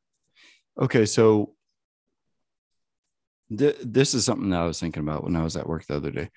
Okay. 0.80 1.06
So 1.06 1.54
th- 3.56 3.78
this 3.82 4.14
is 4.14 4.24
something 4.24 4.50
that 4.50 4.60
I 4.60 4.66
was 4.66 4.80
thinking 4.80 5.02
about 5.02 5.24
when 5.24 5.36
I 5.36 5.42
was 5.42 5.56
at 5.56 5.68
work 5.68 5.86
the 5.86 5.96
other 5.96 6.10
day. 6.10 6.30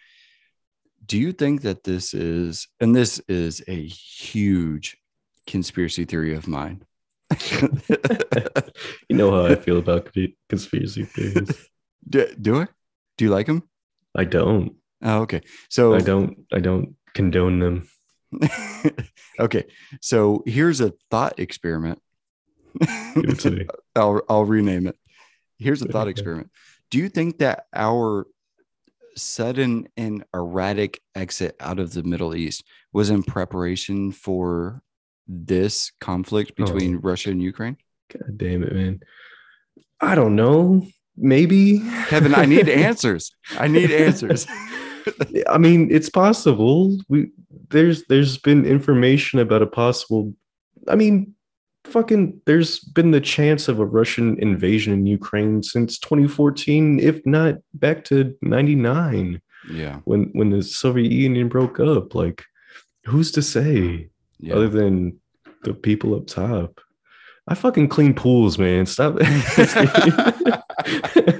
Do 1.05 1.17
you 1.17 1.31
think 1.31 1.61
that 1.61 1.83
this 1.83 2.13
is, 2.13 2.67
and 2.79 2.95
this 2.95 3.19
is 3.27 3.63
a 3.67 3.87
huge 3.87 4.97
conspiracy 5.47 6.05
theory 6.05 6.35
of 6.35 6.47
mine? 6.47 6.83
You 9.09 9.17
know 9.17 9.31
how 9.31 9.45
I 9.45 9.55
feel 9.55 9.77
about 9.77 10.15
conspiracy 10.47 11.03
theories. 11.03 11.67
do, 12.09 12.27
do 12.39 12.61
I? 12.61 12.67
Do 13.17 13.25
you 13.25 13.31
like 13.31 13.47
them? 13.47 13.63
I 14.15 14.23
don't. 14.23 14.75
Oh, 15.03 15.21
okay. 15.21 15.41
So 15.69 15.95
I 15.95 15.99
don't 15.99 16.45
I 16.53 16.59
don't 16.59 16.95
condone 17.13 17.59
them. 17.59 17.89
okay. 19.39 19.65
So 20.01 20.43
here's 20.45 20.81
a 20.81 20.93
thought 21.09 21.39
experiment. 21.39 22.01
Give 22.79 23.25
it 23.25 23.39
to 23.39 23.51
me. 23.51 23.67
I'll 23.95 24.21
I'll 24.29 24.45
rename 24.45 24.87
it. 24.87 24.95
Here's 25.57 25.81
a 25.81 25.87
thought 25.87 26.07
experiment. 26.07 26.51
Do 26.89 26.97
you 26.97 27.09
think 27.09 27.39
that 27.39 27.65
our 27.73 28.27
sudden 29.15 29.87
and 29.97 30.23
erratic 30.33 31.01
exit 31.15 31.55
out 31.59 31.79
of 31.79 31.93
the 31.93 32.03
Middle 32.03 32.35
East 32.35 32.63
was 32.93 33.09
in 33.09 33.23
preparation 33.23 34.11
for 34.11 34.81
this 35.27 35.91
conflict 35.99 36.53
oh. 36.57 36.65
between 36.65 36.97
Oh. 36.97 36.99
Russia 36.99 37.31
and 37.31 37.41
Ukraine? 37.41 37.77
God 38.11 38.37
damn 38.37 38.63
it, 38.63 38.73
man. 38.73 39.01
I 39.99 40.15
don't 40.15 40.35
know. 40.35 40.87
Maybe. 41.17 41.79
Kevin, 42.07 42.33
I 42.33 42.45
need 42.45 42.69
answers. 42.87 43.31
I 43.57 43.67
need 43.67 43.91
answers. 43.91 44.47
I 45.47 45.57
mean, 45.57 45.89
it's 45.91 46.09
possible. 46.09 46.97
We 47.07 47.31
there's 47.69 48.03
there's 48.05 48.37
been 48.37 48.65
information 48.65 49.39
about 49.39 49.61
a 49.61 49.67
possible. 49.67 50.33
I 50.87 50.95
mean, 50.95 51.33
fucking. 51.85 52.41
There's 52.45 52.79
been 52.79 53.11
the 53.11 53.21
chance 53.21 53.67
of 53.67 53.79
a 53.79 53.85
Russian 53.85 54.37
invasion 54.39 54.93
in 54.93 55.05
Ukraine 55.05 55.63
since 55.63 55.99
2014, 55.99 56.99
if 56.99 57.25
not 57.25 57.55
back 57.73 58.03
to 58.05 58.35
'99 58.41 59.41
yeah. 59.71 59.99
when 60.05 60.29
when 60.33 60.51
the 60.51 60.63
Soviet 60.63 61.11
Union 61.11 61.49
broke 61.49 61.79
up. 61.79 62.15
Like, 62.15 62.43
who's 63.05 63.31
to 63.31 63.41
say 63.41 64.09
Yeah. 64.39 64.55
other 64.55 64.69
than 64.69 65.19
the 65.63 65.73
people 65.73 66.15
up 66.15 66.27
top? 66.27 66.79
I 67.47 67.55
fucking 67.55 67.89
clean 67.89 68.13
pools, 68.13 68.59
man. 68.59 68.85
Stop. 68.85 69.19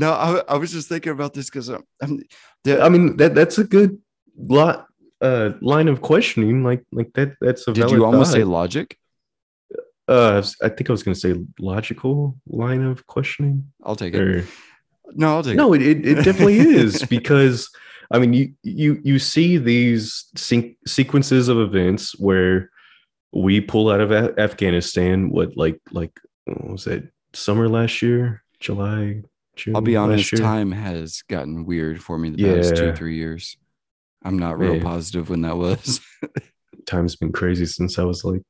no, 0.00 0.12
I, 0.12 0.42
I 0.48 0.56
was 0.56 0.72
just 0.72 0.88
thinking 0.88 1.12
about 1.12 1.34
this 1.34 1.50
because 1.50 1.68
I'm, 1.68 1.84
I'm 2.00 2.22
I 2.66 2.88
mean 2.88 3.18
that 3.18 3.34
that's 3.34 3.58
a 3.58 3.64
good 3.64 3.98
lot 4.36 4.86
uh 5.20 5.50
line 5.60 5.88
of 5.88 6.00
questioning. 6.00 6.64
Like 6.64 6.84
like 6.90 7.12
that 7.14 7.36
that's 7.40 7.68
a 7.68 7.72
did 7.74 7.90
you 7.90 8.06
almost 8.06 8.32
say 8.32 8.42
logic? 8.42 8.96
uh 10.08 10.42
I 10.62 10.68
think 10.70 10.88
I 10.88 10.92
was 10.92 11.02
gonna 11.02 11.14
say 11.14 11.34
logical 11.58 12.36
line 12.48 12.82
of 12.82 13.06
questioning. 13.06 13.70
I'll 13.84 13.94
take 13.94 14.14
it. 14.14 14.20
Or 14.20 14.46
No, 15.12 15.36
I'll 15.36 15.42
take 15.42 15.56
no, 15.56 15.74
it. 15.74 15.80
No, 15.80 15.86
it, 15.86 16.06
it 16.06 16.24
definitely 16.24 16.58
is 16.82 17.04
because 17.04 17.68
I 18.10 18.18
mean 18.18 18.32
you 18.32 18.54
you 18.62 19.00
you 19.04 19.18
see 19.18 19.58
these 19.58 20.30
sequences 20.86 21.48
of 21.48 21.58
events 21.58 22.18
where 22.18 22.70
we 23.32 23.60
pull 23.60 23.90
out 23.90 24.00
of 24.00 24.12
Afghanistan 24.38 25.28
what 25.28 25.58
like 25.58 25.78
like 25.90 26.18
what 26.46 26.70
was 26.70 26.84
that 26.84 27.06
summer 27.34 27.68
last 27.68 28.00
year 28.00 28.42
July 28.60 29.22
June 29.60 29.76
I'll 29.76 29.82
be 29.82 29.96
honest, 29.96 30.36
time 30.36 30.72
has 30.72 31.22
gotten 31.28 31.64
weird 31.64 32.02
for 32.02 32.18
me 32.18 32.30
the 32.30 32.44
past 32.56 32.76
two, 32.76 32.94
three 32.94 33.16
years. 33.16 33.56
I'm 34.24 34.38
not 34.38 34.58
real 34.58 34.76
Yeah. 34.76 34.82
positive 34.82 35.30
when 35.30 35.42
that 35.42 35.56
was. 35.56 36.00
time's 36.86 37.16
been 37.16 37.32
crazy 37.32 37.66
since 37.66 37.98
I 37.98 38.04
was 38.04 38.24
like 38.24 38.42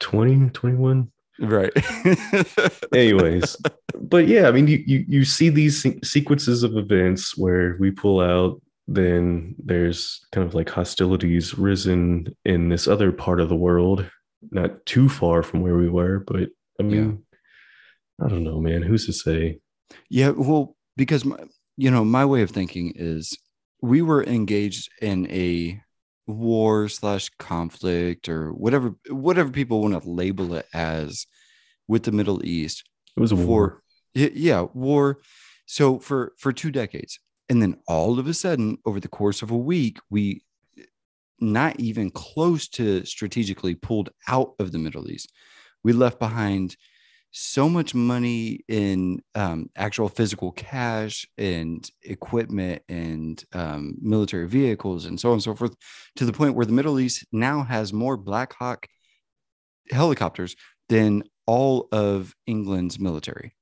20 0.00 0.50
21 0.50 1.10
right. 1.40 1.72
anyways 2.94 3.56
but 4.00 4.26
yeah 4.26 4.48
i 4.48 4.50
mean 4.52 4.66
you 4.66 4.82
you, 4.86 5.04
you 5.08 5.24
see 5.24 5.48
these 5.48 5.86
sequences 6.04 6.62
of 6.62 6.76
events 6.76 7.36
where 7.36 7.76
we 7.78 7.90
pull 7.90 8.20
out 8.20 8.60
then 8.88 9.54
there's 9.64 10.26
kind 10.32 10.46
of 10.46 10.54
like 10.54 10.68
hostilities 10.68 11.56
risen 11.56 12.34
in 12.44 12.68
this 12.68 12.88
other 12.88 13.12
part 13.12 13.40
of 13.40 13.48
the 13.48 13.54
world 13.56 14.08
not 14.50 14.84
too 14.86 15.08
far 15.08 15.42
from 15.42 15.60
where 15.60 15.76
we 15.76 15.88
were 15.88 16.18
but 16.26 16.48
i 16.80 16.82
mean 16.82 17.22
i 18.24 18.28
don't 18.28 18.44
know 18.44 18.60
man 18.60 18.82
who's 18.82 19.06
to 19.06 19.12
say 19.12 19.58
Yeah, 20.08 20.30
well, 20.30 20.76
because 20.96 21.24
my, 21.24 21.38
you 21.76 21.90
know, 21.90 22.04
my 22.04 22.24
way 22.24 22.42
of 22.42 22.50
thinking 22.50 22.92
is 22.94 23.36
we 23.80 24.02
were 24.02 24.24
engaged 24.24 24.90
in 25.00 25.30
a 25.30 25.80
war 26.26 26.88
slash 26.88 27.28
conflict 27.38 28.28
or 28.28 28.52
whatever 28.52 28.94
whatever 29.08 29.50
people 29.50 29.82
want 29.82 30.00
to 30.00 30.08
label 30.08 30.54
it 30.54 30.66
as 30.72 31.26
with 31.88 32.04
the 32.04 32.12
Middle 32.12 32.44
East 32.46 32.84
it 33.16 33.20
was 33.20 33.32
a 33.32 33.36
war 33.36 33.68
for 33.68 33.82
y- 34.14 34.30
yeah 34.34 34.66
war. 34.74 35.18
So 35.66 35.98
for 35.98 36.32
for 36.38 36.52
two 36.52 36.70
decades, 36.70 37.18
and 37.48 37.60
then 37.60 37.76
all 37.86 38.18
of 38.18 38.26
a 38.26 38.34
sudden, 38.34 38.78
over 38.84 39.00
the 39.00 39.08
course 39.08 39.42
of 39.42 39.50
a 39.50 39.56
week, 39.56 39.98
we 40.10 40.42
not 41.40 41.78
even 41.80 42.10
close 42.10 42.68
to 42.68 43.04
strategically 43.04 43.74
pulled 43.74 44.10
out 44.28 44.54
of 44.58 44.70
the 44.72 44.78
Middle 44.78 45.10
East. 45.10 45.32
We 45.82 45.92
left 45.92 46.18
behind 46.20 46.76
so 47.32 47.66
much 47.68 47.94
money 47.94 48.60
in 48.68 49.22
um, 49.34 49.70
actual 49.74 50.08
physical 50.08 50.52
cash 50.52 51.26
and 51.38 51.90
equipment 52.02 52.82
and 52.90 53.42
um, 53.54 53.96
military 54.00 54.46
vehicles 54.46 55.06
and 55.06 55.18
so 55.18 55.30
on 55.30 55.34
and 55.34 55.42
so 55.42 55.54
forth 55.54 55.74
to 56.16 56.26
the 56.26 56.32
point 56.32 56.54
where 56.54 56.66
the 56.66 56.72
Middle 56.72 57.00
East 57.00 57.24
now 57.32 57.62
has 57.62 57.92
more 57.92 58.18
Black 58.18 58.52
Hawk 58.52 58.86
helicopters 59.90 60.54
than 60.90 61.24
all 61.46 61.88
of 61.90 62.34
England's 62.46 62.98
military. 62.98 63.54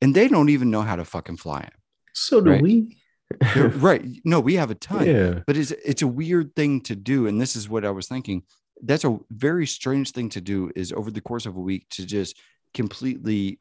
And 0.00 0.14
they 0.14 0.28
don't 0.28 0.48
even 0.48 0.70
know 0.70 0.82
how 0.82 0.96
to 0.96 1.04
fucking 1.04 1.36
fly 1.36 1.62
them. 1.62 1.72
so 2.14 2.40
do 2.40 2.50
right. 2.50 2.62
we 2.62 2.96
right. 3.56 4.04
No, 4.24 4.40
we 4.40 4.54
have 4.54 4.70
a 4.70 4.74
ton 4.74 5.06
yeah 5.06 5.40
but 5.46 5.56
it's 5.56 5.70
it's 5.70 6.02
a 6.02 6.08
weird 6.08 6.54
thing 6.54 6.80
to 6.82 6.96
do 6.96 7.26
and 7.26 7.40
this 7.40 7.54
is 7.54 7.68
what 7.68 7.84
i 7.84 7.90
was 7.90 8.08
thinking 8.08 8.42
that's 8.82 9.04
a 9.04 9.18
very 9.30 9.66
strange 9.66 10.10
thing 10.10 10.28
to 10.30 10.40
do 10.40 10.70
is 10.74 10.92
over 10.92 11.10
the 11.10 11.20
course 11.20 11.46
of 11.46 11.56
a 11.56 11.60
week 11.60 11.86
to 11.90 12.04
just 12.04 12.36
completely 12.74 13.60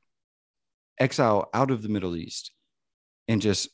exile 1.00 1.50
out 1.54 1.72
of 1.72 1.82
the 1.82 1.90
Middle 1.90 2.16
East 2.16 2.52
and 3.28 3.42
just 3.42 3.70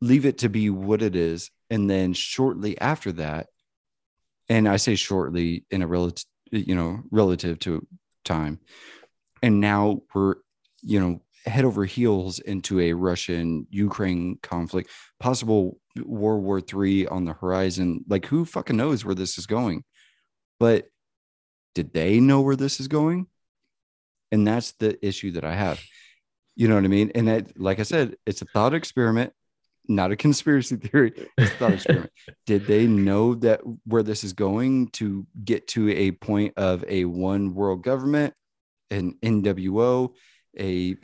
leave 0.00 0.26
it 0.26 0.38
to 0.38 0.48
be 0.48 0.70
what 0.70 1.02
it 1.02 1.16
is. 1.16 1.50
And 1.70 1.88
then 1.88 2.12
shortly 2.12 2.78
after 2.80 3.12
that, 3.12 3.48
and 4.48 4.68
I 4.68 4.76
say 4.76 4.94
shortly 4.94 5.64
in 5.70 5.82
a 5.82 5.86
relative, 5.86 6.26
you 6.50 6.74
know, 6.74 7.00
relative 7.10 7.58
to 7.60 7.86
time. 8.24 8.60
And 9.42 9.60
now 9.60 10.02
we're, 10.14 10.36
you 10.82 11.00
know, 11.00 11.22
head 11.46 11.64
over 11.64 11.84
heels 11.84 12.38
into 12.38 12.80
a 12.80 12.92
Russian 12.92 13.66
Ukraine 13.70 14.38
conflict, 14.42 14.90
possible 15.20 15.78
World 16.02 16.42
War 16.42 16.60
Three 16.60 17.06
on 17.06 17.24
the 17.24 17.34
horizon. 17.34 18.04
Like, 18.08 18.26
who 18.26 18.44
fucking 18.44 18.76
knows 18.76 19.04
where 19.04 19.14
this 19.14 19.38
is 19.38 19.46
going? 19.46 19.84
But 20.58 20.86
did 21.74 21.92
they 21.92 22.20
know 22.20 22.40
where 22.40 22.56
this 22.56 22.80
is 22.80 22.88
going? 22.88 23.26
And 24.34 24.44
that's 24.44 24.72
the 24.72 24.98
issue 25.06 25.30
that 25.32 25.44
I 25.44 25.54
have. 25.54 25.80
You 26.56 26.66
know 26.66 26.74
what 26.74 26.82
I 26.82 26.88
mean? 26.88 27.12
And 27.14 27.28
that, 27.28 27.56
like 27.56 27.78
I 27.78 27.84
said, 27.84 28.16
it's 28.26 28.42
a 28.42 28.46
thought 28.46 28.74
experiment, 28.74 29.32
not 29.86 30.10
a 30.10 30.16
conspiracy 30.16 30.74
theory. 30.84 31.12
It's 31.38 31.52
a 31.52 31.54
thought 31.54 31.72
experiment. 31.74 32.10
Did 32.44 32.66
they 32.66 32.88
know 32.88 33.36
that 33.36 33.60
where 33.84 34.02
this 34.02 34.24
is 34.24 34.32
going 34.32 34.88
to 34.94 35.24
get 35.44 35.68
to 35.68 35.88
a 35.88 36.10
point 36.10 36.54
of 36.56 36.84
a 36.88 37.04
one 37.04 37.54
world 37.54 37.84
government, 37.84 38.34
an 38.90 39.18
NWO, 39.22 40.14
a 40.58 40.96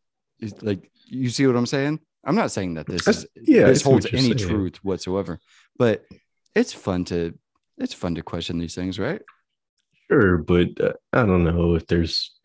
like 0.62 0.90
you 1.04 1.28
see 1.28 1.46
what 1.46 1.56
I'm 1.56 1.66
saying? 1.66 2.00
I'm 2.24 2.36
not 2.36 2.52
saying 2.52 2.74
that 2.74 2.86
this 2.86 3.06
is 3.06 3.26
yeah, 3.34 3.66
this 3.66 3.82
holds 3.82 4.06
any 4.06 4.34
saying. 4.34 4.38
truth 4.38 4.82
whatsoever, 4.82 5.40
but 5.76 6.06
it's 6.54 6.72
fun 6.72 7.04
to 7.06 7.38
it's 7.76 7.92
fun 7.92 8.14
to 8.14 8.22
question 8.22 8.58
these 8.58 8.74
things, 8.74 8.98
right? 8.98 9.20
Sure, 10.10 10.38
but 10.38 10.68
uh, 10.80 10.94
I 11.12 11.26
don't 11.26 11.44
know 11.44 11.74
if 11.74 11.86
there's 11.86 12.37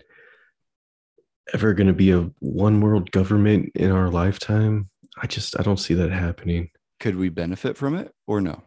ever 1.53 1.73
going 1.73 1.87
to 1.87 1.93
be 1.93 2.11
a 2.11 2.29
one 2.39 2.81
world 2.81 3.11
government 3.11 3.71
in 3.75 3.91
our 3.91 4.09
lifetime. 4.09 4.89
I 5.21 5.27
just 5.27 5.59
I 5.59 5.63
don't 5.63 5.79
see 5.79 5.93
that 5.95 6.11
happening. 6.11 6.69
Could 6.99 7.15
we 7.15 7.29
benefit 7.29 7.77
from 7.77 7.95
it 7.95 8.13
or 8.27 8.41
no? 8.41 8.63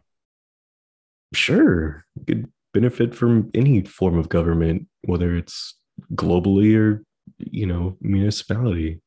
Sure, 1.35 2.05
you 2.15 2.25
could 2.25 2.53
benefit 2.73 3.15
from 3.15 3.51
any 3.55 3.83
form 3.83 4.19
of 4.19 4.29
government, 4.29 4.87
whether 5.03 5.35
it's 5.35 5.75
globally 6.15 6.77
or 6.77 7.03
you 7.39 7.67
know 7.67 7.97
municipality. 8.01 9.01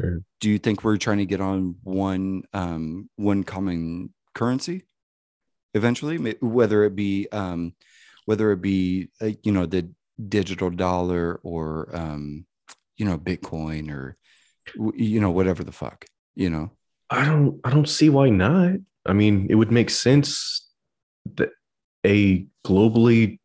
Or 0.00 0.22
Do 0.40 0.50
you 0.50 0.58
think 0.58 0.82
we're 0.82 0.96
trying 0.96 1.18
to 1.18 1.26
get 1.26 1.40
on 1.40 1.76
one 1.82 2.42
um 2.52 3.08
one 3.16 3.44
common 3.44 4.12
currency 4.34 4.84
eventually, 5.74 6.16
whether 6.40 6.84
it 6.84 6.96
be 6.96 7.28
um 7.30 7.74
whether 8.24 8.50
it 8.52 8.62
be 8.62 9.10
uh, 9.20 9.30
you 9.42 9.52
know 9.52 9.66
the 9.66 9.90
digital 10.28 10.70
dollar 10.70 11.40
or 11.42 11.94
um 11.94 12.46
you 13.02 13.08
know 13.08 13.18
Bitcoin 13.18 13.90
or 13.90 14.16
you 14.94 15.20
know 15.20 15.32
whatever 15.32 15.64
the 15.64 15.72
fuck, 15.72 16.04
you 16.36 16.48
know? 16.48 16.70
I 17.10 17.24
don't 17.24 17.60
I 17.64 17.70
don't 17.70 17.88
see 17.88 18.08
why 18.10 18.28
not. 18.30 18.74
I 19.04 19.12
mean, 19.12 19.48
it 19.50 19.56
would 19.56 19.72
make 19.72 19.90
sense 19.90 20.70
that 21.34 21.50
a 22.06 22.46
globally 22.64 23.40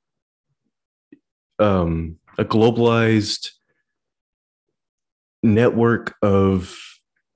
um 1.57 2.19
a 2.37 2.45
globalized 2.45 3.49
network 5.41 6.13
of 6.21 6.77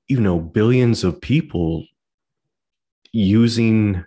you 0.07 0.21
know 0.21 0.39
billions 0.39 1.03
of 1.03 1.19
people 1.21 1.87
using 3.11 4.05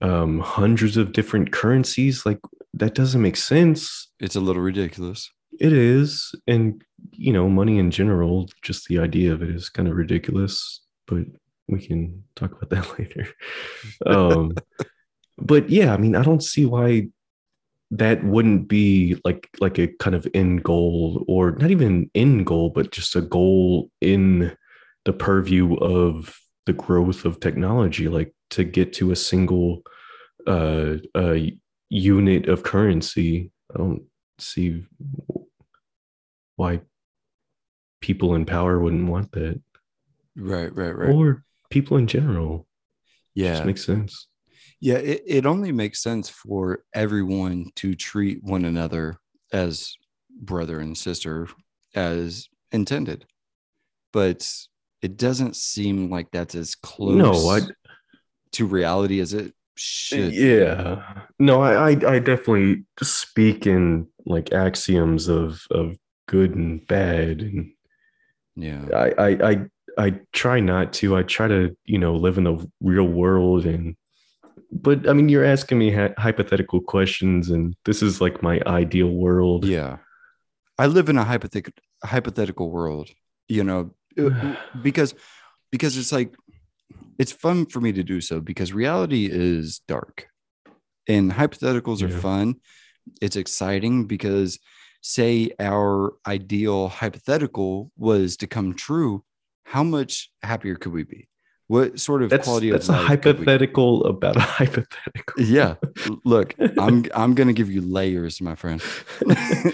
um 0.00 0.40
hundreds 0.40 0.96
of 0.96 1.12
different 1.12 1.52
currencies 1.52 2.26
like 2.26 2.40
that 2.74 2.96
doesn't 2.96 3.22
make 3.22 3.36
sense 3.36 4.10
It's 4.18 4.36
a 4.36 4.40
little 4.40 4.62
ridiculous. 4.62 5.30
It 5.60 5.72
is 5.72 6.34
and 6.46 6.82
you 7.12 7.32
know 7.32 7.48
money 7.48 7.78
in 7.78 7.90
general 7.90 8.48
just 8.62 8.88
the 8.88 8.98
idea 8.98 9.32
of 9.32 9.42
it 9.42 9.50
is 9.50 9.68
kind 9.68 9.88
of 9.88 9.96
ridiculous 9.96 10.80
but 11.06 11.24
we 11.68 11.80
can 11.80 12.24
talk 12.34 12.52
about 12.52 12.70
that 12.70 12.98
later. 12.98 13.28
Um 14.06 14.54
but 15.42 15.70
yeah 15.70 15.94
i 15.94 15.96
mean 15.96 16.14
i 16.14 16.22
don't 16.22 16.42
see 16.42 16.66
why 16.66 17.08
that 17.90 18.22
wouldn't 18.22 18.68
be 18.68 19.18
like 19.24 19.48
like 19.58 19.78
a 19.78 19.88
kind 19.88 20.14
of 20.14 20.28
end 20.34 20.62
goal 20.62 21.24
or 21.28 21.52
not 21.52 21.70
even 21.70 22.10
end 22.14 22.44
goal 22.44 22.68
but 22.68 22.92
just 22.92 23.16
a 23.16 23.22
goal 23.22 23.90
in 24.02 24.54
the 25.06 25.12
purview 25.14 25.74
of 25.76 26.38
the 26.66 26.74
growth 26.74 27.24
of 27.24 27.40
technology 27.40 28.06
like 28.06 28.34
to 28.50 28.64
get 28.64 28.92
to 28.92 29.12
a 29.12 29.16
single 29.16 29.82
uh, 30.46 30.96
uh 31.14 31.36
unit 31.90 32.48
of 32.48 32.62
currency. 32.62 33.50
I 33.74 33.78
don't 33.78 34.04
see 34.38 34.84
why 36.60 36.80
people 38.00 38.34
in 38.34 38.44
power 38.44 38.78
wouldn't 38.78 39.08
want 39.08 39.32
that 39.32 39.60
Right, 40.36 40.74
right, 40.74 40.96
right. 40.96 41.10
or 41.14 41.44
people 41.70 41.96
in 41.96 42.06
general 42.06 42.66
yeah. 43.34 43.54
just 43.54 43.64
makes 43.66 43.84
sense 43.84 44.26
Yeah, 44.80 44.96
it, 45.12 45.22
it 45.26 45.46
only 45.46 45.72
makes 45.72 46.02
sense 46.02 46.28
for 46.28 46.84
everyone 46.94 47.70
to 47.76 47.94
treat 47.94 48.38
one 48.42 48.64
another 48.64 49.16
as 49.52 49.94
brother 50.40 50.80
and 50.80 50.96
sister 50.96 51.48
as 51.94 52.48
intended. 52.72 53.26
But 54.12 54.48
it 55.02 55.16
doesn't 55.16 55.56
seem 55.56 56.10
like 56.10 56.28
that's 56.30 56.54
as 56.54 56.74
close 56.74 57.16
no 57.16 57.32
i 57.48 57.60
to 58.52 58.66
reality 58.66 59.20
as 59.20 59.32
it 59.32 59.52
should. 59.76 60.32
yeah 60.34 61.24
no 61.38 61.62
I, 61.62 61.72
I 61.72 62.14
i 62.14 62.18
definitely 62.18 62.84
speak 63.02 63.66
in 63.66 64.06
like 64.26 64.52
axioms 64.52 65.28
of 65.28 65.62
of 65.70 65.96
good 66.30 66.54
and 66.54 66.86
bad 66.86 67.40
and 67.42 67.72
Yeah. 68.56 68.84
I, 68.94 69.08
I 69.26 69.30
I 69.50 69.54
I 69.98 70.08
try 70.32 70.60
not 70.60 70.92
to. 70.98 71.16
I 71.16 71.22
try 71.24 71.48
to, 71.48 71.76
you 71.84 71.98
know, 71.98 72.14
live 72.14 72.38
in 72.38 72.44
the 72.44 72.56
real 72.80 73.08
world 73.22 73.66
and 73.66 73.96
but 74.72 75.08
I 75.08 75.12
mean, 75.16 75.28
you're 75.28 75.44
asking 75.54 75.78
me 75.78 75.90
hy- 75.98 76.14
hypothetical 76.16 76.80
questions 76.80 77.50
and 77.50 77.74
this 77.86 78.02
is 78.02 78.20
like 78.20 78.36
my 78.42 78.60
ideal 78.66 79.10
world. 79.24 79.64
Yeah. 79.64 79.96
I 80.78 80.86
live 80.86 81.08
in 81.10 81.18
a 81.18 81.24
hypothetical 81.24 81.82
hypothetical 82.04 82.70
world, 82.70 83.08
you 83.48 83.64
know, 83.64 83.80
uh, 84.18 84.54
because 84.82 85.14
because 85.72 85.96
it's 86.00 86.12
like 86.12 86.30
it's 87.18 87.32
fun 87.32 87.66
for 87.66 87.80
me 87.80 87.92
to 87.92 88.02
do 88.04 88.20
so 88.20 88.40
because 88.40 88.72
reality 88.72 89.28
is 89.30 89.80
dark 89.88 90.26
and 91.08 91.32
hypotheticals 91.32 92.00
are 92.02 92.12
Yeah. 92.14 92.20
fun. 92.20 92.54
It's 93.20 93.36
exciting 93.36 94.06
because 94.06 94.58
say 95.00 95.50
our 95.58 96.12
ideal 96.26 96.88
hypothetical 96.88 97.90
was 97.96 98.36
to 98.38 98.46
come 98.46 98.74
true, 98.74 99.24
how 99.64 99.82
much 99.82 100.30
happier 100.42 100.74
could 100.76 100.92
we 100.92 101.04
be? 101.04 101.28
What 101.68 102.00
sort 102.00 102.22
of 102.24 102.30
That's 102.30 102.46
quality 102.46 102.70
that's 102.70 102.88
of 102.88 102.96
a 102.96 102.98
life 103.02 103.20
could 103.22 103.38
we- 103.38 103.44
hypothetical 103.44 104.04
about 104.06 104.36
a 104.36 104.40
hypothetical. 104.58 105.40
Yeah. 105.42 105.76
Look, 106.24 106.54
I'm 106.78 107.04
I'm 107.14 107.34
gonna 107.34 107.52
give 107.52 107.70
you 107.70 107.80
layers, 107.80 108.40
my 108.40 108.54
friend. 108.56 108.82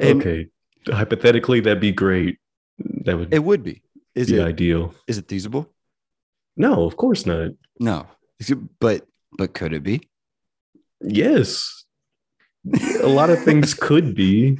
And 0.00 0.20
okay. 0.20 0.48
Hypothetically, 0.88 1.60
that'd 1.60 1.80
be 1.80 1.92
great. 1.92 2.38
That 3.04 3.16
would 3.16 3.32
It 3.32 3.44
would 3.44 3.62
be. 3.62 3.82
Is 4.16 4.28
be 4.28 4.38
it 4.38 4.42
ideal. 4.44 4.92
is 5.06 5.18
it 5.18 5.28
feasible? 5.28 5.70
No, 6.56 6.84
of 6.84 6.96
course 6.96 7.24
not. 7.26 7.52
No. 7.78 8.06
But 8.80 9.06
but 9.38 9.54
could 9.54 9.72
it 9.72 9.84
be? 9.84 10.08
Yes. 11.00 11.83
A 13.02 13.06
lot 13.06 13.30
of 13.30 13.42
things 13.42 13.74
could 13.88 14.14
be. 14.14 14.58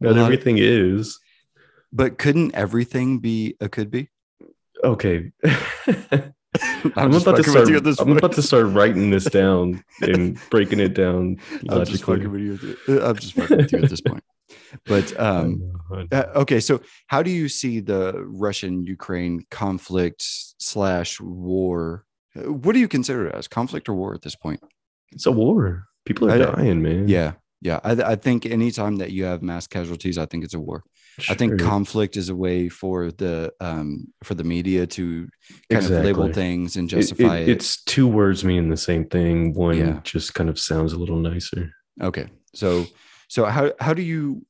Not 0.00 0.10
lot 0.10 0.18
of- 0.18 0.24
everything 0.26 0.56
is. 0.58 1.18
But 1.92 2.18
couldn't 2.18 2.54
everything 2.54 3.18
be 3.18 3.56
a 3.60 3.68
could 3.68 3.90
be? 3.90 4.10
Okay. 4.84 5.32
I'm, 5.44 6.92
I'm, 6.96 7.14
about 7.14 7.36
to 7.36 7.44
start. 7.44 8.00
I'm 8.00 8.16
about 8.16 8.32
to 8.32 8.42
start 8.42 8.66
writing 8.68 9.10
this 9.10 9.24
down 9.24 9.84
and 10.00 10.38
breaking 10.50 10.80
it 10.80 10.94
down 10.94 11.38
I'm 11.68 11.84
just 11.84 12.04
fucking 12.04 12.30
with 12.30 12.40
you. 12.40 12.76
at 12.96 13.02
I'm 13.02 13.16
just 13.16 13.34
fucking 13.34 13.56
with 13.56 13.72
you 13.72 13.78
at 13.82 13.90
this 13.90 14.00
point. 14.00 14.24
But 14.86 15.18
I 15.18 15.40
um, 15.40 15.58
know, 15.58 15.96
I 15.96 16.02
know. 16.02 16.08
uh, 16.12 16.40
okay, 16.40 16.60
so 16.60 16.80
how 17.06 17.22
do 17.22 17.30
you 17.30 17.48
see 17.48 17.80
the 17.80 18.14
Russian-Ukraine 18.26 19.46
conflict 19.50 20.22
slash 20.58 21.20
war? 21.20 22.04
Uh, 22.36 22.52
What 22.52 22.72
do 22.72 22.78
you 22.78 22.88
consider 22.88 23.26
it 23.26 23.34
as 23.34 23.48
conflict 23.48 23.88
or 23.88 23.94
war 23.94 24.14
at 24.14 24.22
this 24.22 24.36
point? 24.36 24.60
it's 25.12 25.26
a 25.26 25.32
war. 25.32 25.87
People 26.08 26.28
are 26.30 26.34
I- 26.34 26.38
dying, 26.56 26.80
man. 26.82 27.06
Yeah, 27.06 27.32
yeah. 27.60 27.78
I, 27.84 27.92
I 28.12 28.16
think 28.16 28.46
anytime 28.46 28.96
that 28.96 29.10
you 29.12 29.24
have 29.24 29.42
mass 29.42 29.66
casualties, 29.66 30.16
I 30.18 30.26
think 30.26 30.42
it's 30.44 30.54
a 30.54 30.60
war. 30.68 30.82
I 31.28 31.34
think 31.34 31.60
conflict 31.60 32.16
is 32.16 32.28
a 32.28 32.36
way 32.46 32.68
for 32.68 33.10
the 33.22 33.52
um 33.60 33.88
for 34.22 34.34
the 34.40 34.44
media 34.44 34.86
to 34.86 35.28
kind 35.70 35.84
of 35.84 35.90
label 36.06 36.32
things 36.32 36.76
and 36.76 36.88
justify 36.88 37.38
it- 37.38 37.48
it. 37.48 37.52
It's 37.56 37.82
two 37.84 38.06
words 38.06 38.44
mean 38.44 38.68
the 38.68 38.76
same 38.90 39.04
thing. 39.14 39.52
One 39.54 39.76
Yeah. 39.76 40.00
just 40.04 40.34
kind 40.34 40.48
of 40.48 40.58
sounds 40.58 40.92
a 40.92 40.98
little 41.02 41.18
nicer. 41.30 41.72
Okay, 42.00 42.26
so 42.54 42.86
so 43.28 43.40
how 43.46 43.72
how 43.80 43.92
do 43.94 44.02
you 44.02 44.46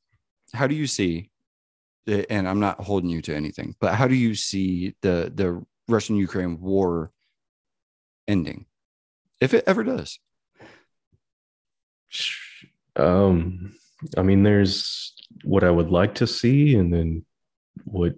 how 0.58 0.66
do 0.66 0.74
you 0.74 0.86
see? 0.86 1.30
And 2.06 2.46
I'm 2.48 2.60
not 2.60 2.76
holding 2.88 3.10
you 3.10 3.20
to 3.22 3.34
anything, 3.42 3.74
but 3.80 3.94
how 3.94 4.06
do 4.06 4.14
you 4.14 4.34
see 4.34 4.94
the 5.00 5.32
the 5.34 5.48
Russian 5.88 6.16
Ukraine 6.16 6.54
war 6.60 7.10
ending, 8.26 8.66
if 9.40 9.54
it 9.54 9.64
ever 9.66 9.82
does? 9.84 10.18
Um, 12.96 13.74
I 14.16 14.22
mean, 14.22 14.42
there's 14.42 15.14
what 15.44 15.64
I 15.64 15.70
would 15.70 15.90
like 15.90 16.16
to 16.16 16.26
see, 16.26 16.74
and 16.74 16.92
then 16.92 17.24
what 17.84 18.14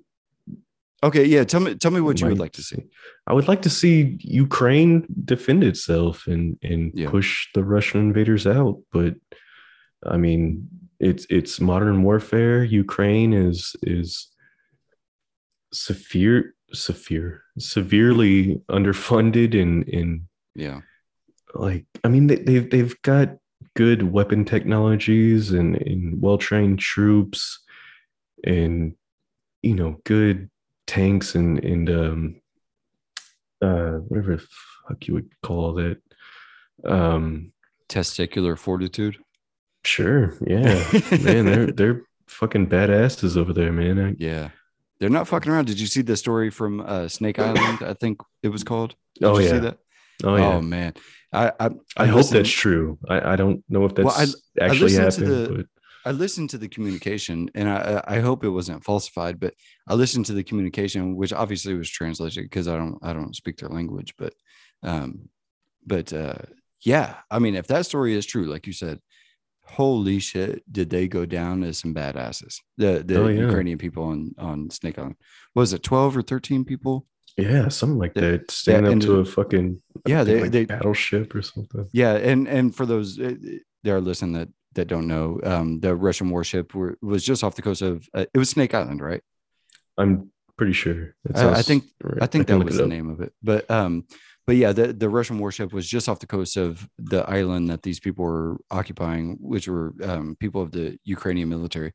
Okay, 1.03 1.25
yeah. 1.25 1.45
Tell 1.45 1.61
me, 1.61 1.75
tell 1.77 1.91
me 1.91 2.03
what 2.03 2.21
you 2.21 2.27
would 2.29 2.39
like 2.39 2.53
to 2.53 2.63
see. 2.63 2.83
I 3.27 3.33
would 3.33 3.49
like 3.49 3.63
to 3.63 3.71
see 3.71 4.19
Ukraine 4.21 5.07
defend 5.25 5.65
itself 5.65 6.27
and 6.27 6.59
and 6.63 6.93
Yeah. 6.95 7.09
push 7.09 7.49
the 7.55 7.65
Russian 7.65 8.01
invaders 8.01 8.47
out. 8.47 8.83
But 8.93 9.15
I 10.05 10.19
mean, 10.19 10.69
it's 10.99 11.27
it's 11.31 11.59
modern 11.61 12.03
warfare. 12.03 12.65
Ukraine 12.65 13.33
is 13.33 13.75
is 13.83 14.29
severe 15.73 16.55
severe 16.73 17.43
severely 17.59 18.61
underfunded 18.71 19.61
and 19.61 19.89
and 19.89 20.23
Yeah, 20.55 20.81
like 21.55 21.87
I 22.05 22.09
mean 22.09 22.27
they, 22.27 22.37
they've 22.37 22.69
they've 22.71 23.03
got 23.03 23.29
good 23.77 24.03
weapon 24.03 24.45
technologies 24.45 25.53
and, 25.53 25.77
and 25.77 26.21
well 26.21 26.39
trained 26.39 26.79
troops 26.79 27.61
and 28.45 28.95
you 29.63 29.75
know 29.75 30.01
good 30.05 30.51
tanks 30.87 31.35
and 31.35 31.63
and 31.63 31.91
um 31.91 32.41
uh 33.63 33.93
whatever 34.09 34.37
the 34.37 34.47
fuck 34.89 35.07
you 35.07 35.15
would 35.15 35.31
call 35.43 35.75
that 35.75 35.99
um 36.85 37.53
testicular 37.89 38.57
fortitude. 38.59 39.19
sure 39.85 40.35
yeah 40.47 40.83
man 41.23 41.45
they're 41.45 41.67
they're 41.73 42.03
fucking 42.27 42.67
badasses 42.67 43.37
over 43.37 43.53
there 43.53 43.73
man 43.73 43.99
I, 43.99 44.15
Yeah, 44.19 44.51
they're 44.99 45.11
not 45.11 45.27
fucking 45.29 45.51
around. 45.51 45.67
Did 45.67 45.81
you 45.81 45.87
see 45.87 46.03
the 46.03 46.17
story 46.17 46.51
from 46.51 46.81
uh, 46.81 47.09
Snake 47.09 47.39
Island? 47.39 47.83
I 47.83 47.95
think 47.95 48.21
it 48.43 48.49
was 48.49 48.63
called. 48.63 48.95
Did 49.15 49.25
Oh, 49.27 49.39
you 49.39 49.47
yeah. 49.47 49.75
That? 50.21 50.29
oh 50.29 50.37
yeah 50.37 50.55
Oh 50.57 50.63
man, 50.63 50.95
I 51.33 51.53
I, 51.61 51.71
I, 51.97 52.07
hope 52.07 52.17
listened- 52.17 52.39
that's 52.39 52.51
true 52.51 52.99
I, 53.09 53.33
I 53.33 53.37
don't 53.37 53.63
know 53.69 53.85
if 53.87 53.95
that's 53.95 54.07
Well, 54.07 54.15
I- 54.17 54.63
I 54.63 54.67
actually 54.69 54.97
listened 54.97 55.27
to 55.27 55.33
happened 55.35 55.49
the- 55.49 55.57
but 55.59 55.67
I 56.03 56.13
listened 56.13 56.49
to 56.51 56.59
the 56.59 56.69
communication, 56.69 57.51
and 57.55 57.69
I 57.69 57.79
I 58.09 58.17
I 58.17 58.21
hope 58.21 58.43
it 58.43 58.49
wasn't 58.59 58.83
falsified, 58.85 59.37
but 59.39 59.53
I 59.87 59.93
listened 59.95 60.25
to 60.27 60.33
the 60.33 60.43
communication, 60.43 61.15
which 61.15 61.33
obviously 61.43 61.75
was 61.75 61.91
translated 61.91 62.45
because 62.45 62.67
I 62.69 62.77
don't 62.81 62.99
I 63.03 63.13
don't 63.13 63.37
speak 63.37 63.57
their 63.59 63.69
language, 63.69 64.15
but 64.17 64.33
um, 64.83 65.29
but 65.87 66.11
uh, 66.15 66.37
yeah, 66.93 67.17
I 67.31 67.39
mean, 67.39 67.55
if 67.55 67.67
that 67.67 67.85
story 67.85 68.15
is 68.15 68.25
true, 68.25 68.47
like 68.47 68.67
you 68.67 68.73
said, 68.73 68.99
holy 69.65 70.19
shit, 70.21 70.63
did 70.73 70.89
they 70.91 71.07
go 71.07 71.27
down 71.27 71.63
as 71.63 71.77
some 71.79 71.95
badasses? 71.95 72.55
The 72.79 73.03
the 73.05 73.23
Oh, 73.23 73.29
yeah. 73.29 73.43
Ukrainian 73.49 73.77
people 73.79 74.05
on 74.05 74.33
on 74.39 74.71
Snake 74.71 74.99
Island 74.99 75.17
was 75.55 75.73
it 75.75 75.83
twelve 75.83 76.17
or 76.17 76.23
thirteen 76.23 76.65
people? 76.65 77.07
Yeah 77.41 77.69
something 77.69 77.99
like 77.99 78.13
Yeah, 78.15 78.31
that 78.33 78.51
stand 78.51 78.87
up 78.87 79.01
to 79.01 79.21
a 79.21 79.25
fucking 79.25 79.81
Yeah, 80.07 80.25
they 80.25 80.41
like 80.43 80.51
they 80.53 80.65
battleship 80.65 81.35
or 81.35 81.43
something 81.43 81.89
Yeah, 81.93 82.15
and 82.15 82.47
and 82.49 82.75
for 82.75 82.87
those 82.87 83.19
uh, 83.19 83.35
that 83.85 83.93
are 83.93 84.01
listening 84.01 84.33
that 84.35 84.49
that 84.75 84.87
don't 84.87 85.09
know, 85.09 85.41
um, 85.43 85.81
the 85.81 85.97
Russian 85.97 86.31
warship 86.31 86.75
were, 86.77 86.97
was 87.03 87.25
just 87.25 87.43
off 87.43 87.57
the 87.57 87.63
coast 87.63 87.83
of 87.83 88.09
uh, 88.15 88.27
it 88.33 88.39
was 88.39 88.51
Snake 88.51 88.73
Island, 88.73 89.01
right? 89.01 89.21
I'm 89.99 90.31
pretty 90.57 90.73
sure. 90.75 91.17
I- 91.35 91.51
I 91.51 91.63
think- 91.63 91.85
right. 92.03 92.23
I 92.23 92.27
think 92.27 92.47
can 92.47 92.59
that 92.61 92.65
was 92.65 92.77
the 92.77 92.85
up. 92.85 92.89
name 92.89 93.11
of 93.11 93.21
it. 93.21 93.33
But 93.43 93.69
um, 93.69 94.05
but 94.47 94.55
yeah, 94.57 94.73
the 94.73 94.93
the 94.93 95.09
Russian 95.09 95.39
warship 95.39 95.73
was 95.73 95.89
just 95.89 96.09
off 96.09 96.21
the 96.21 96.27
coast 96.27 96.57
of 96.57 96.89
the 96.99 97.29
island 97.29 97.69
that 97.71 97.83
these 97.83 97.99
people 98.01 98.25
were 98.25 98.59
occupying, 98.71 99.39
which 99.41 99.67
were 99.69 99.93
um, 100.05 100.37
people 100.39 100.63
of 100.63 100.71
the 100.71 100.99
Ukrainian 101.05 101.49
military. 101.49 101.93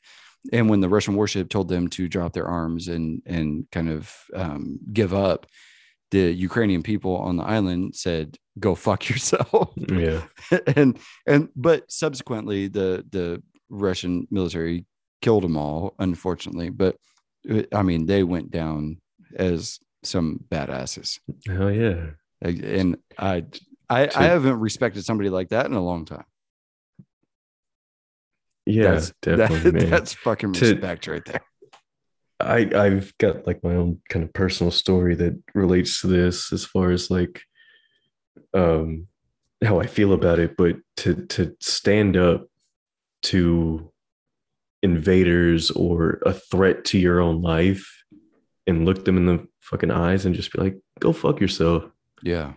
And 0.51 0.69
when 0.69 0.81
the 0.81 0.89
Russian 0.89 1.15
warship 1.15 1.49
told 1.49 1.69
them 1.69 1.87
to 1.89 2.07
drop 2.07 2.33
their 2.33 2.47
arms 2.47 2.87
and 2.87 3.21
and 3.25 3.65
kind 3.71 3.89
of 3.89 4.15
um, 4.33 4.79
give 4.93 5.13
up, 5.13 5.47
the 6.11 6.31
Ukrainian 6.31 6.83
people 6.83 7.17
on 7.17 7.37
the 7.37 7.43
island 7.43 7.95
said, 7.95 8.37
"Go 8.59 8.75
fuck 8.75 9.09
yourself." 9.09 9.71
Yeah. 9.75 10.23
and 10.75 10.99
and 11.27 11.49
but 11.55 11.91
subsequently 11.91 12.67
the 12.67 13.05
the 13.09 13.41
Russian 13.69 14.27
military 14.29 14.85
killed 15.21 15.43
them 15.43 15.57
all, 15.57 15.95
unfortunately. 15.99 16.69
But 16.69 16.97
uh, 17.49 17.63
I 17.73 17.81
mean, 17.81 18.05
they 18.05 18.23
went 18.23 18.51
down 18.51 19.01
as 19.35 19.79
some 20.03 20.39
badasses, 20.49 21.19
Hell 21.47 21.71
yeah. 21.71 22.11
And 22.41 22.97
I 23.17 23.45
I, 23.89 24.09
I 24.15 24.23
haven't 24.23 24.59
respected 24.59 25.05
somebody 25.05 25.29
like 25.29 25.49
that 25.49 25.65
in 25.65 25.73
a 25.73 25.83
long 25.83 26.05
time. 26.05 26.25
Yeah, 28.65 28.91
that's, 28.91 29.13
definitely, 29.21 29.71
that- 29.81 29.89
that's 29.89 30.13
fucking 30.13 30.53
To- 30.53 30.71
respect 30.73 31.07
right 31.07 31.23
there. 31.25 31.41
I 32.39 32.69
I've 32.75 33.17
got 33.17 33.47
like 33.47 33.63
my 33.63 33.75
own 33.75 34.01
kind 34.09 34.25
of 34.25 34.33
personal 34.33 34.69
story 34.71 35.15
that 35.15 35.41
relates 35.53 36.01
to 36.01 36.07
this 36.07 36.51
as 36.51 36.65
far 36.65 36.91
as 36.91 37.09
like 37.09 37.41
um 38.53 39.07
how 39.63 39.79
I 39.79 39.87
feel 39.87 40.11
about 40.11 40.39
it, 40.39 40.57
but 40.57 40.75
to 40.97 41.25
to 41.27 41.55
stand 41.61 42.17
up 42.17 42.47
to 43.23 43.89
invaders 44.83 45.71
or 45.71 46.19
a 46.25 46.33
threat 46.33 46.85
to 46.85 46.99
your 46.99 47.19
own 47.21 47.41
life 47.41 47.89
and 48.67 48.85
look 48.85 49.05
them 49.05 49.17
in 49.17 49.25
the 49.25 49.47
fucking 49.61 49.91
eyes 49.91 50.25
and 50.25 50.35
just 50.35 50.51
be 50.51 50.61
like, 50.61 50.77
go 50.99 51.13
fuck 51.13 51.39
yourself. 51.39 51.85
Yeah, 52.21 52.53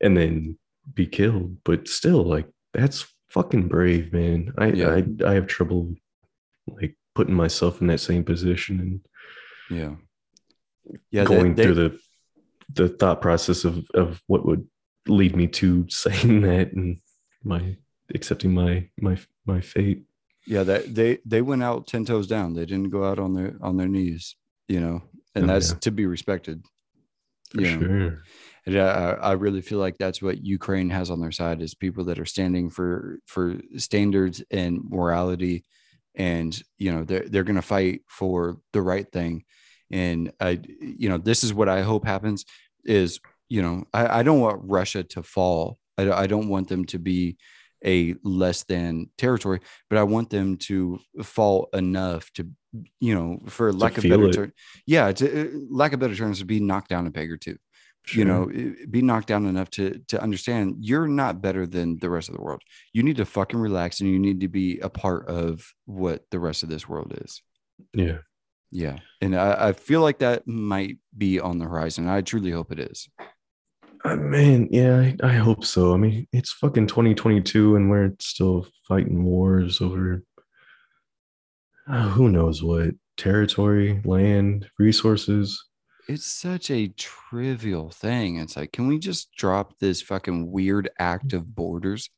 and 0.00 0.16
then 0.16 0.58
be 0.94 1.06
killed. 1.06 1.58
But 1.64 1.88
still, 1.88 2.24
like 2.24 2.46
that's 2.72 3.06
fucking 3.34 3.68
brave, 3.68 4.12
man. 4.12 4.52
I 4.56 4.66
Yeah. 4.68 4.94
I, 4.96 5.30
I 5.30 5.34
have 5.34 5.46
trouble 5.46 5.94
like 6.66 6.96
putting 7.14 7.34
myself 7.34 7.80
in 7.80 7.86
that 7.88 8.00
same 8.00 8.24
position 8.24 8.80
and 8.80 9.00
yeah, 9.78 9.94
yeah. 11.10 11.24
going 11.24 11.54
they- 11.54 11.64
through 11.64 11.74
the 11.74 11.98
the 12.72 12.88
thought 12.88 13.20
process 13.20 13.64
of 13.64 13.84
of 13.94 14.22
what 14.26 14.44
would 14.46 14.66
lead 15.06 15.36
me 15.36 15.46
to 15.46 15.84
saying 16.04 16.40
that 16.42 16.72
and 16.72 16.98
my 17.42 17.76
accepting 18.14 18.52
my 18.54 18.88
my 19.06 19.16
my 19.46 19.60
fate. 19.60 20.04
yeah 20.46 20.62
that 20.62 20.94
they 20.94 21.18
they 21.26 21.42
went 21.42 21.62
out 21.62 21.86
10 21.86 22.04
toes 22.06 22.26
down 22.26 22.54
they 22.54 22.66
didn't 22.66 22.90
go 22.90 23.04
out 23.04 23.18
on 23.18 23.34
their 23.34 23.56
on 23.60 23.76
their 23.76 23.88
knees 23.88 24.36
you 24.68 24.80
know 24.80 25.02
and 25.34 25.44
Oh, 25.44 25.48
that's 25.48 25.70
yeah. 25.72 25.78
to 25.80 25.90
be 25.90 26.06
respected 26.06 26.64
For 27.50 27.60
know? 27.60 27.78
sure. 27.80 28.22
And 28.66 28.78
I, 28.78 29.16
I 29.20 29.32
really 29.32 29.60
feel 29.60 29.78
like 29.78 29.98
that's 29.98 30.22
what 30.22 30.42
Ukraine 30.42 30.88
has 30.90 31.10
on 31.10 31.20
their 31.20 31.32
side 31.32 31.60
is 31.60 31.74
people 31.74 32.04
that 32.04 32.18
are 32.18 32.24
standing 32.24 32.70
for 32.70 33.18
for 33.26 33.56
standards 33.76 34.42
and 34.50 34.80
morality, 34.88 35.64
and 36.14 36.60
you 36.78 36.92
know 36.92 37.04
they're 37.04 37.28
they're 37.28 37.44
going 37.44 37.56
to 37.56 37.62
fight 37.62 38.00
for 38.08 38.58
the 38.72 38.80
right 38.80 39.10
thing. 39.10 39.44
And 39.90 40.32
I, 40.40 40.60
you 40.80 41.08
know, 41.08 41.18
this 41.18 41.44
is 41.44 41.52
what 41.52 41.68
I 41.68 41.82
hope 41.82 42.06
happens 42.06 42.46
is 42.84 43.20
you 43.50 43.60
know 43.60 43.84
I, 43.92 44.20
I 44.20 44.22
don't 44.22 44.40
want 44.40 44.62
Russia 44.64 45.02
to 45.04 45.22
fall. 45.22 45.78
I, 45.98 46.10
I 46.10 46.26
don't 46.26 46.48
want 46.48 46.68
them 46.68 46.86
to 46.86 46.98
be 46.98 47.36
a 47.84 48.14
less 48.24 48.62
than 48.62 49.10
territory, 49.18 49.60
but 49.90 49.98
I 49.98 50.04
want 50.04 50.30
them 50.30 50.56
to 50.56 51.00
fall 51.22 51.68
enough 51.74 52.32
to 52.32 52.48
you 52.98 53.14
know 53.14 53.40
for 53.46 53.74
lack 53.74 53.98
of 53.98 54.04
better 54.04 54.32
term, 54.32 54.52
yeah, 54.86 55.12
to 55.12 55.42
uh, 55.42 55.50
lack 55.68 55.92
of 55.92 56.00
better 56.00 56.16
terms 56.16 56.38
to 56.38 56.46
be 56.46 56.60
knocked 56.60 56.88
down 56.88 57.06
a 57.06 57.10
peg 57.10 57.30
or 57.30 57.36
two 57.36 57.58
you 58.12 58.24
know 58.24 58.50
be 58.90 59.00
knocked 59.00 59.28
down 59.28 59.46
enough 59.46 59.70
to 59.70 59.98
to 60.08 60.20
understand 60.22 60.76
you're 60.80 61.08
not 61.08 61.40
better 61.40 61.66
than 61.66 61.98
the 62.00 62.10
rest 62.10 62.28
of 62.28 62.34
the 62.36 62.42
world 62.42 62.60
you 62.92 63.02
need 63.02 63.16
to 63.16 63.24
fucking 63.24 63.58
relax 63.58 64.00
and 64.00 64.10
you 64.10 64.18
need 64.18 64.40
to 64.40 64.48
be 64.48 64.78
a 64.80 64.90
part 64.90 65.26
of 65.28 65.72
what 65.86 66.24
the 66.30 66.38
rest 66.38 66.62
of 66.62 66.68
this 66.68 66.86
world 66.86 67.16
is 67.24 67.42
Yeah. 67.94 68.18
yeah 68.70 68.98
and 69.22 69.34
i, 69.34 69.68
I 69.68 69.72
feel 69.72 70.02
like 70.02 70.18
that 70.18 70.46
might 70.46 70.98
be 71.16 71.40
on 71.40 71.58
the 71.58 71.64
horizon 71.64 72.06
i 72.08 72.20
truly 72.20 72.50
hope 72.50 72.70
it 72.72 72.78
is 72.78 73.08
Uh, 74.04 74.16
man, 74.16 74.68
yeah, 74.70 75.00
I, 75.00 75.16
I 75.22 75.32
hope 75.32 75.64
so. 75.64 75.94
I 75.94 75.96
mean, 75.96 76.28
it's 76.30 76.52
fucking 76.52 76.88
2022 76.88 77.76
and 77.76 77.88
we're 77.88 78.12
still 78.20 78.66
fighting 78.86 79.24
wars 79.24 79.80
over 79.80 80.22
uh, 81.88 82.08
who 82.10 82.28
knows 82.28 82.62
what 82.62 82.90
territory, 83.16 84.02
land, 84.04 84.68
resources. 84.78 85.64
It's 86.08 86.26
such 86.26 86.70
a 86.70 86.88
trivial 86.88 87.90
thing 87.90 88.36
it's 88.36 88.56
like 88.56 88.72
can 88.72 88.86
we 88.86 88.98
just 88.98 89.32
drop 89.36 89.78
this 89.78 90.02
fucking 90.02 90.50
weird 90.50 90.88
act 90.98 91.32
of 91.32 91.54
borders 91.54 92.10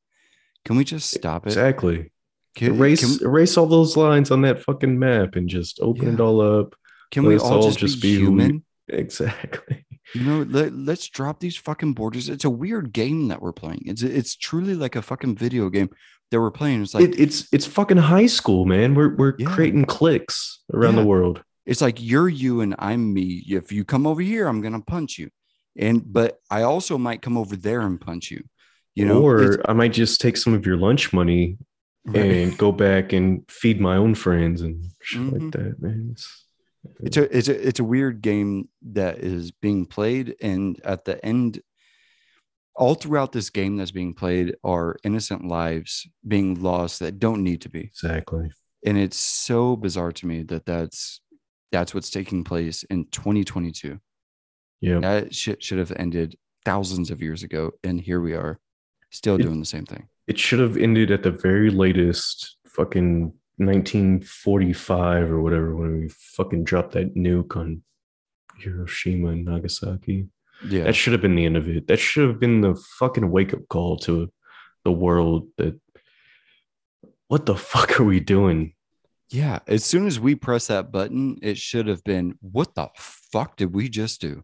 can 0.65 0.77
we 0.77 0.85
just 0.85 1.11
stop 1.11 1.47
it 1.47 1.51
Exactly. 1.51 2.11
can, 2.57 2.75
erase 2.75 3.19
can, 3.19 3.27
erase 3.27 3.57
all 3.57 3.67
those 3.67 3.97
lines 3.97 4.31
on 4.31 4.43
that 4.43 4.63
fucking 4.63 4.99
map 4.99 5.37
and 5.37 5.49
just 5.49 5.79
open 5.81 6.15
it 6.15 6.21
all 6.21 6.41
up. 6.41 6.75
can 7.11 7.25
we 7.25 7.39
all 7.39 7.55
all 7.55 7.63
just, 7.63 7.79
just 7.79 8.03
be 8.03 8.17
we- 8.19 8.25
human 8.25 8.65
Exactly. 8.89 9.85
You 10.15 10.23
know, 10.23 10.43
let, 10.49 10.73
let's 10.73 11.09
drop 11.09 11.41
these 11.41 11.57
fucking 11.57 11.95
borders. 11.95 12.29
It's 12.29 12.45
a 12.45 12.51
weird 12.51 12.93
game 12.93 13.27
that 13.29 13.43
we're 13.43 13.53
playing. 13.53 13.83
It's 13.87 14.03
it's 14.03 14.37
truly 14.37 14.75
like 14.77 14.95
a 14.95 15.03
fucking 15.03 15.37
video 15.37 15.69
game 15.71 15.91
that 16.31 16.41
we're 16.41 16.53
playing. 16.53 16.83
It's 16.83 16.95
like 16.95 17.03
it, 17.09 17.19
it's 17.19 17.49
it's 17.53 17.67
fucking 17.67 17.97
high 17.97 18.27
school, 18.27 18.65
man. 18.65 18.95
We're 18.95 19.17
we're 19.17 19.35
Yeah. 19.41 19.49
creating 19.49 19.87
cliques 19.87 20.63
around 20.73 20.95
Yeah. 20.95 21.01
the 21.01 21.07
world. 21.09 21.43
It's 21.67 21.81
like 21.81 22.01
you're 22.01 22.29
you 22.29 22.61
and 22.61 22.75
I'm 22.79 23.13
me. 23.13 23.43
If 23.49 23.73
you 23.73 23.85
come 23.85 24.07
over 24.07 24.23
here, 24.23 24.47
I'm 24.47 24.61
gonna 24.61 24.81
punch 24.81 25.19
you. 25.19 25.31
And 25.79 26.03
but 26.13 26.39
I 26.51 26.63
also 26.63 26.97
might 26.97 27.23
come 27.23 27.37
over 27.37 27.57
there 27.57 27.83
and 27.83 28.01
punch 28.01 28.31
you. 28.31 28.43
You 28.95 29.05
know, 29.05 29.23
or 29.23 29.59
I 29.69 29.75
might 29.75 29.93
just 29.93 30.21
take 30.23 30.39
some 30.39 30.55
of 30.55 30.65
your 30.65 30.79
lunch 30.79 31.13
money 31.13 31.59
right. 32.07 32.17
and 32.25 32.57
go 32.57 32.73
back 32.73 33.13
and 33.13 33.43
feed 33.51 33.79
my 33.79 33.97
own 33.97 34.15
friends 34.15 34.63
and 34.63 34.83
shit 35.03 35.21
Mhm. 35.21 35.43
like 35.43 35.53
that, 35.53 35.83
man. 35.83 36.09
It's, 36.13 36.45
it's 37.01 37.17
a 37.19 37.37
it's 37.37 37.49
a 37.49 37.69
it's 37.69 37.81
a 37.81 37.85
weird 37.85 38.23
game 38.23 38.69
that 38.93 39.19
is 39.19 39.51
being 39.51 39.85
played 39.87 40.37
and 40.41 40.81
at 40.85 41.05
the 41.05 41.23
end 41.25 41.61
all 42.75 42.95
throughout 42.95 43.33
this 43.33 43.51
game 43.51 43.77
that's 43.77 43.91
being 43.91 44.15
played 44.15 44.55
are 44.63 44.97
innocent 45.03 45.47
lives 45.47 46.07
being 46.29 46.63
lost 46.63 47.01
that 47.01 47.19
don't 47.19 47.43
need 47.43 47.61
to 47.63 47.69
be 47.71 47.81
Exactly. 47.81 48.51
and 48.85 48.97
it's 48.99 49.17
so 49.19 49.75
bizarre 49.77 50.13
to 50.13 50.27
me 50.27 50.43
that 50.45 50.65
that's 50.67 51.21
that's 51.77 51.93
what's 51.95 52.09
taking 52.11 52.43
place 52.43 52.85
in 52.85 53.05
2022 53.11 54.01
Yeah. 54.81 55.01
that 55.01 55.35
shit 55.35 55.63
should 55.63 55.79
have 55.79 55.93
ended 56.05 56.37
thousands 56.65 57.11
of 57.11 57.21
years 57.21 57.43
ago 57.43 57.73
and 57.85 58.01
here 58.01 58.21
we 58.23 58.33
are 58.33 58.59
still 59.11 59.35
It- 59.39 59.43
doing 59.43 59.61
the 59.61 59.67
same 59.77 59.85
thing 59.85 60.09
It 60.27 60.39
should 60.39 60.59
have 60.67 60.77
ended 60.79 61.11
at 61.11 61.23
the 61.23 61.31
very 61.49 61.71
latest 61.71 62.57
fucking 62.77 63.11
1945 63.59 65.31
or 65.31 65.41
whatever 65.43 65.77
when 65.77 66.01
we 66.01 66.09
fucking 66.09 66.65
dropped 66.65 66.93
that 66.95 67.15
nuke 67.15 67.57
on 67.57 67.83
Hiroshima 68.59 69.29
and 69.35 69.45
Nagasaki. 69.45 70.29
yeah 70.69 70.85
That 70.85 70.95
should 70.97 71.13
have 71.13 71.21
been 71.27 71.37
the 71.37 71.45
end 71.45 71.59
of 71.59 71.69
it. 71.69 71.87
That 71.89 71.99
should 71.99 72.27
have 72.29 72.41
been 72.41 72.63
the 72.63 72.75
fucking 72.99 73.31
wake 73.31 73.53
up 73.55 73.69
call 73.69 73.99
to 74.07 74.15
the 74.85 74.93
world 75.05 75.49
that 75.59 75.79
what 77.29 77.45
the 77.45 77.57
fuck 77.57 78.01
are 78.01 78.05
we 78.05 78.21
doing? 78.21 78.73
Yeah 79.31 79.59
as 79.67 79.85
soon 79.85 80.07
as 80.07 80.21
we 80.21 80.35
press 80.35 80.69
that 80.69 80.93
button 80.93 81.39
it 81.43 81.59
should 81.59 81.87
have 81.89 82.03
been 82.05 82.39
what 82.41 82.75
the 82.75 82.89
fuck 82.97 83.57
did 83.57 83.75
we 83.75 83.89
just 83.89 84.21
do? 84.21 84.43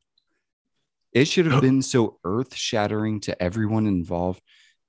It 1.12 1.26
should 1.26 1.46
have 1.46 1.60
been 1.60 1.82
so 1.82 2.18
earth 2.24 2.54
shattering 2.54 3.20
to 3.20 3.42
everyone 3.42 3.86
involved 3.86 4.40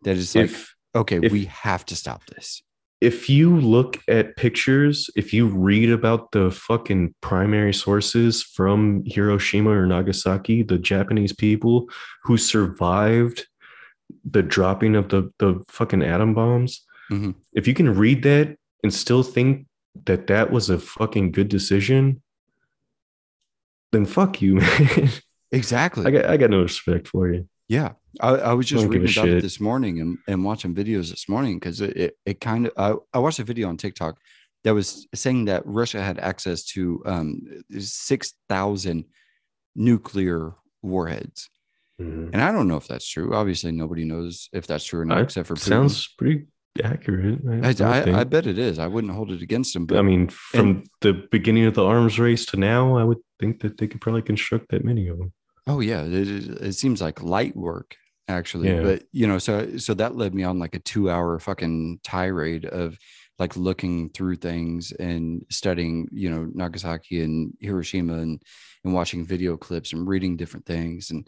that 0.03 0.15
it's 0.17 0.33
like 0.35 0.45
If 0.45 0.75
okay 0.95 1.19
if- 1.21 1.31
we 1.31 1.45
have 1.45 1.85
to 1.87 1.95
stop 1.95 2.25
this. 2.27 2.61
if 3.01 3.29
you 3.29 3.59
look 3.59 3.99
at 4.07 4.35
pictures, 4.37 5.09
if 5.17 5.33
you 5.33 5.47
read 5.47 5.89
about 5.91 6.31
the 6.31 6.49
fucking 6.51 7.13
primary 7.19 7.73
sources 7.73 8.41
from 8.41 9.03
Hiroshima 9.05 9.71
or 9.71 9.85
Nagasaki, 9.85 10.63
the 10.63 10.77
Japanese 10.77 11.33
people 11.33 11.89
who 12.23 12.37
survived 12.37 13.45
the 14.23 14.41
dropping 14.41 14.95
of 14.95 15.09
the, 15.09 15.29
the 15.39 15.61
fucking 15.67 16.01
atom 16.01 16.33
bombs, 16.33 16.85
Mhm. 17.11 17.35
if 17.51 17.67
you 17.67 17.73
can 17.73 17.93
read 17.93 18.23
that 18.23 18.55
and 18.83 18.93
still 18.93 19.23
think 19.23 19.67
that 20.05 20.27
that 20.27 20.51
was 20.51 20.69
a 20.69 20.79
fucking 20.79 21.31
good 21.31 21.49
decision, 21.49 22.21
then 23.91 24.05
fuck 24.05 24.41
you, 24.41 24.55
man. 24.57 25.09
exactly 25.51 26.05
I 26.05 26.11
got, 26.11 26.25
I 26.25 26.37
got 26.37 26.49
no 26.49 26.61
respect 26.61 27.07
for 27.07 27.29
you. 27.31 27.47
Yeah, 27.69 27.93
I, 28.19 28.29
I 28.29 28.53
was 28.53 28.65
just 28.65 28.83
Don't 28.83 28.91
give 28.91 29.03
a 29.03 29.05
reading 29.05 29.23
about 29.23 29.37
it 29.37 29.41
this 29.41 29.59
morning 29.59 30.01
and, 30.01 30.17
and 30.27 30.43
watching 30.43 30.75
videos 30.75 31.09
this 31.09 31.29
morning 31.29 31.57
because 31.57 31.79
it, 31.81 31.95
it, 31.95 32.17
it 32.25 32.41
kind 32.41 32.67
of 32.67 32.73
I, 32.77 33.17
I 33.17 33.19
watched 33.19 33.39
a 33.39 33.43
video 33.43 33.69
on 33.69 33.77
TikTok 33.77 34.17
that 34.63 34.73
was 34.73 35.07
saying 35.13 35.45
that 35.45 35.63
Russia 35.65 36.01
had 36.01 36.19
access 36.19 36.63
to 36.65 37.01
um, 37.05 37.41
six 37.79 38.33
thousand 38.49 39.05
nuclear 39.75 40.53
warheads, 40.81 41.49
and 41.99 42.41
I 42.41 42.51
don't 42.51 42.67
know 42.67 42.77
if 42.77 42.87
that's 42.87 43.07
true. 43.07 43.33
Obviously, 43.33 43.71
nobody 43.71 44.03
knows 44.03 44.49
if 44.51 44.67
that's 44.67 44.83
true 44.85 45.01
or 45.01 45.05
not, 45.05 45.19
I- 45.19 45.21
except 45.21 45.47
for 45.47 45.55
Putin. 45.55 45.59
Sounds 45.59 46.07
pretty 46.17 46.45
accurate. 46.83 47.39
I, 47.47 47.67
would 47.67 47.81
I, 47.81 48.19
I 48.21 48.23
bet 48.23 48.47
it 48.47 48.57
is. 48.57 48.79
I 48.79 48.87
wouldn't 48.87 49.13
hold 49.13 49.31
it 49.31 49.41
against 49.41 49.75
him. 49.75 49.85
But 49.85 49.97
I 49.97 50.01
mean, 50.01 50.29
from 50.29 50.83
the 51.01 51.13
beginning 51.31 51.65
of 51.65 51.75
the 51.75 51.83
arms 51.85 52.19
race 52.19 52.45
to 52.47 52.57
now, 52.57 52.97
I 52.97 53.03
would 53.03 53.19
think 53.39 53.61
that 53.61 53.77
they 53.77 53.87
could 53.87 54.01
probably 54.01 54.21
construct 54.21 54.69
that 54.69 54.83
many 54.83 55.07
of 55.07 55.17
them. 55.17 55.33
Oh 55.67 55.79
yeah, 55.79 56.03
it, 56.03 56.13
it 56.13 56.61
it 56.61 56.73
seems 56.73 57.01
like 57.01 57.21
light 57.21 57.55
work 57.55 57.95
actually, 58.27 58.69
Yeah. 58.69 58.81
but 58.81 59.03
you 59.11 59.27
know, 59.27 59.37
so 59.37 59.77
so 59.77 59.93
that 59.95 60.15
led 60.15 60.33
me 60.33 60.43
on 60.43 60.59
like 60.59 60.75
a 60.75 60.79
two 60.79 61.09
hour 61.09 61.39
fucking 61.39 61.99
tirade 62.03 62.65
of 62.65 62.97
like 63.39 63.57
looking 63.57 64.09
through 64.09 64.35
things 64.35 64.91
and 64.91 65.45
studying, 65.49 66.07
you 66.11 66.29
know, 66.29 66.49
Nagasaki 66.53 67.21
and 67.21 67.53
Hiroshima 67.59 68.13
and 68.15 68.41
and 68.83 68.93
watching 68.93 69.25
video 69.25 69.57
clips 69.57 69.93
and 69.93 70.07
reading 70.07 70.37
different 70.37 70.65
things 70.65 71.11
and 71.11 71.27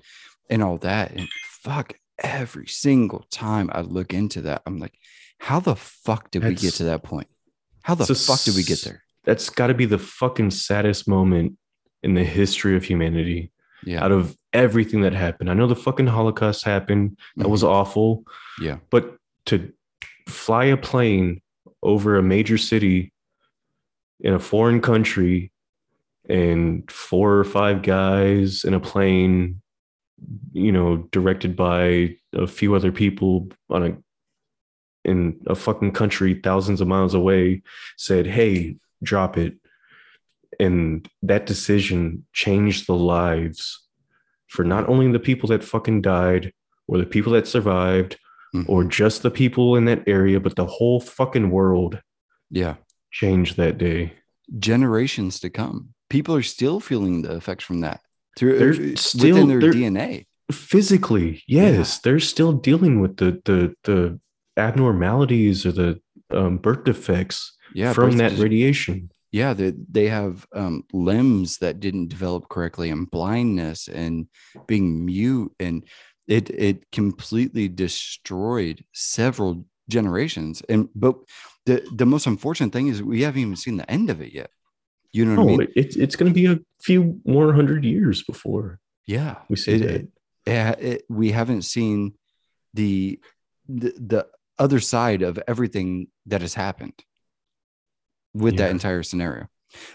and 0.49 0.61
all 0.61 0.77
that. 0.79 1.11
And 1.11 1.27
fuck, 1.63 1.93
every 2.19 2.67
single 2.67 3.25
time 3.31 3.69
I 3.73 3.81
look 3.81 4.13
into 4.13 4.41
that, 4.41 4.61
I'm 4.65 4.79
like, 4.79 4.93
how 5.45 5.59
the 5.59 5.75
fuck 5.75 6.31
did 6.31 6.43
we 6.43 6.55
get 6.55 6.73
to 6.73 6.85
that 6.85 7.03
point? 7.03 7.27
How 7.83 7.93
the 7.93 8.07
fuck 8.15 8.41
did 8.41 8.55
we 8.55 8.63
get 8.63 8.81
there? 8.81 9.03
That's 9.25 9.47
got 9.51 9.67
to 9.67 9.75
be 9.75 9.85
the 9.85 9.99
fucking 9.99 10.49
saddest 10.49 11.07
moment 11.07 11.55
in 12.01 12.15
the 12.15 12.23
history 12.23 12.75
of 12.75 12.83
humanity 12.83 13.51
Yeah, 13.83 14.03
out 14.03 14.11
of 14.11 14.35
everything 14.53 15.01
that 15.01 15.13
happened. 15.13 15.51
I 15.51 15.53
know 15.53 15.67
the 15.67 15.75
fucking 15.75 16.07
Holocaust 16.07 16.65
happened. 16.65 17.19
That 17.35 17.47
was 17.47 17.63
awful. 17.63 18.17
Mm-hmm. 18.17 18.63
Yeah. 18.65 18.77
But 18.89 19.17
to 19.45 19.71
fly 20.27 20.65
a 20.65 20.77
plane 20.77 21.43
over 21.83 22.17
a 22.17 22.23
major 22.23 22.57
city 22.57 23.13
in 24.21 24.33
a 24.33 24.39
foreign 24.39 24.81
country 24.81 25.51
and 26.27 26.89
four 26.89 27.35
or 27.35 27.43
five 27.43 27.83
guys 27.83 28.63
in 28.63 28.73
a 28.73 28.79
plane, 28.79 29.61
you 30.53 30.71
know, 30.71 31.07
directed 31.11 31.55
by 31.55 32.15
a 32.33 32.47
few 32.47 32.73
other 32.73 32.91
people 32.91 33.49
on 33.69 33.85
a 33.85 33.95
in 35.05 35.39
a 35.47 35.55
fucking 35.55 35.91
country 35.93 36.39
thousands 36.43 36.81
of 36.81 36.87
miles 36.87 37.13
away 37.13 37.61
said, 37.97 38.25
Hey, 38.27 38.77
drop 39.03 39.37
it. 39.37 39.53
And 40.59 41.07
that 41.21 41.45
decision 41.45 42.25
changed 42.33 42.87
the 42.87 42.95
lives 42.95 43.81
for 44.47 44.63
not 44.63 44.87
only 44.89 45.11
the 45.11 45.19
people 45.19 45.49
that 45.49 45.63
fucking 45.63 46.01
died 46.01 46.53
or 46.87 46.97
the 46.97 47.05
people 47.05 47.33
that 47.33 47.47
survived 47.47 48.17
Mhm. 48.53 48.65
or 48.69 48.83
just 48.85 49.21
the 49.21 49.31
people 49.31 49.75
in 49.75 49.85
that 49.85 50.03
area, 50.07 50.39
but 50.39 50.55
the 50.55 50.65
whole 50.65 50.99
fucking 51.01 51.49
world 51.49 52.01
yeah. 52.49 52.75
changed 53.11 53.57
that 53.57 53.77
day. 53.77 54.13
generations 54.59 55.39
to 55.39 55.49
come. 55.49 55.89
People 56.09 56.35
are 56.35 56.43
still 56.43 56.79
feeling 56.79 57.23
the 57.23 57.35
effects 57.35 57.63
from 57.65 57.81
that 57.81 58.01
through 58.37 58.59
They're 58.59 58.93
uh, 58.93 58.95
still- 58.95 59.33
within 59.33 59.47
their 59.49 59.59
they're- 59.59 59.73
DNA. 59.73 60.25
Physically, 60.51 61.41
yes, 61.47 61.97
they're 61.99 62.19
still 62.19 62.53
dealing 62.53 63.01
with 63.01 63.17
the 63.17 63.41
the 63.45 63.73
the 63.83 64.19
abnormalities 64.57 65.65
or 65.65 65.71
the 65.71 66.01
um, 66.31 66.57
birth 66.57 66.83
defects 66.85 67.55
Yeah, 67.73 67.93
from 67.93 68.17
that 68.17 68.37
radiation. 68.39 69.09
Yeah, 69.31 69.53
they 69.53 69.73
they 69.91 70.07
have 70.07 70.47
um, 70.53 70.83
limbs 70.93 71.57
that 71.57 71.79
didn't 71.79 72.07
develop 72.07 72.47
correctly, 72.49 72.89
and 72.89 73.09
blindness, 73.09 73.87
and 73.87 74.27
being 74.67 75.05
mute, 75.05 75.51
and 75.59 75.83
it 76.27 76.49
it 76.51 76.89
completely 76.91 77.67
destroyed 77.67 78.83
several 78.93 79.65
generations. 79.89 80.61
And 80.69 80.87
but 80.95 81.15
the 81.65 81.83
the 81.95 82.05
most 82.05 82.27
unfortunate 82.27 82.71
thing 82.71 82.87
is 82.87 83.03
we 83.03 83.23
haven't 83.23 83.41
even 83.41 83.55
seen 83.57 83.77
the 83.77 83.91
end 83.91 84.09
of 84.09 84.21
it 84.21 84.33
yet. 84.33 84.51
You 85.11 85.25
know 85.25 85.35
what 85.35 85.41
I 85.41 85.53
Oh, 85.53 85.57
mean? 85.57 85.67
it's 85.75 85.95
it's 85.97 86.15
going 86.15 86.31
to 86.31 86.33
be 86.33 86.45
a 86.45 86.59
few 86.81 87.19
more 87.25 87.51
hundred 87.53 87.83
years 87.83 88.23
before 88.23 88.79
Yeah, 89.05 89.35
we 89.49 89.55
see 89.57 89.73
it- 89.73 90.09
it- 90.45 90.79
it- 90.79 91.05
we 91.09 91.31
haven't 91.31 91.63
seen 91.63 92.13
the, 92.73 93.19
the 93.67 93.91
the 93.99 94.27
other 94.57 94.79
side 94.79 95.21
of 95.21 95.39
everything 95.47 96.07
that 96.27 96.41
has 96.41 96.53
happened 96.53 96.93
with 98.33 98.57
that 98.57 98.71
entire 98.71 99.03
scenario. 99.03 99.47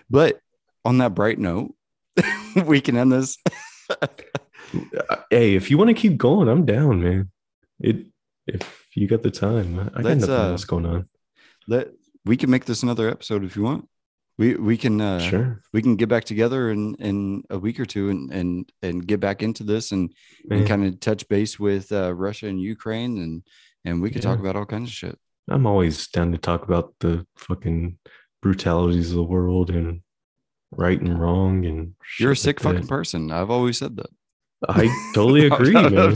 But 0.08 0.40
on 0.84 0.98
that 0.98 1.14
bright 1.14 1.38
note, 1.38 1.74
we 2.66 2.80
can 2.80 2.96
end 2.96 3.12
this. 3.12 3.36
Hey, 5.30 5.56
if 5.56 5.68
you 5.68 5.78
want 5.78 5.88
to 5.88 5.94
keep 5.94 6.16
going, 6.16 6.48
I'm 6.48 6.64
down, 6.64 7.02
man. 7.02 7.30
It 7.80 8.06
if 8.46 8.86
you 8.94 9.08
got 9.08 9.22
the 9.22 9.30
time, 9.30 9.78
I 9.94 10.02
got 10.02 10.18
nothing 10.18 10.30
uh, 10.30 10.50
else 10.50 10.64
going 10.64 10.86
on. 10.86 11.08
Let 11.66 11.88
we 12.24 12.36
can 12.36 12.50
make 12.50 12.64
this 12.66 12.82
another 12.82 13.08
episode 13.08 13.44
if 13.44 13.56
you 13.56 13.62
want. 13.62 13.88
We 14.38 14.54
we 14.54 14.76
can 14.76 15.00
uh, 15.00 15.18
sure, 15.18 15.62
we 15.72 15.82
can 15.82 15.96
get 15.96 16.08
back 16.08 16.24
together 16.24 16.70
in 16.70 16.94
in 16.96 17.42
a 17.50 17.58
week 17.58 17.80
or 17.80 17.84
two 17.84 18.10
and 18.10 18.32
and 18.32 18.72
and 18.82 19.06
get 19.06 19.20
back 19.20 19.42
into 19.42 19.64
this 19.64 19.92
and 19.92 20.12
and 20.50 20.66
kind 20.66 20.84
of 20.84 21.00
touch 21.00 21.28
base 21.28 21.58
with 21.58 21.90
uh, 21.92 22.14
Russia 22.14 22.46
and 22.46 22.60
Ukraine 22.60 23.18
and 23.18 23.42
and 23.84 24.00
we 24.02 24.10
could 24.10 24.22
talk 24.22 24.38
about 24.38 24.56
all 24.56 24.66
kinds 24.66 24.88
of 24.90 24.94
shit. 24.94 25.18
I'm 25.48 25.66
always 25.66 26.06
down 26.08 26.32
to 26.32 26.38
talk 26.38 26.64
about 26.64 26.94
the 27.00 27.26
fucking 27.36 27.98
brutalities 28.42 29.10
of 29.10 29.16
the 29.16 29.22
world 29.22 29.70
and 29.70 30.00
right 30.72 31.00
and 31.00 31.20
wrong 31.20 31.64
and 31.66 31.94
You're 32.18 32.32
a 32.32 32.36
sick 32.36 32.64
like 32.64 32.74
fucking 32.76 32.88
person. 32.88 33.30
I've 33.32 33.50
always 33.50 33.78
said 33.78 33.96
that. 33.96 34.10
I 34.68 34.86
totally 35.14 35.46
agree, 35.50 35.72
no, 35.72 35.88
man. 35.90 36.14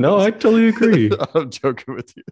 No, 0.00 0.18
I 0.20 0.30
totally 0.30 0.68
agree. 0.74 1.10
I'm 1.34 1.50
joking 1.50 1.94
with 1.94 2.16
you. 2.16 2.22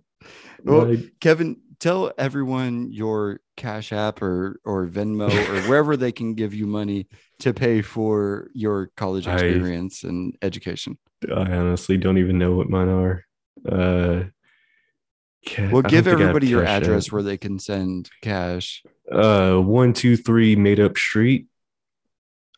Well, 0.65 0.87
Like, 0.87 1.13
Kevin, 1.21 1.61
tell 1.81 2.13
everyone 2.17 2.91
your 2.93 3.41
Cash 3.57 3.93
App 3.93 4.23
or 4.23 4.61
or 4.65 4.87
Venmo 4.87 5.29
or 5.29 5.63
wherever 5.69 5.97
they 5.97 6.13
can 6.13 6.35
give 6.35 6.55
you 6.55 6.67
money 6.67 7.09
to 7.41 7.53
pay 7.53 7.83
for 7.83 8.51
your 8.55 8.91
college 8.97 9.27
I- 9.27 9.35
experience 9.35 10.05
and 10.05 10.37
education. 10.43 10.97
I 11.29 11.53
honestly 11.53 11.97
don't 11.97 12.19
even 12.19 12.39
know 12.39 12.53
what 12.55 12.71
mine 12.71 12.89
are. 12.89 13.25
Uh, 13.69 14.25
ca- 15.47 15.69
Well, 15.71 15.83
give 15.83 16.05
think 16.05 16.07
I 16.07 16.11
have 16.11 16.21
everybody 16.21 16.49
your 16.49 16.65
Cash 16.65 16.83
address 16.83 17.13
where 17.13 17.23
they 17.23 17.37
can 17.37 17.59
send 17.59 18.09
cash. 18.23 18.83
Uh, 19.11 19.57
one 19.59 19.93
two 19.93 20.17
three 20.17 20.57
made 20.57 20.81
up 20.81 20.97
street. 20.99 21.47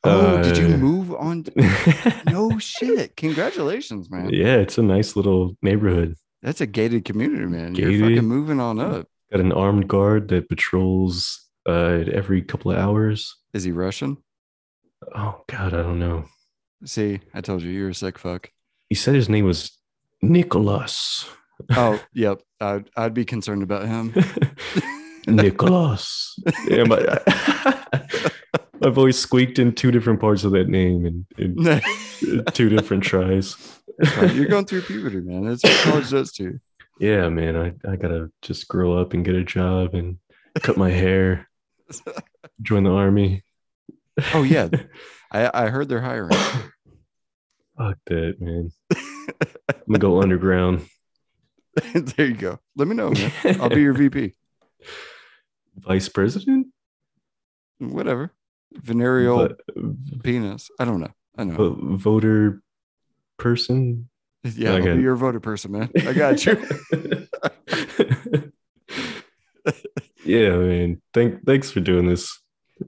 Oh, 0.03 0.43
did 0.43 0.57
you 0.57 0.75
Uh, 0.75 0.79
move 0.79 1.13
on? 1.15 1.45
No 2.27 2.59
shit. 2.59 3.17
Congratulations, 3.17 4.11
man. 4.11 4.31
yeah, 4.33 4.57
it's 4.57 4.79
a 4.79 4.83
nice 4.83 5.15
little 5.17 5.57
neighborhood. 5.63 6.15
That's 6.43 6.61
a 6.63 6.67
gated 6.67 7.05
community, 7.05 7.45
man. 7.45 7.75
You're 7.75 8.01
fucking 8.01 8.25
moving 8.25 8.61
on 8.61 8.79
up. 8.81 9.07
Got 9.31 9.41
an 9.41 9.53
armed 9.53 9.89
guard 9.89 10.29
that 10.29 10.49
patrols 10.49 11.47
uh 11.69 12.05
every 12.13 12.41
couple 12.43 12.71
of 12.73 12.79
hours. 12.79 13.37
Is 13.53 13.65
he 13.65 13.73
Russian? 13.73 14.17
Oh 15.15 15.43
God, 15.49 15.75
I 15.75 15.83
don't 15.83 15.99
know. 15.99 16.25
See, 16.85 17.21
I 17.35 17.43
told 17.43 17.61
you 17.63 17.71
you're 17.71 17.91
a 17.91 17.95
sick 17.95 18.19
fuck. 18.19 18.51
He 18.89 18.95
said 18.95 19.15
his 19.15 19.29
name 19.29 19.45
was 19.45 19.71
Nicholas. 20.23 21.27
Oh, 21.71 22.03
yep. 22.13 22.43
I'd, 22.61 22.91
I'd 22.97 23.15
be 23.15 23.25
concerned 23.25 23.63
about 23.63 23.87
him. 23.87 24.15
Nicholas. 25.27 26.39
Yeah, 26.67 26.85
my, 26.85 27.21
my 28.81 28.91
voice 28.91 29.19
squeaked 29.19 29.59
in 29.59 29.75
two 29.75 29.91
different 29.91 30.21
parts 30.21 30.45
of 30.45 30.53
that 30.53 30.69
name 30.69 31.07
in, 31.07 31.27
in 31.39 32.45
two 32.53 32.69
different 32.69 33.03
tries. 33.05 33.57
You're 34.33 34.47
going 34.47 34.65
through 34.65 34.83
puberty, 34.83 35.21
man. 35.21 35.45
That's 35.45 35.63
what 35.63 35.79
college 35.83 36.11
does 36.11 36.33
too. 36.33 36.59
Yeah, 36.99 37.29
man. 37.29 37.57
I, 37.57 37.73
I 37.91 37.97
gotta 37.97 38.31
just 38.43 38.69
grow 38.69 38.99
up 38.99 39.13
and 39.15 39.25
get 39.25 39.35
a 39.35 39.45
job 39.45 39.95
and 39.95 40.19
cut 40.63 40.77
my 40.77 40.91
hair, 40.91 41.49
join 42.63 42.85
the 42.85 42.91
army. 42.91 43.43
Oh 44.35 44.43
yeah, 44.43 44.69
I 45.31 45.51
I 45.53 45.69
heard 45.69 45.89
they're 45.89 46.01
hiring. 46.01 46.37
Fuck 47.79 47.99
that, 48.07 48.37
man. 48.41 48.71
I'm 48.91 49.77
gonna 49.89 49.99
go 49.99 50.21
underground. 50.21 50.87
there 51.95 52.27
you 52.27 52.35
go. 52.35 52.59
Let 52.77 52.89
me 52.89 52.95
know, 52.95 53.11
man. 53.11 53.33
I'll 53.61 53.69
be 53.69 53.83
your 53.83 53.93
VP. 53.95 54.35
Vice 55.77 56.09
president? 56.09 56.69
Whatever. 57.79 58.33
Venereal 58.73 59.49
But- 59.49 60.23
penis. 60.23 60.71
I 60.79 60.85
don't 60.85 61.01
know. 61.01 61.13
I 61.37 61.45
know. 61.45 61.55
vo- 61.55 61.97
voter 61.97 62.63
person? 63.39 64.09
yeah, 64.45 64.71
I'll 64.73 64.77
okay. 64.81 64.97
be 64.97 65.03
your 65.03 65.17
voter 65.17 65.41
person, 65.41 65.73
man. 65.73 65.91
I 66.07 66.13
got 66.13 66.45
you. 66.47 67.27
yeah, 70.25 70.57
man. 70.57 71.01
Thank 71.15 71.45
thanks 71.45 71.71
for 71.71 71.81
doing 71.81 72.07
this. 72.07 72.41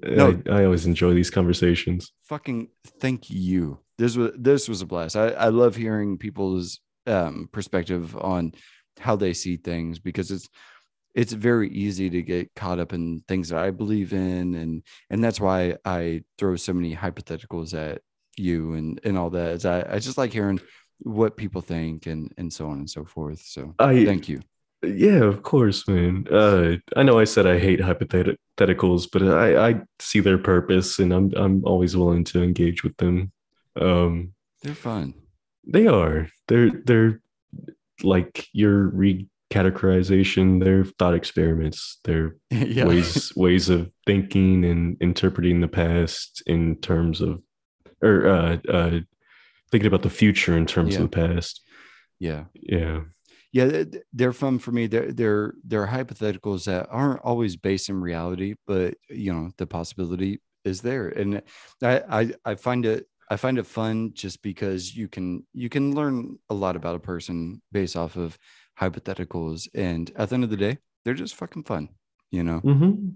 No. 0.03 0.41
I, 0.49 0.51
I 0.51 0.65
always 0.65 0.87
enjoy 0.87 1.13
these 1.15 1.31
conversations. 1.31 2.13
Fucking 2.25 2.69
thank 3.01 3.29
you. 3.31 3.79
This 3.99 4.17
was 4.17 4.33
this 4.37 4.69
was 4.69 4.81
a 4.83 4.87
blast. 4.87 5.17
I, 5.17 5.29
I 5.29 5.49
love 5.49 5.77
hearing 5.77 6.19
people's 6.19 6.81
um 7.07 7.49
perspective 7.53 8.17
on 8.17 8.53
how 8.99 9.17
they 9.17 9.33
see 9.33 9.57
things 9.57 9.99
because 9.99 10.31
it's 10.31 10.49
it's 11.15 11.33
very 11.33 11.69
easy 11.71 12.09
to 12.09 12.23
get 12.23 12.55
caught 12.55 12.79
up 12.79 12.93
in 12.95 13.23
things 13.29 13.51
that 13.51 13.63
I 13.63 13.71
believe 13.71 14.13
in 14.13 14.55
and 14.55 14.83
and 15.11 15.23
that's 15.23 15.41
why 15.41 15.77
I 15.85 16.23
throw 16.39 16.57
so 16.57 16.73
many 16.73 16.97
hypotheticals 16.97 17.75
at 17.75 18.01
you 18.37 18.75
and 18.75 19.01
and 19.05 19.19
all 19.19 19.31
that. 19.31 19.51
Is 19.53 19.67
I, 19.67 19.85
I 19.89 19.99
just 19.99 20.19
like 20.19 20.33
hearing 20.33 20.61
what 21.01 21.37
people 21.37 21.61
think 21.61 22.07
and 22.07 22.33
and 22.39 22.53
so 22.53 22.69
on 22.69 22.79
and 22.79 22.89
so 22.89 23.05
forth. 23.05 23.43
So 23.43 23.75
I 23.79 24.05
thank 24.05 24.29
you. 24.29 24.41
Yeah, 24.85 25.23
of 25.23 25.45
course, 25.45 25.87
man. 25.87 26.27
Uh, 26.29 26.77
I 26.97 27.05
know 27.05 27.19
I 27.19 27.25
said 27.25 27.47
I 27.47 27.59
hate 27.59 27.79
hypotheticals, 27.79 29.09
but 29.13 29.23
I, 29.23 29.69
I 29.71 29.81
see 30.01 30.19
their 30.19 30.39
purpose, 30.39 30.99
and 30.99 31.13
I'm 31.13 31.33
I'm 31.37 31.65
always 31.65 31.97
willing 31.97 32.25
to 32.25 32.43
engage 32.43 32.83
with 32.83 32.97
them. 32.97 33.31
Um, 33.81 34.33
They're 34.63 34.75
fun. 34.75 35.15
they 35.67 35.87
are. 35.87 36.29
They're 36.49 36.71
they're 36.85 37.21
like 38.05 38.47
your 38.53 38.91
recategorization. 39.53 40.63
They're 40.63 40.85
thought 40.85 41.15
experiments. 41.15 41.99
They're 42.05 42.37
yeah. 42.51 42.85
ways 42.85 43.33
ways 43.37 43.69
of 43.69 43.91
thinking 44.07 44.65
and 44.65 44.97
interpreting 45.01 45.61
the 45.61 45.69
past 45.69 46.43
in 46.47 46.77
terms 46.81 47.21
of, 47.21 47.43
or 48.03 48.27
uh, 48.27 48.57
uh, 48.69 49.01
thinking 49.71 49.87
about 49.89 50.03
the 50.03 50.11
future 50.11 50.57
in 50.57 50.67
terms 50.67 50.95
Yeah. 50.95 51.03
of 51.03 51.11
the 51.11 51.17
past. 51.17 51.61
yeah. 52.19 52.45
Yeah. 52.55 53.01
yeah 53.53 53.85
they're 54.13 54.33
fun 54.33 54.59
for 54.59 54.73
me 54.73 54.87
they're 54.87 55.13
they're 55.13 55.55
they're 55.65 55.87
hypotheticals 55.87 56.65
that 56.65 56.87
aren't 56.91 57.21
always 57.21 57.57
based 57.57 57.89
in 57.91 58.01
reality 58.01 58.55
but 58.67 58.95
you 59.11 59.33
know 59.33 59.51
the 59.59 59.67
possibility 59.67 60.41
is 60.65 60.81
there 60.83 61.09
and 61.09 61.43
i 61.83 61.95
i, 62.21 62.33
I 62.45 62.55
find 62.55 62.87
it 62.87 63.07
i 63.33 63.37
find 63.37 63.59
it 63.59 63.67
fun 63.67 64.13
just 64.15 64.43
because 64.43 64.95
you 64.95 65.09
can 65.09 65.27
you 65.53 65.69
can 65.69 65.95
learn 65.95 66.39
a 66.51 66.55
lot 66.55 66.77
about 66.77 66.97
a 66.97 67.07
person 67.13 67.61
based 67.73 67.97
off 67.97 68.17
of 68.17 68.39
hypotheticals 68.81 69.69
and 69.75 70.11
at 70.17 70.29
the 70.29 70.35
end 70.35 70.45
of 70.45 70.51
the 70.51 70.57
day 70.57 70.79
they're 71.05 71.15
just 71.25 71.35
fucking 71.35 71.65
fun 71.65 71.89
you 72.31 72.43
know 72.43 72.61
Mm-hmm. 72.61 73.09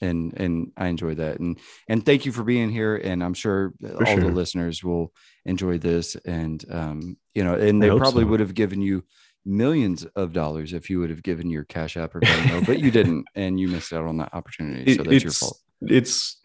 and 0.00 0.34
and 0.42 0.72
I 0.76 0.86
enjoy 0.88 1.14
that. 1.14 1.38
And 1.40 1.58
and 1.88 2.04
thank 2.04 2.26
you 2.26 2.32
for 2.32 2.42
being 2.44 2.70
here. 2.70 2.96
And 2.96 3.22
I'm 3.22 3.34
sure 3.34 3.72
all 3.82 4.04
sure. 4.04 4.20
the 4.20 4.28
listeners 4.28 4.82
will 4.82 5.12
enjoy 5.44 5.78
this. 5.78 6.16
And 6.26 6.64
um, 6.70 7.16
you 7.34 7.44
know, 7.44 7.54
and 7.54 7.82
they 7.82 7.88
probably 7.88 8.24
so. 8.24 8.28
would 8.30 8.40
have 8.40 8.54
given 8.54 8.80
you 8.82 9.04
millions 9.44 10.04
of 10.16 10.32
dollars 10.32 10.72
if 10.72 10.90
you 10.90 11.00
would 11.00 11.10
have 11.10 11.22
given 11.22 11.50
your 11.50 11.64
cash 11.64 11.96
app 11.96 12.14
or 12.14 12.20
Venmo, 12.20 12.66
but 12.66 12.80
you 12.80 12.90
didn't, 12.90 13.26
and 13.34 13.60
you 13.60 13.68
missed 13.68 13.92
out 13.92 14.04
on 14.04 14.16
that 14.18 14.34
opportunity. 14.34 14.96
So 14.96 15.04
that's 15.04 15.22
your 15.22 15.32
fault. 15.32 15.58
It's 15.82 16.40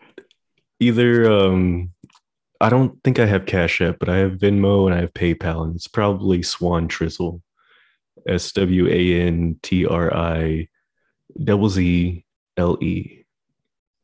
either 0.80 1.30
um 1.31 1.91
I 2.61 2.69
don't 2.69 3.02
think 3.03 3.19
I 3.19 3.26
have 3.26 3.45
Cash 3.45 3.81
App, 3.81 3.98
but 3.99 4.10
I 4.10 4.18
have 4.18 4.34
Venmo 4.34 4.86
and 4.86 4.94
I 4.94 5.02
have 5.02 5.14
PayPal, 5.14 5.64
and 5.64 5.76
it's 5.76 5.88
probably 5.88 6.44
Swan 6.44 6.88
Trizzle. 6.88 7.41
S 8.27 8.52
W 8.52 8.88
A 8.88 9.22
N 9.27 9.57
T 9.61 9.86
R 9.86 10.14
I 10.14 10.68
double 11.41 11.69
Z 11.69 12.26
L 12.57 12.77
E. 12.81 13.26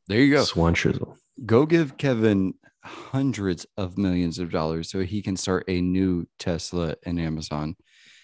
There 0.07 0.19
you 0.19 0.33
go. 0.33 0.43
Swan 0.43 0.73
Trizzle. 0.73 1.17
Go 1.45 1.65
give 1.65 1.97
Kevin 1.97 2.53
hundreds 2.83 3.65
of 3.77 3.97
millions 3.97 4.39
of 4.39 4.51
dollars 4.51 4.89
so 4.89 5.01
he 5.01 5.21
can 5.21 5.35
start 5.35 5.65
a 5.67 5.81
new 5.81 6.27
Tesla 6.39 6.95
and 7.05 7.19
Amazon. 7.19 7.75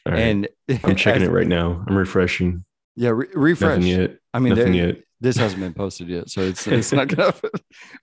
Right. 0.06 0.20
And 0.20 0.48
I'm 0.84 0.96
checking 0.96 1.24
it 1.28 1.32
right 1.32 1.48
now. 1.48 1.84
I'm 1.88 1.98
refreshing. 1.98 2.64
Yeah, 2.96 3.10
re- 3.10 3.28
refresh. 3.34 3.80
Nothing 3.80 3.88
yet. 3.88 4.18
I 4.34 4.40
mean, 4.40 4.56
Nothing 4.56 4.74
yet. 4.76 4.98
This 5.22 5.38
hasn't 5.38 5.62
been 5.62 5.74
posted 5.74 6.10
yet, 6.10 6.30
so 6.30 6.42
it's 6.42 6.66
it's 6.66 6.92
not 6.92 7.08
gonna. 7.16 7.34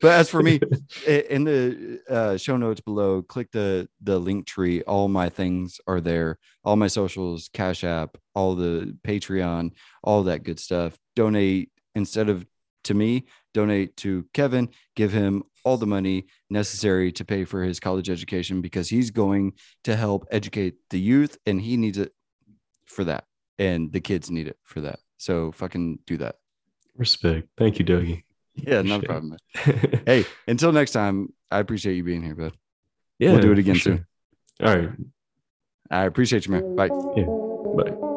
but 0.01 0.12
as 0.12 0.31
for 0.31 0.40
me, 0.40 0.61
in 1.07 1.45
the 1.45 2.01
uh, 2.09 2.36
show 2.36 2.57
notes 2.57 2.81
below, 2.81 3.23
click 3.23 3.51
the 3.51 3.89
the 4.01 4.19
link 4.19 4.47
tree. 4.47 4.82
All 4.82 5.09
my 5.09 5.28
things 5.28 5.81
are 5.89 6.01
there. 6.01 6.39
All 6.65 6.77
my 6.77 6.86
socials, 6.86 7.51
Cash 7.53 7.82
App, 7.82 8.16
all 8.35 8.55
the 8.55 8.97
Patreon, 9.07 9.73
all 10.03 10.23
that 10.24 10.45
good 10.45 10.61
stuff. 10.61 10.97
Donate 11.16 11.70
instead 11.97 12.28
of 12.28 12.47
to 12.85 12.95
me. 12.95 13.27
Donate 13.53 13.97
to 13.99 14.24
Kevin. 14.32 14.69
Give 14.95 15.12
him 15.12 15.43
all 15.65 15.77
the 15.77 15.86
money 15.86 16.27
necessary 16.49 17.11
to 17.12 17.24
pay 17.24 17.45
for 17.45 17.65
his 17.65 17.81
college 17.81 18.09
education 18.09 18.61
because 18.61 18.89
he's 18.89 19.11
going 19.11 19.55
to 19.82 19.97
help 19.97 20.24
educate 20.31 20.77
the 20.90 21.01
youth, 21.01 21.36
and 21.47 21.61
he 21.61 21.77
needs 21.77 21.99
it 21.99 22.12
for 22.86 23.03
that, 23.05 23.24
and 23.59 23.93
the 23.93 24.01
kids 24.01 24.31
need 24.31 24.47
it 24.47 24.57
for 24.62 24.82
that. 24.82 25.01
So 25.16 25.51
fucking 25.51 25.99
do 26.07 26.16
that. 26.19 26.36
Respect. 26.99 27.49
Thank 27.57 27.79
you, 27.79 27.85
Dougie. 27.85 28.25
Yeah, 28.55 28.83
no 28.83 29.01
problem. 29.01 29.39
man. 29.55 30.03
Hey, 30.05 30.27
until 30.47 30.73
next 30.73 30.91
time, 30.91 31.33
I 31.51 31.61
appreciate 31.61 31.95
you 31.95 32.05
being 32.05 32.23
here, 32.23 32.35
bud. 32.35 32.53
yeah, 33.19 33.31
we'll 33.33 33.41
do 33.41 33.53
it 33.53 33.59
again 33.59 33.77
for 33.77 33.81
soon. 33.81 34.07
All 34.62 34.77
right. 34.77 34.91
I 35.91 36.05
appreciate 36.05 36.45
you, 36.47 36.53
man. 36.53 36.75
Bye. 36.75 36.91
Yeah. 37.16 37.25
Bye. 37.25 38.08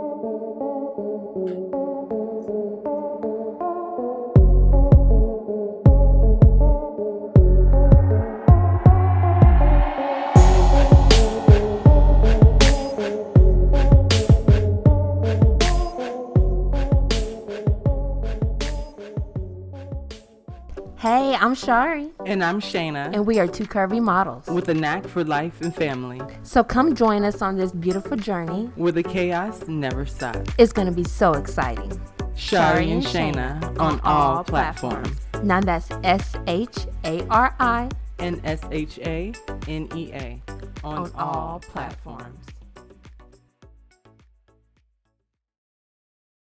I'm 21.44 21.56
Shari, 21.56 22.12
And 22.28 22.44
I'm 22.44 22.62
Shanea 22.62 23.16
and 23.16 23.26
we 23.26 23.40
are 23.40 23.48
two 23.48 23.64
curvy 23.66 24.00
models. 24.00 24.46
with 24.46 24.70
a 24.70 24.76
knack 24.76 25.08
for 25.08 25.24
life 25.24 25.60
and 25.62 25.74
family, 25.74 26.22
So 26.44 26.64
come 26.64 26.94
join 26.94 27.24
us 27.24 27.42
on 27.42 27.58
this 27.58 27.72
beautiful 27.72 28.16
journey. 28.16 28.70
where 28.76 28.92
the 28.92 29.02
chaos 29.02 29.68
never 29.68 30.06
stops. 30.06 30.52
It's 30.60 30.72
going 30.72 30.86
to 30.88 30.94
be 30.94 31.04
so 31.04 31.34
exciting. 31.34 32.00
Shari 32.36 32.92
and 32.92 33.02
Shanea 33.04 33.80
on 33.80 34.00
all 34.04 34.44
platforms. 34.44 35.18
Now 35.42 35.62
that's 35.62 35.90
S 36.04 36.36
H 36.46 36.78
A 37.06 37.26
R 37.30 37.56
I 37.60 37.90
And 38.20 38.40
S 38.44 38.62
H 38.72 39.00
A 39.00 39.34
N 39.68 39.90
E 39.96 40.12
A 40.14 40.40
on 40.84 40.98
on 41.06 41.12
all 41.16 41.60
platforms. 41.60 42.46